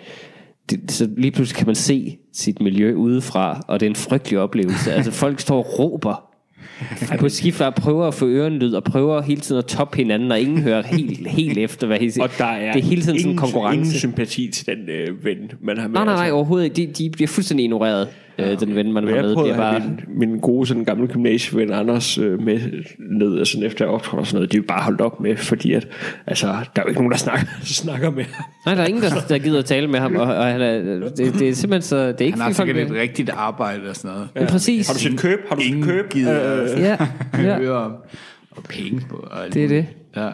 det, 0.71 0.93
så 0.93 1.09
lige 1.17 1.31
pludselig 1.31 1.57
kan 1.57 1.67
man 1.67 1.75
se 1.75 2.19
sit 2.33 2.61
miljø 2.61 2.95
udefra, 2.95 3.65
og 3.69 3.81
det 3.81 3.87
er 3.87 3.91
en 3.91 3.97
frygtelig 3.97 4.39
oplevelse. 4.39 4.93
altså 4.93 5.13
folk 5.25 5.41
står 5.41 5.59
og 5.59 5.79
råber 5.79 6.35
på 7.19 7.29
skift 7.29 7.61
og 7.61 7.75
prøver 7.75 8.07
at 8.09 8.15
få 8.15 8.29
ørenlyd 8.29 8.73
og 8.73 8.85
prøver 8.85 9.23
hele 9.23 9.41
tiden 9.41 9.59
at 9.59 9.67
toppe 9.67 9.97
hinanden, 9.97 10.33
og 10.33 10.41
ingen 10.41 10.59
hører 10.59 10.83
helt, 10.83 11.29
helt 11.39 11.59
efter, 11.59 11.87
hvad 11.87 11.99
siger. 12.11 12.23
Og 12.23 12.31
der 12.39 12.45
er, 12.45 12.73
det 12.73 12.81
er 12.81 12.85
hele 12.85 13.03
tiden 13.03 13.03
sådan 13.03 13.21
en 13.21 13.21
ingen, 13.21 13.37
konkurrence. 13.39 13.79
ingen 13.79 13.93
sympati 13.93 14.51
til 14.51 14.67
den 14.67 14.89
øh, 14.89 15.25
ven, 15.25 15.53
man 15.61 15.79
har 15.79 15.89
med. 15.89 15.95
Nej, 15.95 16.05
nej, 16.05 16.15
nej, 16.15 16.25
altså. 16.25 16.35
overhovedet 16.35 16.65
ikke. 16.65 16.77
De, 16.77 17.05
de 17.05 17.11
bliver 17.11 17.29
fuldstændig 17.29 17.65
ignoreret, 17.65 18.09
øh, 18.39 18.61
den 18.61 18.75
ven, 18.75 18.93
man 18.93 19.09
har 19.09 19.15
Jeg 19.15 19.25
med. 19.25 19.35
bare... 19.57 19.81
have 19.81 19.91
min, 20.09 20.31
min 20.31 20.39
gode 20.39 20.67
sådan, 20.67 20.85
gamle 20.85 21.07
gymnasieven 21.07 21.73
Anders 21.73 22.19
øh, 22.19 22.43
med 22.43 22.61
ned 22.99 23.39
og 23.39 23.47
sådan 23.47 23.67
efter 23.67 23.87
optrådte 23.87 24.21
og 24.21 24.27
sådan 24.27 24.37
noget. 24.37 24.53
De 24.53 24.57
er 24.57 24.61
jo 24.61 24.65
bare 24.69 24.83
holdt 24.83 25.01
op 25.01 25.21
med, 25.21 25.37
fordi 25.37 25.73
at, 25.73 25.89
altså, 26.27 26.47
der 26.47 26.53
er 26.53 26.83
jo 26.83 26.89
ikke 26.89 27.01
nogen, 27.01 27.13
der 27.13 27.19
snakker, 27.19 27.47
snakker 27.65 28.11
med 28.11 28.25
ham. 28.25 28.45
Nej, 28.67 28.75
der 28.75 28.83
er 28.83 28.87
ingen, 28.87 29.03
der, 29.03 29.11
der 29.29 29.39
gider 29.39 29.59
at 29.59 29.65
tale 29.65 29.87
med 29.89 30.01
ham, 30.01 30.17
og, 30.17 30.35
og 30.35 30.45
han 30.47 30.61
er, 30.63 30.79
det, 30.79 31.17
det 31.17 31.49
er 31.49 31.55
simpelthen 31.55 31.83
så... 31.83 31.97
Det 32.13 32.21
er 32.21 32.25
ikke 32.25 32.39
Han 32.39 32.47
har 32.47 32.65
sikkert 32.65 32.91
et 32.91 32.93
rigtigt 32.93 33.31
arbejde 33.31 33.89
og 33.89 33.97
sådan 33.97 34.11
noget. 34.17 34.29
Ja, 34.37 34.47
præcis. 34.47 34.87
Har 34.87 34.95
du 34.95 35.01
set 35.01 35.19
køb? 35.19 35.39
Har 35.49 35.57
du 35.57 35.63
set 35.63 35.69
Ingen 35.69 35.85
køb? 35.85 36.11
gider 36.11 36.63
Øh, 36.63 36.81
Ja, 36.81 36.97
ja. 37.49 37.89
Og 38.57 38.63
penge 38.63 39.03
på. 39.11 39.17
Og 39.17 39.45
alt 39.45 39.55
Det 39.55 39.65
er 39.65 39.69
det. 39.69 39.87
Ja. 40.17 40.31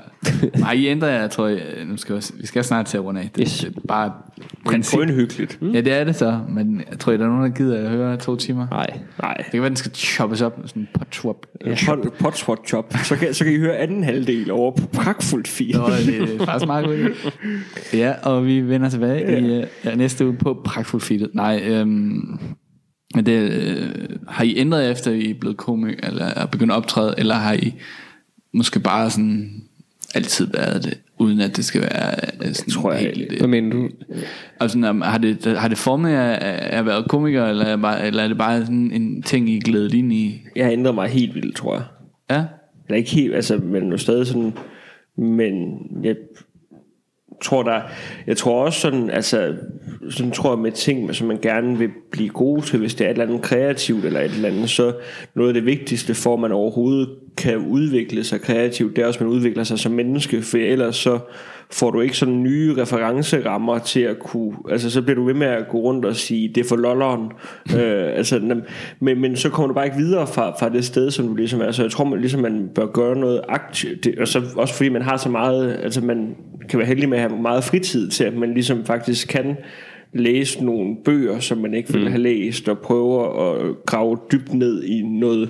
Nej, 0.59 0.73
I 0.73 0.87
ændrer 0.87 1.09
jeg, 1.09 1.31
tror 1.31 1.47
jeg. 1.47 1.61
Nu 1.87 1.97
skal 1.97 2.17
vi, 2.17 2.21
vi 2.41 2.47
skal 2.47 2.65
snart 2.65 2.87
til 2.87 2.97
at 2.97 3.05
runde 3.05 3.21
af. 3.21 3.31
Det, 3.35 3.43
Yes. 3.43 3.59
det 3.59 3.77
er 3.77 3.81
bare 3.89 4.13
Men 4.39 4.47
princip. 4.67 4.99
drønhyggeligt. 4.99 5.63
Mm. 5.63 5.71
Ja, 5.71 5.81
det 5.81 5.93
er 5.93 6.05
det 6.05 6.17
så. 6.17 6.41
Men 6.49 6.83
jeg 6.91 6.99
tror, 6.99 7.13
der 7.13 7.25
er 7.25 7.29
nogen, 7.29 7.43
der 7.43 7.57
gider 7.57 7.79
at 7.83 7.91
høre 7.91 8.17
to 8.17 8.37
timer. 8.37 8.67
Nej. 8.71 8.87
Nej. 9.23 9.35
Det 9.37 9.47
kan 9.51 9.61
være, 9.61 9.69
den 9.69 9.77
skal 9.77 9.93
choppes 9.95 10.43
op. 10.43 10.61
Sådan 10.67 10.83
en 10.83 10.89
potswap. 10.99 11.37
Ja. 11.67 11.77
Pot, 12.19 12.67
chop. 12.67 12.95
Så 13.05 13.17
kan, 13.17 13.35
så 13.35 13.45
kan 13.45 13.53
I 13.53 13.59
høre 13.59 13.77
anden 13.77 14.05
halvdel 14.05 14.51
over 14.51 14.71
på 14.71 14.87
pragtfuldt 14.93 15.49
fil. 15.49 15.77
Nå, 15.77 15.87
det 15.91 16.41
er 16.41 16.45
faktisk 16.45 16.67
meget 16.67 16.87
godt. 16.87 17.37
Ja, 17.95 18.13
og 18.23 18.47
vi 18.47 18.61
vender 18.61 18.89
tilbage 18.89 19.31
ja. 19.31 19.39
i 19.39 19.59
uh, 19.59 19.65
ja, 19.85 19.95
næste 19.95 20.27
uge 20.27 20.37
på 20.37 20.63
Pragtfuld 20.65 21.03
Feedet. 21.03 21.31
Nej, 21.35 21.63
øhm, 21.67 22.39
men 23.15 23.27
det, 23.27 23.53
øh, 23.53 23.89
har 24.29 24.45
I 24.45 24.57
ændret 24.59 24.91
efter, 24.91 25.11
I 25.11 25.31
er 25.31 25.35
blevet 25.41 25.57
komik, 25.57 25.97
eller 26.03 26.25
er 26.25 26.47
begyndt 26.47 26.73
at 26.73 26.77
optræde, 26.77 27.15
eller 27.19 27.35
har 27.35 27.53
I 27.53 27.75
måske 28.53 28.81
bare 28.81 29.11
sådan 29.11 29.63
altid 30.15 30.47
været 30.53 30.85
det, 30.85 30.99
uden 31.19 31.41
at 31.41 31.57
det 31.57 31.65
skal 31.65 31.81
være 31.81 32.15
øh, 32.45 32.55
sådan 32.55 32.73
tror 32.73 32.93
jeg 32.93 33.01
helt... 33.01 33.39
Hvad 33.39 33.49
mener 33.49 33.71
du? 33.71 33.89
Og 34.61 34.71
sådan, 34.71 35.03
har, 35.03 35.19
det, 35.19 35.59
har 35.59 35.69
det 35.69 35.79
formet 35.79 36.11
jer 36.11 36.33
af 36.33 36.79
at 36.79 36.87
være 36.87 37.05
komiker, 37.09 37.47
eller 37.47 37.65
er, 37.65 37.77
bare, 37.77 38.07
eller 38.07 38.23
er 38.23 38.29
det 38.29 38.39
bare 38.39 38.61
sådan 38.61 38.91
en 38.93 39.23
ting, 39.23 39.51
I 39.51 39.57
er 39.57 39.61
glædet 39.61 39.95
ind 39.95 40.13
i? 40.13 40.41
Jeg 40.57 40.65
har 40.65 40.73
ændret 40.73 40.95
mig 40.95 41.09
helt 41.09 41.35
vildt, 41.35 41.57
tror 41.57 41.75
jeg. 41.75 41.85
Ja? 42.31 42.45
Eller 42.89 42.97
ikke 42.97 43.11
helt, 43.11 43.35
altså, 43.35 43.59
men 43.59 43.83
nu 43.83 43.99
stadig 43.99 44.27
sådan, 44.27 44.53
men 45.17 45.79
jeg 46.03 46.17
tror 47.41 47.63
der, 47.63 47.81
jeg 48.27 48.37
tror 48.37 48.65
også 48.65 48.81
sådan, 48.81 49.11
altså, 49.11 49.55
sådan 50.11 50.33
tror 50.33 50.51
jeg 50.51 50.59
med 50.59 50.73
ting, 50.73 51.15
som 51.15 51.29
man 51.29 51.39
gerne 51.43 51.79
vil 51.79 51.91
blive 52.11 52.29
god 52.29 52.63
til, 52.63 52.79
hvis 52.79 52.95
det 52.95 53.05
er 53.05 53.11
et 53.11 53.15
eller 53.15 53.27
andet 53.27 53.43
kreativt 53.43 54.05
eller 54.05 54.21
et 54.21 54.31
eller 54.31 54.49
andet, 54.49 54.71
så 54.71 54.93
noget 55.35 55.49
af 55.49 55.55
det 55.55 55.67
vigtigste 55.67 56.15
for, 56.15 56.35
at 56.35 56.41
man 56.41 56.53
overhovedet 56.53 57.09
kan 57.37 57.57
udvikle 57.57 58.25
sig 58.25 58.41
kreativt, 58.41 58.97
det 58.97 59.03
er 59.03 59.07
også, 59.07 59.19
at 59.19 59.27
man 59.27 59.35
udvikler 59.35 59.65
sig 59.65 59.79
som 59.79 59.93
menneske, 59.93 60.43
for 60.43 60.59
ellers 60.59 60.97
så 60.97 61.19
får 61.73 61.91
du 61.91 62.01
ikke 62.01 62.17
sådan 62.17 62.43
nye 62.43 62.75
referencerammer 62.83 63.79
til 63.79 64.01
at 64.01 64.19
kunne, 64.19 64.53
altså 64.71 64.91
så 64.91 65.03
bliver 65.03 65.15
du 65.15 65.25
ved 65.25 65.35
med 65.35 65.47
at 65.47 65.69
gå 65.69 65.79
rundt 65.79 66.05
og 66.05 66.17
sige, 66.17 66.49
det 66.49 66.65
er 66.65 66.69
for 66.69 66.77
lolleren, 66.77 67.33
øh, 67.77 68.17
altså, 68.17 68.61
men, 69.01 69.21
men 69.21 69.37
så 69.37 69.49
kommer 69.49 69.69
du 69.69 69.75
bare 69.75 69.85
ikke 69.85 69.97
videre 69.97 70.27
fra, 70.27 70.51
fra 70.51 70.69
det 70.69 70.85
sted, 70.85 71.11
som 71.11 71.29
du 71.29 71.35
ligesom 71.35 71.61
er, 71.61 71.71
så 71.71 71.83
jeg 71.83 71.91
tror, 71.91 72.05
man, 72.05 72.21
ligesom 72.21 72.41
man 72.41 72.71
bør 72.75 72.87
gøre 72.87 73.17
noget 73.17 73.41
aktivt, 73.49 74.05
det, 74.05 74.19
og 74.19 74.29
så 74.29 74.43
også 74.57 74.75
fordi 74.75 74.89
man 74.89 75.03
har 75.03 75.17
så 75.17 75.29
meget, 75.29 75.79
altså 75.83 76.01
man 76.01 76.37
kan 76.69 76.79
være 76.79 76.89
heldig 76.89 77.09
med 77.09 77.19
at 77.19 77.31
have 77.31 77.43
meget 77.43 77.65
fritid 77.65 78.11
til, 78.11 78.25
at 78.25 78.35
man 78.35 78.55
ligesom 78.55 78.85
faktisk 78.85 79.29
kan 79.29 79.57
læse 80.13 80.65
nogle 80.65 80.97
bøger, 81.05 81.39
som 81.39 81.59
man 81.59 81.75
ikke 81.75 81.93
ville 81.93 82.11
have 82.11 82.23
læst, 82.23 82.69
og 82.69 82.79
prøver 82.79 83.51
at 83.51 83.77
grave 83.87 84.19
dybt 84.33 84.55
ned 84.55 84.85
i 84.85 85.03
noget 85.03 85.49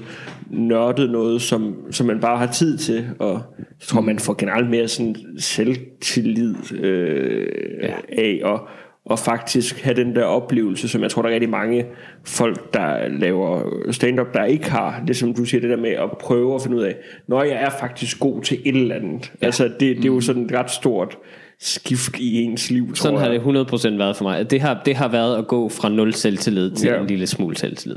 nørdet 0.51 1.11
noget, 1.11 1.43
som, 1.43 1.77
som 1.91 2.07
man 2.07 2.20
bare 2.20 2.39
har 2.39 2.47
tid 2.47 2.78
til, 2.78 3.09
og 3.19 3.32
jeg 3.59 3.87
tror, 3.87 4.01
man 4.01 4.19
får 4.19 4.35
generelt 4.39 4.70
mere 4.70 4.89
sådan 4.89 5.16
selvtillid 5.39 6.55
øh, 6.73 7.49
ja. 7.82 7.95
af, 8.09 8.41
og, 8.43 8.69
og 9.05 9.19
faktisk 9.19 9.81
have 9.82 9.97
den 9.97 10.15
der 10.15 10.24
oplevelse, 10.24 10.89
som 10.89 11.03
jeg 11.03 11.11
tror, 11.11 11.23
der 11.23 11.28
er 11.28 11.32
rigtig 11.32 11.51
mange 11.51 11.87
folk, 12.24 12.74
der 12.74 13.09
laver 13.09 13.62
stand-up, 13.91 14.35
der 14.35 14.45
ikke 14.45 14.70
har, 14.70 15.03
det 15.07 15.16
som 15.16 15.35
du 15.35 15.45
siger, 15.45 15.61
det 15.61 15.70
der 15.70 15.77
med 15.77 15.91
at 15.91 16.11
prøve 16.20 16.55
at 16.55 16.62
finde 16.62 16.77
ud 16.77 16.82
af, 16.82 16.97
når 17.27 17.43
jeg 17.43 17.62
er 17.62 17.70
faktisk 17.81 18.20
god 18.20 18.43
til 18.43 18.59
et 18.65 18.77
eller 18.77 18.95
andet. 18.95 19.32
Ja. 19.41 19.47
Altså, 19.47 19.65
det, 19.65 19.97
det 19.97 20.05
er 20.05 20.09
jo 20.09 20.20
sådan 20.20 20.45
et 20.45 20.53
ret 20.53 20.70
stort 20.70 21.19
skift 21.61 22.16
i 22.19 22.35
ens 22.43 22.70
liv, 22.70 22.87
tror 22.89 22.95
Sådan 22.95 23.19
har 23.19 23.27
jeg. 23.27 23.41
det 23.41 23.93
100% 23.95 23.99
været 23.99 24.16
for 24.16 24.24
mig. 24.24 24.51
Det 24.51 24.61
har, 24.61 24.82
det 24.85 24.97
har 24.97 25.09
været 25.09 25.37
at 25.39 25.47
gå 25.47 25.69
fra 25.69 25.89
nul 25.89 26.15
selvtillid 26.15 26.70
til 26.70 26.89
Ja. 26.89 27.01
en 27.01 27.07
lille 27.07 27.27
smule 27.27 27.57
selvtillid. 27.57 27.97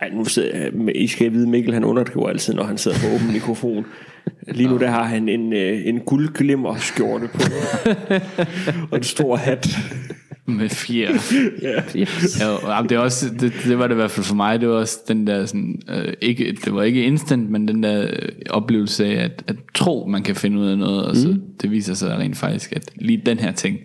Ej, 0.00 0.08
nu 0.12 0.24
sidder 0.24 0.58
jeg, 0.58 0.72
med- 0.72 0.94
I 0.94 1.06
skal 1.06 1.32
vide, 1.32 1.48
Mikkel 1.48 1.74
han 1.74 1.84
underdriver 1.84 2.28
altid, 2.28 2.54
når 2.54 2.64
han 2.64 2.78
sidder 2.78 2.96
på 2.98 3.14
åben 3.14 3.32
mikrofon. 3.32 3.86
Lige 4.48 4.68
nu 4.68 4.78
der 4.78 4.88
har 4.90 5.02
han 5.02 5.28
en, 5.28 5.52
øh, 5.52 5.86
en 5.86 6.00
guldglimmer 6.00 6.76
skjorte 6.76 7.28
på. 7.34 7.40
og 8.90 8.96
en 8.98 9.02
stor 9.04 9.36
hat. 9.36 9.68
Med 10.46 10.68
fjer. 10.68 11.12
Yes. 11.96 12.40
Jo, 12.42 12.70
jamen, 12.70 12.88
det, 12.88 12.94
er 12.96 12.98
også, 12.98 13.26
det, 13.40 13.52
det 13.64 13.78
var 13.78 13.86
det 13.86 13.94
i 13.94 13.96
hvert 13.96 14.10
fald 14.10 14.26
for 14.26 14.34
mig, 14.34 14.60
det 14.60 14.68
var 14.68 14.74
også 14.74 14.98
den 15.08 15.26
der 15.26 15.46
sådan, 15.46 15.82
øh, 15.90 16.12
ikke, 16.20 16.56
det 16.64 16.74
var 16.74 16.82
ikke 16.82 17.04
instant, 17.04 17.50
men 17.50 17.68
den 17.68 17.82
der 17.82 18.02
øh, 18.02 18.28
oplevelse 18.50 19.06
af, 19.06 19.24
at, 19.24 19.42
at 19.46 19.56
tro, 19.74 20.06
man 20.08 20.22
kan 20.22 20.36
finde 20.36 20.58
ud 20.58 20.66
af 20.66 20.78
noget, 20.78 21.04
og 21.06 21.16
så 21.16 21.38
det 21.62 21.70
viser 21.70 21.94
sig 21.94 22.18
rent 22.18 22.36
faktisk, 22.36 22.72
at 22.72 22.90
lige 22.96 23.22
den 23.26 23.38
her 23.38 23.52
ting, 23.52 23.78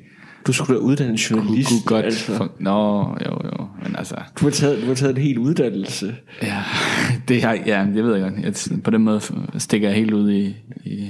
Du 0.47 0.53
skulle 0.53 0.79
da 0.79 0.83
uddanne 0.83 1.17
kunne, 1.29 1.41
journalist. 1.43 1.69
kunne 1.69 1.81
godt, 1.85 2.05
altså. 2.05 2.31
altså. 2.31 2.47
nå, 2.59 2.97
jo, 3.25 3.31
jo, 3.43 3.67
men 3.83 3.95
altså, 3.95 4.15
Du 4.39 4.45
har, 4.45 4.51
taget, 4.51 4.81
du 4.81 4.85
har 4.87 4.93
taget 4.95 5.17
en 5.17 5.21
hel 5.23 5.37
uddannelse. 5.37 6.15
ja, 6.41 6.57
det 7.27 7.41
her, 7.41 7.51
ja, 7.65 7.85
det 7.95 8.03
ved 8.03 8.15
jeg 8.15 8.31
godt, 8.31 8.69
jeg, 8.71 8.81
på 8.83 8.91
den 8.91 9.01
måde 9.01 9.21
stikker 9.57 9.87
jeg 9.87 9.97
helt 9.97 10.13
ud 10.13 10.31
i, 10.31 10.55
i 10.85 11.07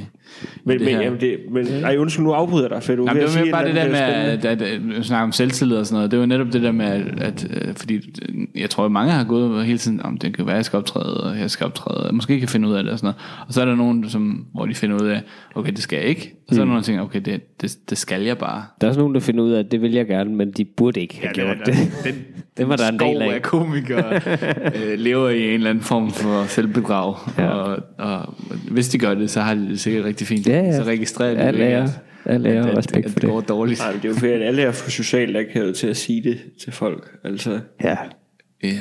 Men, 0.64 0.80
det 0.80 0.86
men, 0.86 0.96
her. 0.96 1.02
jamen 1.02 1.20
det, 1.20 1.38
men 1.52 1.68
ej, 1.68 1.98
undskyld, 1.98 2.24
nu 2.24 2.32
afbryder 2.32 2.64
jeg 2.64 2.70
dig, 2.70 2.84
for 2.84 2.96
du 2.96 3.06
er 3.06 3.10
Jamen, 3.10 3.22
det 3.22 3.28
at 3.28 3.36
var 3.36 3.42
sige 3.42 3.44
mere 3.44 3.52
bare 3.52 3.62
et 3.62 3.68
det 3.68 3.76
der 3.76 3.90
med, 3.90 3.96
spændende. 3.96 4.50
at, 4.50 4.92
at, 4.92 4.98
at 4.98 5.06
snakke 5.06 5.24
om 5.24 5.32
selvtillid 5.32 5.78
og 5.78 5.86
sådan 5.86 5.96
noget. 5.96 6.12
Det 6.12 6.20
var 6.20 6.26
netop 6.26 6.54
det 6.54 6.62
der 6.62 6.72
med, 6.72 6.86
at, 6.86 7.22
at 7.22 7.48
øh, 7.52 7.76
fordi 7.76 7.96
øh, 7.96 8.02
jeg 8.56 8.70
tror, 8.70 8.86
at 8.86 8.92
mange 8.92 9.12
har 9.12 9.24
gået 9.24 9.66
hele 9.66 9.78
tiden, 9.78 10.02
om 10.02 10.18
det 10.18 10.36
kan 10.36 10.46
være, 10.46 10.56
at 10.56 10.58
jeg 10.58 10.66
skal 10.66 10.78
optræde, 10.78 11.24
og 11.24 11.40
jeg 11.40 11.52
skal 11.52 11.66
optræde, 11.66 12.08
og 12.08 12.16
måske 12.16 12.40
kan 12.40 12.50
finde 12.50 12.68
ud 12.68 12.74
af 12.74 12.84
det 12.84 12.92
og 12.92 13.00
sådan 13.00 13.06
noget. 13.06 13.46
Og 13.48 13.54
så 13.54 13.62
er 13.62 13.66
der 13.66 13.76
nogen, 13.76 14.10
som, 14.10 14.46
hvor 14.54 14.66
de 14.66 14.76
finder 14.76 15.04
ud 15.04 15.08
af, 15.08 15.22
okay, 15.56 15.72
det 15.72 15.80
skal 15.80 15.98
jeg 16.00 16.08
ikke. 16.08 16.34
Og 16.48 16.56
så 16.56 16.62
er 16.62 16.66
der 16.66 16.68
nogen, 16.68 16.82
der 16.82 16.86
tænker, 16.86 17.04
okay, 17.04 17.22
det, 17.26 17.62
det, 17.62 17.78
det 17.90 17.98
skal 17.98 18.22
jeg 18.22 18.38
bare. 18.38 18.64
Der 18.82 18.88
er 18.88 18.90
også 18.90 19.00
nogen, 19.00 19.14
der 19.16 19.22
finder 19.22 19.44
ud 19.44 19.52
af, 19.52 19.60
at 19.60 19.72
det 19.72 19.82
vil 19.82 19.92
jeg 19.92 20.08
gerne, 20.08 20.36
men 20.36 20.52
de 20.52 20.66
burde 20.66 21.02
ikke 21.02 21.20
have 21.22 21.32
ja, 21.38 21.42
gjort 21.42 21.58
det. 21.66 21.76
Den, 22.04 22.26
Den 22.58 22.70
var 22.70 22.76
der 22.76 22.90
en 22.90 23.00
del 23.00 23.22
af. 23.22 23.34
af 23.34 23.42
komikere 23.42 24.16
øh, 24.76 25.00
lever 25.00 25.30
i 25.30 25.48
en 25.48 25.54
eller 25.54 25.70
anden 25.70 25.84
form 25.84 26.12
for 26.12 26.44
selvbedrag. 26.44 27.16
Ja. 27.38 27.44
Ja. 27.44 27.50
Og, 27.50 27.80
og, 27.98 28.34
hvis 28.72 28.90
de 28.90 28.98
gør 28.98 29.14
det, 29.14 29.30
så 29.30 29.42
har 29.42 29.54
de 29.54 29.70
det 29.70 29.80
sikkert 29.80 30.06
rigtig 30.06 30.21
fint. 30.28 30.48
Ja, 30.48 30.62
ja. 30.64 30.78
Så 30.78 30.84
registrerer 30.84 31.34
de 31.34 31.40
Al 31.40 31.56
jo 31.58 31.64
ikke, 31.64 31.76
ære. 31.76 31.84
at- 32.26 32.46
at- 32.46 32.56
at- 32.68 32.78
respekt 32.78 33.06
at 33.06 33.12
for 33.12 33.20
det 33.20 33.22
det. 33.22 33.30
går 33.30 33.42
dårligt. 33.42 33.80
Nej, 33.80 33.92
det 33.92 34.06
er 34.06 34.10
jo 34.10 34.16
fordi, 34.16 34.32
at 34.32 34.42
alle 34.42 34.62
er 34.62 34.72
for 34.72 34.90
socialt 34.90 35.38
akavet 35.38 35.76
til 35.76 35.88
at 35.88 35.98
sige 35.98 36.24
det 36.24 36.40
til 36.64 36.72
folk. 36.74 37.12
Altså, 37.24 37.60
Ja. 37.84 37.98
Ja. 38.64 38.78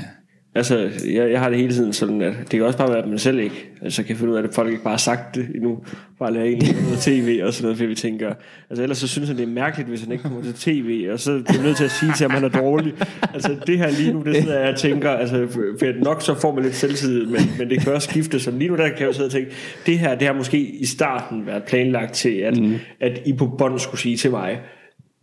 Altså 0.54 0.90
jeg, 1.06 1.30
jeg 1.30 1.40
har 1.40 1.48
det 1.48 1.58
hele 1.58 1.74
tiden 1.74 1.92
sådan, 1.92 2.22
at 2.22 2.34
det 2.38 2.50
kan 2.50 2.62
også 2.62 2.78
bare 2.78 2.88
være, 2.88 3.02
at 3.02 3.08
man 3.08 3.18
selv 3.18 3.38
ikke 3.38 3.70
altså, 3.82 4.02
kan 4.02 4.16
finde 4.16 4.32
ud 4.32 4.38
af, 4.38 4.42
at 4.42 4.54
folk 4.54 4.70
ikke 4.70 4.82
bare 4.82 4.92
har 4.92 4.98
sagt 4.98 5.34
det 5.34 5.48
endnu. 5.54 5.78
Bare 6.18 6.32
lade 6.32 6.46
en 6.46 6.62
noget 6.82 6.98
tv 6.98 7.40
og 7.44 7.54
sådan 7.54 7.64
noget, 7.64 7.76
fordi 7.76 7.88
vi 7.88 7.94
tænker. 7.94 8.32
Altså 8.70 8.82
ellers 8.82 8.98
så 8.98 9.08
synes 9.08 9.28
han, 9.28 9.36
det 9.36 9.42
er 9.42 9.52
mærkeligt, 9.52 9.88
hvis 9.88 10.02
han 10.02 10.12
ikke 10.12 10.22
kommer 10.22 10.42
til 10.42 10.54
tv, 10.54 11.08
og 11.12 11.20
så 11.20 11.30
bliver 11.30 11.58
jeg 11.58 11.62
nødt 11.62 11.76
til 11.76 11.84
at 11.84 11.90
sige 11.90 12.12
til 12.16 12.24
ham, 12.24 12.30
at 12.30 12.42
han 12.42 12.44
er 12.44 12.60
dårlig. 12.60 12.94
Altså 13.34 13.56
det 13.66 13.78
her 13.78 13.90
lige 13.90 14.12
nu, 14.12 14.22
det 14.22 14.36
sidder 14.36 14.60
jeg 14.60 14.72
og 14.72 14.78
tænker, 14.78 15.10
altså 15.10 15.46
for 15.50 16.04
nok 16.04 16.22
så 16.22 16.34
får 16.34 16.54
man 16.54 16.64
lidt 16.64 16.74
selvtid, 16.74 17.26
men, 17.26 17.40
men 17.58 17.70
det 17.70 17.80
kan 17.80 17.92
også 17.92 18.10
skifte. 18.10 18.40
Så 18.40 18.50
lige 18.50 18.68
nu 18.68 18.76
der 18.76 18.88
kan 18.88 18.98
jeg 19.00 19.06
jo 19.06 19.12
sidde 19.12 19.26
og 19.26 19.32
tænke, 19.32 19.50
det 19.86 19.98
her, 19.98 20.14
det 20.14 20.26
har 20.26 20.34
måske 20.34 20.58
i 20.58 20.86
starten 20.86 21.46
været 21.46 21.62
planlagt 21.62 22.14
til, 22.14 22.34
at, 22.34 22.58
mm. 22.58 22.74
at 23.00 23.20
I 23.26 23.32
på 23.32 23.46
bånd 23.58 23.78
skulle 23.78 24.00
sige 24.00 24.16
til 24.16 24.30
mig, 24.30 24.60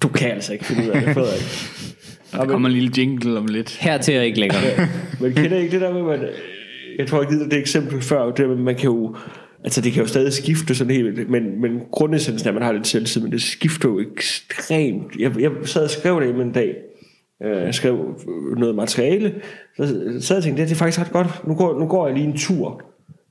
du 0.01 0.07
kan 0.07 0.31
altså 0.31 0.53
ikke 0.53 0.65
finde 0.65 0.83
ud 0.83 0.89
af 0.89 1.01
det, 1.01 1.13
Frederik. 1.13 1.96
Og 2.33 2.39
der 2.39 2.45
kommer 2.45 2.69
en 2.69 2.73
lille 2.73 2.91
jingle 2.97 3.37
om 3.37 3.45
lidt. 3.45 3.77
Hertil 3.81 4.15
er 4.15 4.21
ikke 4.21 4.39
længere. 4.39 4.61
Men 5.21 5.33
kender 5.33 5.57
ikke 5.57 5.71
det 5.71 5.81
der 5.81 6.03
med, 6.03 6.13
at 6.13 6.29
jeg 6.97 7.07
tror, 7.07 7.21
jeg 7.21 7.29
givet 7.29 7.51
det 7.51 7.59
eksempel 7.59 8.01
før, 8.01 8.25
det 8.25 8.37
der 8.37 8.47
med, 8.47 8.55
at 8.55 8.61
man 8.61 8.75
kan 8.75 8.85
jo, 8.85 9.15
altså 9.63 9.81
det 9.81 9.93
kan 9.93 10.01
jo 10.01 10.07
stadig 10.07 10.33
skifte 10.33 10.75
sådan 10.75 10.93
helt, 10.93 11.29
men, 11.29 11.61
men 11.61 11.79
grundessensen 11.91 12.47
er, 12.47 12.51
at 12.51 12.53
man 12.53 12.63
har 12.63 12.71
lidt 12.71 12.87
selvtid, 12.87 13.21
men 13.21 13.31
det 13.31 13.41
skifter 13.41 13.89
jo 13.89 13.99
ekstremt. 13.99 15.15
Jeg, 15.19 15.39
jeg 15.39 15.51
sad 15.63 15.83
og 15.83 15.89
skrev 15.89 16.21
det 16.21 16.41
en 16.41 16.51
dag, 16.51 16.75
øh, 17.43 17.51
jeg 17.51 17.75
skrev 17.75 18.21
noget 18.57 18.75
materiale, 18.75 19.35
så 19.77 19.87
sad 20.19 20.35
jeg 20.35 20.37
og 20.37 20.43
tænkte, 20.43 20.63
det 20.63 20.71
er 20.71 20.75
faktisk 20.75 20.99
ret 20.99 21.11
godt, 21.11 21.47
nu 21.47 21.55
går, 21.55 21.79
nu 21.79 21.87
går 21.87 22.07
jeg 22.07 22.15
lige 22.15 22.27
en 22.27 22.37
tur, 22.37 22.81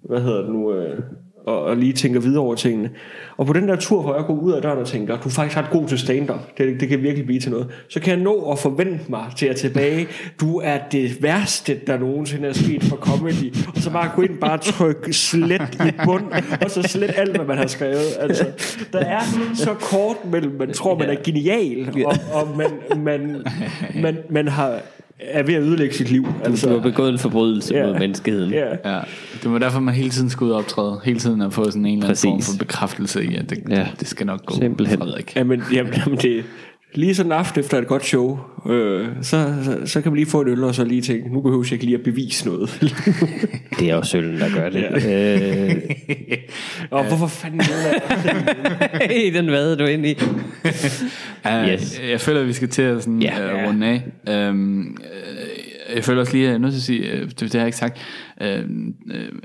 hvad 0.03 0.21
hedder 0.21 0.43
det 0.43 0.51
nu, 0.51 0.73
øh, 0.73 0.99
og, 1.47 1.63
og 1.63 1.77
lige 1.77 1.93
tænker 1.93 2.21
videre 2.21 2.43
over 2.43 2.55
tingene. 2.55 2.91
Og 3.37 3.47
på 3.47 3.53
den 3.53 3.69
der 3.69 3.77
tur, 3.77 4.03
hvor 4.03 4.15
jeg 4.17 4.25
går 4.25 4.35
ud 4.35 4.53
af 4.53 4.63
døren 4.63 4.79
og 4.79 4.87
tænker, 4.87 5.17
du 5.21 5.29
er 5.29 5.33
faktisk 5.33 5.57
ret 5.57 5.71
god 5.71 5.89
til 5.89 5.99
stand-up, 5.99 6.59
det, 6.59 6.81
det 6.81 6.89
kan 6.89 7.03
virkelig 7.03 7.27
blive 7.27 7.41
til 7.41 7.51
noget, 7.51 7.69
så 7.89 8.01
kan 8.01 8.15
jeg 8.15 8.23
nå 8.25 8.51
at 8.53 8.59
forvente 8.59 9.05
mig 9.09 9.25
til 9.37 9.47
at 9.47 9.57
tilbage, 9.57 10.07
du 10.41 10.61
er 10.65 10.79
det 10.93 11.23
værste, 11.23 11.81
der 11.87 11.99
nogensinde 11.99 12.49
er 12.49 12.53
sket 12.53 12.85
for 12.85 12.97
comedy, 12.97 13.55
og 13.75 13.81
så 13.83 13.91
bare 13.91 14.11
gå 14.17 14.23
ind 14.23 14.39
bare 14.39 14.59
trykke 14.59 15.13
slet 15.13 15.79
i 15.89 15.93
bund, 16.05 16.25
og 16.65 16.71
så 16.71 16.83
slet 16.83 17.15
alt, 17.17 17.37
hvad 17.37 17.47
man 17.47 17.59
har 17.59 17.67
skrevet. 17.67 18.17
Altså, 18.19 18.47
der 18.93 18.99
er 18.99 19.21
så 19.55 19.75
kort 19.75 20.17
mellem, 20.31 20.53
man 20.59 20.73
tror, 20.73 20.99
man 20.99 21.11
er 21.11 21.17
genial, 21.25 22.05
og, 22.07 22.15
og 22.33 22.57
man, 22.57 22.71
man, 23.03 23.43
man, 24.03 24.19
man 24.31 24.49
har, 24.49 24.81
er 25.21 25.43
ved 25.43 25.55
at 25.55 25.63
ødelægge 25.63 25.95
sit 25.95 26.11
liv. 26.11 26.27
Du 26.63 26.69
har 26.69 26.79
begået 26.79 27.13
en 27.13 27.19
forbrydelse 27.19 27.75
Ja. 27.75 27.87
mod 27.87 27.99
menneskeheden. 27.99 28.51
Ja. 28.53 28.95
Ja, 28.95 29.01
det 29.43 29.53
var 29.53 29.59
derfor, 29.59 29.81
man 29.81 29.95
hele 29.95 30.11
tiden 30.11 30.31
skulle 30.31 30.49
ud 30.49 30.53
og 30.53 30.59
optræde. 30.59 31.01
Hele 31.05 31.19
tiden 31.19 31.43
at 31.43 31.53
få 31.53 31.65
sådan 31.65 31.87
en 31.87 31.87
eller 31.87 31.95
anden 31.97 32.09
Præcis. 32.09 32.23
form 32.25 32.43
for 32.43 32.59
bekræftelse 32.59 33.25
i, 33.25 33.37
at 33.37 33.51
det, 33.51 33.59
Ja. 33.69 33.79
ja. 33.79 33.87
det 34.01 34.09
skal 34.09 34.27
nok 34.27 34.47
gå. 34.47 34.55
Simpelthen. 34.55 34.99
Frederik. 34.99 35.37
Jamen, 35.37 35.63
jamen, 35.73 35.93
jamen 35.95 36.19
det, 36.19 36.45
lige 36.97 37.15
sådan 37.15 37.33
en 37.33 37.39
aften 37.39 37.61
efter 37.61 37.79
et 37.79 37.87
godt 37.87 38.05
show, 38.05 38.39
øh, 38.69 39.09
så, 39.23 39.55
så, 39.65 39.79
så 39.85 40.01
kan 40.01 40.13
man 40.13 40.17
lige 40.17 40.27
få 40.31 40.41
en 40.41 40.49
øl, 40.49 40.65
og 40.65 40.75
så 40.75 40.85
lige 40.85 41.03
tænke, 41.03 41.33
nu 41.33 41.41
behøver 41.41 41.63
jeg 41.65 41.73
ikke 41.73 41.85
lige 41.85 41.97
at 41.97 42.03
bevise 42.05 42.47
noget. 42.49 42.79
Det 43.79 43.91
er 43.91 43.95
også 43.95 44.11
sølven, 44.11 44.41
der 44.41 44.49
gør 44.55 44.69
det. 44.71 44.85
øh, 45.09 45.77
og 46.91 47.05
hvorfor 47.09 47.27
fanden 47.27 47.61
er 47.61 49.11
I 49.27 49.31
den 49.31 49.47
vade, 49.51 49.77
du 49.77 49.85
er 49.85 49.89
inde 49.89 50.11
i. 50.11 50.19
Ja, 51.45 51.73
Yes. 51.73 52.01
Jeg 52.11 52.21
føler, 52.21 52.41
at 52.41 52.47
vi 52.47 52.53
skal 52.53 52.69
til 52.69 52.83
at 52.83 53.03
sådan, 53.03 53.23
Ja. 53.23 53.43
ja. 53.47 53.63
uh, 53.63 53.69
runde 53.69 53.87
af. 54.27 54.51
Um, 54.51 54.97
uh, 55.01 55.66
jeg 55.95 56.05
føler 56.05 56.21
også 56.21 56.33
lige, 56.33 56.45
at 56.45 56.49
jeg 56.49 56.55
er 56.55 56.59
nødt 56.59 56.73
til 56.73 56.79
at 56.79 56.83
sige, 56.83 57.13
uh, 57.23 57.29
det, 57.29 57.41
det 57.41 57.53
har 57.53 57.59
jeg 57.59 57.67
ikke 57.67 57.79
sagt, 57.79 57.99
uh, 58.41 58.47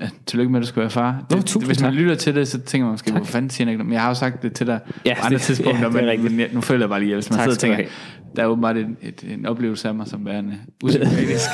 uh, 0.02 0.08
tillykke 0.26 0.52
med, 0.52 0.60
at 0.60 0.64
du 0.64 0.68
skal 0.68 0.80
være 0.82 0.90
far. 0.90 1.26
Det, 1.30 1.46
tusind 1.46 1.66
hvis 1.66 1.82
man 1.82 1.92
tak. 1.92 2.00
lytter 2.00 2.16
til 2.16 2.36
det, 2.36 2.48
så 2.48 2.60
tænker 2.60 2.86
man 2.86 2.94
måske, 2.94 3.12
hvor 3.12 3.24
fanden 3.24 3.50
siger 3.50 3.66
han 3.66 3.72
ikke? 3.74 3.84
Men 3.84 3.94
jeg 3.94 4.02
har 4.02 4.08
jo 4.08 4.14
sagt 4.14 4.44
det 4.44 4.54
til 4.54 4.68
dig 4.68 4.80
Ja, 5.06 5.14
på 5.14 5.26
andre 5.26 5.38
det- 5.38 5.42
tidspunkter, 5.42 5.82
ja, 5.82 5.90
men, 6.14 6.24
men 6.24 6.40
jeg, 6.40 6.50
nu 6.54 6.62
føler 6.62 6.82
jeg 6.82 6.90
bare 6.90 7.00
lige, 7.00 7.12
at 7.12 7.16
hvis 7.16 7.30
man 7.30 7.38
Tak 7.40 7.44
sidder 7.44 7.56
og 7.74 7.78
tænker, 7.78 7.92
der 8.36 8.42
er 8.44 8.48
åbenbart 8.48 8.78
en, 8.78 8.98
et, 9.02 9.24
en 9.34 9.46
oplevelse 9.46 9.88
af 9.88 9.96
mig 9.96 10.08
som 10.08 10.26
værende 10.26 10.54
usympatisk. 10.84 11.50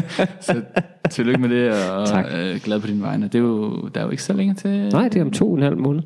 så 0.40 0.62
tillykke 1.10 1.40
med 1.40 1.48
det, 1.48 1.90
og 1.90 2.08
Tak. 2.08 2.24
uh, 2.26 2.60
glad 2.64 2.80
på 2.80 2.86
din 2.86 3.02
vegne. 3.02 3.26
Det 3.26 3.34
er 3.34 3.38
jo, 3.38 3.88
der 3.94 4.00
er 4.00 4.04
jo 4.04 4.10
ikke 4.10 4.22
så 4.22 4.32
længe 4.32 4.54
til. 4.54 4.70
Nej, 4.92 5.08
det 5.08 5.20
er 5.20 5.24
om 5.24 5.30
to 5.30 5.50
og 5.50 5.56
en 5.56 5.62
halv 5.62 5.76
måned. 5.78 6.02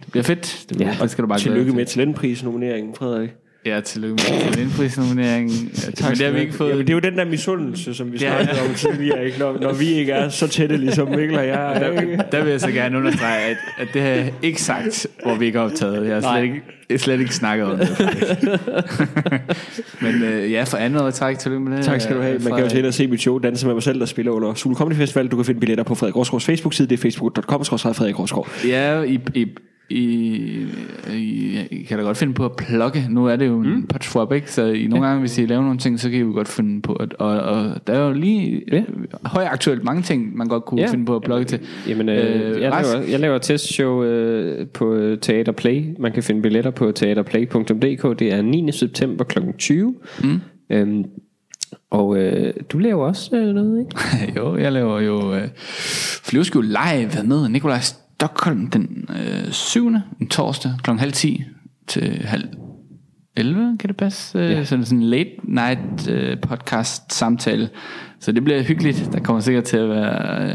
Det 0.00 0.10
bliver 0.12 0.24
fedt. 0.24 0.64
Det, 0.68 0.76
bliver, 0.76 0.92
Ja. 0.98 1.02
det 1.02 1.10
skal 1.10 1.22
du 1.22 1.28
bare 1.28 1.38
Tillykke 1.38 1.72
med 1.72 1.86
talentprisnomineringen, 1.86 2.94
Frederik. 2.94 3.30
Ja, 3.66 3.80
tillykke 3.80 4.14
med 4.14 4.52
den 4.52 4.62
indprisnominering. 4.62 5.50
Men 5.50 5.70
det 6.14 6.20
har 6.20 6.30
vi 6.30 6.40
ikke 6.40 6.52
fået. 6.52 6.70
Jamen, 6.70 6.86
det 6.86 6.90
er 6.90 6.94
jo 6.94 7.00
den 7.00 7.18
der 7.18 7.24
misundelse, 7.24 7.94
som 7.94 8.12
vi 8.12 8.18
Ja. 8.18 8.42
snakkede 8.44 8.68
om 8.68 8.74
tidligere, 8.74 9.24
ikke? 9.26 9.38
Når, 9.38 9.58
når 9.60 9.72
vi 9.72 9.86
ikke 9.86 10.12
er 10.12 10.28
så 10.28 10.48
tætte, 10.48 10.76
ligesom 10.76 11.08
Mikkel 11.08 11.38
og 11.38 11.46
jeg. 11.46 11.74
er? 11.74 11.78
Der, 11.78 12.22
der 12.22 12.42
vil 12.44 12.50
jeg 12.50 12.60
så 12.60 12.70
gerne 12.70 12.98
understrege, 12.98 13.40
at, 13.44 13.56
at 13.78 13.88
det 13.94 14.02
har 14.02 14.08
jeg 14.08 14.32
ikke 14.42 14.62
sagt, 14.62 15.06
hvor 15.22 15.34
vi 15.34 15.46
ikke 15.46 15.58
har 15.58 15.64
optaget. 15.66 16.06
Jeg 16.06 16.14
har 16.14 16.20
slet 16.34 16.42
ikke, 16.42 16.62
jeg 16.88 16.94
har 16.94 16.98
slet 16.98 17.20
ikke 17.20 17.34
snakket 17.34 17.66
om 17.66 17.78
det. 17.78 17.88
Men 20.00 20.22
øh, 20.22 20.52
ja, 20.52 20.62
for 20.64 20.76
andet 20.76 21.02
år 21.02 21.10
træk, 21.10 21.38
tillykke 21.38 21.64
med 21.64 21.76
det. 21.76 21.84
Tak 21.84 22.00
skal 22.00 22.16
du 22.16 22.22
have. 22.22 22.38
Man 22.38 22.52
kan 22.54 22.62
jo 22.64 22.68
til 22.70 22.86
og 22.86 22.94
se 22.94 23.06
mit 23.06 23.20
show, 23.20 23.38
Danse 23.38 23.66
med 23.66 23.74
mig 23.74 23.82
selv, 23.82 24.00
der 24.00 24.06
spiller 24.06 24.32
under 24.32 24.54
Sule 24.54 24.76
Comedy 24.76 24.96
Festival. 24.96 25.28
Du 25.28 25.36
kan 25.36 25.44
finde 25.44 25.60
billetter 25.60 25.84
på 25.84 25.94
Frederik 25.94 26.16
Rosgaards 26.16 26.44
Facebook-side. 26.44 26.88
Det 26.88 26.94
er 26.98 27.02
facebook.com, 27.02 27.64
Frederik 27.64 28.18
Rosgaard. 28.18 28.48
Ja, 28.66 29.02
I, 29.02 29.20
I, 29.34 29.46
I, 29.90 30.66
I, 31.12 31.58
I 31.70 31.82
kan 31.82 31.98
da 31.98 32.04
godt 32.04 32.16
finde 32.16 32.34
på 32.34 32.44
at 32.44 32.56
plukke. 32.56 33.06
Nu 33.10 33.26
er 33.26 33.36
det 33.36 33.46
jo 33.46 33.60
en 33.60 33.70
mm. 33.70 34.32
ikke? 34.34 34.52
Så 34.52 34.64
I 34.64 34.86
nogle 34.86 35.06
gange, 35.06 35.20
hvis 35.20 35.38
I 35.38 35.46
laver 35.46 35.62
nogle 35.62 35.78
ting, 35.78 36.00
så 36.00 36.10
kan 36.10 36.18
I 36.18 36.20
jo 36.22 36.32
godt 36.32 36.48
finde 36.48 36.82
på 36.82 36.92
at, 36.92 37.14
og, 37.14 37.40
og 37.40 37.86
der 37.86 37.92
er 37.92 38.06
jo 38.06 38.12
lige 38.12 38.62
Ja. 38.72 38.76
ja. 38.76 38.82
højaktuelt 39.24 39.84
mange 39.84 40.02
ting, 40.02 40.36
man 40.36 40.48
godt 40.48 40.64
kunne 40.64 40.80
Ja. 40.80 40.86
ja. 40.86 40.92
finde 40.92 41.06
på 41.06 41.16
at 41.16 41.22
plukke 41.22 41.44
til. 41.44 41.60
Jamen, 41.88 42.08
øh, 42.08 42.16
øh, 42.16 42.60
jeg, 42.60 42.70
laver, 42.70 43.04
jeg 43.10 43.20
laver 43.20 43.38
testshow 43.38 44.02
øh, 44.04 44.66
på 44.68 44.94
øh, 44.94 45.18
Teater 45.18 45.52
Play. 45.52 45.84
Man 45.98 46.12
kan 46.12 46.22
finde 46.22 46.42
billetter 46.42 46.70
på 46.70 46.92
teaterplay.dk. 46.92 48.18
Det 48.18 48.32
er 48.32 48.42
9. 48.42 48.72
september 48.72 49.24
kl. 49.24 49.38
20. 49.58 49.94
Mm. 50.24 50.40
Øhm, 50.70 51.04
og 51.90 52.18
øh, 52.18 52.52
du 52.68 52.78
laver 52.78 53.06
også 53.06 53.36
øh, 53.36 53.54
noget, 53.54 53.80
ikke? 53.80 54.32
jo, 54.40 54.56
jeg 54.56 54.72
laver 54.72 55.00
jo 55.00 55.34
øh, 55.34 55.48
flyveskjul 56.22 56.64
live 56.64 57.10
med 57.24 57.48
Nikolaj 57.48 57.80
Stockholm 58.20 58.70
den 58.70 59.08
øh, 59.08 59.52
7. 59.52 59.86
en 60.20 60.28
torsdag 60.28 60.74
kl. 60.82 60.90
halv 60.90 61.12
10 61.12 61.44
til 61.86 62.26
halv 62.26 62.48
11, 63.36 63.76
kan 63.80 63.88
det 63.88 63.96
passe? 63.96 64.38
Øh, 64.38 64.50
Ja. 64.50 64.64
Sådan 64.64 64.84
sådan 64.84 64.98
en 64.98 65.04
late 65.04 65.30
night 65.44 66.08
øh, 66.10 66.36
podcast 66.40 67.12
samtale. 67.14 67.68
Så 68.20 68.32
det 68.32 68.44
bliver 68.44 68.62
hyggeligt. 68.62 69.08
Der 69.12 69.20
kommer 69.20 69.40
sikkert 69.40 69.64
til 69.64 69.76
at 69.76 69.88
være 69.88 70.10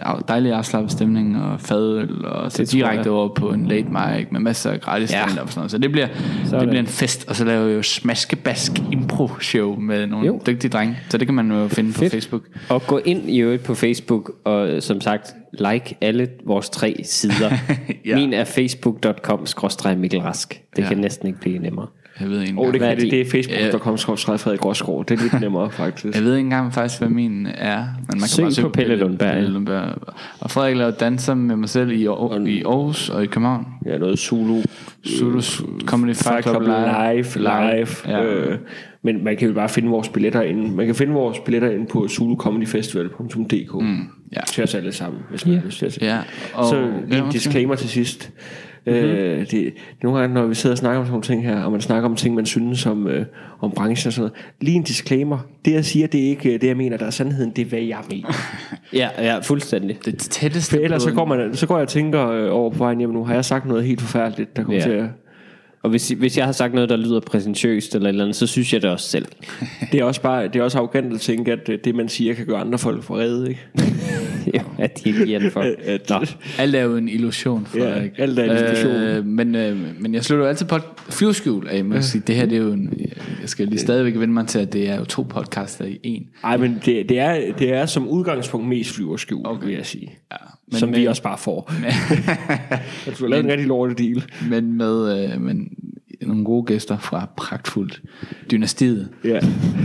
af- 0.06 0.24
dejlig 0.28 0.52
afslappet 0.54 0.92
stemning 0.92 1.42
og 1.42 1.62
fadøl 1.62 2.26
og 2.26 2.52
så 2.52 2.62
Det 2.64 2.72
direkte 2.72 3.10
over 3.10 3.30
på 3.34 3.50
en 3.50 3.66
late 3.68 3.88
mic 3.90 4.28
med 4.32 4.40
masser 4.40 4.72
af 4.72 4.82
gratis 4.82 5.12
Ja. 5.12 5.24
stand-up 5.28 5.46
og 5.46 5.50
sådan 5.52 5.60
noget. 5.60 5.72
Så 5.72 5.78
det 5.78 5.92
bliver, 5.92 6.08
Sådan. 6.46 6.60
det 6.60 6.70
bliver 6.70 6.82
en 6.82 6.88
fest. 6.88 7.26
Og 7.30 7.36
så 7.36 7.46
laver 7.46 7.66
jeg 7.68 7.78
jo 7.78 7.82
smaskebask 7.82 8.72
impro 8.92 9.30
show 9.42 9.76
med 9.80 10.08
nogle 10.08 10.28
Jo. 10.28 10.42
dygtige 10.48 10.70
drenge. 10.72 10.98
Så 11.10 11.18
det 11.18 11.28
kan 11.28 11.36
man 11.36 11.52
jo 11.52 11.68
finde 11.68 11.94
Fedt. 11.94 12.12
på 12.12 12.16
Facebook. 12.16 12.42
Og 12.70 12.82
gå 12.88 12.98
ind 13.06 13.30
i 13.30 13.40
øvrigt 13.40 13.64
på 13.64 13.76
Facebook 13.76 14.32
og 14.44 14.70
øh, 14.70 14.82
som 14.82 15.02
sagt 15.02 15.36
like 15.52 15.96
alle 16.02 16.28
vores 16.46 16.70
tre 16.70 17.02
sider. 17.04 17.52
Ja. 18.06 18.16
Min 18.16 18.34
er 18.34 18.44
facebook.com 18.44 19.46
Mikkel 19.98 20.20
Rask. 20.20 20.62
Det 20.76 20.82
Ja. 20.84 20.88
kan 20.88 20.98
næsten 20.98 21.28
ikke 21.28 21.40
blive 21.40 21.60
nemmere. 21.60 21.88
Jeg 22.20 22.30
ved 22.30 22.42
ikke 22.42 22.54
Åh, 22.54 22.60
oh, 22.60 22.68
det, 22.68 22.76
engang, 22.76 22.98
kan, 22.98 23.04
det, 23.06 23.12
det 23.12 23.22
er 23.22 23.26
facebook.com 23.32 23.98
Frederik 24.38 24.66
Rosgaard. 24.66 25.06
Det 25.06 25.20
er 25.20 25.24
lidt 25.24 25.42
nemmere, 25.42 25.72
faktisk. 25.84 26.16
jeg 26.16 26.24
ved 26.24 26.36
ikke 26.36 26.46
engang 26.46 26.74
faktisk, 26.74 27.02
hvad 27.02 27.10
min 27.10 27.48
er. 27.58 27.78
Men 27.78 27.86
man 28.08 28.20
kan 28.20 28.28
Søg 28.28 28.44
bare 28.44 28.52
søge 28.52 28.66
på 28.66 28.72
Pelle 28.72 28.96
Lundberg. 28.96 29.34
Pelle 29.34 29.50
Lundberg. 29.50 29.96
Og 30.40 30.52
Frederik 30.52 30.76
laver 30.78 30.92
danser 30.92 31.34
med 31.34 31.56
mig 31.56 31.70
selv 31.70 31.92
i, 31.92 32.06
Aar- 32.08 32.46
i 32.48 32.64
Aarhus 32.64 33.10
og 33.10 33.24
i 33.24 33.26
København. 33.28 33.66
Ja, 33.86 33.98
noget 33.98 34.20
Zulu. 34.20 34.62
Zulu 35.08 35.42
Comedy 35.86 36.16
Fight 36.16 36.44
Club 36.44 36.62
live, 36.62 37.26
Live. 37.38 37.76
live. 37.76 37.88
Ja. 38.08 38.24
Øh, 38.24 38.58
men 39.02 39.24
man 39.24 39.38
kan 39.38 39.48
jo 39.48 39.54
bare 39.54 39.70
finde 39.70 39.90
vores 39.90 40.10
billetter 40.10 40.42
inde. 40.42 40.76
Man 40.76 40.86
kan 40.86 40.96
finde 40.96 41.14
vores 41.14 41.40
billetter 41.40 41.70
inde 41.70 41.86
på 41.86 42.08
zulucomedyfestival.dk 42.08 43.82
mm, 43.82 43.98
ja. 44.36 44.42
til 44.48 44.64
os 44.64 44.76
alle 44.76 44.92
sammen, 44.92 45.22
hvis 45.30 45.46
man 45.46 45.56
har 45.58 45.66
lyst 45.66 45.80
til 45.80 45.86
at 45.86 46.02
Ja, 46.02 46.20
og- 46.54 46.66
Så 46.66 46.78
en 47.12 47.30
disclaimer 47.32 47.76
til 47.76 47.90
sidst. 47.90 48.32
Mm-hmm. 48.88 49.02
Øh, 49.02 49.52
det, 49.52 49.74
nogle 50.04 50.20
gange, 50.20 50.34
når 50.34 50.46
vi 50.46 50.56
sidder 50.56 50.74
og 50.74 50.78
snakker 50.78 51.00
om 51.00 51.06
sådan 51.06 51.12
nogle 51.12 51.24
ting 51.24 51.44
her, 51.44 51.64
og 51.64 51.72
man 51.72 51.82
snakker 51.82 52.10
om 52.10 52.16
ting, 52.16 52.36
man 52.36 52.46
synes 52.46 52.86
om, 52.86 53.08
øh, 53.08 53.26
om 53.62 53.72
branchen 53.72 54.08
og 54.10 54.14
sådan 54.14 54.22
noget. 54.22 54.34
Lige 54.62 54.76
en 54.76 54.84
disclaimer. 54.84 55.38
Det, 55.66 55.72
jeg 55.74 55.86
siger, 55.86 56.08
det 56.08 56.24
er 56.26 56.28
ikke 56.30 56.54
øh, 56.54 56.62
det, 56.62 56.68
jeg 56.68 56.78
mener, 56.78 56.98
der 56.98 57.06
er 57.06 57.10
sandheden. 57.10 57.52
Det 57.52 57.62
er, 57.62 57.66
hvad 57.66 57.80
jeg 57.80 58.00
mener. 58.10 58.28
Ja, 58.94 59.10
ja, 59.20 59.40
fuldstændig. 59.40 59.98
Det 60.06 60.18
tætteste 60.18 60.76
For 60.76 60.84
ellers 60.84 61.04
så 61.04 61.12
går, 61.12 61.26
man, 61.26 61.56
så 61.56 61.68
går 61.68 61.76
jeg 61.76 61.82
og 61.82 61.88
tænker 61.88 62.30
øh, 62.30 62.48
over 62.52 62.70
på 62.70 62.78
vejen 62.78 62.98
hjem 62.98 63.10
nu. 63.10 63.24
Har 63.26 63.34
jeg 63.34 63.46
sagt 63.46 63.66
noget 63.66 63.84
helt 63.84 64.02
forfærdeligt, 64.02 64.56
der 64.56 64.64
kommer 64.64 64.78
Ja. 64.80 64.84
til 64.84 64.92
at... 64.92 65.06
Og 65.84 65.90
hvis, 65.90 66.10
hvis 66.10 66.38
jeg 66.38 66.46
har 66.46 66.52
sagt 66.52 66.74
noget, 66.74 66.90
der 66.90 66.96
lyder 66.98 67.20
præsentøst 67.20 67.96
eller 67.96 68.10
et 68.10 68.14
eller 68.14 68.24
andet, 68.24 68.36
så 68.36 68.48
synes 68.48 68.74
jeg 68.74 68.82
det 68.82 68.90
også 68.90 69.10
selv. 69.10 69.26
Det 69.92 70.00
er 70.00 70.04
også 70.04 70.22
bare 70.22 70.44
det 70.48 70.56
er 70.56 70.64
også 70.64 70.78
arrogant 70.78 71.14
at 71.14 71.20
tænke, 71.22 71.52
at 71.52 71.70
øh, 71.70 71.80
det, 71.84 71.96
man 71.96 72.10
siger, 72.10 72.34
kan 72.34 72.46
gøre 72.46 72.60
andre 72.60 72.78
folk 72.78 73.04
forrede, 73.04 73.50
ikke? 73.50 73.62
ja, 74.54 74.62
at 74.78 75.04
de 75.04 75.10
ikke 75.10 75.26
giver 75.26 75.40
den 75.40 75.52
for. 75.52 75.62
At, 75.84 76.10
Nå. 76.10 76.26
Alt 76.58 76.76
er 76.76 76.82
jo 76.82 76.96
en 76.96 77.10
illusion, 77.10 77.66
Frederik. 77.66 78.12
alt 78.18 78.40
er 78.40 78.44
en 78.44 78.66
illusion. 78.66 78.96
Øh, 78.96 79.26
men, 79.26 79.56
øh, 79.56 79.78
men 80.00 80.14
jeg 80.14 80.24
slutter 80.24 80.46
jo 80.46 80.50
altid 80.50 80.66
på 80.66 80.76
flyveskjul 81.10 81.68
af. 81.68 81.86
Man 81.86 81.94
kan 81.94 82.04
sige, 82.04 82.24
det 82.28 82.36
her 82.36 82.46
det 82.46 82.58
er 82.58 82.62
jo 82.62 82.72
en, 82.72 82.94
jeg 83.42 83.50
skal 83.50 83.68
lige 83.68 83.80
stadigvæk 83.80 84.14
vende 84.20 84.34
mig 84.34 84.48
til, 84.48 84.60
at 84.60 84.74
det 84.74 84.90
er 84.90 84.96
jo 84.98 85.06
to 85.06 85.22
podcaster 85.22 85.86
i 85.86 86.00
en. 86.04 86.28
Ej, 86.44 86.58
men 86.58 86.82
det, 86.86 87.10
det, 87.10 87.20
er, 87.20 87.54
det 87.60 87.74
er 87.74 87.86
som 87.86 88.08
udgangspunkt 88.08 88.68
mest 88.68 88.96
flyverskjul, 88.96 89.48
okay. 89.48 89.66
vil 89.66 89.76
jeg 89.76 89.86
sige. 89.86 90.12
Ja, 90.32 90.38
Men, 90.68 90.80
som 90.80 90.90
men, 90.90 91.00
vi 91.00 91.06
også 91.06 91.24
bare 91.24 91.38
får. 91.38 91.74
Jeg 93.06 93.14
tror, 93.14 93.28
lavet 93.28 93.44
en 93.44 93.52
rigtig 93.52 93.68
lortet 93.68 93.98
deal. 93.98 94.24
Men 94.50 94.78
med 94.78 95.24
øh, 95.34 95.42
men 95.42 95.70
nogle 96.28 96.46
gode 96.46 96.66
gæster 96.66 96.98
fra 96.98 97.30
Pragtfuldt 97.38 98.02
Dynastiet. 98.52 99.10
Ja. 99.24 99.40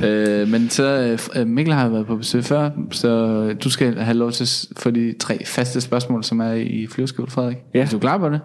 Øh, 0.05 0.49
men 0.49 0.69
så, 0.69 1.19
øh, 1.37 1.47
Mikkel 1.47 1.75
har 1.75 1.89
været 1.89 2.07
på 2.07 2.17
besøg 2.17 2.45
før, 2.45 2.71
så 2.91 3.53
du 3.53 3.71
skal 3.71 3.95
have 3.95 4.17
lov 4.17 4.33
til 4.33 4.45
at 4.45 4.79
få 4.79 4.91
de 4.91 5.15
tre 5.21 5.45
faste 5.45 5.81
spørgsmål, 5.81 6.25
som 6.25 6.41
er 6.41 6.53
i 6.53 6.87
flyveskjul, 6.87 7.31
Frederik. 7.31 7.57
Ja. 7.75 7.81
Er 7.81 7.87
du 7.87 7.99
klar 7.99 8.19
på 8.19 8.29
det? 8.29 8.41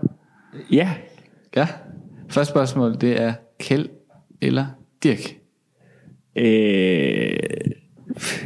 Ja. 0.72 0.92
Ja. 1.56 1.68
Første 2.30 2.52
spørgsmål, 2.52 2.98
det 3.02 3.22
er 3.22 3.34
Kjeld 3.60 3.90
eller 4.42 4.66
Dirk? 5.04 5.38
Øh, 6.36 6.46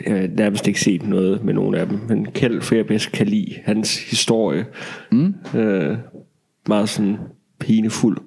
jeg 0.05 0.19
har 0.19 0.27
nærmest 0.37 0.67
ikke 0.67 0.81
set 0.81 1.07
noget 1.07 1.43
med 1.43 1.53
nogen 1.53 1.75
af 1.75 1.87
dem, 1.87 1.99
men 2.07 2.25
Kjeld, 2.25 2.61
for 2.61 2.75
jeg 2.75 2.87
bedst 2.87 3.11
kan 3.11 3.27
lide 3.27 3.55
hans 3.63 4.09
historie. 4.09 4.65
Mm. 5.11 5.35
Øh, 5.55 5.97
meget 6.67 6.89
sådan 6.89 7.17
pinefuld, 7.59 8.17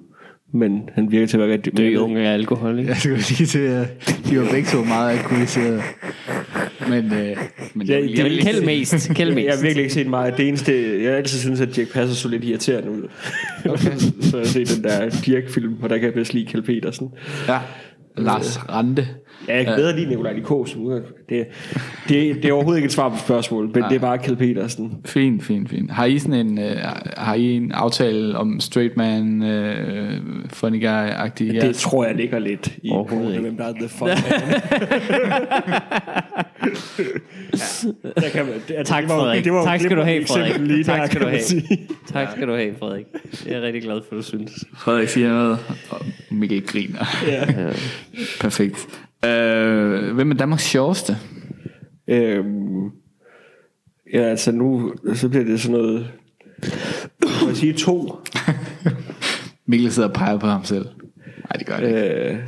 men 0.53 0.89
han 0.95 1.11
virker 1.11 1.27
til 1.27 1.37
at 1.37 1.41
være 1.47 1.53
rigtig... 1.53 1.77
Dø 1.77 1.97
unge 1.97 2.27
af 2.29 2.33
alkohol, 2.33 2.79
ikke? 2.79 2.89
Jeg 2.89 2.97
skulle 2.97 3.17
lige 3.29 3.45
til, 3.45 3.59
at 3.59 3.87
de 4.29 4.39
var 4.39 4.47
begge 4.51 4.69
to 4.69 4.83
meget 4.83 5.17
alkoholiseret. 5.17 5.81
Men, 6.89 7.13
øh, 7.13 7.37
men 7.73 7.87
Ja, 7.87 7.93
jeg, 7.93 8.03
det 8.03 8.17
jeg, 8.17 8.19
er 8.25 8.29
vil 8.29 8.41
Kæld 8.43 8.65
mest. 8.65 9.09
Kæld 9.15 9.29
Jeg 9.37 9.43
har 9.43 9.51
mest. 9.51 9.63
virkelig 9.63 9.81
ikke 9.83 9.93
set 9.93 10.07
meget. 10.07 10.37
Det 10.37 10.47
eneste, 10.47 11.01
jeg 11.03 11.11
har 11.11 11.17
altid 11.17 11.39
synes, 11.39 11.61
at 11.61 11.75
Dirk 11.75 11.87
Passer 11.93 12.15
så 12.15 12.27
lidt 12.27 12.43
irriterende 12.43 12.91
ud. 12.91 13.03
Okay. 13.69 13.97
så 14.21 14.37
jeg 14.37 14.39
har 14.39 14.45
set 14.45 14.69
den 14.75 14.83
der 14.83 15.09
Dirk-film, 15.25 15.75
og 15.81 15.89
der 15.89 15.97
kan 15.97 16.05
jeg 16.05 16.13
bedst 16.13 16.33
lide 16.33 16.45
Kjeld 16.45 16.63
Petersen. 16.63 17.07
ja, 17.47 17.59
Lars 18.17 18.69
Rante. 18.69 19.07
Ja, 19.47 19.55
jeg 19.57 19.65
kan 19.65 19.75
bedre 19.75 19.95
lide 19.95 20.09
Nikolaj 20.09 20.33
Likos. 20.33 20.77
Det, 21.29 21.47
det, 22.09 22.35
det 22.35 22.45
er 22.45 22.53
overhovedet 22.53 22.77
ikke 22.79 22.85
et 22.85 22.91
svar 22.91 23.09
på 23.09 23.17
spørgsmålet, 23.17 23.75
men 23.75 23.83
det 23.83 23.95
er 23.95 23.99
bare 23.99 24.17
Kjeld 24.17 24.37
Petersen. 24.37 24.97
Fint, 25.05 25.43
fint, 25.43 25.69
fint. 25.69 25.91
Har 25.91 26.05
I 26.05 26.19
sådan 26.19 26.47
en, 26.47 26.59
øh, 26.59 26.77
har 27.17 27.33
I 27.33 27.51
en 27.55 27.71
aftale 27.71 28.37
om 28.37 28.59
straight 28.59 28.97
man, 28.97 29.43
øh, 29.43 30.21
funny 30.53 30.87
guy-agtig? 30.87 31.61
Det 31.61 31.75
tror 31.75 32.05
jeg 32.05 32.15
ligger 32.15 32.39
lidt 32.39 32.67
i 32.67 32.87
ikke. 32.87 33.39
hvem 33.39 33.57
der 33.57 33.63
er 33.63 33.73
the 33.73 33.89
fun 33.89 34.07
der 38.15 38.29
kan 38.33 38.45
det, 38.67 38.75
altså, 38.77 38.93
Tak, 38.93 39.07
Frederik. 39.07 39.43
Det 39.43 39.53
var 39.53 39.63
Tak 39.63 39.79
skal 39.79 39.97
du 39.97 40.01
have, 40.01 40.25
Frederik. 40.25 40.57
Lige 40.59 40.83
Tak 40.83 40.99
der, 40.99 41.05
skal 41.05 41.21
du 41.21 41.27
have. 41.27 41.41
Tak 42.07 42.31
skal 42.31 42.47
du 42.47 42.55
have, 42.55 42.75
Frederik. 42.79 43.05
Jeg 43.45 43.53
er 43.53 43.61
rigtig 43.61 43.81
glad 43.81 44.01
for, 44.09 44.15
at 44.15 44.17
du 44.17 44.23
synes. 44.23 44.51
Frederik 44.77 45.07
siger 45.07 45.29
noget, 45.29 45.57
og 45.89 46.05
Mikkel 46.31 46.65
griner. 46.65 47.05
Ja. 47.27 47.45
Perfekt. 48.41 48.87
Øh, 49.25 50.15
hvem 50.15 50.31
er 50.31 50.35
Danmarks 50.35 50.63
sjoveste? 50.63 51.17
Øhm, 52.07 52.85
ja, 54.13 54.21
altså 54.21 54.51
nu, 54.51 54.93
så 55.13 55.29
bliver 55.29 55.45
det 55.45 55.61
sådan 55.61 55.77
noget, 55.77 56.07
må 57.41 57.47
jeg 57.47 57.57
sige 57.57 57.73
to. 57.73 58.11
Mikkel 59.67 59.91
sidder 59.91 60.09
og 60.09 60.15
peger 60.15 60.37
på 60.37 60.47
ham 60.47 60.63
selv. 60.63 60.85
Nej, 61.15 61.57
det 61.57 61.67
gør 61.67 61.77
det 61.77 61.87
ikke. 61.87 62.39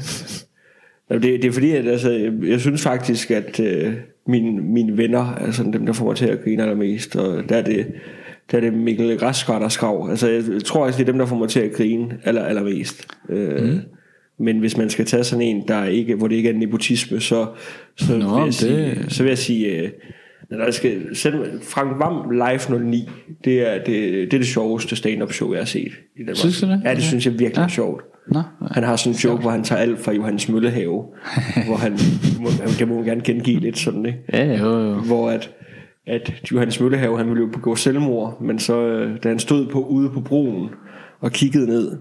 Øh, 1.10 1.22
det, 1.22 1.41
det 1.41 1.45
er 1.45 1.52
fordi, 1.52 1.72
at 1.72 1.88
altså, 1.88 2.11
jeg, 2.11 2.34
jeg 2.43 2.60
synes 2.60 2.84
faktisk, 2.84 3.31
at 3.31 3.60
øh, 3.60 3.93
mine, 4.27 4.61
mine 4.61 4.97
venner 4.97 5.35
er 5.35 5.52
sådan 5.52 5.73
dem, 5.73 5.85
der 5.85 5.93
får 5.93 6.06
mig 6.06 6.15
til 6.15 6.26
at 6.26 6.43
grine 6.43 6.64
allermest. 6.64 7.15
Og 7.15 7.49
der 7.49 7.57
er 7.57 7.61
det, 7.61 7.88
der 8.52 8.57
er 8.57 8.61
det 8.61 8.73
Mikkel 8.73 9.18
Græsgaard 9.18 9.64
og 9.64 9.72
Skav. 9.72 10.07
Altså, 10.10 10.30
jeg 10.30 10.43
tror 10.65 10.85
også, 10.85 10.97
det 10.97 11.07
er 11.07 11.11
dem, 11.11 11.19
der 11.19 11.26
får 11.26 11.38
mig 11.38 11.49
til 11.49 11.60
at 11.60 11.73
grine 11.73 12.18
aller, 12.23 12.43
allermest. 12.43 13.07
Øh, 13.30 13.64
mm. 13.64 13.80
Men 14.40 14.60
hvis 14.60 14.78
man 14.78 14.90
skal 14.90 15.06
tage 15.06 15.24
sådan 15.24 15.45
en, 15.45 15.68
der 15.68 15.86
ikke, 15.86 16.16
hvor 16.16 16.28
det 16.28 16.36
ikke 16.36 16.49
er 16.49 16.53
nepotisme, 16.53 17.20
så, 17.20 17.48
så, 17.98 18.18
Nå, 18.18 18.30
vil, 18.30 18.38
jeg 18.38 18.45
det- 18.45 18.53
sige, 18.56 18.95
så 19.10 19.24
vil 19.24 19.30
jeg 19.30 19.38
sige... 19.38 19.68
Øh, 19.68 19.90
jeg 20.52 20.74
skal, 20.74 21.16
selv 21.16 21.62
Frank 21.64 21.99
Vam 21.99 22.30
Live 22.32 22.80
09, 22.86 23.10
det 23.45 23.68
er 23.74 23.74
det, 23.78 23.86
det, 24.32 24.34
er 24.34 24.38
det 24.38 24.48
sjoveste 24.48 24.95
stand-up 24.95 25.34
show, 25.34 25.52
jeg 25.53 25.60
har 25.62 25.66
set. 25.66 25.91
I 26.16 26.20
Danmark. 26.20 26.36
Synes 26.38 26.62
du 26.62 26.68
det? 26.68 26.82
Ja, 26.86 26.95
det 26.95 27.03
synes 27.03 27.26
jeg 27.26 27.40
virkelig 27.40 27.64
er 27.64 27.68
sjovt. 27.68 28.03
Nå, 28.28 28.41
Han 28.72 28.84
har 28.84 28.95
sådan 28.95 29.14
en 29.14 29.18
joke, 29.18 29.41
hvor 29.41 29.52
han 29.52 29.64
tager 29.64 29.82
alt 29.82 29.99
fra 29.99 30.12
Johannes 30.14 30.49
Møllehave, 30.49 31.03
hvor 31.68 31.76
han, 31.76 31.91
må, 32.41 32.49
det 32.80 32.88
må 32.88 32.95
man 32.95 33.06
gerne 33.06 33.22
gengive 33.22 33.60
lidt 33.60 33.78
sådan, 33.78 34.06
ikke? 34.06 34.20
Ja, 34.34 34.45
ja. 34.45 34.57
jo, 34.60 34.80
jo. 34.80 34.94
Hvor 34.95 35.30
at, 35.30 35.52
at 36.07 36.34
Johannes 36.52 36.80
Møllehave, 36.80 37.18
han 37.18 37.28
ville 37.30 37.41
jo 37.41 37.48
begå 37.53 37.76
selvmord, 37.76 38.41
men 38.41 38.60
så, 38.60 38.82
øh, 38.88 39.18
da 39.24 39.30
han 39.30 39.40
stod 39.40 39.68
på, 39.68 39.84
ude 39.84 40.10
på 40.10 40.22
broen 40.22 40.70
og 41.22 41.32
kiggede 41.32 41.68
ned, 41.68 41.91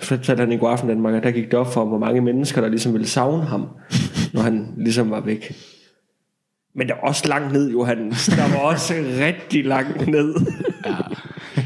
så 0.00 0.08
fortalte 0.08 0.40
han 0.40 0.52
i 0.52 0.56
god 0.56 0.70
aften 0.70 0.88
Danmark, 0.88 1.14
at 1.14 1.22
der 1.22 1.30
gik 1.30 1.44
det 1.44 1.54
op 1.54 1.72
for 1.72 1.84
hvor 1.84 1.98
mange 1.98 2.20
mennesker, 2.20 2.60
der 2.60 2.68
ligesom 2.68 2.92
ville 2.92 3.06
savne 3.06 3.44
ham, 3.44 3.68
når 4.32 4.42
han 4.42 4.74
ligesom 4.76 5.10
var 5.10 5.20
væk. 5.20 5.54
Men 6.74 6.88
der 6.88 6.94
er 6.94 6.98
også 6.98 7.28
langt 7.28 7.52
ned, 7.52 7.70
Johannes. 7.70 8.26
Der 8.26 8.58
var 8.58 8.58
også 8.58 8.94
rigtig 9.20 9.64
langt 9.64 10.08
ned. 10.08 10.34
Ja. 10.86 10.96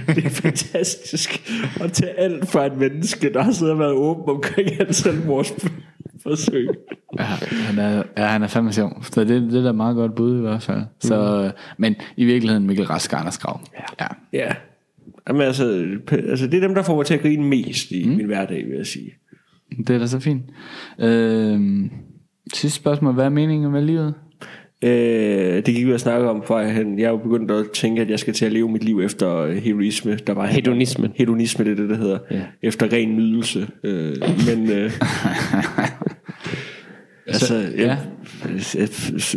Det 0.15 0.25
er 0.25 0.31
fantastisk 0.31 1.51
at 1.81 1.93
tage 1.93 2.21
alt 2.21 2.49
fra 2.49 2.67
et 2.67 2.77
menneske, 2.77 3.33
der 3.33 3.43
har 3.43 3.53
siddet 3.53 3.73
og 3.73 3.79
været 3.79 3.93
åben 3.93 4.35
omkring 4.35 4.77
hans 4.77 4.97
selvmordsforsøg. 4.97 6.69
Ja, 7.19 7.25
han 7.51 7.79
er, 7.79 8.03
ja, 8.17 8.27
han 8.27 8.43
er 8.43 8.47
fandme 8.47 8.73
sjov. 8.73 9.03
Så 9.03 9.25
det, 9.25 9.43
det 9.43 9.59
er 9.59 9.63
da 9.63 9.73
meget 9.73 9.97
godt 9.97 10.15
bud 10.15 10.39
i 10.39 10.41
hvert 10.41 10.63
fald. 10.63 10.83
Så, 11.01 11.43
mm. 11.45 11.63
Men 11.79 11.97
i 12.17 12.25
virkeligheden 12.25 12.67
Mikkel 12.67 12.87
Rask 12.87 13.13
Anders 13.13 13.39
Grav. 13.39 13.61
Ja. 13.75 14.05
ja. 14.05 14.07
Ja. 14.33 14.53
Jamen 15.28 15.43
altså, 15.43 15.86
altså, 16.10 16.47
det 16.47 16.55
er 16.55 16.66
dem, 16.66 16.74
der 16.74 16.82
får 16.82 16.97
mig 16.97 17.06
til 17.06 17.14
at 17.14 17.20
grine 17.20 17.44
mest 17.44 17.90
i 17.90 18.09
mm. 18.09 18.16
min 18.16 18.26
hverdag, 18.26 18.66
vil 18.66 18.76
jeg 18.76 18.86
sige. 18.86 19.12
Det 19.78 19.90
er 19.90 19.98
da 19.98 20.06
så 20.06 20.20
fint. 20.20 20.43
Øhm, 20.98 21.90
sidste 22.55 22.76
spørgsmål. 22.76 23.14
Hvad 23.14 23.24
er 23.24 23.28
meningen 23.28 23.72
med 23.72 23.82
livet? 23.82 24.14
Øh, 24.85 25.56
det 25.56 25.64
gik 25.64 25.86
vi 25.86 25.93
at 25.93 26.01
snakke 26.01 26.28
om 26.28 26.43
for 26.47 26.62
hen. 26.62 26.98
Jeg 26.98 27.05
er 27.05 27.10
jo 27.10 27.16
begyndt 27.16 27.51
at 27.51 27.70
tænke, 27.70 28.02
at 28.02 28.10
jeg 28.10 28.18
skal 28.18 28.35
til 28.35 28.47
at 28.47 28.52
leve 28.52 28.68
mit 28.68 28.85
liv 28.85 29.01
efter 29.01 29.36
øh, 29.36 29.56
heroisme. 29.56 30.16
Der 30.16 30.32
var 30.32 30.47
Hedonisme. 30.47 31.10
Hedonisme, 31.14 31.64
det 31.64 31.72
er 31.72 31.76
det, 31.76 31.89
der 31.89 31.97
hedder. 31.97 32.18
Ja. 32.30 32.43
Efter 32.62 32.93
ren 32.93 33.16
nydelse. 33.16 33.68
Øh, 33.85 34.16
men... 34.48 34.70
Øh, 34.70 34.93
altså, 37.26 37.55
ja. 37.76 37.97
ja. 38.74 38.86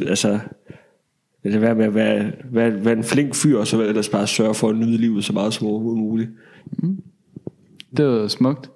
altså... 0.09 0.39
Det 1.43 1.61
være 1.61 1.75
med 1.75 1.85
at 1.85 1.95
være, 1.95 2.31
være, 2.51 2.85
være 2.85 2.97
en 2.97 3.03
flink 3.03 3.35
fyr, 3.35 3.57
og 3.57 3.67
så 3.67 3.81
ellers 3.81 4.09
bare 4.09 4.27
sørge 4.27 4.53
for 4.53 4.69
at 4.69 4.75
nyde 4.75 4.97
livet 4.97 5.23
så 5.23 5.33
meget 5.33 5.53
som 5.53 5.67
overhovedet 5.67 5.99
muligt. 5.99 6.29
Det 7.97 8.05
var 8.05 8.27
smukt. 8.27 8.69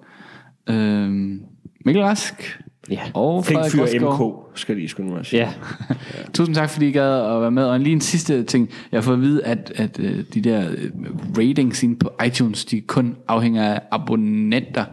Øhm, 0.68 1.40
Mikkel 1.84 2.02
Rask. 2.02 2.60
Ja. 2.90 3.00
Og 3.14 3.44
Flink 3.44 3.58
Frederik 3.58 3.72
fyr 3.72 4.06
Rosgaard. 4.06 4.48
MK, 4.52 4.58
skal 4.58 4.76
lige 4.76 5.02
mig 5.02 5.18
at 5.18 5.26
sige. 5.26 5.40
Ja. 5.40 5.52
Tusind 6.34 6.54
tak, 6.54 6.70
fordi 6.70 6.88
I 6.88 6.92
gad 6.92 7.34
at 7.36 7.40
være 7.40 7.50
med. 7.50 7.64
Og 7.64 7.80
lige 7.80 7.92
en 7.92 8.00
sidste 8.00 8.42
ting. 8.42 8.70
Jeg 8.92 8.98
har 8.98 9.02
fået 9.02 9.16
at 9.16 9.22
vide, 9.22 9.44
at, 9.44 9.72
at 9.76 10.00
øh, 10.00 10.24
de 10.34 10.40
der 10.40 10.70
øh, 10.70 10.90
ratings 11.38 11.82
inde 11.82 11.96
på 11.96 12.10
iTunes, 12.26 12.64
de 12.64 12.80
kun 12.80 13.16
afhænger 13.28 13.74
af 13.74 13.80
abonnenter. 13.90 14.84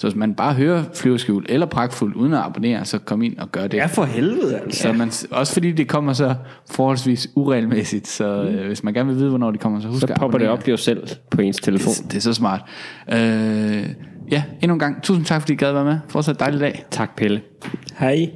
Så 0.00 0.06
hvis 0.06 0.16
man 0.16 0.34
bare 0.34 0.54
hører 0.54 0.84
flyverskjul 0.94 1.46
eller 1.48 1.66
pragtfuld 1.66 2.16
uden 2.16 2.32
at 2.32 2.38
abonnere, 2.38 2.84
så 2.84 2.98
kom 2.98 3.22
ind 3.22 3.38
og 3.38 3.52
gør 3.52 3.66
det. 3.66 3.76
Ja, 3.76 3.86
for 3.86 4.04
helvede 4.04 4.58
altså. 4.58 4.82
Så 4.82 4.92
man, 4.92 5.12
også 5.30 5.52
fordi 5.52 5.72
det 5.72 5.88
kommer 5.88 6.12
så 6.12 6.34
forholdsvis 6.70 7.28
uregelmæssigt, 7.36 8.08
så 8.08 8.42
øh, 8.42 8.66
hvis 8.66 8.84
man 8.84 8.94
gerne 8.94 9.08
vil 9.08 9.18
vide, 9.18 9.28
hvornår 9.28 9.50
det 9.50 9.60
kommer, 9.60 9.80
så 9.80 9.88
husk 9.88 10.00
Så 10.00 10.06
at 10.12 10.18
popper 10.18 10.38
det 10.38 10.48
op 10.48 10.68
jo 10.68 10.76
selv 10.76 11.08
på 11.30 11.40
ens 11.40 11.56
telefon. 11.56 11.94
Det, 11.94 12.04
det 12.12 12.16
er 12.16 12.20
så 12.20 12.34
smart. 12.34 12.60
Øh, 13.12 13.86
ja, 14.30 14.42
endnu 14.62 14.74
en 14.74 14.78
gang, 14.78 15.02
tusind 15.02 15.26
tak 15.26 15.40
fordi 15.40 15.52
I 15.52 15.56
gad 15.56 15.72
være 15.72 15.84
med. 15.84 15.98
Fortsat 16.08 16.40
dejlig 16.40 16.60
dag. 16.60 16.84
Tak 16.90 17.16
Pelle. 17.16 17.40
Hej. 17.98 18.30